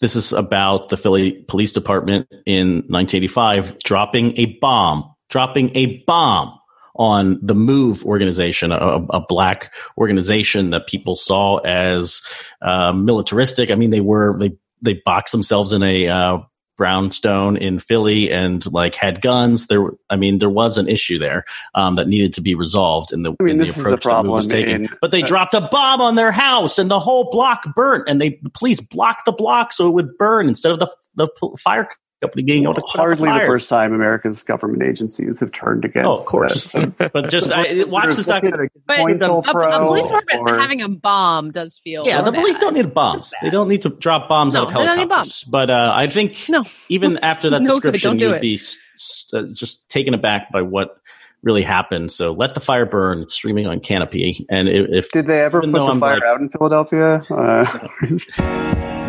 This 0.00 0.14
is 0.14 0.32
about 0.32 0.90
the 0.90 0.96
Philly 0.96 1.32
Police 1.48 1.72
Department 1.72 2.28
in 2.46 2.84
1985 2.88 3.78
dropping 3.82 4.38
a 4.38 4.46
bomb, 4.60 5.12
dropping 5.28 5.76
a 5.76 6.04
bomb 6.06 6.58
on 6.96 7.38
the 7.42 7.54
Move 7.54 8.04
organization, 8.04 8.72
a, 8.72 8.76
a 9.10 9.20
black 9.20 9.72
organization 9.96 10.70
that 10.70 10.86
people 10.86 11.14
saw 11.14 11.58
as 11.58 12.20
uh, 12.60 12.92
militaristic. 12.92 13.70
I 13.70 13.74
mean, 13.74 13.90
they 13.90 14.00
were 14.00 14.38
they 14.38 14.56
they 14.82 15.00
boxed 15.04 15.32
themselves 15.32 15.72
in 15.72 15.82
a 15.82 16.08
uh, 16.08 16.38
brownstone 16.76 17.56
in 17.56 17.78
Philly 17.78 18.32
and 18.32 18.70
like 18.72 18.94
had 18.94 19.20
guns. 19.20 19.66
There, 19.66 19.90
I 20.10 20.16
mean, 20.16 20.38
there 20.38 20.50
was 20.50 20.78
an 20.78 20.88
issue 20.88 21.18
there 21.18 21.44
um, 21.74 21.94
that 21.94 22.08
needed 22.08 22.34
to 22.34 22.40
be 22.40 22.54
resolved 22.54 23.12
in 23.12 23.22
the, 23.22 23.36
I 23.38 23.42
mean, 23.42 23.52
in 23.52 23.58
the 23.58 23.64
this 23.66 23.78
is 23.78 23.84
the 23.84 23.94
approach 23.94 24.02
that 24.04 24.22
Move 24.24 24.32
was 24.32 24.46
problem 24.46 24.82
in- 24.82 24.88
but 25.00 25.12
they 25.12 25.22
uh, 25.22 25.26
dropped 25.26 25.54
a 25.54 25.68
bomb 25.70 26.00
on 26.00 26.14
their 26.14 26.32
house 26.32 26.78
and 26.78 26.90
the 26.90 26.98
whole 26.98 27.30
block 27.30 27.74
burnt 27.74 28.08
and 28.08 28.20
they 28.20 28.40
the 28.42 28.50
police 28.50 28.80
blocked 28.80 29.26
the 29.26 29.32
block 29.32 29.72
so 29.72 29.88
it 29.88 29.92
would 29.92 30.16
burn 30.18 30.48
instead 30.48 30.72
of 30.72 30.78
the 30.78 30.88
the 31.14 31.28
fire 31.58 31.88
being 32.34 32.62
able 32.64 32.74
to 32.74 32.80
put 32.80 32.90
out 32.98 33.06
Hardly 33.06 33.28
the 33.28 33.34
fires. 33.34 33.46
first 33.46 33.68
time 33.68 33.92
America's 33.92 34.42
government 34.42 34.82
agencies 34.82 35.40
have 35.40 35.52
turned 35.52 35.84
against. 35.84 36.06
Oh, 36.06 36.12
of 36.14 36.24
course. 36.26 36.72
but 36.98 37.28
just 37.30 37.50
I, 37.52 37.84
watch 37.84 38.14
this 38.16 38.26
documentary. 38.26 38.68
But 38.86 38.98
Pointel 38.98 39.44
a, 39.46 39.50
a 39.50 39.86
police 39.86 40.06
department 40.06 40.50
or- 40.50 40.58
having 40.58 40.82
a 40.82 40.88
bomb 40.88 41.50
does 41.50 41.80
feel 41.82 42.04
Yeah, 42.06 42.22
the 42.22 42.32
bad. 42.32 42.40
police 42.40 42.58
don't 42.58 42.74
need 42.74 42.92
bombs. 42.94 43.32
They 43.42 43.50
don't 43.50 43.68
need 43.68 43.82
to 43.82 43.88
drop 43.90 44.28
bombs 44.28 44.54
out 44.54 44.68
of 44.68 44.72
No, 44.74 44.80
they 44.80 44.86
don't 44.86 44.96
need 44.96 45.08
helicopters. 45.08 45.44
But 45.44 45.70
uh, 45.70 45.92
I 45.94 46.06
think 46.06 46.48
No. 46.48 46.64
even 46.88 47.18
after 47.18 47.50
that 47.50 47.62
No 47.62 47.72
description, 47.72 48.18
you'd 48.18 48.34
it. 48.36 48.40
be 48.42 48.54
s- 48.54 48.76
s- 48.94 49.30
uh, 49.34 49.42
just 49.52 49.88
taken 49.88 50.14
aback 50.14 50.52
by 50.52 50.62
what 50.62 50.96
really 51.42 51.62
happened. 51.62 52.12
So 52.12 52.32
let 52.32 52.54
the 52.54 52.60
fire 52.60 52.86
burn. 52.86 53.20
It's 53.22 53.34
streaming 53.34 53.66
on 53.66 53.80
Kanopy, 53.80 54.44
and 54.48 54.68
if, 54.68 54.86
if 54.90 55.10
Did 55.10 55.26
they 55.26 55.40
ever 55.40 55.60
put 55.60 55.72
though 55.72 55.86
the 55.86 55.90
I'm 55.92 55.98
fire 56.00 56.14
like- 56.14 56.22
out 56.24 56.40
in 56.40 56.48
Philadelphia? 56.48 57.24
Uh, 57.30 57.88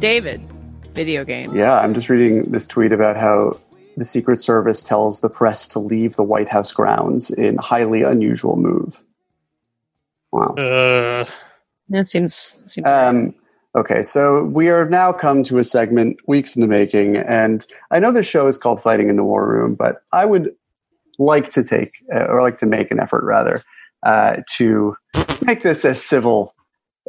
David, 0.00 0.40
video 0.92 1.24
games. 1.24 1.52
yeah, 1.54 1.74
I'm 1.74 1.92
just 1.92 2.08
reading 2.08 2.50
this 2.50 2.66
tweet 2.66 2.92
about 2.92 3.18
how 3.18 3.58
the 3.98 4.04
Secret 4.06 4.40
Service 4.40 4.82
tells 4.82 5.20
the 5.20 5.28
press 5.28 5.68
to 5.68 5.78
leave 5.78 6.16
the 6.16 6.22
White 6.22 6.48
House 6.48 6.72
grounds 6.72 7.30
in 7.30 7.56
highly 7.56 8.00
unusual 8.00 8.56
move. 8.56 8.96
Wow. 10.32 10.54
Uh, 10.54 11.28
That 11.90 12.08
seems 12.08 12.60
seems 12.64 12.86
Um, 12.86 13.34
okay, 13.76 14.02
so 14.02 14.44
we 14.44 14.70
are 14.70 14.88
now 14.88 15.12
come 15.12 15.42
to 15.44 15.58
a 15.58 15.64
segment 15.64 16.18
weeks 16.26 16.56
in 16.56 16.62
the 16.62 16.68
making, 16.68 17.16
and 17.16 17.66
I 17.90 17.98
know 17.98 18.10
the 18.10 18.22
show 18.22 18.46
is 18.46 18.56
called 18.56 18.82
Fighting 18.82 19.10
in 19.10 19.16
the 19.16 19.24
War 19.24 19.46
Room, 19.46 19.74
but 19.74 20.02
I 20.12 20.24
would 20.24 20.54
like 21.18 21.50
to 21.50 21.62
take, 21.62 21.92
uh, 22.14 22.24
or 22.24 22.42
like 22.42 22.58
to 22.58 22.66
make 22.66 22.90
an 22.90 22.98
effort 22.98 23.24
rather, 23.24 23.62
uh, 24.04 24.38
to 24.56 24.96
make 25.42 25.62
this 25.62 25.84
as 25.84 26.02
civil 26.02 26.54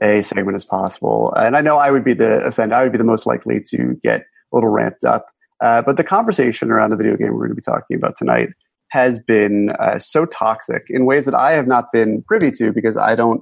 a 0.01 0.22
segment 0.22 0.55
as 0.55 0.65
possible. 0.65 1.34
And 1.36 1.55
I 1.55 1.61
know 1.61 1.78
I 1.78 1.89
would 1.89 2.03
be 2.03 2.13
the 2.13 2.45
offend, 2.45 2.74
I 2.74 2.84
would 2.84 2.91
be 2.91 2.97
the 2.97 3.03
most 3.03 3.26
likely 3.26 3.61
to 3.70 3.97
get 4.03 4.22
a 4.22 4.55
little 4.55 4.70
ramped 4.70 5.03
up. 5.03 5.28
Uh, 5.61 5.82
but 5.82 5.97
the 5.97 6.03
conversation 6.03 6.70
around 6.70 6.91
the 6.91 6.97
video 6.97 7.15
game 7.15 7.34
we're 7.34 7.47
going 7.47 7.49
to 7.49 7.55
be 7.55 7.61
talking 7.61 7.97
about 7.97 8.18
tonight 8.18 8.49
has 8.89 9.20
been 9.20 9.72
uh, 9.80 9.99
so 9.99 10.26
toxic 10.26 10.84
in 10.89 11.05
ways 11.05 11.26
that 11.26 11.34
I 11.34 11.53
have 11.53 11.68
not 11.68 11.91
been 11.91 12.24
privy 12.24 12.51
to 12.51 12.72
because 12.72 12.95
I 12.95 13.15
don't 13.15 13.41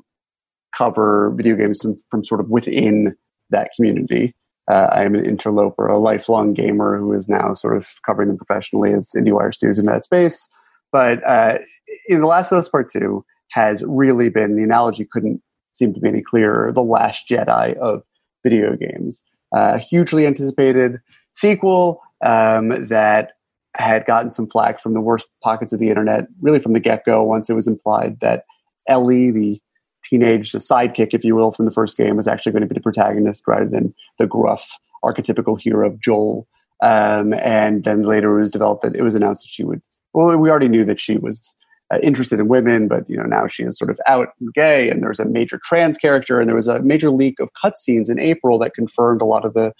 cover 0.77 1.33
video 1.35 1.55
games 1.55 1.81
from, 1.81 1.99
from 2.09 2.23
sort 2.23 2.39
of 2.39 2.49
within 2.49 3.15
that 3.49 3.71
community. 3.75 4.35
Uh, 4.69 4.87
I 4.91 5.03
am 5.03 5.15
an 5.15 5.25
interloper, 5.25 5.87
a 5.87 5.99
lifelong 5.99 6.53
gamer 6.53 6.97
who 6.97 7.13
is 7.13 7.27
now 7.27 7.53
sort 7.53 7.77
of 7.77 7.85
covering 8.05 8.29
them 8.29 8.37
professionally 8.37 8.93
as 8.93 9.11
IndieWire 9.15 9.53
studios 9.53 9.77
in 9.77 9.85
that 9.85 10.05
space. 10.05 10.49
But 10.91 11.23
uh, 11.27 11.59
in 12.07 12.21
The 12.21 12.27
Last 12.27 12.51
of 12.51 12.57
Us 12.57 12.67
Part 12.67 12.89
2 12.91 13.23
has 13.51 13.83
really 13.85 14.29
been, 14.29 14.55
the 14.55 14.63
analogy 14.63 15.05
couldn't 15.05 15.41
seem 15.73 15.93
to 15.93 15.99
be 15.99 16.09
any 16.09 16.21
clearer, 16.21 16.71
the 16.71 16.81
last 16.81 17.27
Jedi 17.29 17.75
of 17.77 18.01
video 18.43 18.75
games. 18.75 19.23
Uh, 19.51 19.77
hugely 19.77 20.25
anticipated 20.25 20.99
sequel 21.35 22.01
um, 22.25 22.87
that 22.87 23.33
had 23.75 24.05
gotten 24.05 24.31
some 24.31 24.49
flack 24.49 24.81
from 24.81 24.93
the 24.93 25.01
worst 25.01 25.27
pockets 25.43 25.73
of 25.73 25.79
the 25.79 25.89
internet, 25.89 26.27
really 26.41 26.59
from 26.59 26.73
the 26.73 26.79
get 26.79 27.05
go, 27.05 27.21
once 27.23 27.49
it 27.49 27.53
was 27.53 27.67
implied 27.67 28.19
that 28.21 28.45
Ellie, 28.87 29.31
the 29.31 29.61
teenage 30.09 30.51
sidekick, 30.51 31.13
if 31.13 31.23
you 31.23 31.35
will, 31.35 31.51
from 31.51 31.65
the 31.65 31.71
first 31.71 31.97
game, 31.97 32.17
was 32.17 32.27
actually 32.27 32.51
going 32.51 32.61
to 32.61 32.67
be 32.67 32.75
the 32.75 32.81
protagonist 32.81 33.43
rather 33.47 33.67
than 33.67 33.93
the 34.19 34.27
gruff, 34.27 34.69
archetypical 35.03 35.59
hero 35.59 35.87
of 35.87 35.99
Joel. 35.99 36.47
Um, 36.81 37.33
and 37.33 37.83
then 37.83 38.03
later 38.03 38.37
it 38.37 38.41
was 38.41 38.51
developed 38.51 38.83
that 38.83 38.95
it 38.95 39.01
was 39.01 39.15
announced 39.15 39.43
that 39.43 39.49
she 39.49 39.63
would. 39.63 39.81
Well, 40.13 40.37
we 40.37 40.49
already 40.49 40.69
knew 40.69 40.85
that 40.85 40.99
she 40.99 41.17
was 41.17 41.53
uh, 41.91 41.99
interested 42.01 42.39
in 42.39 42.47
women, 42.47 42.87
but 42.87 43.09
you 43.09 43.17
know 43.17 43.23
now 43.23 43.47
she 43.47 43.63
is 43.63 43.77
sort 43.77 43.91
of 43.91 43.99
out 44.07 44.29
and 44.39 44.53
gay, 44.53 44.89
and 44.89 45.03
there's 45.03 45.19
a 45.19 45.25
major 45.25 45.59
trans 45.63 45.97
character, 45.97 46.39
and 46.39 46.49
there 46.49 46.55
was 46.55 46.67
a 46.67 46.81
major 46.81 47.09
leak 47.09 47.39
of 47.39 47.49
cutscenes 47.63 48.09
in 48.09 48.19
April 48.19 48.57
that 48.59 48.73
confirmed 48.73 49.21
a 49.21 49.25
lot 49.25 49.45
of 49.45 49.53
the 49.53 49.71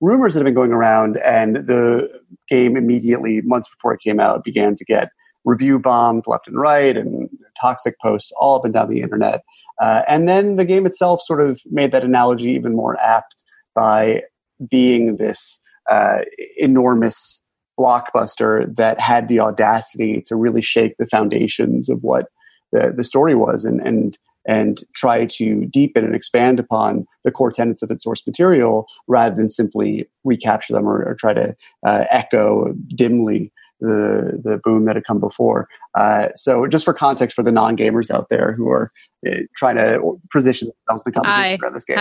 rumors 0.00 0.34
that 0.34 0.40
have 0.40 0.44
been 0.44 0.54
going 0.54 0.72
around. 0.72 1.16
And 1.18 1.56
the 1.56 2.08
game 2.48 2.76
immediately, 2.76 3.40
months 3.42 3.68
before 3.68 3.92
it 3.94 4.00
came 4.00 4.20
out, 4.20 4.44
began 4.44 4.76
to 4.76 4.84
get 4.84 5.10
review 5.44 5.78
bombed 5.78 6.24
left 6.26 6.46
and 6.46 6.58
right, 6.58 6.96
and 6.96 7.28
toxic 7.60 7.98
posts 8.00 8.32
all 8.38 8.56
up 8.56 8.64
and 8.64 8.74
down 8.74 8.88
the 8.88 9.00
internet. 9.00 9.42
Uh, 9.80 10.02
and 10.08 10.28
then 10.28 10.56
the 10.56 10.64
game 10.64 10.86
itself 10.86 11.20
sort 11.24 11.40
of 11.40 11.60
made 11.66 11.92
that 11.92 12.04
analogy 12.04 12.50
even 12.50 12.74
more 12.74 12.98
apt 13.00 13.44
by 13.74 14.22
being 14.70 15.16
this 15.16 15.60
uh, 15.90 16.20
enormous 16.56 17.42
blockbuster 17.78 18.74
that 18.76 19.00
had 19.00 19.28
the 19.28 19.38
audacity 19.38 20.20
to 20.26 20.34
really 20.34 20.62
shake 20.62 20.96
the 20.98 21.06
foundations 21.06 21.88
of 21.88 22.02
what 22.02 22.26
the, 22.72 22.92
the 22.96 23.04
story 23.04 23.34
was 23.34 23.64
and, 23.64 23.80
and 23.86 24.18
and 24.46 24.82
try 24.94 25.26
to 25.26 25.66
deepen 25.66 26.04
and 26.04 26.14
expand 26.14 26.58
upon 26.58 27.06
the 27.22 27.30
core 27.30 27.52
tenets 27.52 27.82
of 27.82 27.90
its 27.90 28.02
source 28.02 28.26
material 28.26 28.86
rather 29.06 29.36
than 29.36 29.50
simply 29.50 30.08
recapture 30.24 30.72
them 30.72 30.88
or, 30.88 31.04
or 31.04 31.14
try 31.14 31.34
to 31.34 31.54
uh, 31.86 32.06
echo 32.10 32.72
dimly 32.96 33.52
the 33.80 34.40
the 34.42 34.60
boom 34.62 34.84
that 34.86 34.96
had 34.96 35.04
come 35.04 35.20
before. 35.20 35.68
Uh, 35.94 36.28
so, 36.34 36.66
just 36.66 36.84
for 36.84 36.94
context 36.94 37.34
for 37.34 37.42
the 37.42 37.52
non 37.52 37.76
gamers 37.76 38.10
out 38.10 38.28
there 38.28 38.52
who 38.52 38.68
are 38.68 38.92
uh, 39.26 39.36
trying 39.56 39.76
to 39.76 40.20
position 40.32 40.70
themselves 40.86 41.02
in 41.06 41.12
the 41.12 41.20
conversation 41.20 41.58
Hi. 41.58 41.58
around 41.62 41.74
this 41.74 41.84
game, 41.84 41.96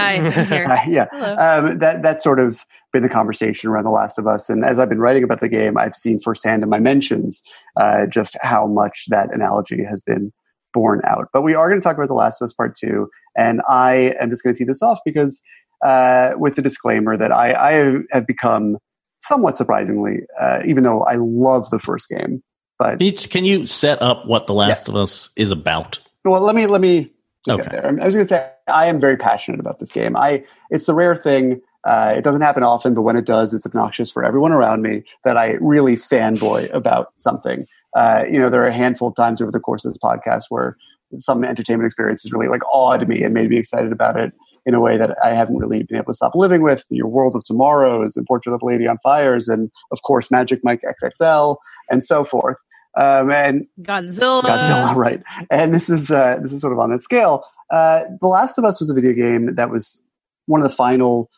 Hi, 0.65 0.85
yeah, 0.89 1.03
um, 1.37 1.79
that 1.79 2.01
that's 2.01 2.23
sort 2.23 2.39
of 2.39 2.65
been 2.93 3.03
the 3.03 3.09
conversation 3.09 3.69
around 3.69 3.83
The 3.83 3.91
Last 3.91 4.17
of 4.17 4.27
Us. 4.27 4.49
And 4.49 4.65
as 4.65 4.79
I've 4.79 4.89
been 4.89 4.99
writing 4.99 5.23
about 5.23 5.41
the 5.41 5.49
game, 5.49 5.77
I've 5.77 5.95
seen 5.95 6.19
firsthand 6.19 6.63
in 6.63 6.69
my 6.69 6.79
mentions 6.79 7.43
uh, 7.75 8.05
just 8.05 8.37
how 8.41 8.65
much 8.65 9.05
that 9.09 9.33
analogy 9.33 9.83
has 9.83 10.01
been 10.01 10.31
borne 10.73 11.01
out. 11.05 11.27
But 11.33 11.41
we 11.41 11.53
are 11.53 11.69
going 11.69 11.81
to 11.81 11.83
talk 11.83 11.97
about 11.97 12.07
The 12.07 12.13
Last 12.13 12.41
of 12.41 12.45
Us 12.45 12.53
Part 12.53 12.75
Two, 12.75 13.09
and 13.37 13.61
I 13.67 14.15
am 14.19 14.29
just 14.29 14.43
going 14.43 14.55
to 14.55 14.57
tee 14.57 14.65
this 14.65 14.81
off 14.81 14.99
because 15.05 15.41
uh, 15.85 16.31
with 16.37 16.55
the 16.55 16.61
disclaimer 16.61 17.17
that 17.17 17.31
I, 17.31 17.53
I 17.53 17.97
have 18.11 18.25
become 18.25 18.77
somewhat 19.19 19.57
surprisingly, 19.57 20.19
uh, 20.39 20.59
even 20.65 20.83
though 20.83 21.03
I 21.03 21.15
love 21.15 21.69
the 21.69 21.79
first 21.79 22.09
game, 22.09 22.43
but 22.79 22.99
Can 22.99 23.07
you, 23.07 23.13
can 23.13 23.45
you 23.45 23.65
set 23.65 24.01
up 24.01 24.25
what 24.25 24.47
The 24.47 24.53
Last 24.53 24.69
Yes. 24.69 24.87
of 24.87 24.95
Us 24.95 25.29
is 25.35 25.51
about? 25.51 25.99
well, 26.25 26.41
let 26.41 26.55
me 26.55 26.67
let 26.67 26.81
me 26.81 27.11
just 27.45 27.57
get 27.63 27.71
there. 27.71 27.85
I 27.85 28.05
was 28.05 28.15
going 28.15 28.25
to 28.25 28.27
say 28.27 28.51
I 28.67 28.87
am 28.87 28.99
very 28.99 29.17
passionate 29.17 29.59
about 29.59 29.79
this 29.79 29.91
game. 29.91 30.15
I 30.17 30.43
it's 30.69 30.85
the 30.85 30.93
rare 30.93 31.15
thing. 31.15 31.61
Uh, 31.85 32.13
it 32.17 32.23
doesn't 32.23 32.41
happen 32.41 32.63
often, 32.63 32.93
but 32.93 33.03
when 33.03 33.15
it 33.15 33.25
does, 33.25 33.53
it's 33.53 33.65
obnoxious 33.65 34.11
for 34.11 34.23
everyone 34.25 34.51
around 34.51 34.81
me 34.81 35.03
that 35.23 35.37
I 35.37 35.53
really 35.61 35.95
fanboy 35.95 36.69
about 36.73 37.13
something. 37.15 37.65
Uh, 37.95 38.25
you 38.29 38.39
know, 38.39 38.49
there 38.49 38.61
are 38.61 38.67
a 38.67 38.73
handful 38.73 39.07
of 39.07 39.15
times 39.15 39.41
over 39.41 39.51
the 39.51 39.59
course 39.59 39.85
of 39.85 39.93
this 39.93 39.99
podcast 40.03 40.43
where 40.49 40.75
some 41.17 41.45
entertainment 41.45 41.85
experience 41.85 42.23
has 42.23 42.31
really 42.33 42.49
like 42.49 42.61
awed 42.73 43.07
me 43.07 43.23
and 43.23 43.33
made 43.33 43.49
me 43.49 43.57
excited 43.57 43.93
about 43.93 44.17
it 44.19 44.33
in 44.67 44.73
a 44.73 44.81
way 44.81 44.97
that 44.97 45.17
I 45.23 45.33
haven't 45.33 45.57
really 45.57 45.81
been 45.83 45.97
able 45.97 46.11
to 46.11 46.13
stop 46.13 46.35
living 46.35 46.61
with. 46.61 46.83
Your 46.89 47.07
World 47.07 47.35
of 47.35 47.43
Tomorrow 47.45 48.03
is 48.03 48.13
the 48.13 48.23
Portrait 48.23 48.53
of 48.53 48.61
a 48.61 48.65
Lady 48.65 48.85
on 48.85 48.97
Fires, 49.01 49.47
and 49.47 49.71
of 49.91 50.01
course, 50.03 50.29
Magic 50.29 50.59
Mike 50.61 50.81
XXL, 51.01 51.55
and 51.89 52.03
so 52.03 52.25
forth. 52.25 52.57
Um, 52.97 53.31
and 53.31 53.65
Godzilla. 53.81 54.43
Godzilla, 54.43 54.95
right? 54.95 55.23
And 55.49 55.73
this 55.73 55.89
is 55.89 56.11
uh, 56.11 56.39
this 56.41 56.51
is 56.51 56.59
sort 56.59 56.73
of 56.73 56.79
on 56.79 56.91
that 56.91 57.01
scale. 57.01 57.45
Uh, 57.71 58.03
the 58.19 58.27
Last 58.27 58.57
of 58.57 58.65
Us 58.65 58.81
was 58.81 58.89
a 58.89 58.93
video 58.93 59.13
game 59.13 59.55
that 59.55 59.69
was 59.69 60.01
one 60.47 60.61
of 60.61 60.69
the 60.69 60.75
final 60.75 61.29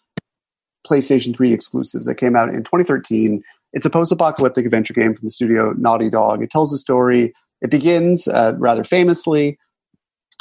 PlayStation 0.87 1.35
3 1.35 1.53
exclusives 1.53 2.07
that 2.07 2.15
came 2.15 2.35
out 2.35 2.49
in 2.49 2.63
2013. 2.63 3.43
It's 3.73 3.85
a 3.85 3.89
post-apocalyptic 3.89 4.65
adventure 4.65 4.93
game 4.93 5.13
from 5.13 5.27
the 5.27 5.31
studio 5.31 5.73
Naughty 5.77 6.09
Dog. 6.09 6.41
It 6.41 6.49
tells 6.49 6.73
a 6.73 6.77
story. 6.77 7.33
It 7.61 7.69
begins 7.69 8.27
uh, 8.27 8.53
rather 8.57 8.83
famously 8.83 9.59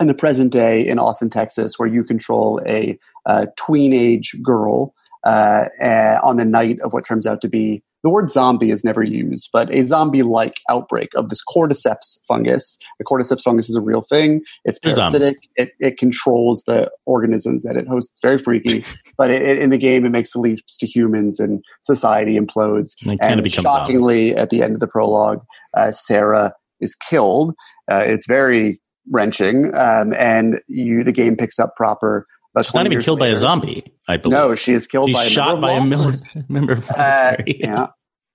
in 0.00 0.06
the 0.06 0.14
present 0.14 0.52
day 0.52 0.86
in 0.86 0.98
Austin, 0.98 1.30
Texas, 1.30 1.74
where 1.78 1.88
you 1.88 2.04
control 2.04 2.60
a 2.66 2.98
uh, 3.26 3.46
tween-age 3.56 4.36
girl 4.42 4.94
uh, 5.24 5.64
uh, 5.82 6.18
on 6.22 6.36
the 6.36 6.44
night 6.44 6.78
of 6.80 6.92
what 6.92 7.04
turns 7.04 7.26
out 7.26 7.40
to 7.40 7.48
be 7.48 7.82
the 8.04 8.10
word 8.10 8.30
zombie 8.30 8.70
is 8.70 8.84
never 8.84 9.02
used, 9.02 9.48
but 9.52 9.74
a 9.74 9.82
zombie-like 9.82 10.54
outbreak 10.70 11.08
of 11.16 11.30
this 11.30 11.40
cordyceps 11.44 12.16
fungus. 12.28 12.78
The 13.00 13.04
cordyceps 13.04 13.42
fungus 13.42 13.68
is 13.68 13.74
a 13.74 13.80
real 13.80 14.02
thing. 14.02 14.42
It's 14.64 14.78
parasitic. 14.78 15.36
It, 15.56 15.70
it 15.80 15.98
controls 15.98 16.62
the 16.68 16.92
organisms 17.06 17.64
that 17.64 17.76
it 17.76 17.88
hosts. 17.88 18.12
It's 18.12 18.20
very 18.22 18.38
freaky, 18.38 18.84
but 19.18 19.32
it, 19.32 19.42
it- 19.42 19.58
in 19.58 19.70
the 19.70 19.78
game, 19.78 20.06
it 20.06 20.10
makes 20.10 20.30
the 20.32 20.38
leaps 20.38 20.76
to 20.76 20.86
humans 20.86 21.40
and 21.40 21.60
society 21.82 22.38
implodes. 22.38 22.92
And 23.02 23.18
And 23.20 23.42
becomes 23.42 23.64
zombies. 23.64 23.80
shockingly, 23.96 24.36
at 24.36 24.50
the 24.50 24.62
end 24.62 24.74
of 24.74 24.80
the 24.80 24.86
prologue, 24.86 25.40
uh, 25.76 25.90
Sarah 25.90 26.52
is 26.80 26.94
killed. 26.94 27.52
Uh, 27.90 28.04
it's 28.06 28.26
very 28.28 28.80
wrenching, 29.10 29.74
um, 29.74 30.14
and 30.14 30.60
you 30.68 31.04
the 31.04 31.12
game 31.12 31.36
picks 31.36 31.58
up 31.58 31.76
proper. 31.76 32.26
She's 32.62 32.74
not 32.74 32.86
even 32.86 33.00
killed 33.00 33.20
by 33.20 33.28
a 33.28 33.36
zombie, 33.36 33.84
I 34.08 34.16
believe. 34.16 34.32
No, 34.32 34.54
she 34.54 34.72
is 34.72 34.86
killed 34.86 35.08
She's 35.08 35.16
by 35.16 35.24
a 35.24 35.28
shot 35.28 35.60
by 35.60 35.72
a 35.72 35.84
member 36.48 36.72
of 36.72 36.86
the 36.86 36.98
Uh, 36.98 37.36
yeah. 37.46 37.86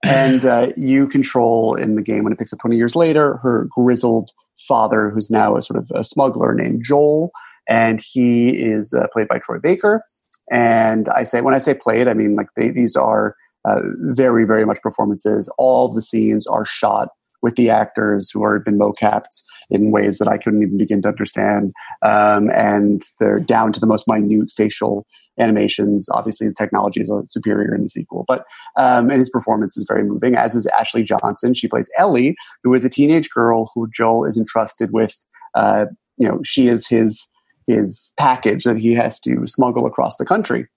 and 0.03 0.45
uh, 0.45 0.71
you 0.77 1.07
control 1.07 1.75
in 1.75 1.95
the 1.95 2.01
game 2.01 2.23
when 2.23 2.31
it 2.31 2.39
picks 2.39 2.53
up 2.53 2.59
20 2.59 2.77
years 2.77 2.95
later 2.95 3.37
her 3.37 3.67
grizzled 3.75 4.31
father, 4.67 5.09
who's 5.09 5.29
now 5.29 5.57
a 5.57 5.61
sort 5.61 5.77
of 5.77 5.91
a 5.93 6.03
smuggler 6.03 6.53
named 6.53 6.83
Joel, 6.85 7.31
and 7.67 8.01
he 8.01 8.49
is 8.49 8.93
uh, 8.93 9.07
played 9.11 9.27
by 9.27 9.39
Troy 9.39 9.59
Baker. 9.59 10.03
And 10.51 11.09
I 11.09 11.23
say 11.23 11.41
when 11.41 11.53
I 11.53 11.57
say 11.57 11.73
played, 11.73 12.07
I 12.07 12.13
mean 12.13 12.35
like 12.35 12.47
they, 12.55 12.69
these 12.69 12.95
are 12.95 13.35
uh, 13.67 13.81
very 14.15 14.45
very 14.45 14.65
much 14.65 14.81
performances. 14.81 15.49
All 15.57 15.89
the 15.89 16.01
scenes 16.01 16.47
are 16.47 16.65
shot 16.65 17.09
with 17.43 17.55
the 17.55 17.69
actors 17.69 18.31
who 18.31 18.41
are 18.43 18.57
been 18.57 18.79
mocapped 18.79 19.43
in 19.69 19.91
ways 19.91 20.17
that 20.17 20.27
I 20.27 20.37
couldn't 20.37 20.63
even 20.63 20.77
begin 20.77 21.01
to 21.03 21.09
understand. 21.09 21.73
Um, 22.01 22.49
and 22.51 23.03
they're 23.19 23.39
down 23.39 23.73
to 23.73 23.79
the 23.79 23.85
most 23.85 24.07
minute 24.07 24.49
facial 24.55 25.05
animations. 25.37 26.07
Obviously, 26.11 26.47
the 26.47 26.53
technology 26.53 27.01
is 27.01 27.11
superior 27.27 27.75
in 27.75 27.83
the 27.83 27.89
sequel, 27.89 28.23
but 28.27 28.45
um, 28.77 29.11
and 29.11 29.19
his 29.19 29.29
performance 29.29 29.77
is 29.77 29.85
very 29.87 30.03
moving. 30.03 30.35
As 30.35 30.55
is 30.55 30.65
Ashley 30.67 31.03
Johnson. 31.03 31.53
She 31.53 31.67
plays 31.67 31.89
Ellie, 31.97 32.35
who 32.63 32.73
is 32.73 32.85
a 32.85 32.89
teenage 32.89 33.29
girl 33.29 33.69
who 33.75 33.87
Joel 33.93 34.25
is 34.25 34.37
entrusted 34.37 34.91
with. 34.91 35.15
Uh, 35.53 35.87
you 36.17 36.27
know, 36.27 36.39
she 36.43 36.67
is 36.67 36.87
his 36.87 37.27
his 37.67 38.11
package 38.17 38.63
that 38.63 38.77
he 38.77 38.93
has 38.93 39.19
to 39.21 39.45
smuggle 39.47 39.85
across 39.85 40.17
the 40.17 40.25
country. 40.25 40.67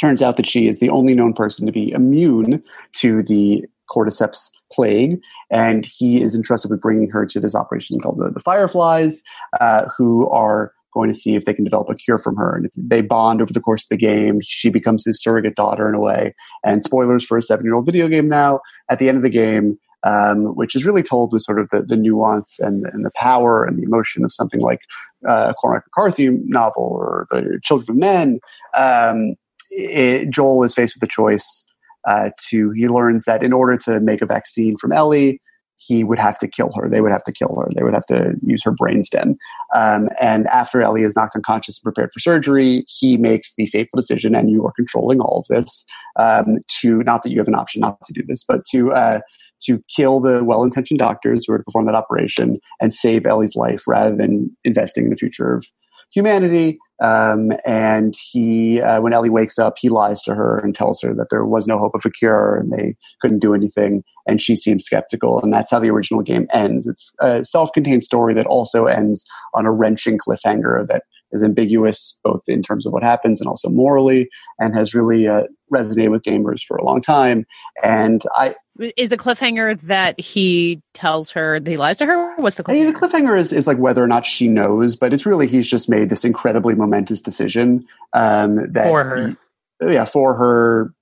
Turns 0.00 0.22
out 0.22 0.36
that 0.36 0.46
she 0.46 0.66
is 0.66 0.78
the 0.78 0.88
only 0.88 1.14
known 1.14 1.32
person 1.32 1.66
to 1.66 1.72
be 1.72 1.92
immune 1.92 2.62
to 2.94 3.22
the 3.22 3.64
cordyceps 3.92 4.50
plague, 4.72 5.20
and 5.50 5.84
he 5.84 6.20
is 6.20 6.34
entrusted 6.34 6.70
with 6.70 6.80
bringing 6.80 7.10
her 7.10 7.26
to 7.26 7.40
this 7.40 7.54
operation 7.54 8.00
called 8.00 8.18
the, 8.18 8.30
the 8.30 8.40
Fireflies, 8.40 9.22
uh, 9.60 9.86
who 9.96 10.28
are 10.30 10.72
going 10.92 11.10
to 11.10 11.18
see 11.18 11.34
if 11.34 11.44
they 11.44 11.54
can 11.54 11.64
develop 11.64 11.88
a 11.88 11.94
cure 11.94 12.18
from 12.18 12.36
her. 12.36 12.54
And 12.54 12.66
if 12.66 12.72
they 12.76 13.00
bond 13.00 13.40
over 13.40 13.52
the 13.52 13.60
course 13.60 13.84
of 13.84 13.88
the 13.88 13.96
game, 13.96 14.40
she 14.42 14.68
becomes 14.70 15.04
his 15.04 15.22
surrogate 15.22 15.56
daughter 15.56 15.88
in 15.88 15.94
a 15.94 16.00
way. 16.00 16.34
And 16.64 16.84
spoilers 16.84 17.24
for 17.24 17.38
a 17.38 17.42
seven 17.42 17.64
year 17.64 17.74
old 17.74 17.86
video 17.86 18.08
game 18.08 18.28
now, 18.28 18.60
at 18.90 18.98
the 18.98 19.08
end 19.08 19.16
of 19.16 19.22
the 19.22 19.30
game, 19.30 19.78
um, 20.04 20.54
which 20.56 20.74
is 20.74 20.84
really 20.84 21.02
told 21.02 21.32
with 21.32 21.42
sort 21.42 21.60
of 21.60 21.68
the, 21.70 21.82
the 21.82 21.96
nuance 21.96 22.58
and, 22.58 22.86
and 22.92 23.06
the 23.06 23.12
power 23.14 23.64
and 23.64 23.78
the 23.78 23.84
emotion 23.84 24.24
of 24.24 24.32
something 24.32 24.60
like 24.60 24.80
uh, 25.26 25.48
a 25.50 25.54
Cormac 25.54 25.84
McCarthy 25.86 26.28
novel 26.44 26.82
or 26.82 27.26
The 27.30 27.60
Children 27.62 27.90
of 27.90 27.96
Men, 27.96 28.40
um, 28.76 29.34
it, 29.70 30.28
Joel 30.28 30.64
is 30.64 30.74
faced 30.74 30.96
with 30.96 31.08
a 31.08 31.12
choice 31.12 31.64
uh, 32.08 32.30
to 32.50 32.70
he 32.70 32.88
learns 32.88 33.24
that 33.24 33.42
in 33.42 33.52
order 33.52 33.76
to 33.76 34.00
make 34.00 34.22
a 34.22 34.26
vaccine 34.26 34.76
from 34.76 34.92
Ellie, 34.92 35.40
he 35.76 36.04
would 36.04 36.18
have 36.18 36.38
to 36.38 36.48
kill 36.48 36.70
her. 36.76 36.88
They 36.88 37.00
would 37.00 37.10
have 37.12 37.24
to 37.24 37.32
kill 37.32 37.56
her. 37.60 37.68
They 37.74 37.82
would 37.82 37.94
have 37.94 38.06
to 38.06 38.34
use 38.42 38.62
her 38.64 38.72
brainstem. 38.72 39.34
Um, 39.74 40.08
and 40.20 40.46
after 40.48 40.80
Ellie 40.80 41.02
is 41.02 41.16
knocked 41.16 41.34
unconscious 41.34 41.78
and 41.78 41.82
prepared 41.82 42.10
for 42.12 42.20
surgery, 42.20 42.84
he 42.86 43.16
makes 43.16 43.54
the 43.56 43.66
fateful 43.66 43.98
decision, 43.98 44.34
and 44.34 44.50
you 44.50 44.64
are 44.66 44.72
controlling 44.76 45.20
all 45.20 45.40
of 45.40 45.54
this. 45.54 45.84
Um, 46.18 46.58
to 46.80 47.02
not 47.02 47.22
that 47.22 47.30
you 47.30 47.38
have 47.38 47.48
an 47.48 47.54
option 47.54 47.80
not 47.80 47.98
to 48.04 48.12
do 48.12 48.22
this, 48.26 48.44
but 48.46 48.64
to 48.70 48.92
uh, 48.92 49.20
to 49.64 49.82
kill 49.94 50.20
the 50.20 50.42
well-intentioned 50.42 50.98
doctors 50.98 51.44
who 51.46 51.54
are 51.54 51.58
to 51.58 51.64
perform 51.64 51.86
that 51.86 51.94
operation 51.94 52.58
and 52.80 52.92
save 52.92 53.26
Ellie's 53.26 53.56
life, 53.56 53.82
rather 53.86 54.14
than 54.14 54.54
investing 54.64 55.04
in 55.04 55.10
the 55.10 55.16
future 55.16 55.54
of 55.54 55.66
humanity. 56.12 56.78
Um, 57.02 57.50
and 57.64 58.14
he, 58.30 58.80
uh, 58.80 59.00
when 59.00 59.12
Ellie 59.12 59.30
wakes 59.30 59.58
up, 59.58 59.74
he 59.78 59.88
lies 59.88 60.22
to 60.22 60.34
her 60.34 60.58
and 60.58 60.74
tells 60.74 61.00
her 61.02 61.14
that 61.14 61.28
there 61.30 61.44
was 61.44 61.66
no 61.66 61.78
hope 61.78 61.94
of 61.94 62.04
a 62.04 62.10
cure 62.10 62.56
and 62.56 62.72
they 62.72 62.94
couldn't 63.20 63.40
do 63.40 63.54
anything. 63.54 64.04
And 64.26 64.40
she 64.40 64.54
seems 64.54 64.84
skeptical. 64.84 65.42
And 65.42 65.52
that's 65.52 65.70
how 65.72 65.80
the 65.80 65.90
original 65.90 66.22
game 66.22 66.46
ends. 66.52 66.86
It's 66.86 67.12
a 67.18 67.44
self 67.44 67.72
contained 67.72 68.04
story 68.04 68.34
that 68.34 68.46
also 68.46 68.86
ends 68.86 69.24
on 69.54 69.66
a 69.66 69.72
wrenching 69.72 70.18
cliffhanger 70.18 70.86
that 70.86 71.02
is 71.32 71.42
ambiguous 71.42 72.18
both 72.22 72.42
in 72.46 72.62
terms 72.62 72.86
of 72.86 72.92
what 72.92 73.02
happens 73.02 73.40
and 73.40 73.48
also 73.48 73.68
morally 73.68 74.28
and 74.58 74.74
has 74.74 74.94
really 74.94 75.26
uh, 75.26 75.42
resonated 75.72 76.10
with 76.10 76.22
gamers 76.22 76.62
for 76.66 76.76
a 76.76 76.84
long 76.84 77.00
time. 77.00 77.46
And 77.82 78.22
I, 78.34 78.54
is 78.96 79.08
the 79.08 79.18
cliffhanger 79.18 79.80
that 79.82 80.18
he 80.20 80.80
tells 80.94 81.30
her 81.32 81.60
that 81.60 81.70
he 81.70 81.76
lies 81.76 81.96
to 81.98 82.06
her? 82.06 82.34
What's 82.36 82.56
the 82.56 82.64
cliffhanger? 82.64 82.70
I 82.70 82.84
mean, 82.84 82.92
the 82.92 82.98
cliffhanger 82.98 83.38
is, 83.38 83.52
is 83.52 83.66
like 83.66 83.78
whether 83.78 84.02
or 84.02 84.08
not 84.08 84.24
she 84.24 84.48
knows, 84.48 84.96
but 84.96 85.12
it's 85.12 85.26
really 85.26 85.46
he's 85.46 85.68
just 85.68 85.88
made 85.88 86.08
this 86.08 86.24
incredibly 86.24 86.74
momentous 86.74 87.20
decision 87.20 87.86
um, 88.12 88.72
that 88.72 88.86
for 88.86 89.04
her. 89.04 89.36
He, 89.80 89.92
yeah, 89.92 90.04
for 90.04 90.34
her. 90.34 90.94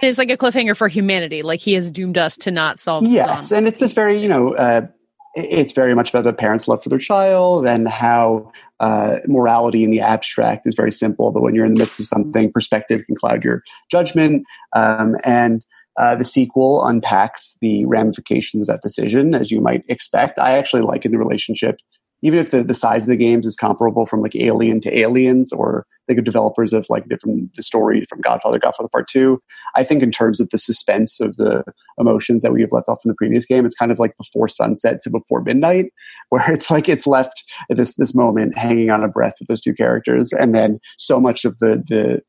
And 0.00 0.08
it's 0.08 0.18
like 0.18 0.30
a 0.30 0.36
cliffhanger 0.36 0.76
for 0.76 0.88
humanity. 0.88 1.42
Like 1.42 1.60
he 1.60 1.72
has 1.72 1.90
doomed 1.90 2.16
us 2.16 2.36
to 2.38 2.50
not 2.50 2.78
solve. 2.78 3.04
Yes, 3.04 3.50
and 3.50 3.66
it's 3.66 3.80
this 3.80 3.92
very 3.92 4.20
you 4.20 4.28
know. 4.28 4.54
Uh, 4.54 4.86
it's 5.34 5.72
very 5.72 5.94
much 5.94 6.10
about 6.10 6.24
the 6.24 6.32
parents' 6.32 6.66
love 6.66 6.82
for 6.82 6.88
their 6.88 6.98
child 6.98 7.66
and 7.66 7.88
how 7.88 8.50
uh, 8.80 9.16
morality 9.26 9.84
in 9.84 9.90
the 9.90 10.00
abstract 10.00 10.66
is 10.66 10.74
very 10.74 10.92
simple, 10.92 11.30
but 11.30 11.42
when 11.42 11.54
you're 11.54 11.66
in 11.66 11.74
the 11.74 11.78
midst 11.78 12.00
of 12.00 12.06
something, 12.06 12.50
perspective 12.52 13.02
can 13.06 13.14
cloud 13.14 13.44
your 13.44 13.62
judgment. 13.90 14.44
Um, 14.74 15.16
and 15.22 15.64
uh, 15.98 16.16
the 16.16 16.24
sequel 16.24 16.84
unpacks 16.86 17.56
the 17.60 17.84
ramifications 17.84 18.62
of 18.62 18.66
that 18.68 18.82
decision, 18.82 19.34
as 19.34 19.50
you 19.50 19.60
might 19.60 19.84
expect. 19.88 20.38
I 20.38 20.56
actually 20.56 20.82
like 20.82 21.04
in 21.04 21.12
the 21.12 21.18
relationship, 21.18 21.78
even 22.22 22.38
if 22.38 22.50
the, 22.50 22.62
the 22.62 22.74
size 22.74 23.04
of 23.04 23.08
the 23.08 23.16
games 23.16 23.46
is 23.46 23.56
comparable 23.56 24.06
from 24.06 24.20
like 24.20 24.36
Alien 24.36 24.80
to 24.82 24.98
Aliens, 24.98 25.52
or 25.52 25.86
think 26.06 26.18
of 26.18 26.24
developers 26.24 26.72
of 26.72 26.86
like 26.88 27.08
different 27.08 27.54
the 27.54 27.62
story 27.62 28.04
from 28.08 28.20
Godfather, 28.20 28.58
Godfather 28.58 28.88
Part 28.88 29.08
Two. 29.08 29.40
I 29.74 29.84
think 29.84 30.02
in 30.02 30.10
terms 30.10 30.40
of 30.40 30.50
the 30.50 30.58
suspense 30.58 31.20
of 31.20 31.36
the 31.36 31.64
emotions 31.98 32.42
that 32.42 32.52
we 32.52 32.60
have 32.62 32.72
left 32.72 32.88
off 32.88 33.00
in 33.04 33.08
the 33.08 33.14
previous 33.14 33.46
game, 33.46 33.64
it's 33.64 33.74
kind 33.74 33.92
of 33.92 33.98
like 33.98 34.16
before 34.16 34.48
sunset 34.48 35.00
to 35.02 35.10
before 35.10 35.42
midnight, 35.42 35.86
where 36.28 36.52
it's 36.52 36.70
like 36.70 36.88
it's 36.88 37.06
left 37.06 37.42
this 37.68 37.94
this 37.96 38.14
moment 38.14 38.56
hanging 38.58 38.90
on 38.90 39.04
a 39.04 39.08
breath 39.08 39.34
with 39.38 39.48
those 39.48 39.62
two 39.62 39.74
characters, 39.74 40.32
and 40.32 40.54
then 40.54 40.80
so 40.98 41.20
much 41.20 41.44
of 41.44 41.58
the 41.58 41.82
the 41.88 42.22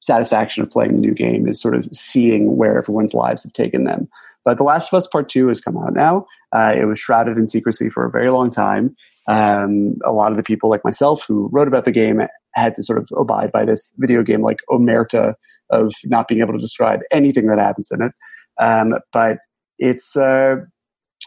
satisfaction 0.00 0.62
of 0.62 0.70
playing 0.70 0.92
the 0.92 1.00
new 1.00 1.14
game 1.14 1.48
is 1.48 1.60
sort 1.60 1.74
of 1.74 1.88
seeing 1.92 2.56
where 2.56 2.78
everyone's 2.78 3.14
lives 3.14 3.42
have 3.42 3.52
taken 3.52 3.84
them. 3.84 4.08
But 4.44 4.58
The 4.58 4.64
Last 4.64 4.92
of 4.92 4.96
Us 4.96 5.08
Part 5.08 5.28
2 5.28 5.48
has 5.48 5.60
come 5.60 5.76
out 5.76 5.94
now. 5.94 6.26
Uh, 6.52 6.72
it 6.76 6.84
was 6.84 7.00
shrouded 7.00 7.36
in 7.36 7.48
secrecy 7.48 7.90
for 7.90 8.06
a 8.06 8.10
very 8.10 8.30
long 8.30 8.50
time. 8.50 8.94
Um, 9.28 9.96
a 10.04 10.12
lot 10.12 10.30
of 10.30 10.36
the 10.36 10.42
people, 10.42 10.70
like 10.70 10.84
myself, 10.84 11.24
who 11.26 11.48
wrote 11.52 11.68
about 11.68 11.84
the 11.84 11.92
game 11.92 12.22
had 12.54 12.76
to 12.76 12.82
sort 12.82 12.98
of 12.98 13.08
abide 13.16 13.52
by 13.52 13.64
this 13.64 13.92
video 13.98 14.22
game 14.22 14.42
like 14.42 14.58
omerta 14.70 15.34
of 15.70 15.92
not 16.04 16.28
being 16.28 16.40
able 16.40 16.52
to 16.52 16.58
describe 16.58 17.00
anything 17.12 17.46
that 17.46 17.58
happens 17.58 17.90
in 17.90 18.02
it. 18.02 18.12
Um, 18.60 18.94
but 19.12 19.38
it's 19.78 20.16
uh, 20.16 20.56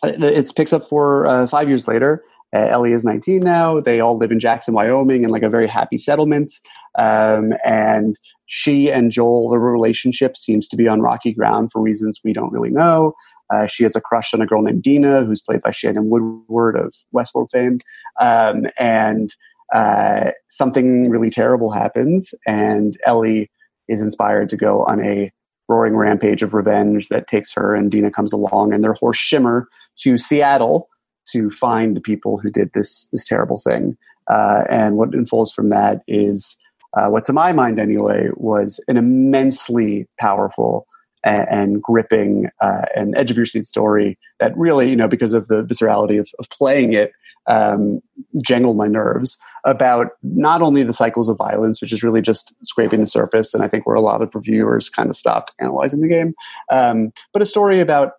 it 0.04 0.52
picks 0.56 0.74
up 0.74 0.88
for 0.88 1.28
uh, 1.28 1.48
five 1.48 1.68
years 1.68 1.88
later. 1.88 2.24
Uh, 2.56 2.66
Ellie 2.66 2.94
is 2.94 3.04
19 3.04 3.42
now. 3.42 3.80
They 3.80 4.00
all 4.00 4.18
live 4.18 4.32
in 4.32 4.40
Jackson, 4.40 4.74
Wyoming, 4.74 5.24
in 5.24 5.30
like 5.30 5.44
a 5.44 5.50
very 5.50 5.68
happy 5.68 5.98
settlement. 5.98 6.52
Um, 6.98 7.54
and 7.64 8.16
she 8.48 8.92
and 8.92 9.12
Joel, 9.12 9.52
the 9.52 9.60
relationship 9.60 10.36
seems 10.36 10.68
to 10.70 10.76
be 10.76 10.88
on 10.88 11.02
rocky 11.02 11.32
ground 11.32 11.72
for 11.72 11.80
reasons 11.80 12.20
we 12.24 12.34
don't 12.34 12.52
really 12.52 12.72
know. 12.72 13.14
Uh, 13.54 13.68
she 13.68 13.84
has 13.84 13.96
a 13.96 14.02
crush 14.02 14.34
on 14.34 14.42
a 14.42 14.46
girl 14.46 14.62
named 14.62 14.84
Dina, 14.84 15.24
who's 15.24 15.42
played 15.42 15.62
by 15.62 15.72
Shannon 15.72 16.10
Woodward 16.10 16.76
of 16.76 16.94
Westworld 17.14 17.50
fame. 17.52 17.80
Um, 18.20 18.68
and 18.78 19.34
uh, 19.74 20.32
something 20.50 21.10
really 21.10 21.30
terrible 21.30 21.72
happens, 21.72 22.34
and 22.46 22.98
Ellie 23.06 23.50
is 23.88 24.02
inspired 24.02 24.50
to 24.50 24.58
go 24.58 24.84
on 24.84 25.04
a 25.04 25.32
roaring 25.68 25.96
rampage 25.96 26.42
of 26.42 26.54
revenge 26.54 27.10
that 27.10 27.28
takes 27.28 27.54
her, 27.54 27.76
and 27.76 27.92
Dina 27.92 28.12
comes 28.12 28.34
along, 28.34 28.74
and 28.74 28.84
their 28.84 28.94
horse 28.94 29.18
Shimmer 29.18 29.68
to 30.00 30.18
Seattle 30.18 30.90
to 31.32 31.52
find 31.52 31.96
the 31.96 32.02
people 32.02 32.40
who 32.40 32.50
did 32.50 32.72
this 32.74 33.08
this 33.12 33.28
terrible 33.28 33.60
thing. 33.60 33.98
Uh, 34.28 34.64
and 34.70 34.98
what 34.98 35.14
unfolds 35.14 35.52
from 35.52 35.70
that 35.70 36.02
is 36.08 36.58
uh, 36.98 37.08
what, 37.08 37.26
to 37.26 37.34
my 37.34 37.52
mind 37.52 37.80
anyway, 37.80 38.30
was 38.36 38.80
an 38.88 38.98
immensely 38.98 40.08
powerful 40.20 40.88
and, 41.24 41.48
and 41.50 41.82
gripping 41.82 42.50
uh, 42.62 42.84
and 42.96 43.18
edge 43.18 43.32
of 43.32 43.38
your 43.38 43.46
seat 43.46 43.66
story 43.66 44.18
that 44.40 44.56
really, 44.58 44.90
you 44.90 44.96
know, 44.96 45.08
because 45.08 45.34
of 45.34 45.48
the 45.48 45.64
viscerality 45.64 46.20
of, 46.20 46.30
of 46.40 46.50
playing 46.50 46.94
it, 46.94 47.12
um, 47.48 48.02
jangled 48.44 48.78
my 48.78 48.88
nerves 48.88 49.38
about 49.66 50.12
not 50.24 50.62
only 50.62 50.84
the 50.84 50.94
cycles 50.94 51.30
of 51.30 51.38
violence, 51.38 51.82
which 51.82 51.92
is 51.92 52.04
really 52.04 52.22
just 52.22 52.54
scraping 52.64 53.02
the 53.02 53.08
surface, 53.08 53.54
and 53.54 53.64
I 53.64 53.68
think 53.68 53.86
where 53.86 53.96
a 53.96 54.02
lot 54.02 54.22
of 54.22 54.34
reviewers 54.34 54.90
kind 54.90 55.10
of 55.10 55.16
stopped 55.16 55.52
analyzing 55.60 56.02
the 56.02 56.08
game, 56.08 56.34
um, 56.72 57.12
but 57.34 57.42
a 57.42 57.46
story 57.46 57.80
about 57.80 58.14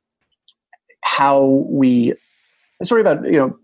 how 1.03 1.65
we 1.69 2.15
a 2.81 2.87
story 2.87 3.01
about 3.01 3.25
you 3.25 3.33
know 3.33 3.57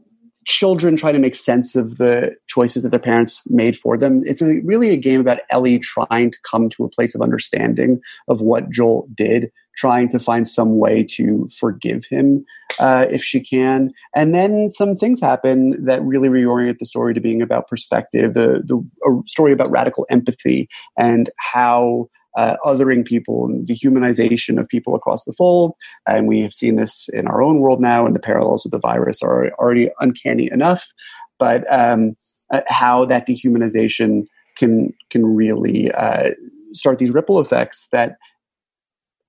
children 0.47 0.97
trying 0.97 1.13
to 1.13 1.19
make 1.19 1.35
sense 1.35 1.75
of 1.75 1.99
the 1.99 2.35
choices 2.47 2.85
that 2.85 2.91
their 2.91 3.01
parents 3.01 3.43
made 3.49 3.77
for 3.77 3.99
them. 3.99 4.23
It's 4.25 4.41
a, 4.41 4.61
really 4.61 4.91
a 4.91 4.97
game 4.97 5.21
about 5.21 5.41
Ellie 5.51 5.81
trying 5.81 6.31
to 6.31 6.39
come 6.49 6.71
to 6.71 6.85
a 6.85 6.89
place 6.89 7.15
of 7.17 7.21
understanding 7.21 8.01
of 8.29 8.41
what 8.41 8.71
Joel 8.71 9.09
did, 9.13 9.51
trying 9.77 10.09
to 10.11 10.21
find 10.21 10.47
some 10.47 10.79
way 10.79 11.03
to 11.03 11.49
forgive 11.59 12.05
him 12.05 12.47
uh, 12.79 13.07
if 13.11 13.25
she 13.25 13.41
can. 13.41 13.93
And 14.15 14.35
then 14.35 14.71
some 14.71 14.97
things 14.97 15.21
happen 15.21 15.85
that 15.85 16.03
really 16.03 16.29
reorient 16.29 16.79
the 16.79 16.87
story 16.87 17.13
to 17.13 17.21
being 17.21 17.43
about 17.43 17.67
perspective, 17.67 18.35
the, 18.35 18.63
the 18.65 19.23
story 19.27 19.53
about 19.53 19.71
radical 19.71 20.07
empathy 20.11 20.69
and 20.97 21.29
how 21.39 22.09
uh, 22.37 22.57
othering 22.65 23.05
people 23.05 23.47
and 23.47 23.67
dehumanization 23.67 24.61
of 24.61 24.69
people 24.69 24.95
across 24.95 25.25
the 25.25 25.33
fold. 25.33 25.75
And 26.07 26.27
we 26.27 26.41
have 26.41 26.55
seen 26.55 26.77
this 26.77 27.09
in 27.13 27.27
our 27.27 27.43
own 27.43 27.61
world 27.61 27.81
now, 27.81 28.07
and 28.07 28.15
the 28.15 28.21
parallels 28.21 28.65
with 28.65 28.73
the 28.73 28.79
virus 28.79 29.23
are 29.23 29.51
already 29.53 29.91
uncanny 30.01 30.51
enough. 30.53 30.87
But 31.39 31.65
um, 31.73 32.17
uh, 32.53 32.61
how 32.69 33.05
that 33.07 33.27
dehumanization 33.27 34.27
can 34.57 34.93
can 35.11 35.25
really 35.37 35.91
uh, 35.93 36.31
start 36.73 36.99
these 36.99 37.11
ripple 37.11 37.41
effects 37.41 37.89
that 37.93 38.17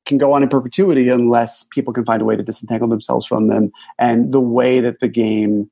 can 0.05 0.17
go 0.17 0.31
on 0.33 0.41
in 0.41 0.49
perpetuity 0.49 1.09
unless 1.09 1.65
people 1.71 1.93
can 1.93 2.05
find 2.05 2.21
a 2.21 2.25
way 2.25 2.35
to 2.35 2.43
disentangle 2.43 2.87
themselves 2.87 3.25
from 3.25 3.49
them. 3.49 3.71
And 3.99 4.31
the 4.31 4.39
way 4.39 4.79
that 4.79 5.01
the 5.01 5.09
game 5.09 5.69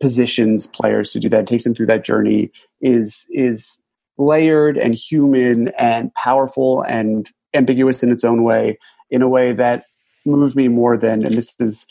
positions 0.00 0.66
players 0.66 1.10
to 1.10 1.20
do 1.20 1.28
that, 1.30 1.46
takes 1.46 1.64
them 1.64 1.74
through 1.74 1.86
that 1.86 2.04
journey, 2.04 2.50
is 2.80 3.26
is 3.30 3.78
layered 4.26 4.76
and 4.76 4.94
human 4.94 5.68
and 5.78 6.12
powerful 6.14 6.82
and 6.82 7.30
ambiguous 7.54 8.02
in 8.02 8.10
its 8.10 8.24
own 8.24 8.42
way, 8.42 8.78
in 9.10 9.22
a 9.22 9.28
way 9.28 9.52
that 9.52 9.86
moved 10.24 10.56
me 10.56 10.68
more 10.68 10.96
than. 10.96 11.24
And 11.24 11.34
this 11.34 11.54
is 11.58 11.86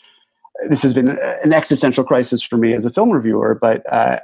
this 0.68 0.82
has 0.82 0.94
been 0.94 1.08
an 1.08 1.52
existential 1.52 2.04
crisis 2.04 2.42
for 2.42 2.56
me 2.56 2.74
as 2.74 2.84
a 2.84 2.90
film 2.90 3.10
reviewer, 3.10 3.56
but 3.60 3.82
uh, 3.92 4.20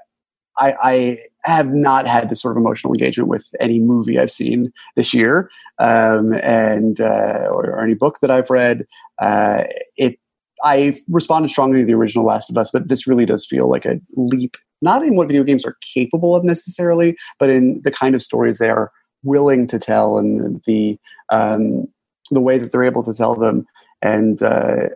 I, 0.59 0.75
I, 0.83 1.19
have 1.45 1.73
not 1.73 2.07
had 2.07 2.29
this 2.29 2.43
sort 2.43 2.57
of 2.57 2.61
emotional 2.61 2.93
engagement 2.93 3.29
with 3.29 3.47
any 3.59 3.79
movie 3.79 4.19
I've 4.19 4.31
seen 4.31 4.71
this 4.97 5.15
year, 5.15 5.51
um, 5.79 6.35
and 6.35 7.01
uh, 7.01 7.49
or, 7.51 7.71
or, 7.71 7.83
any 7.83 7.95
book 7.95 8.19
that 8.21 8.31
I've 8.31 8.51
read. 8.51 8.87
Uh, 9.19 9.63
it 9.97 10.19
I 10.65 11.01
responded 11.09 11.51
strongly 11.51 11.81
to 11.81 11.87
the 11.87 11.95
original 11.95 12.25
Last 12.25 12.51
of 12.51 12.59
Us, 12.59 12.71
but 12.71 12.89
this 12.89 13.07
really 13.07 13.27
does 13.27 13.47
feel 13.47 13.69
like 13.71 13.85
a 13.85 14.01
leap, 14.17 14.57
not 14.83 15.05
in 15.05 15.17
what 15.17 15.29
video 15.29 15.45
games 15.45 15.65
are 15.65 15.77
capable 15.95 16.35
of 16.35 16.45
necessarily, 16.45 17.17
but 17.39 17.51
in 17.51 17.81
the 17.85 17.91
kind 17.91 18.15
of 18.15 18.23
stories 18.23 18.59
they 18.59 18.71
are 18.71 18.91
willing 19.23 19.67
to 19.69 19.79
tell 19.79 20.19
and 20.19 20.63
the 20.67 20.99
um, 21.31 21.87
the 22.31 22.41
way 22.41 22.59
that 22.59 22.73
they're 22.73 22.85
able 22.85 23.03
to 23.05 23.15
tell 23.15 23.35
them. 23.35 23.67
And 24.03 24.43
uh, 24.43 24.89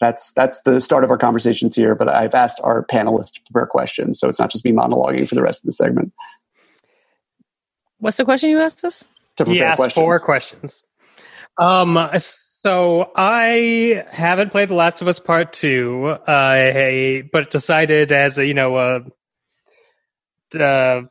that's 0.00 0.32
that's 0.32 0.62
the 0.62 0.80
start 0.80 1.04
of 1.04 1.10
our 1.10 1.18
conversations 1.18 1.76
here. 1.76 1.94
But 1.94 2.08
I've 2.08 2.34
asked 2.34 2.60
our 2.62 2.84
panelists 2.86 3.32
to 3.32 3.40
prepare 3.50 3.66
questions, 3.66 4.18
so 4.18 4.28
it's 4.28 4.38
not 4.38 4.50
just 4.50 4.64
me 4.64 4.72
monologuing 4.72 5.28
for 5.28 5.34
the 5.34 5.42
rest 5.42 5.62
of 5.62 5.66
the 5.66 5.72
segment. 5.72 6.12
What's 7.98 8.16
the 8.16 8.24
question 8.24 8.50
you 8.50 8.60
asked 8.60 8.84
us? 8.84 9.04
To 9.36 9.44
prepare 9.44 9.54
he 9.54 9.62
asked 9.62 9.78
questions. 9.78 10.02
four 10.02 10.18
questions. 10.20 10.84
Um, 11.58 11.96
so 12.66 13.12
I 13.14 14.04
haven't 14.10 14.50
played 14.50 14.70
The 14.70 14.74
Last 14.74 15.00
of 15.00 15.06
Us 15.06 15.20
Part 15.20 15.52
Two, 15.52 16.06
uh, 16.06 17.22
but 17.30 17.52
decided 17.52 18.10
as 18.10 18.38
a 18.38 18.44
you 18.44 18.54
know 18.54 18.76
a, 18.76 19.02
a 20.58 21.04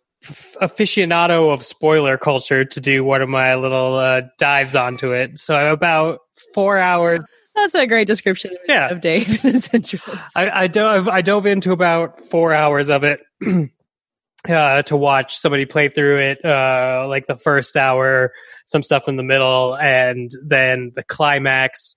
aficionado 0.61 1.53
of 1.53 1.65
spoiler 1.65 2.17
culture 2.17 2.65
to 2.65 2.81
do 2.81 3.05
one 3.05 3.21
of 3.21 3.29
my 3.29 3.55
little 3.55 3.95
uh, 3.95 4.23
dives 4.37 4.75
onto 4.75 5.13
it. 5.13 5.39
So 5.39 5.55
I'm 5.55 5.71
about 5.71 6.19
four 6.53 6.77
hours. 6.77 7.25
That's 7.55 7.73
a 7.73 7.87
great 7.87 8.07
description 8.07 8.51
of, 8.51 8.57
yeah. 8.67 8.89
of 8.89 8.99
Dave 8.99 9.45
and. 9.45 9.93
I, 10.35 10.49
I, 10.63 10.67
dove, 10.67 11.07
I 11.07 11.21
dove 11.21 11.45
into 11.45 11.71
about 11.71 12.19
four 12.29 12.53
hours 12.53 12.89
of 12.89 13.05
it 13.05 13.21
uh, 14.49 14.81
to 14.81 14.97
watch 14.97 15.37
somebody 15.37 15.65
play 15.65 15.87
through 15.87 16.17
it, 16.17 16.43
uh, 16.43 17.05
like 17.07 17.27
the 17.27 17.37
first 17.37 17.77
hour, 17.77 18.33
some 18.65 18.81
stuff 18.81 19.07
in 19.07 19.15
the 19.15 19.23
middle, 19.23 19.75
and 19.77 20.31
then 20.45 20.91
the 20.95 21.03
climax. 21.03 21.95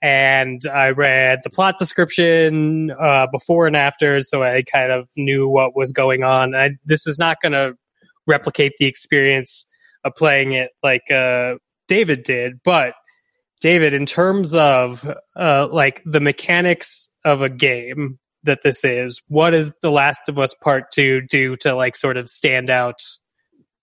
And 0.00 0.62
I 0.66 0.90
read 0.90 1.40
the 1.44 1.50
plot 1.50 1.78
description 1.78 2.90
uh, 2.90 3.28
before 3.30 3.66
and 3.66 3.76
after, 3.76 4.20
so 4.20 4.42
I 4.42 4.62
kind 4.62 4.90
of 4.90 5.08
knew 5.16 5.48
what 5.48 5.76
was 5.76 5.92
going 5.92 6.24
on. 6.24 6.54
I, 6.54 6.70
this 6.84 7.06
is 7.06 7.18
not 7.18 7.36
going 7.40 7.52
to 7.52 7.74
replicate 8.26 8.72
the 8.78 8.86
experience 8.86 9.66
of 10.04 10.14
playing 10.16 10.52
it 10.52 10.70
like 10.82 11.08
uh, 11.10 11.54
David 11.86 12.24
did, 12.24 12.60
but 12.64 12.94
David, 13.60 13.94
in 13.94 14.06
terms 14.06 14.56
of 14.56 15.08
uh, 15.36 15.68
like 15.70 16.02
the 16.04 16.20
mechanics 16.20 17.08
of 17.24 17.42
a 17.42 17.48
game 17.48 18.18
that 18.42 18.64
this 18.64 18.84
is, 18.84 19.22
what 19.28 19.50
does 19.50 19.72
The 19.82 19.90
Last 19.90 20.28
of 20.28 20.36
Us 20.36 20.52
Part 20.52 20.90
Two 20.92 21.20
do 21.20 21.56
to 21.58 21.76
like 21.76 21.94
sort 21.94 22.16
of 22.16 22.28
stand 22.28 22.70
out? 22.70 22.98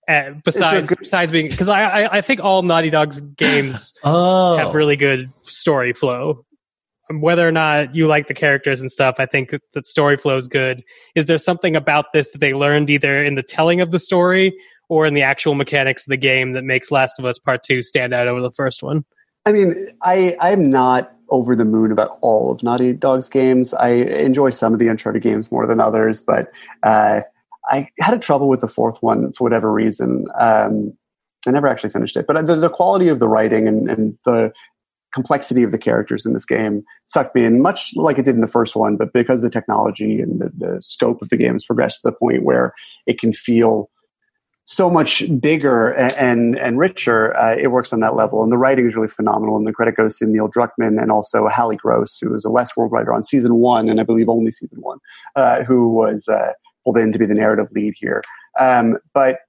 At, 0.10 0.43
besides, 0.43 0.89
good- 0.89 0.97
besides 0.97 1.32
being 1.32 1.49
because 1.49 1.68
I, 1.68 1.84
I, 1.84 2.18
I 2.18 2.22
think 2.22 2.39
all 2.39 2.64
Naughty 2.64 2.89
Dog's 2.89 3.22
games 3.22 3.93
oh. 4.03 4.57
have 4.57 4.74
really 4.74 4.95
good 4.95 5.32
story 5.43 5.93
flow. 5.93 6.45
Whether 7.12 7.47
or 7.47 7.51
not 7.51 7.95
you 7.95 8.07
like 8.07 8.28
the 8.28 8.34
characters 8.34 8.82
and 8.82 8.91
stuff, 8.91 9.16
I 9.20 9.28
think 9.28 9.53
that 9.74 9.86
story 9.86 10.18
flow 10.18 10.36
is 10.36 10.47
good. 10.47 10.84
Is 11.14 11.28
there 11.28 11.38
something 11.38 11.76
about 11.76 12.12
this 12.12 12.30
that 12.32 12.39
they 12.39 12.55
learned 12.55 12.89
either 12.89 13.24
in 13.24 13.36
the 13.36 13.43
telling 13.43 13.82
of 13.82 13.91
the 13.91 13.99
story 13.99 14.51
or 14.89 15.05
in 15.05 15.14
the 15.14 15.22
actual 15.22 15.53
mechanics 15.53 16.07
of 16.07 16.10
the 16.10 16.18
game 16.18 16.53
that 16.53 16.64
makes 16.64 16.89
Last 16.89 17.20
of 17.20 17.26
Us 17.26 17.38
Part 17.38 17.62
Two 17.62 17.84
stand 17.84 18.12
out 18.12 18.28
over 18.28 18.41
the 18.41 18.51
first 18.51 18.82
one? 18.82 19.05
I 19.45 19.51
mean, 19.51 19.76
I 20.01 20.36
I'm 20.39 20.72
not 20.72 21.14
over 21.30 21.55
the 21.55 21.66
moon 21.66 21.91
about 21.91 22.18
all 22.22 22.51
of 22.51 22.64
Naughty 22.64 22.93
Dog's 22.93 23.30
games. 23.30 23.74
I 23.76 23.89
enjoy 23.89 24.49
some 24.49 24.74
of 24.74 24.80
the 24.80 24.88
Uncharted 24.88 25.22
games 25.22 25.51
more 25.51 25.68
than 25.68 25.80
others, 25.80 26.22
but 26.22 26.51
uh, 26.82 27.22
I 27.70 27.89
had 27.99 28.13
a 28.13 28.20
trouble 28.20 28.49
with 28.49 28.61
the 28.61 28.67
fourth 28.67 29.01
one 29.01 29.32
for 29.34 29.43
whatever 29.43 29.72
reason. 29.72 30.26
Um, 30.39 30.93
I 31.47 31.51
never 31.51 31.67
actually 31.67 31.91
finished 31.91 32.17
it, 32.17 32.28
but 32.28 32.45
the, 32.47 32.55
the 32.55 32.70
quality 32.70 33.07
of 33.07 33.20
the 33.20 33.30
writing 33.30 33.67
and, 33.67 33.89
and 33.89 34.17
the 34.26 34.51
complexity 35.13 35.63
of 35.63 35.72
the 35.72 35.78
characters 35.78 36.26
in 36.26 36.34
this 36.34 36.45
game 36.45 36.84
sucked 37.07 37.34
me 37.34 37.43
in, 37.43 37.61
much 37.61 37.91
like 37.95 38.17
it 38.17 38.26
did 38.26 38.36
in 38.36 38.41
the 38.41 38.47
first 38.47 38.76
one. 38.76 38.97
But 38.97 39.13
because 39.13 39.41
the 39.41 39.49
technology 39.49 40.20
and 40.20 40.39
the, 40.39 40.51
the 40.55 40.82
scope 40.82 41.22
of 41.22 41.30
the 41.30 41.38
game 41.38 41.53
has 41.53 41.65
progressed 41.65 42.01
to 42.01 42.09
the 42.09 42.11
point 42.11 42.43
where 42.43 42.74
it 43.07 43.20
can 43.20 43.34
feel 43.34 43.89
so 44.65 44.88
much 44.88 45.24
bigger 45.39 45.89
and 45.93 46.13
and, 46.13 46.59
and 46.59 46.78
richer, 46.78 47.36
uh, 47.36 47.55
it 47.55 47.67
works 47.67 47.91
on 47.91 48.01
that 48.01 48.15
level. 48.15 48.43
And 48.43 48.51
the 48.51 48.57
writing 48.57 48.86
is 48.86 48.95
really 48.95 49.07
phenomenal. 49.07 49.57
And 49.57 49.65
the 49.65 49.74
credit 49.74 49.95
goes 49.95 50.17
to 50.17 50.28
Neil 50.28 50.47
Druckmann 50.47 51.01
and 51.01 51.11
also 51.11 51.47
Halley 51.47 51.76
Gross, 51.76 52.20
who 52.20 52.30
was 52.30 52.45
a 52.45 52.49
Westworld 52.49 52.91
writer 52.91 53.11
on 53.13 53.24
season 53.24 53.55
one, 53.55 53.89
and 53.89 53.99
I 53.99 54.03
believe 54.03 54.30
only 54.30 54.51
season 54.51 54.80
one, 54.82 54.99
uh, 55.36 55.63
who 55.63 55.89
was 55.89 56.28
uh, 56.28 56.53
pulled 56.84 56.98
in 56.98 57.12
to 57.12 57.20
be 57.20 57.26
the 57.26 57.36
narrative 57.36 57.68
lead 57.72 57.94
here. 57.98 58.24
Um, 58.60 58.98
but 59.14 59.40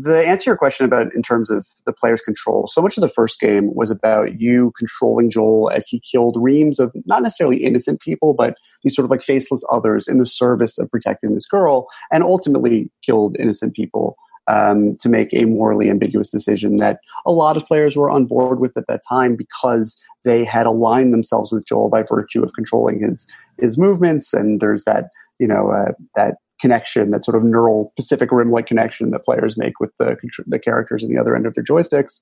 the 0.00 0.24
answer 0.24 0.44
to 0.44 0.50
your 0.50 0.56
question 0.56 0.86
about 0.86 1.12
in 1.12 1.22
terms 1.22 1.50
of 1.50 1.66
the 1.84 1.92
player's 1.92 2.20
control, 2.20 2.68
so 2.68 2.80
much 2.80 2.96
of 2.96 3.00
the 3.00 3.08
first 3.08 3.40
game 3.40 3.74
was 3.74 3.90
about 3.90 4.40
you 4.40 4.72
controlling 4.78 5.28
Joel 5.28 5.70
as 5.70 5.88
he 5.88 6.00
killed 6.00 6.36
reams 6.40 6.78
of 6.78 6.92
not 7.04 7.20
necessarily 7.20 7.64
innocent 7.64 8.00
people, 8.00 8.32
but 8.32 8.54
these 8.84 8.94
sort 8.94 9.04
of 9.04 9.10
like 9.10 9.22
faceless 9.22 9.64
others 9.70 10.06
in 10.06 10.18
the 10.18 10.26
service 10.26 10.78
of 10.78 10.88
protecting 10.88 11.34
this 11.34 11.46
girl, 11.46 11.88
and 12.12 12.22
ultimately 12.22 12.90
killed 13.02 13.36
innocent 13.40 13.74
people 13.74 14.16
um, 14.46 14.96
to 15.00 15.08
make 15.08 15.34
a 15.34 15.46
morally 15.46 15.90
ambiguous 15.90 16.30
decision 16.30 16.76
that 16.76 17.00
a 17.26 17.32
lot 17.32 17.56
of 17.56 17.66
players 17.66 17.96
were 17.96 18.08
on 18.08 18.24
board 18.24 18.60
with 18.60 18.76
at 18.76 18.86
that 18.86 19.02
time 19.08 19.34
because 19.34 20.00
they 20.24 20.44
had 20.44 20.66
aligned 20.66 21.12
themselves 21.12 21.50
with 21.50 21.66
Joel 21.66 21.90
by 21.90 22.02
virtue 22.02 22.42
of 22.44 22.52
controlling 22.54 23.00
his 23.00 23.26
his 23.58 23.76
movements, 23.76 24.32
and 24.32 24.60
there's 24.60 24.84
that 24.84 25.08
you 25.40 25.48
know 25.48 25.70
uh, 25.70 25.92
that 26.14 26.36
connection, 26.60 27.10
that 27.10 27.24
sort 27.24 27.36
of 27.36 27.44
neural 27.44 27.92
Pacific 27.96 28.30
Rim 28.32 28.50
like 28.50 28.66
connection 28.66 29.10
that 29.10 29.24
players 29.24 29.56
make 29.56 29.80
with 29.80 29.90
the 29.98 30.16
the 30.46 30.58
characters 30.58 31.02
in 31.02 31.08
the 31.08 31.18
other 31.18 31.36
end 31.36 31.46
of 31.46 31.54
their 31.54 31.64
joysticks, 31.64 32.20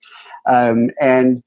um, 0.49 0.91
and 1.01 1.43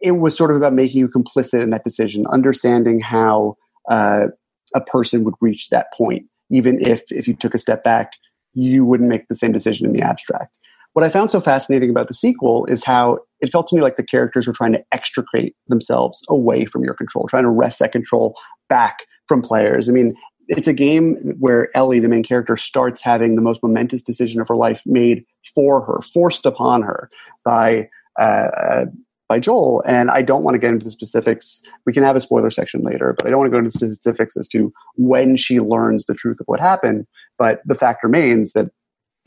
it 0.00 0.12
was 0.12 0.36
sort 0.36 0.50
of 0.50 0.56
about 0.56 0.72
making 0.72 0.98
you 1.00 1.08
complicit 1.08 1.62
in 1.62 1.70
that 1.70 1.84
decision, 1.84 2.24
understanding 2.28 3.00
how 3.00 3.56
uh, 3.90 4.26
a 4.74 4.80
person 4.80 5.24
would 5.24 5.34
reach 5.40 5.70
that 5.70 5.92
point, 5.92 6.26
even 6.50 6.80
if 6.84 7.02
if 7.10 7.26
you 7.26 7.34
took 7.34 7.54
a 7.54 7.58
step 7.58 7.82
back 7.84 8.12
you 8.58 8.84
wouldn't 8.84 9.08
make 9.08 9.28
the 9.28 9.34
same 9.34 9.52
decision 9.52 9.86
in 9.86 9.92
the 9.92 10.02
abstract. 10.02 10.58
What 10.94 11.04
I 11.04 11.10
found 11.10 11.30
so 11.30 11.40
fascinating 11.40 11.90
about 11.90 12.08
the 12.08 12.14
sequel 12.14 12.66
is 12.66 12.82
how 12.82 13.18
it 13.40 13.52
felt 13.52 13.68
to 13.68 13.76
me 13.76 13.82
like 13.82 13.96
the 13.96 14.04
characters 14.04 14.46
were 14.46 14.52
trying 14.52 14.72
to 14.72 14.82
extricate 14.90 15.54
themselves 15.68 16.22
away 16.28 16.64
from 16.64 16.82
your 16.82 16.94
control, 16.94 17.28
trying 17.28 17.44
to 17.44 17.50
wrest 17.50 17.78
that 17.78 17.92
control 17.92 18.34
back 18.68 18.98
from 19.28 19.42
players. 19.42 19.88
I 19.88 19.92
mean, 19.92 20.16
it's 20.48 20.66
a 20.66 20.72
game 20.72 21.16
where 21.38 21.74
Ellie, 21.76 22.00
the 22.00 22.08
main 22.08 22.22
character, 22.22 22.56
starts 22.56 23.02
having 23.02 23.36
the 23.36 23.42
most 23.42 23.62
momentous 23.62 24.02
decision 24.02 24.40
of 24.40 24.48
her 24.48 24.54
life 24.54 24.80
made 24.86 25.24
for 25.54 25.82
her, 25.82 26.00
forced 26.12 26.46
upon 26.46 26.82
her 26.82 27.10
by 27.44 27.88
uh, 28.18 28.86
by 29.28 29.38
Joel. 29.38 29.82
And 29.86 30.10
I 30.10 30.22
don't 30.22 30.42
want 30.42 30.54
to 30.54 30.58
get 30.58 30.70
into 30.70 30.84
the 30.84 30.90
specifics. 30.90 31.60
We 31.84 31.92
can 31.92 32.02
have 32.02 32.16
a 32.16 32.20
spoiler 32.20 32.50
section 32.50 32.82
later, 32.82 33.14
but 33.16 33.26
I 33.26 33.30
don't 33.30 33.38
want 33.38 33.48
to 33.48 33.52
go 33.52 33.58
into 33.58 33.70
specifics 33.70 34.36
as 34.36 34.48
to 34.48 34.72
when 34.96 35.36
she 35.36 35.60
learns 35.60 36.06
the 36.06 36.14
truth 36.14 36.40
of 36.40 36.46
what 36.46 36.60
happened. 36.60 37.06
But 37.36 37.60
the 37.66 37.74
fact 37.74 38.02
remains 38.02 38.52
that 38.52 38.70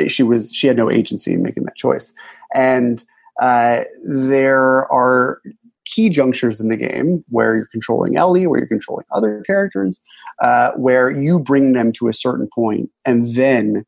she 0.07 0.23
was 0.23 0.51
she 0.51 0.67
had 0.67 0.77
no 0.77 0.89
agency 0.89 1.33
in 1.33 1.43
making 1.43 1.63
that 1.63 1.75
choice. 1.75 2.13
And 2.53 3.03
uh, 3.39 3.83
there 4.03 4.91
are 4.91 5.41
key 5.85 6.09
junctures 6.09 6.59
in 6.59 6.69
the 6.69 6.77
game 6.77 7.23
where 7.29 7.55
you're 7.55 7.67
controlling 7.71 8.15
Ellie, 8.15 8.47
where 8.47 8.59
you're 8.59 8.67
controlling 8.67 9.05
other 9.11 9.43
characters, 9.45 9.99
uh, 10.41 10.71
where 10.73 11.11
you 11.11 11.39
bring 11.39 11.73
them 11.73 11.91
to 11.93 12.07
a 12.07 12.13
certain 12.13 12.47
point, 12.53 12.89
and 13.05 13.33
then 13.35 13.85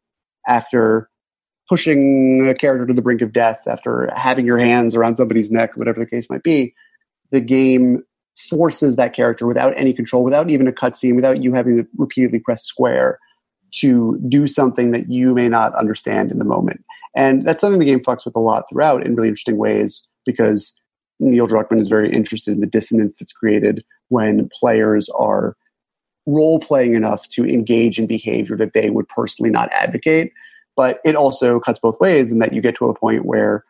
after 0.48 1.10
pushing 1.70 2.48
a 2.50 2.54
character 2.54 2.86
to 2.86 2.94
the 2.94 3.02
brink 3.02 3.22
of 3.22 3.32
death 3.32 3.62
after 3.68 4.12
having 4.16 4.46
your 4.46 4.58
hands 4.58 4.96
around 4.96 5.16
somebody's 5.16 5.50
neck, 5.50 5.76
whatever 5.76 6.00
the 6.00 6.06
case 6.06 6.30
might 6.30 6.44
be, 6.44 6.74
the 7.32 7.42
game 7.42 8.04
forces 8.50 8.96
that 8.96 9.14
character 9.14 9.48
without 9.48 9.74
any 9.78 9.94
control, 9.94 10.24
without 10.24 10.50
even 10.50 10.68
a 10.68 10.72
cutscene, 10.72 11.16
without 11.16 11.42
you 11.42 11.54
having 11.54 11.78
to 11.78 11.88
repeatedly 11.98 12.40
press 12.40 12.64
square 12.64 13.20
to 13.72 14.20
do 14.28 14.48
something 14.48 14.92
that 14.92 15.10
you 15.10 15.34
may 15.34 15.48
not 15.48 15.74
understand 15.76 16.32
in 16.32 16.38
the 16.38 16.46
moment. 16.46 16.84
And 17.16 17.46
that's 17.46 17.62
something 17.62 17.80
the 17.80 17.86
game 17.86 18.02
fucks 18.02 18.26
with 18.26 18.36
a 18.36 18.40
lot 18.40 18.66
throughout 18.70 19.06
in 19.06 19.16
really 19.16 19.30
interesting 19.30 19.58
ways 19.58 20.04
because 20.26 20.74
Neil 21.32 21.48
Druckmann 21.48 21.80
is 21.80 21.88
very 21.88 22.12
interested 22.12 22.52
in 22.54 22.60
the 22.60 22.68
dissonance 22.68 23.20
that's 23.20 23.34
created 23.34 23.84
when 24.10 24.50
players 24.54 25.10
are 25.10 25.56
role 26.26 26.60
playing 26.60 26.96
enough 26.96 27.28
to 27.30 27.46
engage 27.46 28.00
in 28.00 28.08
behavior 28.08 28.56
that 28.56 28.74
they 28.74 28.90
would 28.90 29.08
personally 29.10 29.52
not 29.52 29.72
advocate 29.74 30.32
but 30.76 31.00
it 31.04 31.16
also 31.16 31.60
cuts 31.60 31.80
both 31.80 32.00
ways 32.00 32.32
in 32.32 32.40
that 32.40 32.54
you 32.54 32.62
get 32.62 32.76
to 32.76 32.90
a 32.90 32.96
point 32.96 33.26
where 33.26 33.64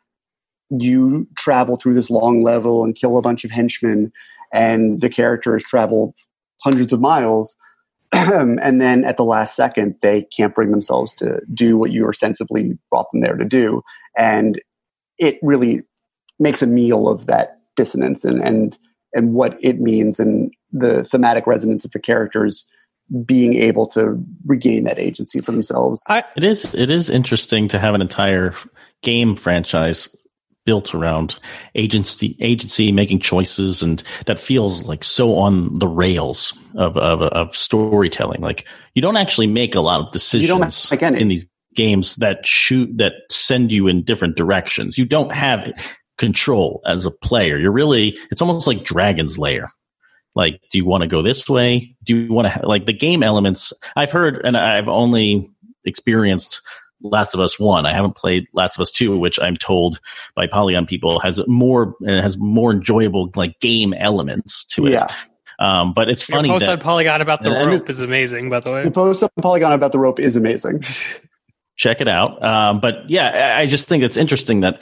you 0.69 1.27
travel 1.37 1.77
through 1.77 1.93
this 1.93 2.09
long 2.09 2.43
level 2.43 2.83
and 2.83 2.95
kill 2.95 3.17
a 3.17 3.21
bunch 3.21 3.43
of 3.43 3.51
henchmen, 3.51 4.11
and 4.53 5.01
the 5.01 5.09
characters 5.09 5.63
travel 5.63 6.15
hundreds 6.63 6.93
of 6.93 7.01
miles. 7.01 7.55
and 8.11 8.81
then 8.81 9.03
at 9.03 9.17
the 9.17 9.23
last 9.23 9.55
second, 9.55 9.95
they 10.01 10.23
can't 10.35 10.55
bring 10.55 10.71
themselves 10.71 11.13
to 11.15 11.41
do 11.53 11.77
what 11.77 11.91
you 11.91 12.07
are 12.07 12.13
sensibly 12.13 12.77
brought 12.89 13.11
them 13.11 13.21
there 13.21 13.35
to 13.35 13.45
do. 13.45 13.81
And 14.15 14.61
it 15.17 15.39
really 15.41 15.83
makes 16.43 16.61
a 16.61 16.67
meal 16.67 17.07
of 17.07 17.25
that 17.25 17.59
dissonance 17.75 18.23
and, 18.23 18.43
and, 18.43 18.77
and 19.13 19.33
what 19.33 19.57
it 19.61 19.79
means 19.79 20.19
and 20.19 20.53
the 20.71 21.03
thematic 21.05 21.47
resonance 21.47 21.85
of 21.85 21.91
the 21.91 21.99
characters 21.99 22.65
being 23.25 23.53
able 23.55 23.87
to 23.87 24.23
regain 24.45 24.83
that 24.85 24.99
agency 24.99 25.39
for 25.39 25.51
themselves. 25.51 26.01
I, 26.07 26.23
it 26.35 26.43
is 26.43 26.73
it 26.73 26.89
is 26.89 27.09
interesting 27.09 27.67
to 27.69 27.79
have 27.79 27.93
an 27.93 28.01
entire 28.01 28.53
game 29.01 29.35
franchise 29.35 30.15
built 30.65 30.95
around 30.95 31.37
agency 31.75 32.37
agency 32.39 32.91
making 32.91 33.19
choices 33.19 33.83
and 33.83 34.01
that 34.25 34.39
feels 34.39 34.87
like 34.87 35.03
so 35.03 35.35
on 35.35 35.77
the 35.77 35.87
rails 35.87 36.57
of 36.75 36.97
of, 36.97 37.21
of 37.21 37.55
storytelling. 37.55 38.41
Like 38.41 38.65
you 38.95 39.01
don't 39.01 39.17
actually 39.17 39.47
make 39.47 39.75
a 39.75 39.81
lot 39.81 39.99
of 39.99 40.11
decisions 40.11 40.91
again, 40.91 41.15
in 41.15 41.27
these 41.27 41.47
games 41.75 42.15
that 42.17 42.45
shoot 42.45 42.89
that 42.97 43.13
send 43.29 43.71
you 43.71 43.87
in 43.87 44.03
different 44.03 44.37
directions. 44.37 44.97
You 44.97 45.05
don't 45.05 45.33
have 45.33 45.71
control 46.17 46.81
as 46.85 47.05
a 47.05 47.11
player 47.11 47.57
you're 47.57 47.71
really 47.71 48.17
it's 48.31 48.41
almost 48.41 48.67
like 48.67 48.83
dragon's 48.83 49.37
lair 49.39 49.69
like 50.35 50.61
do 50.71 50.77
you 50.77 50.85
want 50.85 51.01
to 51.01 51.07
go 51.07 51.21
this 51.21 51.49
way 51.49 51.95
do 52.03 52.15
you 52.15 52.31
want 52.33 52.51
to 52.51 52.67
like 52.67 52.85
the 52.85 52.93
game 52.93 53.23
elements 53.23 53.73
i've 53.95 54.11
heard 54.11 54.39
and 54.45 54.55
i've 54.57 54.87
only 54.89 55.49
experienced 55.85 56.61
last 57.01 57.33
of 57.33 57.39
us 57.39 57.59
1 57.59 57.85
i 57.85 57.91
haven't 57.93 58.15
played 58.15 58.45
last 58.53 58.77
of 58.77 58.81
us 58.81 58.91
2 58.91 59.17
which 59.17 59.39
i'm 59.41 59.55
told 59.55 59.99
by 60.35 60.47
polygon 60.47 60.85
people 60.85 61.19
has 61.19 61.41
more 61.47 61.95
and 62.05 62.21
has 62.21 62.37
more 62.37 62.71
enjoyable 62.71 63.29
like 63.35 63.59
game 63.59 63.93
elements 63.93 64.63
to 64.65 64.85
it 64.85 64.93
Yeah. 64.93 65.07
um, 65.59 65.93
but 65.93 66.09
it's 66.09 66.29
Your 66.29 66.37
funny 66.37 66.49
post 66.49 66.65
that 66.65 66.73
on 66.73 66.79
Polygon 66.79 67.21
about 67.21 67.43
the 67.43 67.51
rope 67.51 67.89
is 67.89 67.99
amazing, 67.99 68.49
by 68.49 68.59
the 68.59 68.71
way. 68.71 68.83
The 68.85 68.91
post 68.91 69.23
on 69.23 69.29
Polygon 69.41 69.71
about 69.73 69.91
the 69.91 69.99
rope 69.99 70.19
is 70.19 70.35
amazing. 70.35 70.83
check 71.75 72.01
it 72.01 72.07
out. 72.07 72.43
Um, 72.43 72.79
but 72.79 73.09
yeah, 73.09 73.55
I 73.55 73.61
I 73.61 73.65
just 73.65 73.87
think 73.87 74.03
it's 74.03 74.17
interesting 74.17 74.61
that 74.61 74.81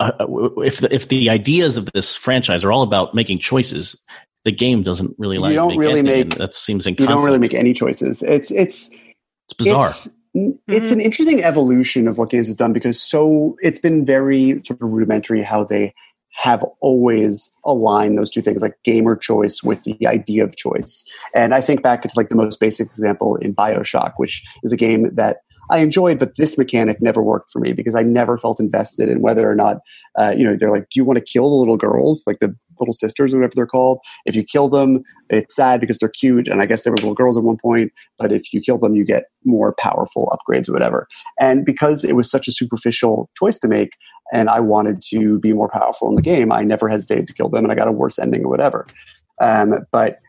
uh, 0.00 0.12
if 0.58 0.78
the, 0.78 0.92
if 0.92 1.08
the 1.08 1.30
ideas 1.30 1.76
of 1.76 1.88
this 1.92 2.16
franchise 2.16 2.64
are 2.64 2.72
all 2.72 2.82
about 2.82 3.14
making 3.14 3.38
choices, 3.38 4.00
the 4.44 4.52
game 4.52 4.82
doesn't 4.82 5.14
really 5.18 5.38
like 5.38 5.50
you 5.50 5.56
don't 5.56 5.70
make 5.70 5.78
really 5.78 6.00
any, 6.00 6.24
make- 6.24 6.38
that 6.38 6.54
seems 6.54 6.86
in 6.86 6.96
you 6.98 7.06
don't 7.06 7.24
really 7.24 7.38
make 7.38 7.54
any 7.54 7.72
choices. 7.72 8.22
It's 8.22 8.50
it's 8.50 8.90
it's 8.90 9.54
bizarre. 9.56 9.90
It's, 9.90 10.08
it's 10.66 10.90
an 10.90 11.00
interesting 11.00 11.44
evolution 11.44 12.08
of 12.08 12.18
what 12.18 12.30
games 12.30 12.48
have 12.48 12.56
done 12.56 12.72
because 12.72 13.00
so 13.00 13.56
it's 13.62 13.78
been 13.78 14.04
very 14.04 14.60
sort 14.66 14.82
of 14.82 14.90
rudimentary 14.90 15.42
how 15.42 15.62
they 15.62 15.94
have 16.34 16.64
always 16.80 17.52
aligned 17.64 18.18
those 18.18 18.30
two 18.30 18.42
things 18.42 18.60
like 18.60 18.76
gamer 18.84 19.14
choice 19.14 19.62
with 19.62 19.84
the 19.84 20.04
idea 20.04 20.42
of 20.42 20.56
choice. 20.56 21.04
And 21.32 21.54
I 21.54 21.60
think 21.60 21.82
back 21.82 22.02
to 22.02 22.10
like 22.16 22.28
the 22.28 22.34
most 22.34 22.58
basic 22.58 22.88
example 22.88 23.36
in 23.36 23.54
BioShock, 23.54 24.14
which 24.16 24.42
is 24.64 24.72
a 24.72 24.76
game 24.76 25.14
that 25.14 25.38
I 25.70 25.78
enjoyed, 25.78 26.18
but 26.18 26.32
this 26.36 26.58
mechanic 26.58 27.00
never 27.00 27.22
worked 27.22 27.52
for 27.52 27.58
me 27.58 27.72
because 27.72 27.94
I 27.94 28.02
never 28.02 28.38
felt 28.38 28.60
invested 28.60 29.08
in 29.08 29.20
whether 29.20 29.48
or 29.48 29.54
not, 29.54 29.78
uh, 30.18 30.34
you 30.36 30.44
know, 30.44 30.56
they're 30.56 30.70
like, 30.70 30.88
do 30.90 31.00
you 31.00 31.04
want 31.04 31.18
to 31.18 31.24
kill 31.24 31.50
the 31.50 31.56
little 31.56 31.76
girls, 31.76 32.22
like 32.26 32.38
the 32.40 32.54
little 32.80 32.92
sisters 32.92 33.32
or 33.32 33.38
whatever 33.38 33.52
they're 33.54 33.66
called? 33.66 33.98
If 34.26 34.34
you 34.34 34.44
kill 34.44 34.68
them, 34.68 35.02
it's 35.30 35.54
sad 35.54 35.80
because 35.80 35.98
they're 35.98 36.08
cute, 36.08 36.48
and 36.48 36.60
I 36.60 36.66
guess 36.66 36.84
they 36.84 36.90
were 36.90 36.96
little 36.96 37.14
girls 37.14 37.36
at 37.36 37.44
one 37.44 37.56
point. 37.56 37.92
But 38.18 38.32
if 38.32 38.52
you 38.52 38.60
kill 38.60 38.78
them, 38.78 38.94
you 38.94 39.04
get 39.04 39.24
more 39.44 39.74
powerful 39.78 40.36
upgrades 40.36 40.68
or 40.68 40.72
whatever. 40.72 41.08
And 41.40 41.64
because 41.64 42.04
it 42.04 42.14
was 42.14 42.30
such 42.30 42.46
a 42.48 42.52
superficial 42.52 43.30
choice 43.38 43.58
to 43.60 43.68
make, 43.68 43.92
and 44.32 44.48
I 44.48 44.60
wanted 44.60 45.02
to 45.10 45.38
be 45.38 45.52
more 45.52 45.68
powerful 45.68 46.08
in 46.08 46.14
the 46.14 46.22
game, 46.22 46.52
I 46.52 46.62
never 46.62 46.88
hesitated 46.88 47.26
to 47.28 47.34
kill 47.34 47.48
them, 47.48 47.64
and 47.64 47.72
I 47.72 47.74
got 47.74 47.88
a 47.88 47.92
worse 47.92 48.18
ending 48.18 48.44
or 48.44 48.48
whatever. 48.48 48.86
Um, 49.40 49.86
but 49.90 50.20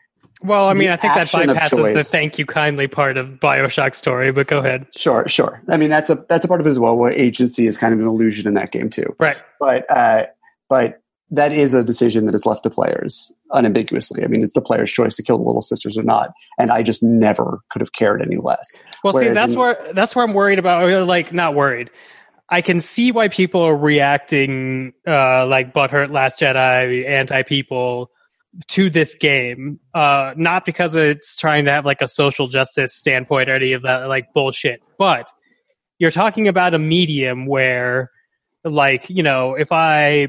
Well, 0.46 0.68
I 0.68 0.74
mean, 0.74 0.90
I 0.90 0.96
think 0.96 1.14
that 1.14 1.28
bypasses 1.28 1.94
the 1.94 2.04
thank 2.04 2.38
you 2.38 2.46
kindly 2.46 2.86
part 2.86 3.16
of 3.16 3.28
Bioshock 3.40 3.94
story, 3.94 4.30
but 4.32 4.46
go 4.46 4.58
ahead. 4.58 4.86
Sure, 4.96 5.28
sure. 5.28 5.62
I 5.68 5.76
mean, 5.76 5.90
that's 5.90 6.10
a 6.10 6.24
that's 6.28 6.44
a 6.44 6.48
part 6.48 6.60
of 6.60 6.66
it 6.66 6.70
as 6.70 6.78
well. 6.78 6.96
Where 6.96 7.12
agency 7.12 7.66
is 7.66 7.76
kind 7.76 7.92
of 7.92 8.00
an 8.00 8.06
illusion 8.06 8.46
in 8.46 8.54
that 8.54 8.70
game 8.70 8.88
too. 8.88 9.14
Right. 9.18 9.36
But 9.58 9.90
uh, 9.90 10.26
but 10.68 11.02
that 11.30 11.52
is 11.52 11.74
a 11.74 11.82
decision 11.82 12.26
that 12.26 12.34
is 12.34 12.46
left 12.46 12.62
to 12.62 12.70
players 12.70 13.32
unambiguously. 13.52 14.22
I 14.22 14.28
mean, 14.28 14.42
it's 14.42 14.52
the 14.52 14.60
player's 14.60 14.90
choice 14.90 15.16
to 15.16 15.22
kill 15.22 15.38
the 15.38 15.44
little 15.44 15.62
sisters 15.62 15.98
or 15.98 16.02
not. 16.02 16.32
And 16.58 16.70
I 16.70 16.82
just 16.82 17.02
never 17.02 17.60
could 17.70 17.82
have 17.82 17.92
cared 17.92 18.22
any 18.22 18.36
less. 18.36 18.84
Well, 19.02 19.12
see, 19.12 19.30
that's 19.30 19.54
in- 19.54 19.58
where 19.58 19.92
that's 19.92 20.14
where 20.14 20.24
I'm 20.24 20.34
worried 20.34 20.58
about. 20.58 21.06
Like, 21.06 21.32
not 21.32 21.54
worried. 21.54 21.90
I 22.48 22.60
can 22.60 22.80
see 22.80 23.10
why 23.10 23.26
people 23.26 23.62
are 23.62 23.76
reacting 23.76 24.92
uh, 25.06 25.46
like 25.46 25.74
butthurt, 25.74 26.12
Last 26.12 26.38
Jedi, 26.38 27.08
anti 27.08 27.42
people 27.42 28.10
to 28.68 28.90
this 28.90 29.14
game. 29.14 29.80
Uh, 29.94 30.32
not 30.36 30.64
because 30.64 30.96
it's 30.96 31.36
trying 31.36 31.64
to 31.66 31.70
have 31.70 31.84
like 31.84 32.00
a 32.00 32.08
social 32.08 32.48
justice 32.48 32.94
standpoint 32.94 33.48
or 33.48 33.56
any 33.56 33.72
of 33.72 33.82
that 33.82 34.08
like 34.08 34.32
bullshit, 34.34 34.82
but 34.98 35.28
you're 35.98 36.10
talking 36.10 36.48
about 36.48 36.74
a 36.74 36.78
medium 36.78 37.46
where, 37.46 38.10
like, 38.64 39.08
you 39.08 39.22
know, 39.22 39.54
if 39.54 39.72
I 39.72 40.28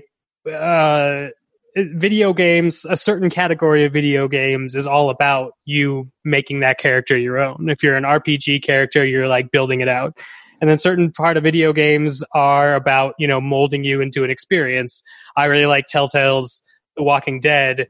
uh, 0.50 1.28
video 1.76 2.34
games, 2.34 2.86
a 2.86 2.98
certain 2.98 3.30
category 3.30 3.86
of 3.86 3.94
video 3.94 4.28
games 4.28 4.76
is 4.76 4.88
all 4.88 5.10
about 5.10 5.54
you 5.66 6.10
making 6.24 6.62
that 6.62 6.78
character 6.78 7.18
your 7.18 7.38
own. 7.38 7.70
If 7.70 7.84
you're 7.84 7.98
an 7.98 8.04
RPG 8.04 8.64
character, 8.64 9.06
you're 9.06 9.28
like 9.28 9.52
building 9.52 9.82
it 9.82 9.88
out. 9.88 10.18
And 10.60 10.70
then 10.70 10.80
certain 10.80 11.12
part 11.12 11.38
of 11.38 11.44
video 11.44 11.72
games 11.72 12.24
are 12.34 12.74
about, 12.74 13.14
you 13.20 13.28
know, 13.28 13.40
molding 13.40 13.84
you 13.84 14.02
into 14.02 14.24
an 14.24 14.32
experience. 14.32 15.04
I 15.36 15.46
really 15.46 15.68
like 15.68 15.86
Telltale's 15.86 16.64
The 16.96 17.04
Walking 17.04 17.40
Dead 17.40 17.88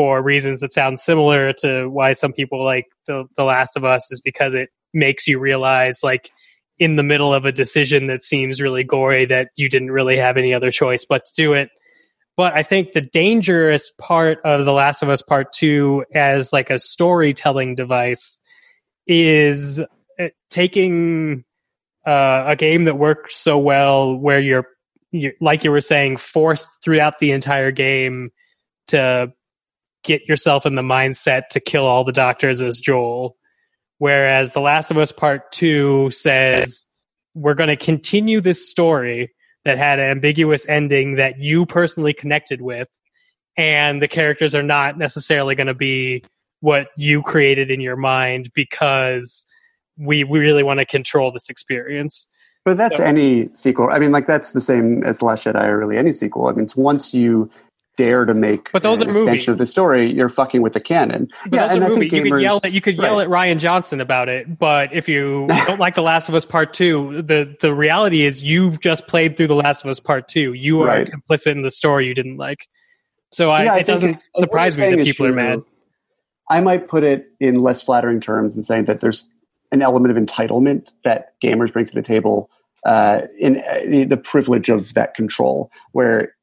for 0.00 0.22
reasons 0.22 0.60
that 0.60 0.72
sound 0.72 0.98
similar 0.98 1.52
to 1.52 1.86
why 1.90 2.14
some 2.14 2.32
people 2.32 2.64
like 2.64 2.86
The, 3.06 3.26
the 3.36 3.44
Last 3.44 3.76
of 3.76 3.84
Us 3.84 4.10
is 4.10 4.18
because 4.18 4.54
it 4.54 4.70
makes 4.94 5.28
you 5.28 5.38
realize 5.38 5.98
like 6.02 6.30
in 6.78 6.96
the 6.96 7.02
middle 7.02 7.34
of 7.34 7.44
a 7.44 7.52
decision 7.52 8.06
that 8.06 8.22
seems 8.22 8.62
really 8.62 8.82
gory 8.82 9.26
that 9.26 9.50
you 9.56 9.68
didn't 9.68 9.90
really 9.90 10.16
have 10.16 10.38
any 10.38 10.54
other 10.54 10.70
choice 10.70 11.04
but 11.06 11.26
to 11.26 11.32
do 11.36 11.52
it. 11.52 11.68
But 12.38 12.54
I 12.54 12.62
think 12.62 12.92
the 12.92 13.02
dangerous 13.02 13.90
part 14.00 14.38
of 14.42 14.64
The 14.64 14.72
Last 14.72 15.02
of 15.02 15.10
Us 15.10 15.20
Part 15.20 15.52
2 15.52 16.06
as 16.14 16.50
like 16.50 16.70
a 16.70 16.78
storytelling 16.78 17.74
device 17.74 18.40
is 19.06 19.80
uh, 20.18 20.28
taking 20.48 21.44
uh, 22.06 22.44
a 22.46 22.56
game 22.56 22.84
that 22.84 22.96
works 22.96 23.36
so 23.36 23.58
well 23.58 24.16
where 24.16 24.40
you're, 24.40 24.66
you're 25.10 25.34
like 25.42 25.62
you 25.62 25.70
were 25.70 25.82
saying 25.82 26.16
forced 26.16 26.70
throughout 26.82 27.18
the 27.18 27.32
entire 27.32 27.70
game 27.70 28.30
to 28.86 29.30
get 30.02 30.26
yourself 30.28 30.66
in 30.66 30.74
the 30.74 30.82
mindset 30.82 31.48
to 31.48 31.60
kill 31.60 31.84
all 31.86 32.04
the 32.04 32.12
doctors 32.12 32.60
as 32.60 32.80
Joel 32.80 33.36
whereas 33.98 34.52
The 34.52 34.60
Last 34.60 34.90
of 34.90 34.96
Us 34.98 35.12
Part 35.12 35.52
2 35.52 36.10
says 36.10 36.86
we're 37.34 37.54
going 37.54 37.68
to 37.68 37.76
continue 37.76 38.40
this 38.40 38.68
story 38.68 39.32
that 39.64 39.76
had 39.76 39.98
an 39.98 40.10
ambiguous 40.10 40.66
ending 40.66 41.16
that 41.16 41.38
you 41.38 41.66
personally 41.66 42.14
connected 42.14 42.62
with 42.62 42.88
and 43.56 44.00
the 44.00 44.08
characters 44.08 44.54
are 44.54 44.62
not 44.62 44.96
necessarily 44.98 45.54
going 45.54 45.66
to 45.66 45.74
be 45.74 46.24
what 46.60 46.88
you 46.96 47.22
created 47.22 47.70
in 47.70 47.80
your 47.80 47.96
mind 47.96 48.50
because 48.54 49.44
we 49.98 50.24
we 50.24 50.38
really 50.38 50.62
want 50.62 50.80
to 50.80 50.86
control 50.86 51.30
this 51.32 51.48
experience. 51.48 52.26
But 52.64 52.76
that's 52.76 52.96
So- 52.96 53.04
any 53.04 53.48
sequel. 53.54 53.88
I 53.90 53.98
mean, 53.98 54.12
like 54.12 54.26
that's 54.26 54.52
the 54.52 54.60
same 54.60 55.02
as 55.04 55.18
The 55.18 55.24
Last 55.26 55.44
Jedi 55.44 55.66
or 55.66 55.78
really 55.78 55.96
any 55.96 56.12
sequel. 56.12 56.46
I 56.46 56.52
mean, 56.52 56.64
it's 56.64 56.76
once 56.76 57.14
you 57.14 57.50
dare 57.96 58.24
to 58.24 58.34
make 58.34 58.70
But 58.72 58.82
those 58.82 59.00
an 59.00 59.08
are 59.08 59.10
extension 59.10 59.32
movies. 59.32 59.48
of 59.48 59.58
the 59.58 59.66
story, 59.66 60.10
you're 60.12 60.28
fucking 60.28 60.62
with 60.62 60.72
the 60.72 60.80
canon. 60.80 61.28
But 61.44 61.52
yeah, 61.54 61.66
those 61.66 61.70
and 61.76 61.82
are 61.82 61.86
I 61.86 61.88
movie. 61.90 62.08
think 62.08 62.24
You 62.26 62.32
could 62.32 62.42
yell 62.42 62.60
at 62.64 62.72
you 62.72 62.80
could 62.80 62.96
yell 62.96 63.20
at 63.20 63.28
Rian 63.28 63.58
Johnson 63.58 64.00
about 64.00 64.28
it, 64.28 64.58
but 64.58 64.92
if 64.94 65.08
you 65.08 65.46
don't 65.66 65.80
like 65.80 65.94
The 65.94 66.02
Last 66.02 66.28
of 66.28 66.34
Us 66.34 66.44
Part 66.44 66.72
Two, 66.72 67.22
the 67.22 67.54
the 67.60 67.74
reality 67.74 68.22
is 68.24 68.42
you 68.42 68.76
just 68.78 69.06
played 69.08 69.36
through 69.36 69.48
The 69.48 69.54
Last 69.54 69.84
of 69.84 69.90
Us 69.90 70.00
Part 70.00 70.28
Two. 70.28 70.52
You 70.54 70.80
are 70.82 70.86
Right. 70.86 71.10
complicit 71.10 71.52
in 71.52 71.62
the 71.62 71.70
story 71.70 72.06
you 72.06 72.14
didn't 72.14 72.36
like. 72.36 72.66
So 73.32 73.50
I, 73.50 73.64
Yeah, 73.64 73.74
I 73.74 73.78
it 73.78 73.86
doesn't 73.86 74.28
surprise 74.36 74.78
me 74.78 74.94
that 74.94 75.04
people 75.04 75.26
are 75.26 75.32
mad. 75.32 75.60
I 76.48 76.60
might 76.60 76.88
put 76.88 77.04
it 77.04 77.26
in 77.38 77.56
less 77.62 77.80
flattering 77.82 78.20
terms 78.20 78.54
and 78.54 78.64
saying 78.64 78.86
that 78.86 79.00
there's 79.00 79.28
an 79.70 79.82
element 79.82 80.16
of 80.16 80.22
entitlement 80.22 80.88
that 81.04 81.34
gamers 81.40 81.72
bring 81.72 81.86
to 81.86 81.94
the 81.94 82.02
table 82.02 82.50
uh, 82.84 83.22
in 83.38 83.58
uh, 83.58 84.04
the 84.08 84.16
privilege 84.16 84.68
of 84.68 84.92
that 84.94 85.14
control, 85.14 85.70
where 85.92 86.34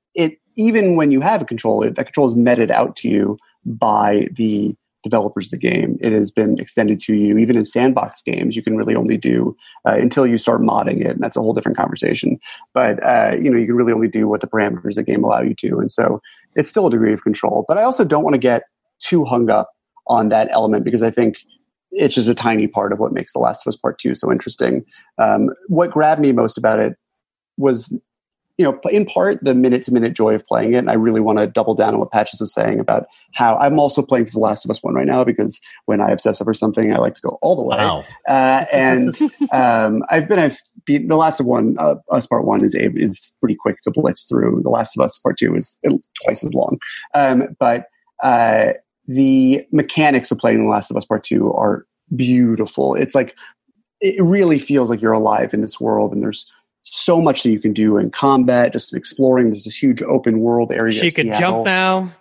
even 0.57 0.95
when 0.95 1.11
you 1.11 1.21
have 1.21 1.41
a 1.41 1.45
control, 1.45 1.81
that 1.81 1.95
control 1.95 2.27
is 2.27 2.35
meted 2.35 2.71
out 2.71 2.95
to 2.97 3.07
you 3.07 3.37
by 3.65 4.27
the 4.35 4.75
developers 5.03 5.47
of 5.47 5.51
the 5.51 5.57
game. 5.57 5.97
It 6.01 6.11
has 6.11 6.31
been 6.31 6.59
extended 6.59 6.99
to 7.01 7.15
you, 7.15 7.37
even 7.37 7.55
in 7.55 7.63
sandbox 7.63 8.21
games. 8.21 8.55
You 8.55 8.63
can 8.63 8.75
really 8.75 8.95
only 8.95 9.17
do 9.17 9.55
uh, 9.87 9.93
until 9.93 10.27
you 10.27 10.37
start 10.37 10.61
modding 10.61 10.99
it, 11.01 11.11
and 11.11 11.21
that's 11.21 11.37
a 11.37 11.39
whole 11.39 11.53
different 11.53 11.77
conversation. 11.77 12.39
But 12.73 13.01
uh, 13.03 13.37
you 13.41 13.49
know, 13.49 13.57
you 13.57 13.67
can 13.67 13.75
really 13.75 13.93
only 13.93 14.09
do 14.09 14.27
what 14.27 14.41
the 14.41 14.47
parameters 14.47 14.89
of 14.89 14.95
the 14.95 15.03
game 15.03 15.23
allow 15.23 15.41
you 15.41 15.53
to, 15.55 15.79
and 15.79 15.91
so 15.91 16.21
it's 16.55 16.69
still 16.69 16.87
a 16.87 16.91
degree 16.91 17.13
of 17.13 17.23
control. 17.23 17.65
But 17.67 17.77
I 17.77 17.83
also 17.83 18.03
don't 18.03 18.23
want 18.23 18.33
to 18.33 18.39
get 18.39 18.63
too 18.99 19.23
hung 19.23 19.49
up 19.49 19.69
on 20.07 20.29
that 20.29 20.49
element 20.51 20.83
because 20.83 21.03
I 21.03 21.11
think 21.11 21.37
it's 21.91 22.15
just 22.15 22.29
a 22.29 22.35
tiny 22.35 22.67
part 22.67 22.91
of 22.91 22.99
what 22.99 23.13
makes 23.13 23.33
The 23.33 23.39
Last 23.39 23.65
of 23.65 23.71
Us 23.71 23.77
Part 23.77 23.99
Two 23.99 24.15
so 24.15 24.31
interesting. 24.31 24.83
Um, 25.19 25.49
what 25.67 25.91
grabbed 25.91 26.21
me 26.21 26.31
most 26.31 26.57
about 26.57 26.79
it 26.79 26.97
was 27.57 27.93
you 28.57 28.65
know, 28.65 28.79
in 28.89 29.05
part 29.05 29.43
the 29.43 29.53
minute 29.53 29.83
to 29.83 29.93
minute 29.93 30.13
joy 30.13 30.33
of 30.33 30.45
playing 30.47 30.73
it. 30.73 30.77
And 30.77 30.89
I 30.89 30.93
really 30.93 31.21
want 31.21 31.37
to 31.37 31.45
double 31.45 31.75
down 31.75 31.93
on 31.93 31.99
what 31.99 32.11
Patches 32.11 32.39
was 32.39 32.53
saying 32.53 32.79
about 32.79 33.05
how 33.33 33.55
I'm 33.57 33.79
also 33.79 34.01
playing 34.01 34.25
The 34.25 34.39
Last 34.39 34.65
of 34.65 34.71
Us 34.71 34.81
One 34.81 34.95
right 34.95 35.05
now 35.05 35.23
because 35.23 35.61
when 35.85 36.01
I 36.01 36.09
obsess 36.09 36.41
over 36.41 36.53
something, 36.53 36.91
I 36.91 36.97
like 36.97 37.13
to 37.15 37.21
go 37.21 37.37
all 37.41 37.55
the 37.55 37.63
way. 37.63 37.77
Wow. 37.77 38.03
Uh, 38.27 38.65
and 38.71 39.15
um, 39.53 40.03
I've 40.09 40.27
been 40.27 40.39
I've 40.39 40.59
beat 40.85 41.07
The 41.07 41.15
Last 41.15 41.39
of 41.39 41.45
One 41.45 41.75
uh, 41.77 41.95
Us 42.11 42.25
Part 42.25 42.45
One 42.45 42.65
is 42.65 42.73
is 42.75 43.31
pretty 43.39 43.55
quick 43.55 43.77
to 43.81 43.91
blitz 43.91 44.23
through. 44.23 44.61
The 44.63 44.69
Last 44.69 44.97
of 44.97 45.03
Us 45.03 45.19
Part 45.19 45.37
Two 45.37 45.55
is 45.55 45.77
twice 46.23 46.43
as 46.43 46.55
long, 46.55 46.79
um, 47.13 47.55
but 47.59 47.85
uh, 48.23 48.73
the 49.07 49.63
mechanics 49.71 50.31
of 50.31 50.39
playing 50.39 50.63
The 50.63 50.69
Last 50.69 50.89
of 50.89 50.97
Us 50.97 51.05
Part 51.05 51.23
Two 51.23 51.53
are 51.53 51.85
beautiful. 52.15 52.95
It's 52.95 53.13
like 53.13 53.35
it 54.01 54.21
really 54.23 54.59
feels 54.59 54.89
like 54.89 55.01
you're 55.01 55.11
alive 55.11 55.53
in 55.53 55.61
this 55.61 55.79
world, 55.79 56.13
and 56.13 56.23
there's 56.23 56.49
so 56.89 57.21
much 57.21 57.43
that 57.43 57.49
you 57.49 57.59
can 57.59 57.73
do 57.73 57.97
in 57.97 58.09
combat, 58.09 58.71
just 58.71 58.93
exploring. 58.93 59.49
There's 59.49 59.65
this 59.65 59.81
huge 59.81 60.01
open 60.01 60.39
world 60.39 60.71
area. 60.71 60.99
She 60.99 61.11
can 61.11 61.33
jump 61.33 61.65
now. 61.65 62.11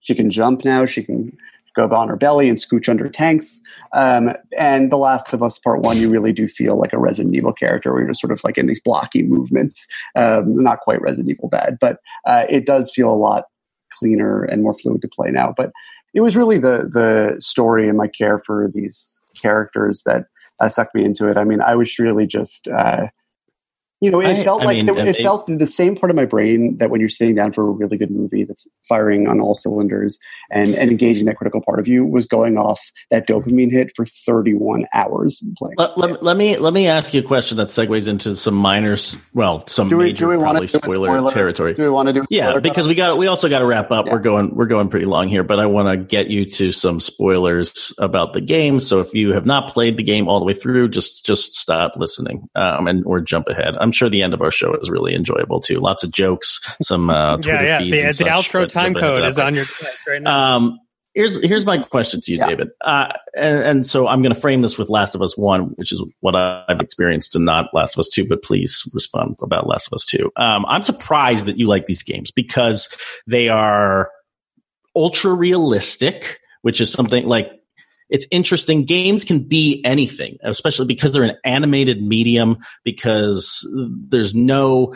She 0.00 0.14
can 0.14 0.30
jump 0.30 0.64
now. 0.64 0.86
She 0.86 1.02
can 1.02 1.36
go 1.74 1.84
on 1.90 2.08
her 2.08 2.16
belly 2.16 2.48
and 2.48 2.56
scooch 2.56 2.88
under 2.88 3.08
tanks. 3.08 3.60
Um, 3.92 4.32
and 4.56 4.90
The 4.90 4.96
Last 4.96 5.32
of 5.32 5.42
Us 5.42 5.58
Part 5.58 5.82
One, 5.82 5.98
you 5.98 6.08
really 6.08 6.32
do 6.32 6.48
feel 6.48 6.76
like 6.76 6.92
a 6.92 6.98
Resident 6.98 7.34
Evil 7.34 7.52
character, 7.52 7.90
where 7.90 8.00
you're 8.00 8.10
just 8.10 8.20
sort 8.20 8.32
of 8.32 8.42
like 8.44 8.56
in 8.56 8.66
these 8.66 8.80
blocky 8.80 9.22
movements. 9.22 9.86
Um, 10.14 10.62
not 10.62 10.80
quite 10.80 11.02
Resident 11.02 11.30
Evil 11.30 11.48
bad, 11.48 11.76
but 11.80 11.98
uh, 12.24 12.46
it 12.48 12.64
does 12.64 12.90
feel 12.90 13.10
a 13.10 13.14
lot 13.14 13.44
cleaner 13.92 14.44
and 14.44 14.62
more 14.62 14.74
fluid 14.74 15.02
to 15.02 15.08
play 15.08 15.30
now. 15.30 15.52
But 15.56 15.72
it 16.14 16.20
was 16.20 16.36
really 16.36 16.58
the 16.58 16.88
the 16.90 17.36
story 17.40 17.88
and 17.88 17.98
my 17.98 18.08
care 18.08 18.40
for 18.46 18.70
these 18.72 19.20
characters 19.40 20.02
that 20.06 20.26
uh, 20.60 20.68
sucked 20.68 20.94
me 20.94 21.04
into 21.04 21.28
it. 21.28 21.36
I 21.36 21.44
mean, 21.44 21.60
I 21.60 21.74
was 21.74 21.98
really 21.98 22.26
just. 22.26 22.68
Uh, 22.68 23.08
you 24.00 24.10
know, 24.10 24.20
it 24.20 24.26
I- 24.26 24.44
felt 24.44 24.62
I 24.62 24.66
like 24.66 24.76
mean, 24.76 24.88
it, 24.90 25.08
it 25.08 25.22
felt 25.22 25.46
the 25.46 25.66
same 25.66 25.96
part 25.96 26.10
of 26.10 26.16
my 26.16 26.26
brain 26.26 26.76
that 26.78 26.90
when 26.90 27.00
you're 27.00 27.08
sitting 27.08 27.34
down 27.34 27.52
for 27.52 27.66
a 27.66 27.70
really 27.70 27.96
good 27.96 28.10
movie 28.10 28.44
that's 28.44 28.66
firing 28.88 29.26
on 29.26 29.40
all 29.40 29.54
cylinders 29.54 30.18
and, 30.50 30.74
and 30.74 30.90
engaging 30.90 31.24
that 31.26 31.36
critical 31.36 31.62
part 31.62 31.80
of 31.80 31.88
you 31.88 32.04
was 32.04 32.26
going 32.26 32.58
off 32.58 32.80
that 33.10 33.26
dopamine 33.26 33.70
hit 33.72 33.92
for 33.96 34.04
31 34.04 34.84
hours 34.92 35.42
playing. 35.56 35.76
Let, 35.78 35.96
let, 35.96 36.22
let 36.22 36.36
me 36.36 36.58
let 36.58 36.74
me 36.74 36.86
ask 36.88 37.14
you 37.14 37.20
a 37.20 37.24
question 37.24 37.56
that 37.56 37.68
segues 37.68 38.06
into 38.08 38.36
some 38.36 38.54
minors, 38.54 39.16
well, 39.32 39.66
some 39.66 39.88
do 39.88 39.96
we 39.96 40.04
major 40.06 40.26
do 40.26 40.28
we 40.30 40.36
probably 40.36 40.66
to 40.66 40.72
do 40.72 40.78
a 40.78 40.82
spoiler, 40.82 41.08
spoiler 41.08 41.30
territory. 41.30 41.74
Do 41.74 41.82
we 41.82 41.88
want 41.88 42.08
to 42.08 42.12
do? 42.12 42.26
Yeah, 42.28 42.58
because 42.58 42.86
we 42.86 42.94
got 42.94 43.16
we 43.16 43.28
also 43.28 43.48
got 43.48 43.60
to 43.60 43.66
wrap 43.66 43.90
up. 43.90 44.06
Yeah. 44.06 44.12
We're 44.12 44.18
going 44.20 44.54
we're 44.54 44.66
going 44.66 44.90
pretty 44.90 45.06
long 45.06 45.28
here, 45.28 45.42
but 45.42 45.58
I 45.58 45.66
want 45.66 45.88
to 45.88 45.96
get 45.96 46.28
you 46.28 46.44
to 46.44 46.70
some 46.70 47.00
spoilers 47.00 47.94
about 47.98 48.34
the 48.34 48.40
game. 48.42 48.78
So 48.78 49.00
if 49.00 49.14
you 49.14 49.32
have 49.32 49.46
not 49.46 49.70
played 49.70 49.96
the 49.96 50.02
game 50.02 50.28
all 50.28 50.38
the 50.38 50.44
way 50.46 50.54
through, 50.54 50.90
just 50.90 51.24
just 51.24 51.54
stop 51.54 51.96
listening 51.96 52.48
um, 52.54 52.86
and 52.86 53.04
or 53.06 53.20
jump 53.20 53.48
ahead. 53.48 53.74
I'm 53.80 53.85
sure 53.92 54.08
the 54.08 54.22
end 54.22 54.34
of 54.34 54.42
our 54.42 54.50
show 54.50 54.74
is 54.74 54.90
really 54.90 55.14
enjoyable 55.14 55.60
too. 55.60 55.78
Lots 55.80 56.02
of 56.04 56.12
jokes, 56.12 56.60
some 56.82 57.10
uh, 57.10 57.36
Twitter 57.42 57.64
Yeah, 57.64 57.64
yeah. 57.64 57.78
feeds. 57.78 57.90
The, 57.90 57.98
and 58.02 58.08
the 58.10 58.42
such, 58.42 58.50
outro 58.52 58.60
but 58.62 58.70
time 58.70 58.94
jump 58.94 58.96
ahead 58.96 59.02
to 59.10 59.14
code 59.14 59.22
that 59.22 59.28
is 59.28 59.34
part. 59.36 59.46
on 59.46 59.54
your 59.54 59.64
list 59.64 60.06
right 60.06 60.22
now. 60.22 60.56
Um, 60.56 60.80
here's 61.14 61.42
here's 61.44 61.64
my 61.64 61.78
question 61.78 62.20
to 62.20 62.32
you, 62.32 62.38
Yeah. 62.38 62.46
David. 62.48 62.68
Uh, 62.82 63.08
and, 63.36 63.58
and 63.64 63.86
so 63.86 64.06
I'm 64.06 64.20
going 64.22 64.34
to 64.34 64.40
frame 64.40 64.60
this 64.62 64.76
with 64.78 64.90
Last 64.90 65.14
of 65.14 65.22
Us 65.22 65.36
One, 65.36 65.68
which 65.76 65.92
is 65.92 66.04
what 66.20 66.36
I've 66.36 66.80
experienced, 66.80 67.34
and 67.34 67.44
not 67.44 67.66
Last 67.72 67.94
of 67.96 68.00
Us 68.00 68.08
Two. 68.08 68.26
But 68.26 68.42
please 68.42 68.82
respond 68.94 69.36
about 69.40 69.66
Last 69.66 69.86
of 69.88 69.94
Us 69.94 70.04
Two. 70.04 70.30
Um, 70.36 70.64
I'm 70.66 70.82
surprised 70.82 71.46
that 71.46 71.58
you 71.58 71.66
like 71.66 71.86
these 71.86 72.02
games 72.02 72.30
because 72.30 72.94
they 73.26 73.48
are 73.48 74.10
ultra 74.94 75.32
realistic, 75.32 76.38
which 76.62 76.80
is 76.80 76.90
something 76.90 77.26
like 77.26 77.50
it's 78.08 78.26
interesting. 78.30 78.84
Games 78.84 79.24
can 79.24 79.40
be 79.40 79.82
anything, 79.84 80.38
especially 80.42 80.86
because 80.86 81.12
they're 81.12 81.24
an 81.24 81.36
animated 81.44 82.02
medium, 82.02 82.58
because 82.84 83.66
there's 84.08 84.34
no 84.34 84.94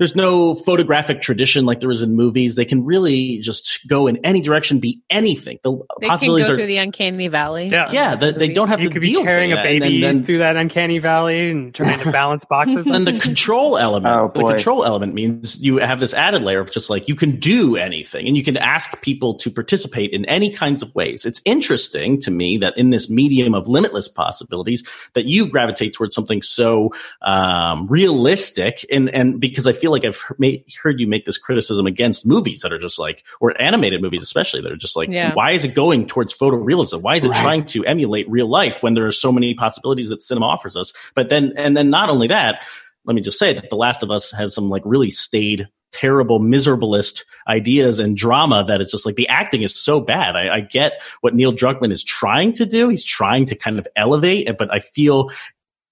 there's 0.00 0.16
no 0.16 0.54
photographic 0.54 1.20
tradition 1.20 1.66
like 1.66 1.80
there 1.80 1.90
is 1.90 2.00
in 2.00 2.16
movies. 2.16 2.54
They 2.54 2.64
can 2.64 2.86
really 2.86 3.38
just 3.40 3.86
go 3.86 4.06
in 4.06 4.16
any 4.24 4.40
direction, 4.40 4.80
be 4.80 5.02
anything. 5.10 5.58
The 5.62 5.72
They 5.72 6.06
can 6.06 6.08
possibilities 6.08 6.48
go 6.48 6.54
are 6.54 6.56
through 6.56 6.66
the 6.68 6.78
uncanny 6.78 7.28
valley. 7.28 7.68
Yeah. 7.68 7.92
yeah, 7.92 8.14
they, 8.16 8.32
they 8.32 8.48
don't 8.50 8.68
have 8.68 8.80
you 8.80 8.88
to 8.88 8.94
could 8.94 9.02
be 9.02 9.12
carrying 9.12 9.50
with 9.50 9.58
a 9.58 9.62
that. 9.62 9.70
And 9.70 9.80
baby 9.80 10.00
then, 10.00 10.16
then, 10.16 10.24
through 10.24 10.38
that 10.38 10.56
uncanny 10.56 11.00
valley 11.00 11.50
and 11.50 11.74
trying 11.74 12.02
to 12.02 12.10
balance 12.12 12.46
boxes. 12.46 12.86
and 12.86 13.06
the 13.06 13.18
control 13.18 13.76
element. 13.76 14.14
Oh, 14.14 14.32
the 14.34 14.54
control 14.54 14.86
element 14.86 15.12
means 15.12 15.62
you 15.62 15.76
have 15.76 16.00
this 16.00 16.14
added 16.14 16.42
layer 16.42 16.60
of 16.60 16.70
just 16.70 16.88
like 16.88 17.06
you 17.06 17.14
can 17.14 17.38
do 17.38 17.76
anything 17.76 18.26
and 18.26 18.38
you 18.38 18.42
can 18.42 18.56
ask 18.56 19.02
people 19.02 19.34
to 19.34 19.50
participate 19.50 20.12
in 20.12 20.24
any 20.24 20.48
kinds 20.48 20.82
of 20.82 20.94
ways. 20.94 21.26
It's 21.26 21.42
interesting 21.44 22.18
to 22.22 22.30
me 22.30 22.56
that 22.56 22.72
in 22.78 22.88
this 22.88 23.10
medium 23.10 23.54
of 23.54 23.68
limitless 23.68 24.08
possibilities 24.08 24.82
that 25.12 25.26
you 25.26 25.46
gravitate 25.46 25.92
towards 25.92 26.14
something 26.14 26.40
so 26.40 26.90
um, 27.20 27.86
realistic 27.86 28.86
and 28.90 29.10
and 29.10 29.38
because 29.38 29.66
I 29.66 29.72
feel 29.72 29.89
like 29.90 30.04
I've 30.04 30.20
made, 30.38 30.64
heard 30.82 31.00
you 31.00 31.06
make 31.06 31.24
this 31.24 31.38
criticism 31.38 31.86
against 31.86 32.26
movies 32.26 32.60
that 32.62 32.72
are 32.72 32.78
just 32.78 32.98
like 32.98 33.24
or 33.40 33.60
animated 33.60 34.00
movies 34.02 34.22
especially 34.22 34.60
that 34.62 34.72
are 34.72 34.76
just 34.76 34.96
like 34.96 35.10
Yeah. 35.12 35.34
why 35.34 35.52
is 35.52 35.64
it 35.64 35.74
going 35.74 36.06
towards 36.06 36.32
photorealism? 36.36 37.02
Why 37.02 37.16
is 37.16 37.24
it 37.24 37.30
Right. 37.30 37.40
trying 37.40 37.64
to 37.66 37.84
emulate 37.84 38.28
real 38.30 38.48
life 38.48 38.82
when 38.82 38.94
there 38.94 39.06
are 39.06 39.12
so 39.12 39.30
many 39.32 39.54
possibilities 39.54 40.08
that 40.10 40.22
cinema 40.22 40.46
offers 40.46 40.76
us? 40.76 40.92
But 41.14 41.28
then 41.28 41.52
and 41.56 41.76
then 41.76 41.90
not 41.90 42.10
only 42.10 42.26
that, 42.28 42.62
let 43.04 43.14
me 43.14 43.22
just 43.22 43.38
say 43.38 43.52
that 43.54 43.70
The 43.70 43.76
Last 43.76 44.02
of 44.02 44.10
Us 44.10 44.30
has 44.32 44.54
some 44.54 44.68
like 44.68 44.82
really 44.84 45.10
staid, 45.10 45.68
terrible, 45.92 46.38
miserablest 46.38 47.22
ideas 47.48 47.98
and 47.98 48.16
drama 48.16 48.62
that 48.64 48.80
is 48.80 48.90
just 48.90 49.04
like 49.06 49.16
the 49.16 49.28
acting 49.28 49.62
is 49.62 49.74
so 49.74 50.00
bad. 50.00 50.36
I, 50.36 50.56
I 50.56 50.60
get 50.60 51.02
what 51.20 51.34
Neil 51.34 51.52
Druckmann 51.52 51.90
is 51.90 52.04
trying 52.04 52.52
to 52.54 52.66
do. 52.66 52.88
He's 52.88 53.04
trying 53.04 53.46
to 53.46 53.56
kind 53.56 53.78
of 53.78 53.88
elevate 53.96 54.48
it, 54.48 54.58
but 54.58 54.72
I 54.72 54.78
feel 54.80 55.30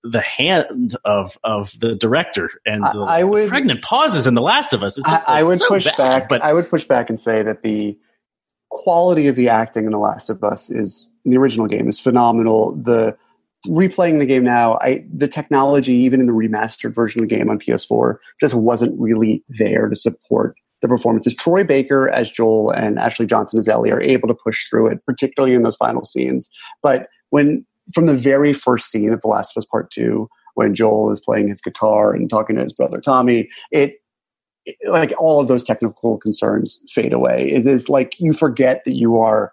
the 0.04 0.20
hand 0.20 0.96
of 1.04 1.36
of 1.44 1.72
the 1.80 1.94
director 1.94 2.50
and 2.64 2.84
the, 2.84 3.00
I 3.00 3.24
would- 3.24 3.44
the 3.44 3.48
pregnant 3.48 3.82
pauses 3.82 4.26
in 4.26 4.34
The 4.34 4.42
Last 4.42 4.72
of 4.72 4.82
Us. 4.82 4.96
It's 4.98 5.08
just, 5.08 5.28
I, 5.28 5.40
I 5.40 5.42
would 5.42 5.58
so 5.58 5.68
push 5.68 5.84
bad, 5.84 5.96
back, 5.96 6.28
but 6.28 6.42
I 6.42 6.52
would 6.52 6.68
push 6.68 6.84
back 6.84 7.10
and 7.10 7.20
say 7.20 7.42
that 7.42 7.62
the 7.62 7.98
quality 8.70 9.26
of 9.28 9.36
the 9.36 9.48
acting 9.48 9.86
in 9.86 9.92
The 9.92 9.98
Last 9.98 10.30
of 10.30 10.44
Us 10.44 10.70
is 10.70 11.08
in 11.24 11.32
the 11.32 11.38
original 11.38 11.66
game 11.66 11.88
is 11.88 11.98
phenomenal. 11.98 12.74
The 12.76 13.16
replaying 13.66 14.20
the 14.20 14.26
game 14.26 14.44
now, 14.44 14.78
I 14.80 15.04
the 15.12 15.28
technology, 15.28 15.94
even 15.94 16.20
in 16.20 16.26
the 16.26 16.32
remastered 16.32 16.94
version 16.94 17.22
of 17.22 17.28
the 17.28 17.34
game 17.34 17.50
on 17.50 17.58
PS4, 17.58 18.18
just 18.40 18.54
wasn't 18.54 18.98
really 19.00 19.42
there 19.48 19.88
to 19.88 19.96
support 19.96 20.54
the 20.80 20.88
performances. 20.88 21.34
Troy 21.34 21.64
Baker 21.64 22.08
as 22.08 22.30
Joel 22.30 22.70
and 22.70 23.00
Ashley 23.00 23.26
Johnson 23.26 23.58
as 23.58 23.66
Ellie 23.66 23.90
are 23.90 24.00
able 24.00 24.28
to 24.28 24.34
push 24.34 24.68
through 24.68 24.86
it, 24.88 25.04
particularly 25.04 25.56
in 25.56 25.62
those 25.62 25.76
final 25.76 26.04
scenes. 26.04 26.48
But 26.82 27.08
when 27.30 27.66
from 27.92 28.06
the 28.06 28.14
very 28.16 28.52
first 28.52 28.90
scene 28.90 29.12
of 29.12 29.20
The 29.20 29.28
Last 29.28 29.52
of 29.56 29.60
Us 29.60 29.66
Part 29.66 29.90
Two, 29.90 30.28
when 30.54 30.74
Joel 30.74 31.12
is 31.12 31.20
playing 31.20 31.48
his 31.48 31.60
guitar 31.60 32.12
and 32.12 32.28
talking 32.28 32.56
to 32.56 32.62
his 32.62 32.72
brother 32.72 33.00
Tommy, 33.00 33.48
it 33.70 33.94
like 34.86 35.14
all 35.18 35.40
of 35.40 35.48
those 35.48 35.64
technical 35.64 36.18
concerns 36.18 36.78
fade 36.90 37.12
away. 37.12 37.50
It 37.50 37.66
is 37.66 37.88
like 37.88 38.18
you 38.20 38.32
forget 38.32 38.84
that 38.84 38.94
you 38.94 39.16
are 39.18 39.52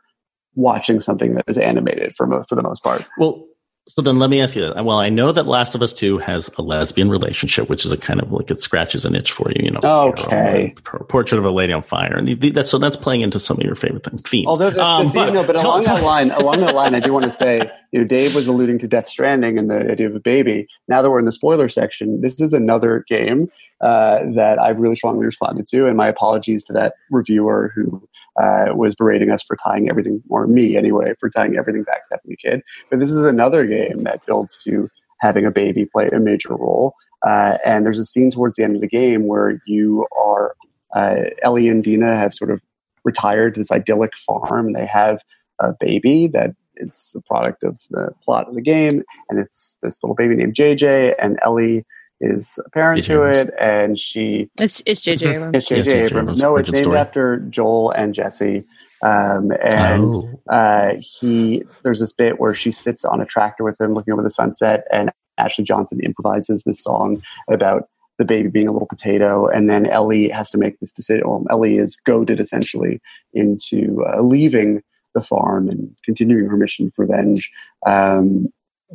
watching 0.56 1.00
something 1.00 1.36
that 1.36 1.46
is 1.48 1.58
animated 1.58 2.16
for 2.16 2.28
mo- 2.28 2.44
for 2.50 2.56
the 2.56 2.64
most 2.64 2.84
part. 2.84 3.06
Well, 3.18 3.46
so 3.88 4.02
then 4.02 4.18
let 4.18 4.32
me 4.32 4.42
ask 4.42 4.56
you 4.56 4.64
that. 4.64 4.84
Well, 4.84 4.98
I 4.98 5.10
know 5.10 5.32
that 5.32 5.46
Last 5.46 5.76
of 5.76 5.84
Us 5.84 5.94
2 5.94 6.18
has 6.18 6.50
a 6.58 6.64
lesbian 6.64 7.08
relationship, 7.10 7.70
which 7.70 7.86
is 7.86 7.92
a 7.92 7.98
kind 7.98 8.20
of 8.20 8.32
like 8.32 8.50
it 8.50 8.60
scratches 8.60 9.06
an 9.06 9.14
itch 9.16 9.32
for 9.32 9.52
you, 9.52 9.66
you 9.66 9.70
know. 9.72 9.80
Okay. 9.84 10.74
You 10.76 11.00
know, 11.00 11.06
Portrait 11.08 11.38
of 11.38 11.46
a 11.46 11.52
Lady 11.52 11.72
on 11.72 11.84
Fire. 11.84 12.16
And 12.18 12.28
the, 12.28 12.34
the, 12.34 12.50
that's, 12.50 12.70
so 12.70 12.80
that's 12.80 12.96
playing 12.96 13.22
into 13.22 13.40
some 13.40 13.58
of 13.58 13.64
your 13.64 13.76
favorite 13.76 14.04
things, 14.04 14.22
themes. 14.24 14.48
Although 14.48 14.72
the, 14.72 14.84
Um, 14.84 15.08
the 15.08 15.12
theme, 15.14 15.34
no, 15.36 15.46
but 15.46 15.58
along 15.58 15.84
tell- 15.84 15.98
that 15.98 16.04
line, 16.06 16.32
along 16.32 16.62
that 16.62 16.74
line, 16.74 16.96
I 16.96 17.00
do 17.00 17.14
want 17.14 17.26
to 17.26 17.32
say, 17.32 17.70
you 17.96 18.02
know, 18.02 18.08
Dave 18.08 18.36
was 18.36 18.46
alluding 18.46 18.78
to 18.80 18.90
Death 18.90 19.08
Stranding 19.08 19.58
and 19.58 19.72
the 19.72 19.90
idea 19.90 20.08
of 20.08 20.16
a 20.18 20.20
baby. 20.20 20.68
Now 20.90 21.02
that 21.02 21.10
we're 21.10 21.20
in 21.20 21.24
the 21.24 21.32
spoiler 21.32 21.70
section, 21.70 22.20
this 22.20 22.42
is 22.42 22.52
another 22.52 23.06
game 23.08 23.50
uh, 23.80 24.20
that 24.36 24.60
I've 24.60 24.80
really 24.80 24.98
strongly 24.98 25.26
responded 25.26 25.66
to, 25.68 25.88
and 25.88 25.96
my 25.96 26.10
apologies 26.10 26.66
to 26.66 26.74
that 26.74 26.96
reviewer 27.10 27.72
who 27.74 28.06
uh, 28.38 28.74
was 28.76 28.96
berating 28.96 29.32
us 29.32 29.44
for 29.44 29.56
tying 29.56 29.90
everything, 29.90 30.22
or 30.28 30.46
me 30.46 30.76
anyway, 30.76 31.14
for 31.22 31.30
tying 31.30 31.56
everything 31.56 31.84
back 31.84 32.02
to 32.10 32.20
a 32.30 32.36
kid. 32.36 32.64
But 32.90 33.00
this 33.00 33.12
is 33.12 33.24
another 33.24 33.66
game 33.66 34.04
that 34.04 34.26
builds 34.26 34.62
to 34.66 34.90
having 35.22 35.46
a 35.46 35.52
baby 35.52 35.86
play 35.86 36.10
a 36.10 36.20
major 36.20 36.54
role. 36.54 36.96
Uh, 37.26 37.60
and 37.64 37.86
there's 37.86 38.00
a 38.00 38.06
scene 38.06 38.30
towards 38.30 38.58
the 38.58 38.64
end 38.66 38.76
of 38.76 38.82
the 38.82 38.90
game 38.90 39.26
where 39.26 39.62
you 39.66 40.06
are 40.20 40.58
uh, 40.94 41.30
Ellie 41.44 41.70
and 41.70 41.82
Dina 41.82 42.14
have 42.18 42.34
sort 42.34 42.52
of 42.52 42.60
retired 43.06 43.54
to 43.54 43.62
this 43.62 43.72
idyllic 43.72 44.12
farm. 44.28 44.74
They 44.74 44.86
have 44.86 45.22
a 45.62 45.74
baby 45.80 46.28
that 46.28 46.56
is 46.78 47.16
a 47.16 47.22
product 47.22 47.64
of 47.64 47.78
the 47.90 48.12
plot 48.24 48.48
of 48.48 48.56
the 48.56 48.62
game, 48.62 49.04
and 49.30 49.40
it's 49.40 49.78
this 49.82 49.98
little 50.04 50.16
baby 50.16 50.36
named 50.36 50.56
JJ. 50.56 51.16
And 51.20 51.38
Ellie 51.44 51.86
is 52.22 52.58
a 52.66 52.70
parent 52.72 53.02
JJ 53.04 53.08
to 53.08 53.14
Abrams. 53.14 53.50
it, 53.50 53.54
and 53.60 54.00
she 54.00 54.50
It's 54.60 54.82
it's 54.86 55.02
JJ 55.06 55.22
Abrams. 55.36 55.58
it's 55.58 55.68
JJ 55.70 55.84
J.J. 55.84 55.92
Abrams. 55.92 56.12
Abrams' 56.12 56.38
No, 56.42 56.56
it's 56.58 56.70
origin 56.70 56.74
named 56.74 56.84
story. 56.86 56.98
after 56.98 57.38
Joel 57.50 57.92
and 57.92 58.14
Jesse. 58.14 58.64
Um, 59.04 59.52
and 59.62 60.04
Oh. 60.16 60.40
uh, 60.50 60.94
he 61.00 61.64
there's 61.84 62.00
this 62.00 62.14
bit 62.14 62.40
where 62.40 62.56
she 62.56 62.72
sits 62.72 63.04
on 63.06 63.20
a 63.22 63.26
tractor 63.26 63.64
with 63.64 63.80
him 63.80 63.94
looking 63.94 64.14
over 64.14 64.24
the 64.24 64.30
sunset 64.32 64.86
and 64.92 65.12
ashley 65.38 65.66
johnson 65.66 66.00
improvises 66.00 66.64
this 66.66 66.82
song 66.82 67.22
about 67.52 67.90
the 68.18 68.26
baby 68.26 68.48
being 68.48 68.70
a 68.70 68.72
little 68.72 68.88
potato 68.88 69.48
and 69.48 69.70
then 69.70 69.86
ellie 69.86 70.30
has 70.30 70.50
to 70.50 70.58
make 70.58 70.80
this 70.80 70.94
decision 70.94 71.28
well, 71.28 71.44
ellie 71.50 71.78
is 71.78 71.98
goaded 72.06 72.40
essentially 72.40 73.02
into 73.34 74.04
uh, 74.08 74.22
leaving 74.22 74.82
the 75.16 75.24
farm 75.24 75.68
and 75.68 75.96
continuing 76.04 76.48
her 76.48 76.58
mission 76.58 76.88
of 76.88 76.94
revenge 76.98 77.52
um, 77.88 78.48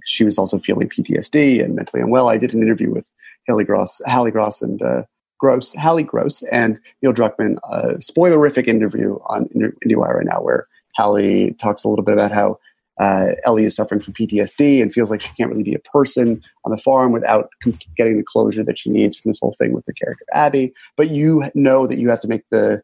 she 0.05 0.25
was 0.25 0.39
also 0.39 0.59
feeling 0.59 0.89
ptsd 0.89 1.63
and 1.63 1.75
mentally 1.75 2.03
unwell 2.03 2.29
i 2.29 2.39
did 2.39 2.55
an 2.55 2.63
interview 2.63 2.93
with 2.93 3.05
halley 3.49 3.65
gross 3.65 4.01
halley 4.07 4.31
gross 4.31 4.63
and 4.63 4.81
uh, 4.83 5.03
Gross, 5.41 5.73
Halley 5.75 6.03
Gross, 6.03 6.43
and 6.53 6.79
Neil 7.03 7.15
Druckmann 7.15 7.57
a 7.65 7.95
spoilerific 7.95 8.69
interview 8.69 9.19
on 9.27 9.49
IndieWire 9.87 10.17
right 10.17 10.27
now, 10.27 10.43
where 10.43 10.69
Halley 10.97 11.57
talks 11.59 11.83
a 11.83 11.89
little 11.89 12.05
bit 12.05 12.13
about 12.13 12.31
how 12.31 12.59
uh, 13.01 13.33
Ellie 13.47 13.65
is 13.65 13.75
suffering 13.75 14.01
from 14.01 14.13
PTSD 14.13 14.83
and 14.83 14.93
feels 14.93 15.11
like 15.11 15.23
she 15.23 15.33
can't 15.33 15.51
really 15.51 15.63
be 15.63 15.75
a 15.75 15.79
person 15.79 16.43
on 16.67 16.71
the 16.71 16.83
farm 16.83 17.13
without 17.13 17.49
getting 17.97 18.19
the 18.19 18.23
closure 18.23 18.63
that 18.63 18.79
she 18.79 18.91
needs 18.91 19.17
from 19.17 19.31
this 19.31 19.39
whole 19.41 19.57
thing 19.59 19.73
with 19.73 19.87
the 19.87 19.95
character 19.95 20.27
Abby. 20.35 20.75
But 20.99 21.09
you 21.09 21.45
know 21.55 21.87
that 21.87 21.99
you 21.99 22.11
have 22.11 22.21
to 22.21 22.29
make 22.29 22.43
the 22.51 22.83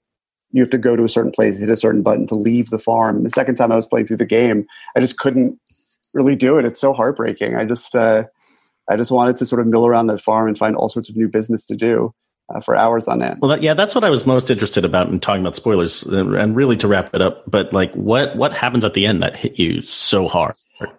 you 0.57 0.63
have 0.63 0.71
to 0.71 0.79
go 0.79 0.97
to 0.97 1.05
a 1.05 1.09
certain 1.09 1.31
place, 1.31 1.59
hit 1.59 1.69
a 1.69 1.77
certain 1.77 2.03
button 2.03 2.27
to 2.29 2.35
leave 2.35 2.71
the 2.71 2.79
farm. 2.79 3.17
And 3.17 3.27
the 3.27 3.31
second 3.31 3.57
time 3.57 3.71
I 3.71 3.77
was 3.77 3.87
playing 3.87 4.07
through 4.07 4.17
the 4.17 4.25
game, 4.25 4.67
I 4.97 5.01
just 5.01 5.19
couldn't 5.19 5.61
really 6.15 6.35
do 6.35 6.57
it. 6.59 6.65
It's 6.65 6.81
so 6.81 6.95
heartbreaking. 6.95 7.57
I 7.57 7.67
just 7.67 7.95
uh, 7.95 8.25
I 8.89 8.97
just 8.97 9.11
wanted 9.11 9.37
to 9.37 9.45
sort 9.45 9.61
of 9.61 9.67
mill 9.67 9.87
around 9.87 10.07
that 10.07 10.23
farm 10.23 10.49
and 10.49 10.57
find 10.57 10.75
all 10.75 10.89
sorts 10.89 11.11
of 11.11 11.17
new 11.17 11.29
business 11.29 11.67
to 11.67 11.77
do 11.77 12.15
uh, 12.55 12.61
for 12.61 12.75
hours 12.75 13.07
on 13.07 13.23
end. 13.23 13.39
Well, 13.43 13.51
that, 13.51 13.63
yeah, 13.63 13.75
that's 13.75 13.95
what 13.95 14.03
I 14.03 14.09
was 14.09 14.25
most 14.25 14.51
interested 14.51 14.85
about 14.85 15.09
in 15.09 15.21
talking 15.21 15.43
about 15.43 15.57
spoilers, 15.57 16.05
and 16.05 16.57
really 16.57 16.77
to 16.79 16.89
wrap 16.89 17.15
it 17.15 17.21
up. 17.21 17.45
But 17.47 17.75
like, 17.75 17.93
what 17.95 18.35
what 18.37 18.55
happens 18.55 18.85
at 18.85 18.95
the 18.95 19.05
end 19.05 19.23
that 19.23 19.37
hit 19.37 19.59
you 19.59 19.83
so 19.83 20.27
hard? 20.27 20.55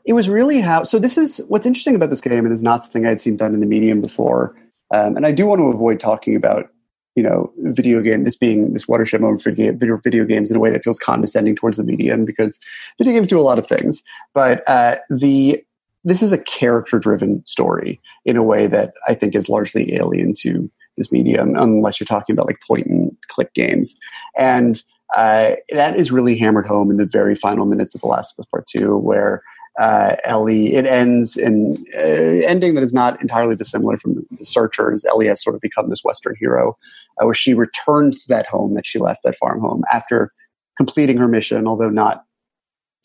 It 0.06 0.14
was 0.14 0.30
really 0.30 0.60
how. 0.60 0.84
So 0.84 1.00
this 1.00 1.18
is 1.18 1.42
what's 1.48 1.66
interesting 1.66 1.96
about 1.96 2.12
this 2.12 2.22
game, 2.22 2.46
and 2.46 2.54
is 2.54 2.64
not 2.64 2.84
something 2.84 3.08
I'd 3.08 3.22
seen 3.22 3.38
done 3.38 3.56
in 3.56 3.60
the 3.60 3.66
medium 3.66 4.02
before. 4.02 4.56
Um, 4.94 5.18
and 5.18 5.26
I 5.26 5.32
do 5.32 5.48
want 5.48 5.60
to 5.60 5.66
avoid 5.66 6.00
talking 6.00 6.36
about 6.36 6.70
you 7.18 7.24
know 7.24 7.52
video 7.58 8.00
game 8.02 8.24
this 8.24 8.36
being 8.36 8.74
this 8.74 8.88
watershed 8.88 9.20
moment 9.20 9.42
for 9.42 9.52
video, 9.52 9.98
video 9.98 10.24
games 10.24 10.52
in 10.52 10.56
a 10.56 10.60
way 10.60 10.70
that 10.70 10.84
feels 10.84 11.00
condescending 11.00 11.56
towards 11.56 11.78
the 11.78 11.84
medium 11.84 12.24
because 12.24 12.60
video 13.00 13.12
games 13.12 13.28
do 13.28 13.40
a 13.40 13.42
lot 13.42 13.58
of 13.58 13.68
things. 13.68 14.04
But 14.36 14.64
uh, 14.70 14.98
the 15.10 15.62
this 16.04 16.22
is 16.22 16.32
a 16.32 16.38
character 16.38 17.00
driven 17.00 17.44
story 17.46 18.00
in 18.24 18.38
a 18.38 18.44
way 18.44 18.68
that 18.68 18.94
I 19.08 19.16
think 19.16 19.36
is 19.36 19.50
largely 19.50 19.96
alien 19.96 20.36
to 20.42 20.70
this 20.96 21.12
medium, 21.12 21.56
unless 21.58 22.00
you're 22.00 22.06
talking 22.06 22.34
about 22.34 22.46
like 22.46 22.62
point 22.66 22.86
and 22.86 23.12
click 23.30 23.52
games. 23.56 23.96
And 24.38 24.82
uh, 25.16 25.56
that 25.72 26.00
is 26.00 26.12
really 26.12 26.38
hammered 26.38 26.68
home 26.68 26.92
in 26.92 26.98
the 26.98 27.06
very 27.06 27.36
final 27.36 27.66
minutes 27.66 27.96
of 27.96 28.02
The 28.02 28.08
Last 28.08 28.34
of 28.34 28.44
Us 28.44 28.50
Part 28.52 28.68
2, 28.68 28.96
where 28.96 29.42
uh, 29.78 30.16
Ellie, 30.24 30.74
it 30.74 30.86
ends 30.86 31.38
in 31.38 31.84
uh, 31.96 32.46
ending 32.48 32.76
that 32.76 32.84
is 32.84 32.94
not 32.94 33.22
entirely 33.22 33.56
dissimilar 33.56 33.98
from 33.98 34.26
the 34.38 34.46
Searchers. 34.46 35.06
Ellie 35.06 35.28
has 35.28 35.42
sort 35.42 35.56
of 35.56 35.62
become 35.62 35.88
this 35.88 36.04
Western 36.04 36.36
hero, 36.40 36.78
uh, 37.22 37.26
where 37.26 37.36
she 37.36 37.54
returns 37.54 38.20
to 38.20 38.28
that 38.30 38.48
home 38.48 38.74
that 38.74 38.86
she 38.86 39.00
left, 39.00 39.22
that 39.24 39.38
farm 39.38 39.62
home, 39.62 39.84
after 39.92 40.32
completing 40.78 41.18
her 41.18 41.28
mission, 41.28 41.68
although 41.68 41.90
not 41.90 42.24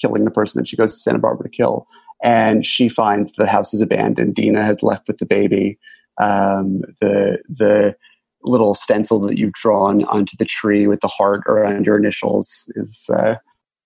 killing 0.00 0.24
the 0.24 0.30
person 0.30 0.60
that 0.60 0.68
she 0.68 0.76
goes 0.76 0.94
to 0.94 1.00
Santa 1.00 1.18
Barbara 1.18 1.44
to 1.44 1.56
kill. 1.56 1.86
And 2.24 2.64
she 2.64 2.88
finds 2.88 3.32
the 3.32 3.46
house 3.46 3.74
is 3.74 3.80
abandoned. 3.80 4.34
Dina 4.34 4.64
has 4.64 4.82
left 4.82 5.08
with 5.08 5.18
the 5.18 5.26
baby 5.26 5.78
um, 6.20 6.82
the 7.00 7.38
the 7.48 7.96
little 8.44 8.74
stencil 8.74 9.20
that 9.20 9.38
you've 9.38 9.52
drawn 9.52 10.04
onto 10.04 10.36
the 10.36 10.44
tree 10.44 10.86
with 10.86 11.00
the 11.00 11.08
heart 11.08 11.42
around 11.46 11.86
your 11.86 11.96
initials 11.96 12.64
is 12.74 13.04
uh, 13.10 13.34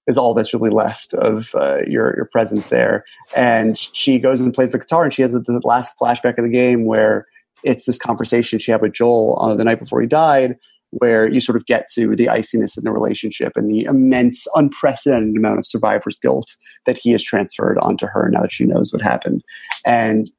is 0.06 0.16
all 0.16 0.34
that's 0.34 0.54
really 0.54 0.70
left 0.70 1.14
of 1.14 1.50
uh, 1.54 1.78
your 1.86 2.14
your 2.16 2.28
presence 2.30 2.68
there. 2.68 3.04
And 3.34 3.78
she 3.78 4.18
goes 4.18 4.40
and 4.40 4.54
plays 4.54 4.72
the 4.72 4.78
guitar, 4.78 5.04
and 5.04 5.12
she 5.12 5.22
has 5.22 5.32
the 5.32 5.60
last 5.64 5.92
flashback 6.00 6.38
of 6.38 6.44
the 6.44 6.50
game 6.50 6.84
where 6.84 7.26
it's 7.64 7.84
this 7.84 7.98
conversation 7.98 8.58
she 8.58 8.70
had 8.70 8.82
with 8.82 8.92
Joel 8.92 9.34
on 9.34 9.56
the 9.56 9.64
night 9.64 9.80
before 9.80 10.00
he 10.00 10.06
died, 10.06 10.56
where 10.90 11.28
you 11.28 11.40
sort 11.40 11.56
of 11.56 11.66
get 11.66 11.88
to 11.94 12.14
the 12.14 12.28
iciness 12.28 12.76
in 12.76 12.84
the 12.84 12.92
relationship 12.92 13.52
and 13.56 13.68
the 13.68 13.84
immense, 13.84 14.46
unprecedented 14.54 15.36
amount 15.36 15.58
of 15.58 15.66
survivor's 15.66 16.18
guilt 16.18 16.56
that 16.84 16.96
he 16.96 17.10
has 17.10 17.22
transferred 17.22 17.78
onto 17.78 18.06
her 18.06 18.28
now 18.30 18.42
that 18.42 18.52
she 18.52 18.64
knows 18.64 18.92
what 18.92 19.02
happened. 19.02 19.42
And 19.84 20.30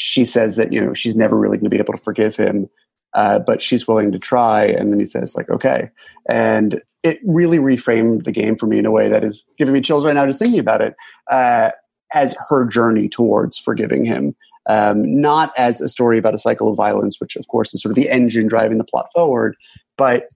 she 0.00 0.24
says 0.24 0.56
that 0.56 0.72
you 0.72 0.80
know 0.80 0.94
she's 0.94 1.14
never 1.14 1.36
really 1.36 1.58
going 1.58 1.64
to 1.64 1.70
be 1.70 1.78
able 1.78 1.92
to 1.92 2.02
forgive 2.02 2.34
him 2.34 2.68
uh, 3.12 3.38
but 3.38 3.60
she's 3.60 3.86
willing 3.86 4.10
to 4.10 4.18
try 4.18 4.64
and 4.64 4.90
then 4.90 4.98
he 4.98 5.04
says 5.04 5.36
like 5.36 5.50
okay 5.50 5.90
and 6.26 6.80
it 7.02 7.18
really 7.24 7.58
reframed 7.58 8.24
the 8.24 8.32
game 8.32 8.56
for 8.56 8.66
me 8.66 8.78
in 8.78 8.86
a 8.86 8.90
way 8.90 9.08
that 9.08 9.24
is 9.24 9.46
giving 9.56 9.74
me 9.74 9.80
chills 9.80 10.04
right 10.04 10.14
now 10.14 10.26
just 10.26 10.38
thinking 10.38 10.60
about 10.60 10.80
it 10.80 10.94
uh, 11.30 11.70
as 12.12 12.34
her 12.48 12.66
journey 12.66 13.08
towards 13.08 13.58
forgiving 13.58 14.04
him 14.04 14.34
um, 14.66 15.20
not 15.20 15.52
as 15.56 15.80
a 15.80 15.88
story 15.88 16.18
about 16.18 16.34
a 16.34 16.38
cycle 16.38 16.68
of 16.68 16.76
violence 16.76 17.20
which 17.20 17.36
of 17.36 17.46
course 17.48 17.72
is 17.72 17.82
sort 17.82 17.90
of 17.90 17.96
the 17.96 18.10
engine 18.10 18.46
driving 18.46 18.78
the 18.78 18.84
plot 18.84 19.06
forward 19.14 19.56
but 19.96 20.28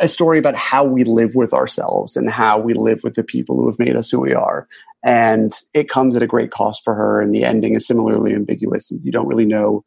a 0.00 0.08
story 0.08 0.38
about 0.38 0.56
how 0.56 0.84
we 0.84 1.04
live 1.04 1.34
with 1.34 1.52
ourselves 1.52 2.16
and 2.16 2.30
how 2.30 2.58
we 2.58 2.74
live 2.74 3.00
with 3.02 3.14
the 3.14 3.24
people 3.24 3.56
who 3.56 3.68
have 3.68 3.78
made 3.78 3.96
us 3.96 4.10
who 4.10 4.20
we 4.20 4.34
are. 4.34 4.66
And 5.04 5.52
it 5.74 5.88
comes 5.88 6.16
at 6.16 6.22
a 6.22 6.26
great 6.26 6.50
cost 6.50 6.82
for 6.84 6.94
her. 6.94 7.20
And 7.20 7.34
the 7.34 7.44
ending 7.44 7.74
is 7.74 7.86
similarly 7.86 8.34
ambiguous. 8.34 8.90
You 8.90 9.12
don't 9.12 9.28
really 9.28 9.44
know, 9.44 9.84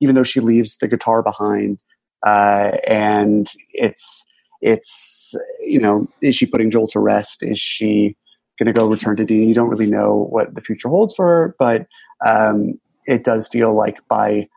even 0.00 0.14
though 0.14 0.22
she 0.22 0.40
leaves 0.40 0.76
the 0.76 0.88
guitar 0.88 1.22
behind. 1.22 1.82
Uh, 2.26 2.78
and 2.86 3.50
it's, 3.70 4.24
it's, 4.62 5.34
you 5.60 5.80
know, 5.80 6.08
is 6.22 6.36
she 6.36 6.46
putting 6.46 6.70
Joel 6.70 6.88
to 6.88 7.00
rest? 7.00 7.42
Is 7.42 7.58
she 7.58 8.16
going 8.58 8.72
to 8.72 8.78
go 8.78 8.88
return 8.88 9.16
to 9.16 9.24
Dina? 9.24 9.46
You 9.46 9.54
don't 9.54 9.68
really 9.68 9.86
know 9.86 10.28
what 10.30 10.54
the 10.54 10.60
future 10.60 10.88
holds 10.88 11.14
for 11.14 11.26
her, 11.26 11.56
but 11.58 11.86
um, 12.24 12.80
it 13.06 13.24
does 13.24 13.48
feel 13.48 13.74
like 13.74 13.98
by 14.08 14.48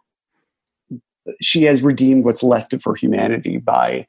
she 1.41 1.63
has 1.63 1.81
redeemed 1.81 2.23
what's 2.23 2.43
left 2.43 2.71
of 2.71 2.83
her 2.83 2.93
humanity 2.93 3.57
by 3.57 4.05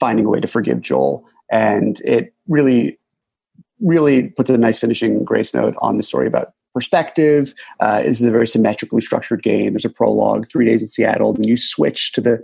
finding 0.00 0.26
a 0.26 0.28
way 0.28 0.40
to 0.40 0.48
forgive 0.48 0.80
Joel. 0.80 1.24
And 1.50 2.00
it 2.00 2.34
really, 2.48 2.98
really 3.80 4.30
puts 4.30 4.50
a 4.50 4.58
nice 4.58 4.78
finishing 4.78 5.24
grace 5.24 5.54
note 5.54 5.74
on 5.78 5.96
the 5.96 6.02
story 6.02 6.26
about 6.26 6.52
perspective. 6.74 7.54
Uh, 7.80 8.02
this 8.02 8.20
is 8.20 8.26
a 8.26 8.32
very 8.32 8.46
symmetrically 8.46 9.00
structured 9.00 9.42
game. 9.42 9.72
There's 9.72 9.84
a 9.84 9.90
prologue, 9.90 10.48
three 10.48 10.66
days 10.66 10.82
in 10.82 10.88
Seattle, 10.88 11.34
and 11.34 11.46
you 11.46 11.56
switch 11.56 12.12
to 12.12 12.20
the 12.20 12.42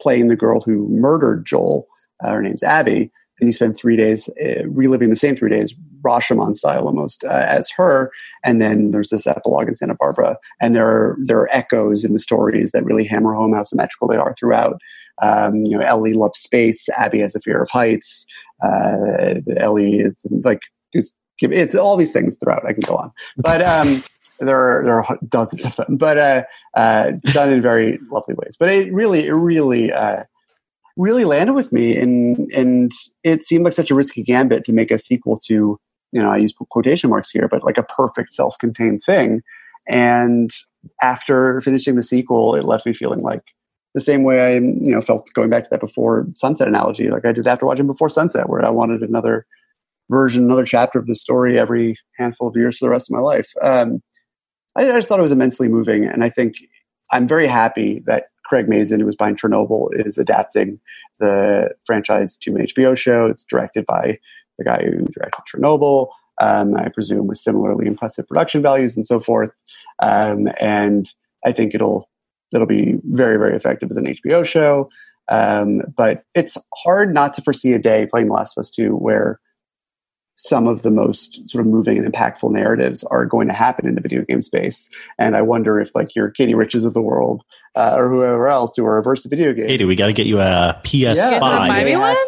playing 0.00 0.26
the 0.26 0.36
girl 0.36 0.60
who 0.60 0.88
murdered 0.88 1.46
Joel. 1.46 1.86
Uh, 2.22 2.32
her 2.32 2.42
name's 2.42 2.62
Abby. 2.62 3.10
And 3.38 3.48
you 3.48 3.52
spend 3.52 3.76
three 3.76 3.96
days 3.96 4.30
uh, 4.42 4.66
reliving 4.66 5.10
the 5.10 5.16
same 5.16 5.36
three 5.36 5.50
days, 5.50 5.74
Rashomon 6.00 6.56
style 6.56 6.86
almost, 6.86 7.22
uh, 7.24 7.44
as 7.46 7.68
her. 7.76 8.10
And 8.44 8.62
then 8.62 8.92
there's 8.92 9.10
this 9.10 9.26
epilogue 9.26 9.68
in 9.68 9.74
Santa 9.74 9.94
Barbara, 9.94 10.38
and 10.58 10.74
there 10.74 10.86
are 10.86 11.18
there 11.22 11.40
are 11.40 11.50
echoes 11.52 12.02
in 12.02 12.14
the 12.14 12.18
stories 12.18 12.72
that 12.72 12.84
really 12.84 13.04
hammer 13.04 13.34
home 13.34 13.52
how 13.52 13.62
symmetrical 13.62 14.08
they 14.08 14.16
are 14.16 14.34
throughout. 14.38 14.80
Um, 15.20 15.66
you 15.66 15.76
know, 15.76 15.84
Ellie 15.84 16.14
loves 16.14 16.38
space. 16.38 16.88
Abby 16.96 17.20
has 17.20 17.34
a 17.34 17.40
fear 17.40 17.60
of 17.60 17.68
heights. 17.68 18.24
Uh, 18.64 19.34
Ellie 19.58 19.98
is 19.98 20.24
like 20.42 20.60
it's, 20.94 21.12
it's 21.42 21.74
all 21.74 21.98
these 21.98 22.12
things 22.12 22.36
throughout. 22.36 22.64
I 22.64 22.72
can 22.72 22.82
go 22.82 22.96
on, 22.96 23.12
but 23.36 23.60
um, 23.60 24.02
there 24.38 24.78
are 24.78 24.84
there 24.84 25.02
are 25.02 25.18
dozens 25.28 25.66
of 25.66 25.76
them, 25.76 25.96
but 25.96 26.18
uh, 26.18 26.42
uh, 26.74 27.12
done 27.32 27.52
in 27.52 27.62
very 27.62 27.98
lovely 28.10 28.34
ways. 28.34 28.56
But 28.58 28.70
it 28.70 28.92
really, 28.92 29.26
it 29.26 29.32
really, 29.32 29.92
uh, 29.92 30.24
really 30.96 31.24
landed 31.24 31.54
with 31.54 31.72
me, 31.72 31.96
and 31.96 32.50
and 32.52 32.92
it 33.24 33.44
seemed 33.44 33.64
like 33.64 33.74
such 33.74 33.90
a 33.90 33.94
risky 33.94 34.22
gambit 34.22 34.64
to 34.64 34.72
make 34.72 34.90
a 34.90 34.98
sequel 34.98 35.38
to 35.46 35.78
you 36.12 36.22
know 36.22 36.30
I 36.30 36.36
use 36.38 36.54
quotation 36.70 37.10
marks 37.10 37.30
here, 37.30 37.48
but 37.48 37.64
like 37.64 37.78
a 37.78 37.82
perfect 37.82 38.30
self-contained 38.30 39.02
thing. 39.04 39.42
And 39.88 40.50
after 41.02 41.60
finishing 41.60 41.96
the 41.96 42.02
sequel, 42.02 42.54
it 42.54 42.64
left 42.64 42.86
me 42.86 42.94
feeling 42.94 43.22
like 43.22 43.42
the 43.96 44.00
same 44.00 44.24
way 44.24 44.40
I, 44.40 44.54
you 44.56 44.92
know, 44.92 45.00
felt 45.00 45.32
going 45.32 45.48
back 45.48 45.62
to 45.64 45.70
that 45.70 45.80
before 45.80 46.26
sunset 46.36 46.68
analogy, 46.68 47.08
like 47.08 47.24
I 47.24 47.32
did 47.32 47.46
after 47.46 47.64
watching 47.64 47.86
Before 47.86 48.10
Sunset, 48.10 48.48
where 48.48 48.62
I 48.64 48.68
wanted 48.68 49.00
another 49.00 49.46
version, 50.10 50.44
another 50.44 50.66
chapter 50.66 50.98
of 50.98 51.06
the 51.06 51.16
story 51.16 51.58
every 51.58 51.96
handful 52.18 52.48
of 52.48 52.56
years 52.56 52.78
for 52.78 52.84
the 52.84 52.90
rest 52.90 53.08
of 53.08 53.14
my 53.14 53.20
life. 53.20 53.50
Um, 53.62 54.02
I, 54.76 54.90
I, 54.90 54.96
just 54.96 55.08
thought 55.08 55.18
it 55.18 55.22
was 55.22 55.32
immensely 55.32 55.68
moving, 55.68 56.04
and 56.04 56.22
I 56.22 56.28
think 56.28 56.56
I'm 57.10 57.26
very 57.26 57.46
happy 57.46 58.02
that 58.06 58.26
Craig 58.46 58.68
Mazin, 58.68 59.00
who 59.00 59.06
was 59.06 59.16
behind 59.16 59.40
Chernobyl, 59.40 59.88
is 59.92 60.18
adapting 60.18 60.80
the 61.18 61.70
franchise 61.84 62.36
to 62.38 62.54
an 62.54 62.66
HBO 62.66 62.96
show. 62.96 63.26
It's 63.26 63.42
directed 63.42 63.86
by 63.86 64.18
the 64.58 64.64
guy 64.64 64.82
who 64.84 65.04
directed 65.06 65.42
Chernobyl. 65.52 66.08
Um, 66.40 66.76
I 66.76 66.88
presume 66.88 67.26
with 67.26 67.38
similarly 67.38 67.86
impressive 67.86 68.28
production 68.28 68.62
values 68.62 68.96
and 68.96 69.06
so 69.06 69.20
forth. 69.20 69.50
Um, 70.00 70.48
and 70.60 71.12
I 71.44 71.52
think 71.52 71.74
it'll 71.74 72.08
that'll 72.52 72.66
be 72.66 72.98
very, 73.04 73.38
very 73.38 73.56
effective 73.56 73.90
as 73.90 73.96
an 73.96 74.06
HBO 74.06 74.44
show. 74.44 74.88
Um, 75.28 75.82
but 75.96 76.22
it's 76.34 76.56
hard 76.74 77.12
not 77.12 77.34
to 77.34 77.42
foresee 77.42 77.72
a 77.72 77.78
day 77.78 78.06
playing 78.06 78.28
The 78.28 78.34
Last 78.34 78.56
of 78.56 78.60
Us 78.60 78.70
2 78.70 78.92
where 78.92 79.40
some 80.36 80.66
of 80.66 80.82
the 80.82 80.90
most 80.90 81.48
sort 81.48 81.64
of 81.64 81.70
moving 81.70 81.98
and 81.98 82.12
impactful 82.12 82.52
narratives 82.52 83.02
are 83.04 83.24
going 83.24 83.48
to 83.48 83.54
happen 83.54 83.88
in 83.88 83.94
the 83.94 84.00
video 84.00 84.22
game 84.22 84.42
space. 84.42 84.88
And 85.18 85.34
I 85.34 85.42
wonder 85.42 85.80
if 85.80 85.94
like 85.94 86.14
your 86.14 86.30
Katey 86.30 86.54
Riches 86.54 86.84
of 86.84 86.92
the 86.94 87.00
world 87.00 87.42
uh, 87.74 87.94
or 87.96 88.08
whoever 88.10 88.46
else 88.48 88.76
who 88.76 88.84
are 88.84 88.98
averse 88.98 89.22
to 89.22 89.28
video 89.28 89.54
games. 89.54 89.70
Katey, 89.70 89.86
we 89.86 89.96
got 89.96 90.06
to 90.06 90.12
get 90.12 90.26
you 90.26 90.40
a 90.40 90.78
PS5. 90.84 91.16
Yeah, 91.16 91.38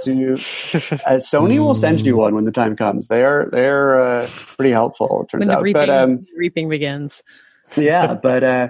to, 0.03 0.33
uh, 0.33 1.19
Sony 1.19 1.59
will 1.59 1.75
send 1.75 2.01
you 2.01 2.17
one 2.17 2.35
when 2.35 2.45
the 2.45 2.53
time 2.53 2.77
comes. 2.77 3.09
They 3.09 3.23
are 3.25 3.49
they're 3.53 4.01
uh, 4.01 4.27
pretty 4.31 4.73
helpful. 4.73 5.23
It 5.23 5.31
turns 5.31 5.43
when 5.43 5.49
the 5.49 5.57
out, 5.59 5.63
reaping, 5.63 5.81
but 5.81 5.91
um, 5.91 6.27
reaping 6.37 6.69
begins. 6.69 7.23
yeah, 7.77 8.15
but 8.15 8.43
uh, 8.43 8.69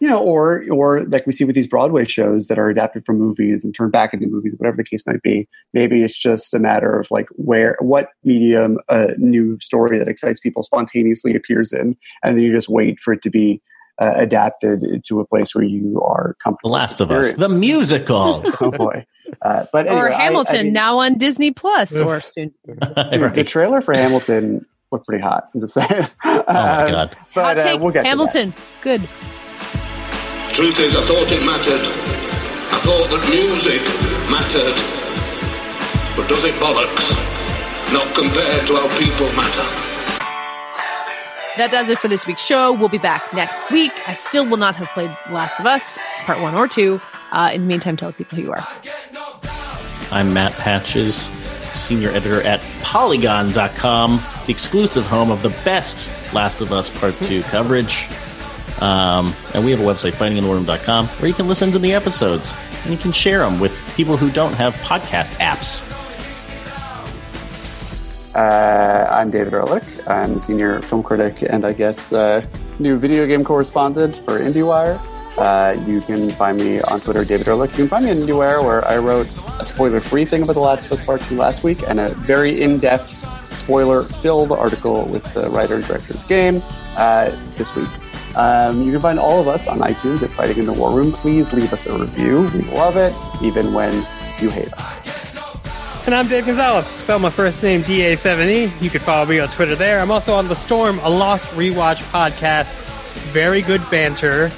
you 0.00 0.08
know, 0.08 0.22
or 0.22 0.64
or 0.70 1.02
like 1.04 1.26
we 1.26 1.32
see 1.32 1.44
with 1.44 1.54
these 1.54 1.66
Broadway 1.66 2.04
shows 2.04 2.46
that 2.46 2.58
are 2.58 2.68
adapted 2.68 3.04
from 3.04 3.18
movies 3.18 3.64
and 3.64 3.74
turned 3.74 3.92
back 3.92 4.14
into 4.14 4.26
movies, 4.26 4.54
whatever 4.56 4.76
the 4.76 4.84
case 4.84 5.02
might 5.06 5.22
be. 5.22 5.48
Maybe 5.72 6.04
it's 6.04 6.16
just 6.16 6.54
a 6.54 6.58
matter 6.58 6.98
of 7.00 7.10
like 7.10 7.28
where, 7.32 7.76
what 7.80 8.10
medium 8.22 8.78
a 8.88 9.16
new 9.18 9.58
story 9.60 9.98
that 9.98 10.08
excites 10.08 10.40
people 10.40 10.62
spontaneously 10.62 11.34
appears 11.34 11.72
in, 11.72 11.96
and 12.22 12.36
then 12.36 12.38
you 12.38 12.52
just 12.52 12.68
wait 12.68 13.00
for 13.00 13.12
it 13.12 13.22
to 13.22 13.30
be 13.30 13.60
uh, 13.98 14.12
adapted 14.14 15.02
to 15.04 15.20
a 15.20 15.26
place 15.26 15.54
where 15.54 15.64
you 15.64 16.00
are 16.02 16.36
comfortable. 16.42 16.70
The. 16.70 16.74
Last 16.74 17.00
of 17.00 17.10
Us, 17.10 17.32
the 17.32 17.48
musical. 17.48 18.44
oh 18.60 18.70
boy! 18.70 19.04
Uh, 19.42 19.66
but 19.72 19.86
anyway, 19.86 20.00
or 20.00 20.10
Hamilton, 20.10 20.56
I 20.56 20.62
mean, 20.62 20.72
now 20.72 20.98
on 20.98 21.18
Disney 21.18 21.50
Plus, 21.50 21.98
or 21.98 22.20
soon. 22.20 22.54
dude, 22.64 22.78
the 23.34 23.44
trailer 23.44 23.80
for 23.80 23.94
Hamilton 23.94 24.64
looked 24.92 25.06
pretty 25.06 25.22
hot. 25.22 25.48
I'm 25.54 25.60
just 25.60 25.74
saying. 25.74 26.06
Oh 26.24 26.44
my 26.46 26.90
god! 26.90 27.16
But 27.34 27.42
Hot 27.42 27.58
uh, 27.58 27.60
take, 27.60 27.80
we'll 27.80 27.90
get. 27.90 28.06
Hamilton. 28.06 28.54
Good. 28.80 29.08
Truth 30.58 30.80
is, 30.80 30.96
I 30.96 31.06
thought 31.06 31.30
it 31.30 31.40
mattered. 31.46 31.86
I 32.74 32.80
thought 32.82 33.08
that 33.10 33.22
music 33.30 33.80
mattered. 34.28 34.74
But 36.16 36.28
does 36.28 36.44
it 36.44 36.56
bollocks? 36.56 37.14
Not 37.92 38.12
compared 38.12 38.66
to 38.66 38.74
how 38.74 38.88
people 38.98 39.26
matter. 39.36 39.62
That 41.58 41.70
does 41.70 41.88
it 41.90 42.00
for 42.00 42.08
this 42.08 42.26
week's 42.26 42.44
show. 42.44 42.72
We'll 42.72 42.88
be 42.88 42.98
back 42.98 43.32
next 43.32 43.60
week. 43.70 43.92
I 44.08 44.14
still 44.14 44.44
will 44.44 44.56
not 44.56 44.74
have 44.74 44.88
played 44.88 45.16
Last 45.30 45.60
of 45.60 45.66
Us, 45.66 45.96
part 46.24 46.40
one 46.40 46.56
or 46.56 46.66
two. 46.66 47.00
Uh, 47.30 47.50
in 47.54 47.60
the 47.60 47.66
meantime, 47.68 47.96
tell 47.96 48.12
people 48.12 48.36
who 48.36 48.42
you 48.42 48.50
are. 48.50 48.66
I'm 50.10 50.34
Matt 50.34 50.54
Patches, 50.54 51.30
senior 51.72 52.10
editor 52.10 52.42
at 52.42 52.62
Polygon.com, 52.82 54.20
the 54.46 54.50
exclusive 54.50 55.04
home 55.06 55.30
of 55.30 55.42
the 55.42 55.50
best 55.64 56.10
Last 56.34 56.60
of 56.60 56.72
Us 56.72 56.90
Part 56.90 57.14
2 57.22 57.42
coverage. 57.44 58.08
Um, 58.80 59.34
and 59.54 59.64
we 59.64 59.70
have 59.72 59.80
a 59.80 59.84
website, 59.84 60.12
fightinginthewarroom.com, 60.12 61.08
where 61.08 61.28
you 61.28 61.34
can 61.34 61.48
listen 61.48 61.72
to 61.72 61.78
the 61.78 61.94
episodes 61.94 62.54
and 62.84 62.92
you 62.92 62.98
can 62.98 63.12
share 63.12 63.40
them 63.40 63.58
with 63.58 63.74
people 63.96 64.16
who 64.16 64.30
don't 64.30 64.54
have 64.54 64.74
podcast 64.76 65.30
apps. 65.36 65.84
Uh, 68.34 69.08
I'm 69.10 69.30
David 69.30 69.52
Ehrlich. 69.52 69.82
I'm 70.06 70.36
a 70.36 70.40
senior 70.40 70.80
film 70.82 71.02
critic 71.02 71.42
and 71.42 71.64
I 71.64 71.72
guess 71.72 72.12
uh, 72.12 72.46
new 72.78 72.96
video 72.96 73.26
game 73.26 73.42
correspondent 73.42 74.16
for 74.16 74.38
IndieWire. 74.38 75.00
Uh, 75.36 75.80
you 75.86 76.00
can 76.00 76.30
find 76.30 76.58
me 76.58 76.80
on 76.82 77.00
Twitter, 77.00 77.24
David 77.24 77.48
Ehrlich. 77.48 77.70
You 77.72 77.76
can 77.78 77.88
find 77.88 78.04
me 78.04 78.10
on 78.10 78.16
IndieWire, 78.16 78.62
where 78.62 78.86
I 78.86 78.98
wrote 78.98 79.28
a 79.60 79.64
spoiler-free 79.64 80.24
thing 80.26 80.42
about 80.42 80.54
The 80.54 80.60
Last 80.60 80.86
of 80.86 80.92
Us 80.92 81.02
Part 81.02 81.20
2 81.22 81.36
last 81.36 81.62
week 81.64 81.82
and 81.86 82.00
a 82.00 82.10
very 82.10 82.60
in-depth, 82.60 83.24
spoiler-filled 83.48 84.52
article 84.52 85.04
with 85.06 85.22
the 85.34 85.48
writer 85.50 85.76
and 85.76 85.84
director 85.84 86.14
of 86.14 86.22
the 86.22 86.28
game 86.28 86.62
uh, 86.96 87.30
this 87.52 87.74
week. 87.76 87.88
Um, 88.38 88.82
you 88.84 88.92
can 88.92 89.00
find 89.00 89.18
all 89.18 89.40
of 89.40 89.48
us 89.48 89.66
on 89.66 89.80
iTunes 89.80 90.22
at 90.22 90.30
Fighting 90.30 90.58
in 90.58 90.66
the 90.66 90.72
War 90.72 90.92
Room. 90.92 91.10
Please 91.10 91.52
leave 91.52 91.72
us 91.72 91.86
a 91.86 91.98
review. 91.98 92.48
We 92.54 92.60
love 92.70 92.96
it, 92.96 93.12
even 93.42 93.74
when 93.74 93.92
you 94.40 94.48
hate 94.48 94.72
us. 94.74 96.06
And 96.06 96.14
I'm 96.14 96.28
Dave 96.28 96.46
Gonzalez. 96.46 96.86
Spell 96.86 97.18
my 97.18 97.30
first 97.30 97.64
name 97.64 97.82
D 97.82 98.02
A 98.02 98.16
7 98.16 98.48
E. 98.48 98.72
You 98.80 98.90
can 98.90 99.00
follow 99.00 99.26
me 99.26 99.40
on 99.40 99.48
Twitter 99.48 99.74
there. 99.74 99.98
I'm 99.98 100.12
also 100.12 100.34
on 100.34 100.46
The 100.46 100.54
Storm, 100.54 101.00
a 101.00 101.10
Lost 101.10 101.48
Rewatch 101.48 101.96
podcast. 102.12 102.72
Very 103.32 103.60
good 103.60 103.82
banter. 103.90 104.52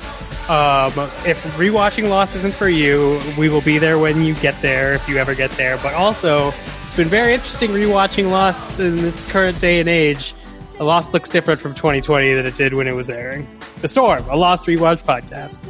Um, 0.51 0.93
if 1.25 1.43
rewatching 1.57 2.11
Lost 2.11 2.37
isn't 2.37 2.55
for 2.55 2.69
you, 2.69 3.19
we 3.39 3.49
will 3.49 3.63
be 3.63 3.79
there 3.79 3.99
when 3.99 4.23
you 4.23 4.35
get 4.35 4.61
there, 4.61 4.93
if 4.93 5.09
you 5.09 5.17
ever 5.17 5.35
get 5.35 5.51
there. 5.53 5.79
But 5.79 5.95
also, 5.95 6.53
it's 6.85 6.95
been 6.95 7.09
very 7.09 7.33
interesting 7.33 7.71
rewatching 7.71 8.31
Lost 8.31 8.79
in 8.79 8.99
this 8.99 9.25
current 9.25 9.59
day 9.59 9.81
and 9.81 9.89
age. 9.89 10.35
The 10.81 10.87
Lost 10.87 11.13
looks 11.13 11.29
different 11.29 11.61
from 11.61 11.75
2020 11.75 12.33
than 12.33 12.47
it 12.47 12.55
did 12.55 12.73
when 12.73 12.89
it 12.89 12.93
was 12.93 13.11
airing. 13.11 13.47
The 13.83 13.87
Storm, 13.87 14.27
a 14.31 14.35
Lost 14.35 14.65
Rewatch 14.65 15.05
podcast. 15.05 15.63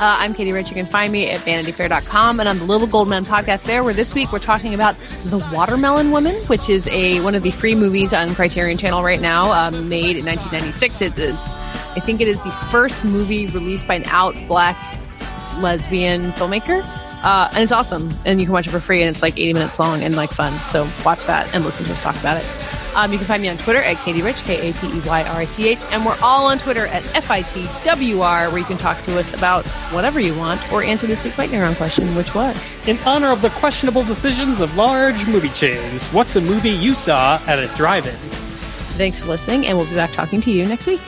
Uh, 0.00 0.16
I'm 0.18 0.32
Katey 0.32 0.54
Rich. 0.54 0.70
You 0.70 0.74
can 0.74 0.86
find 0.86 1.12
me 1.12 1.28
at 1.28 1.40
vanityfair.com 1.40 2.40
and 2.40 2.48
on 2.48 2.58
the 2.58 2.64
Little 2.64 2.86
Gold 2.86 3.10
Men 3.10 3.26
podcast 3.26 3.64
there, 3.64 3.84
where 3.84 3.92
this 3.92 4.14
week 4.14 4.32
we're 4.32 4.38
talking 4.38 4.72
about 4.72 4.96
The 5.24 5.46
Watermelon 5.52 6.10
Woman, 6.10 6.34
which 6.46 6.70
is 6.70 6.88
a 6.88 7.20
one 7.20 7.34
of 7.34 7.42
the 7.42 7.50
free 7.50 7.74
movies 7.74 8.14
on 8.14 8.34
Criterion 8.34 8.78
Channel 8.78 9.02
right 9.02 9.20
now, 9.20 9.52
um, 9.52 9.90
made 9.90 10.16
in 10.16 10.24
1996. 10.24 11.02
It 11.02 11.18
is, 11.18 11.46
I 11.46 12.00
think 12.00 12.22
it 12.22 12.28
is 12.28 12.40
the 12.40 12.50
first 12.50 13.04
movie 13.04 13.46
released 13.48 13.86
by 13.86 13.96
an 13.96 14.04
out 14.06 14.34
black 14.48 14.74
lesbian 15.60 16.32
filmmaker. 16.32 16.82
Uh, 17.22 17.50
and 17.52 17.62
it's 17.62 17.72
awesome. 17.72 18.10
And 18.24 18.40
you 18.40 18.46
can 18.46 18.54
watch 18.54 18.66
it 18.66 18.70
for 18.70 18.80
free, 18.80 19.02
and 19.02 19.14
it's 19.14 19.22
like 19.22 19.38
80 19.38 19.52
minutes 19.52 19.78
long 19.78 20.02
and 20.02 20.16
like 20.16 20.30
fun. 20.30 20.58
So 20.70 20.90
watch 21.04 21.26
that 21.26 21.54
and 21.54 21.62
listen 21.62 21.84
to 21.84 21.92
us 21.92 22.00
talk 22.00 22.18
about 22.18 22.38
it. 22.38 22.71
Um, 22.94 23.12
you 23.12 23.18
can 23.18 23.26
find 23.26 23.42
me 23.42 23.48
on 23.48 23.58
Twitter 23.58 23.82
at 23.82 23.96
Katey 23.98 24.22
Rich, 24.22 24.44
K 24.44 24.68
A 24.68 24.72
T 24.72 24.86
E 24.86 25.00
Y 25.00 25.22
R 25.22 25.36
I 25.36 25.44
C 25.44 25.68
H, 25.68 25.82
and 25.90 26.04
we're 26.04 26.18
all 26.22 26.46
on 26.46 26.58
Twitter 26.58 26.86
at 26.86 27.02
FITWR, 27.02 28.48
where 28.50 28.58
you 28.58 28.64
can 28.64 28.78
talk 28.78 29.02
to 29.04 29.18
us 29.18 29.32
about 29.32 29.66
whatever 29.92 30.20
you 30.20 30.36
want 30.36 30.60
or 30.72 30.82
answer 30.82 31.06
this 31.06 31.22
week's 31.24 31.38
lightning 31.38 31.60
round 31.60 31.76
question, 31.76 32.14
which 32.14 32.34
was 32.34 32.74
In 32.86 32.98
honor 33.06 33.30
of 33.30 33.42
the 33.42 33.50
questionable 33.50 34.04
decisions 34.04 34.60
of 34.60 34.76
large 34.76 35.26
movie 35.26 35.48
chains, 35.50 36.06
what's 36.08 36.36
a 36.36 36.40
movie 36.40 36.70
you 36.70 36.94
saw 36.94 37.42
at 37.46 37.58
a 37.58 37.68
drive-in? 37.76 38.16
thanks 38.92 39.18
for 39.18 39.26
listening, 39.26 39.66
and 39.66 39.76
we'll 39.78 39.86
be 39.88 39.94
back 39.94 40.12
talking 40.12 40.40
to 40.42 40.50
you 40.50 40.66
next 40.66 40.86
week. 40.86 41.00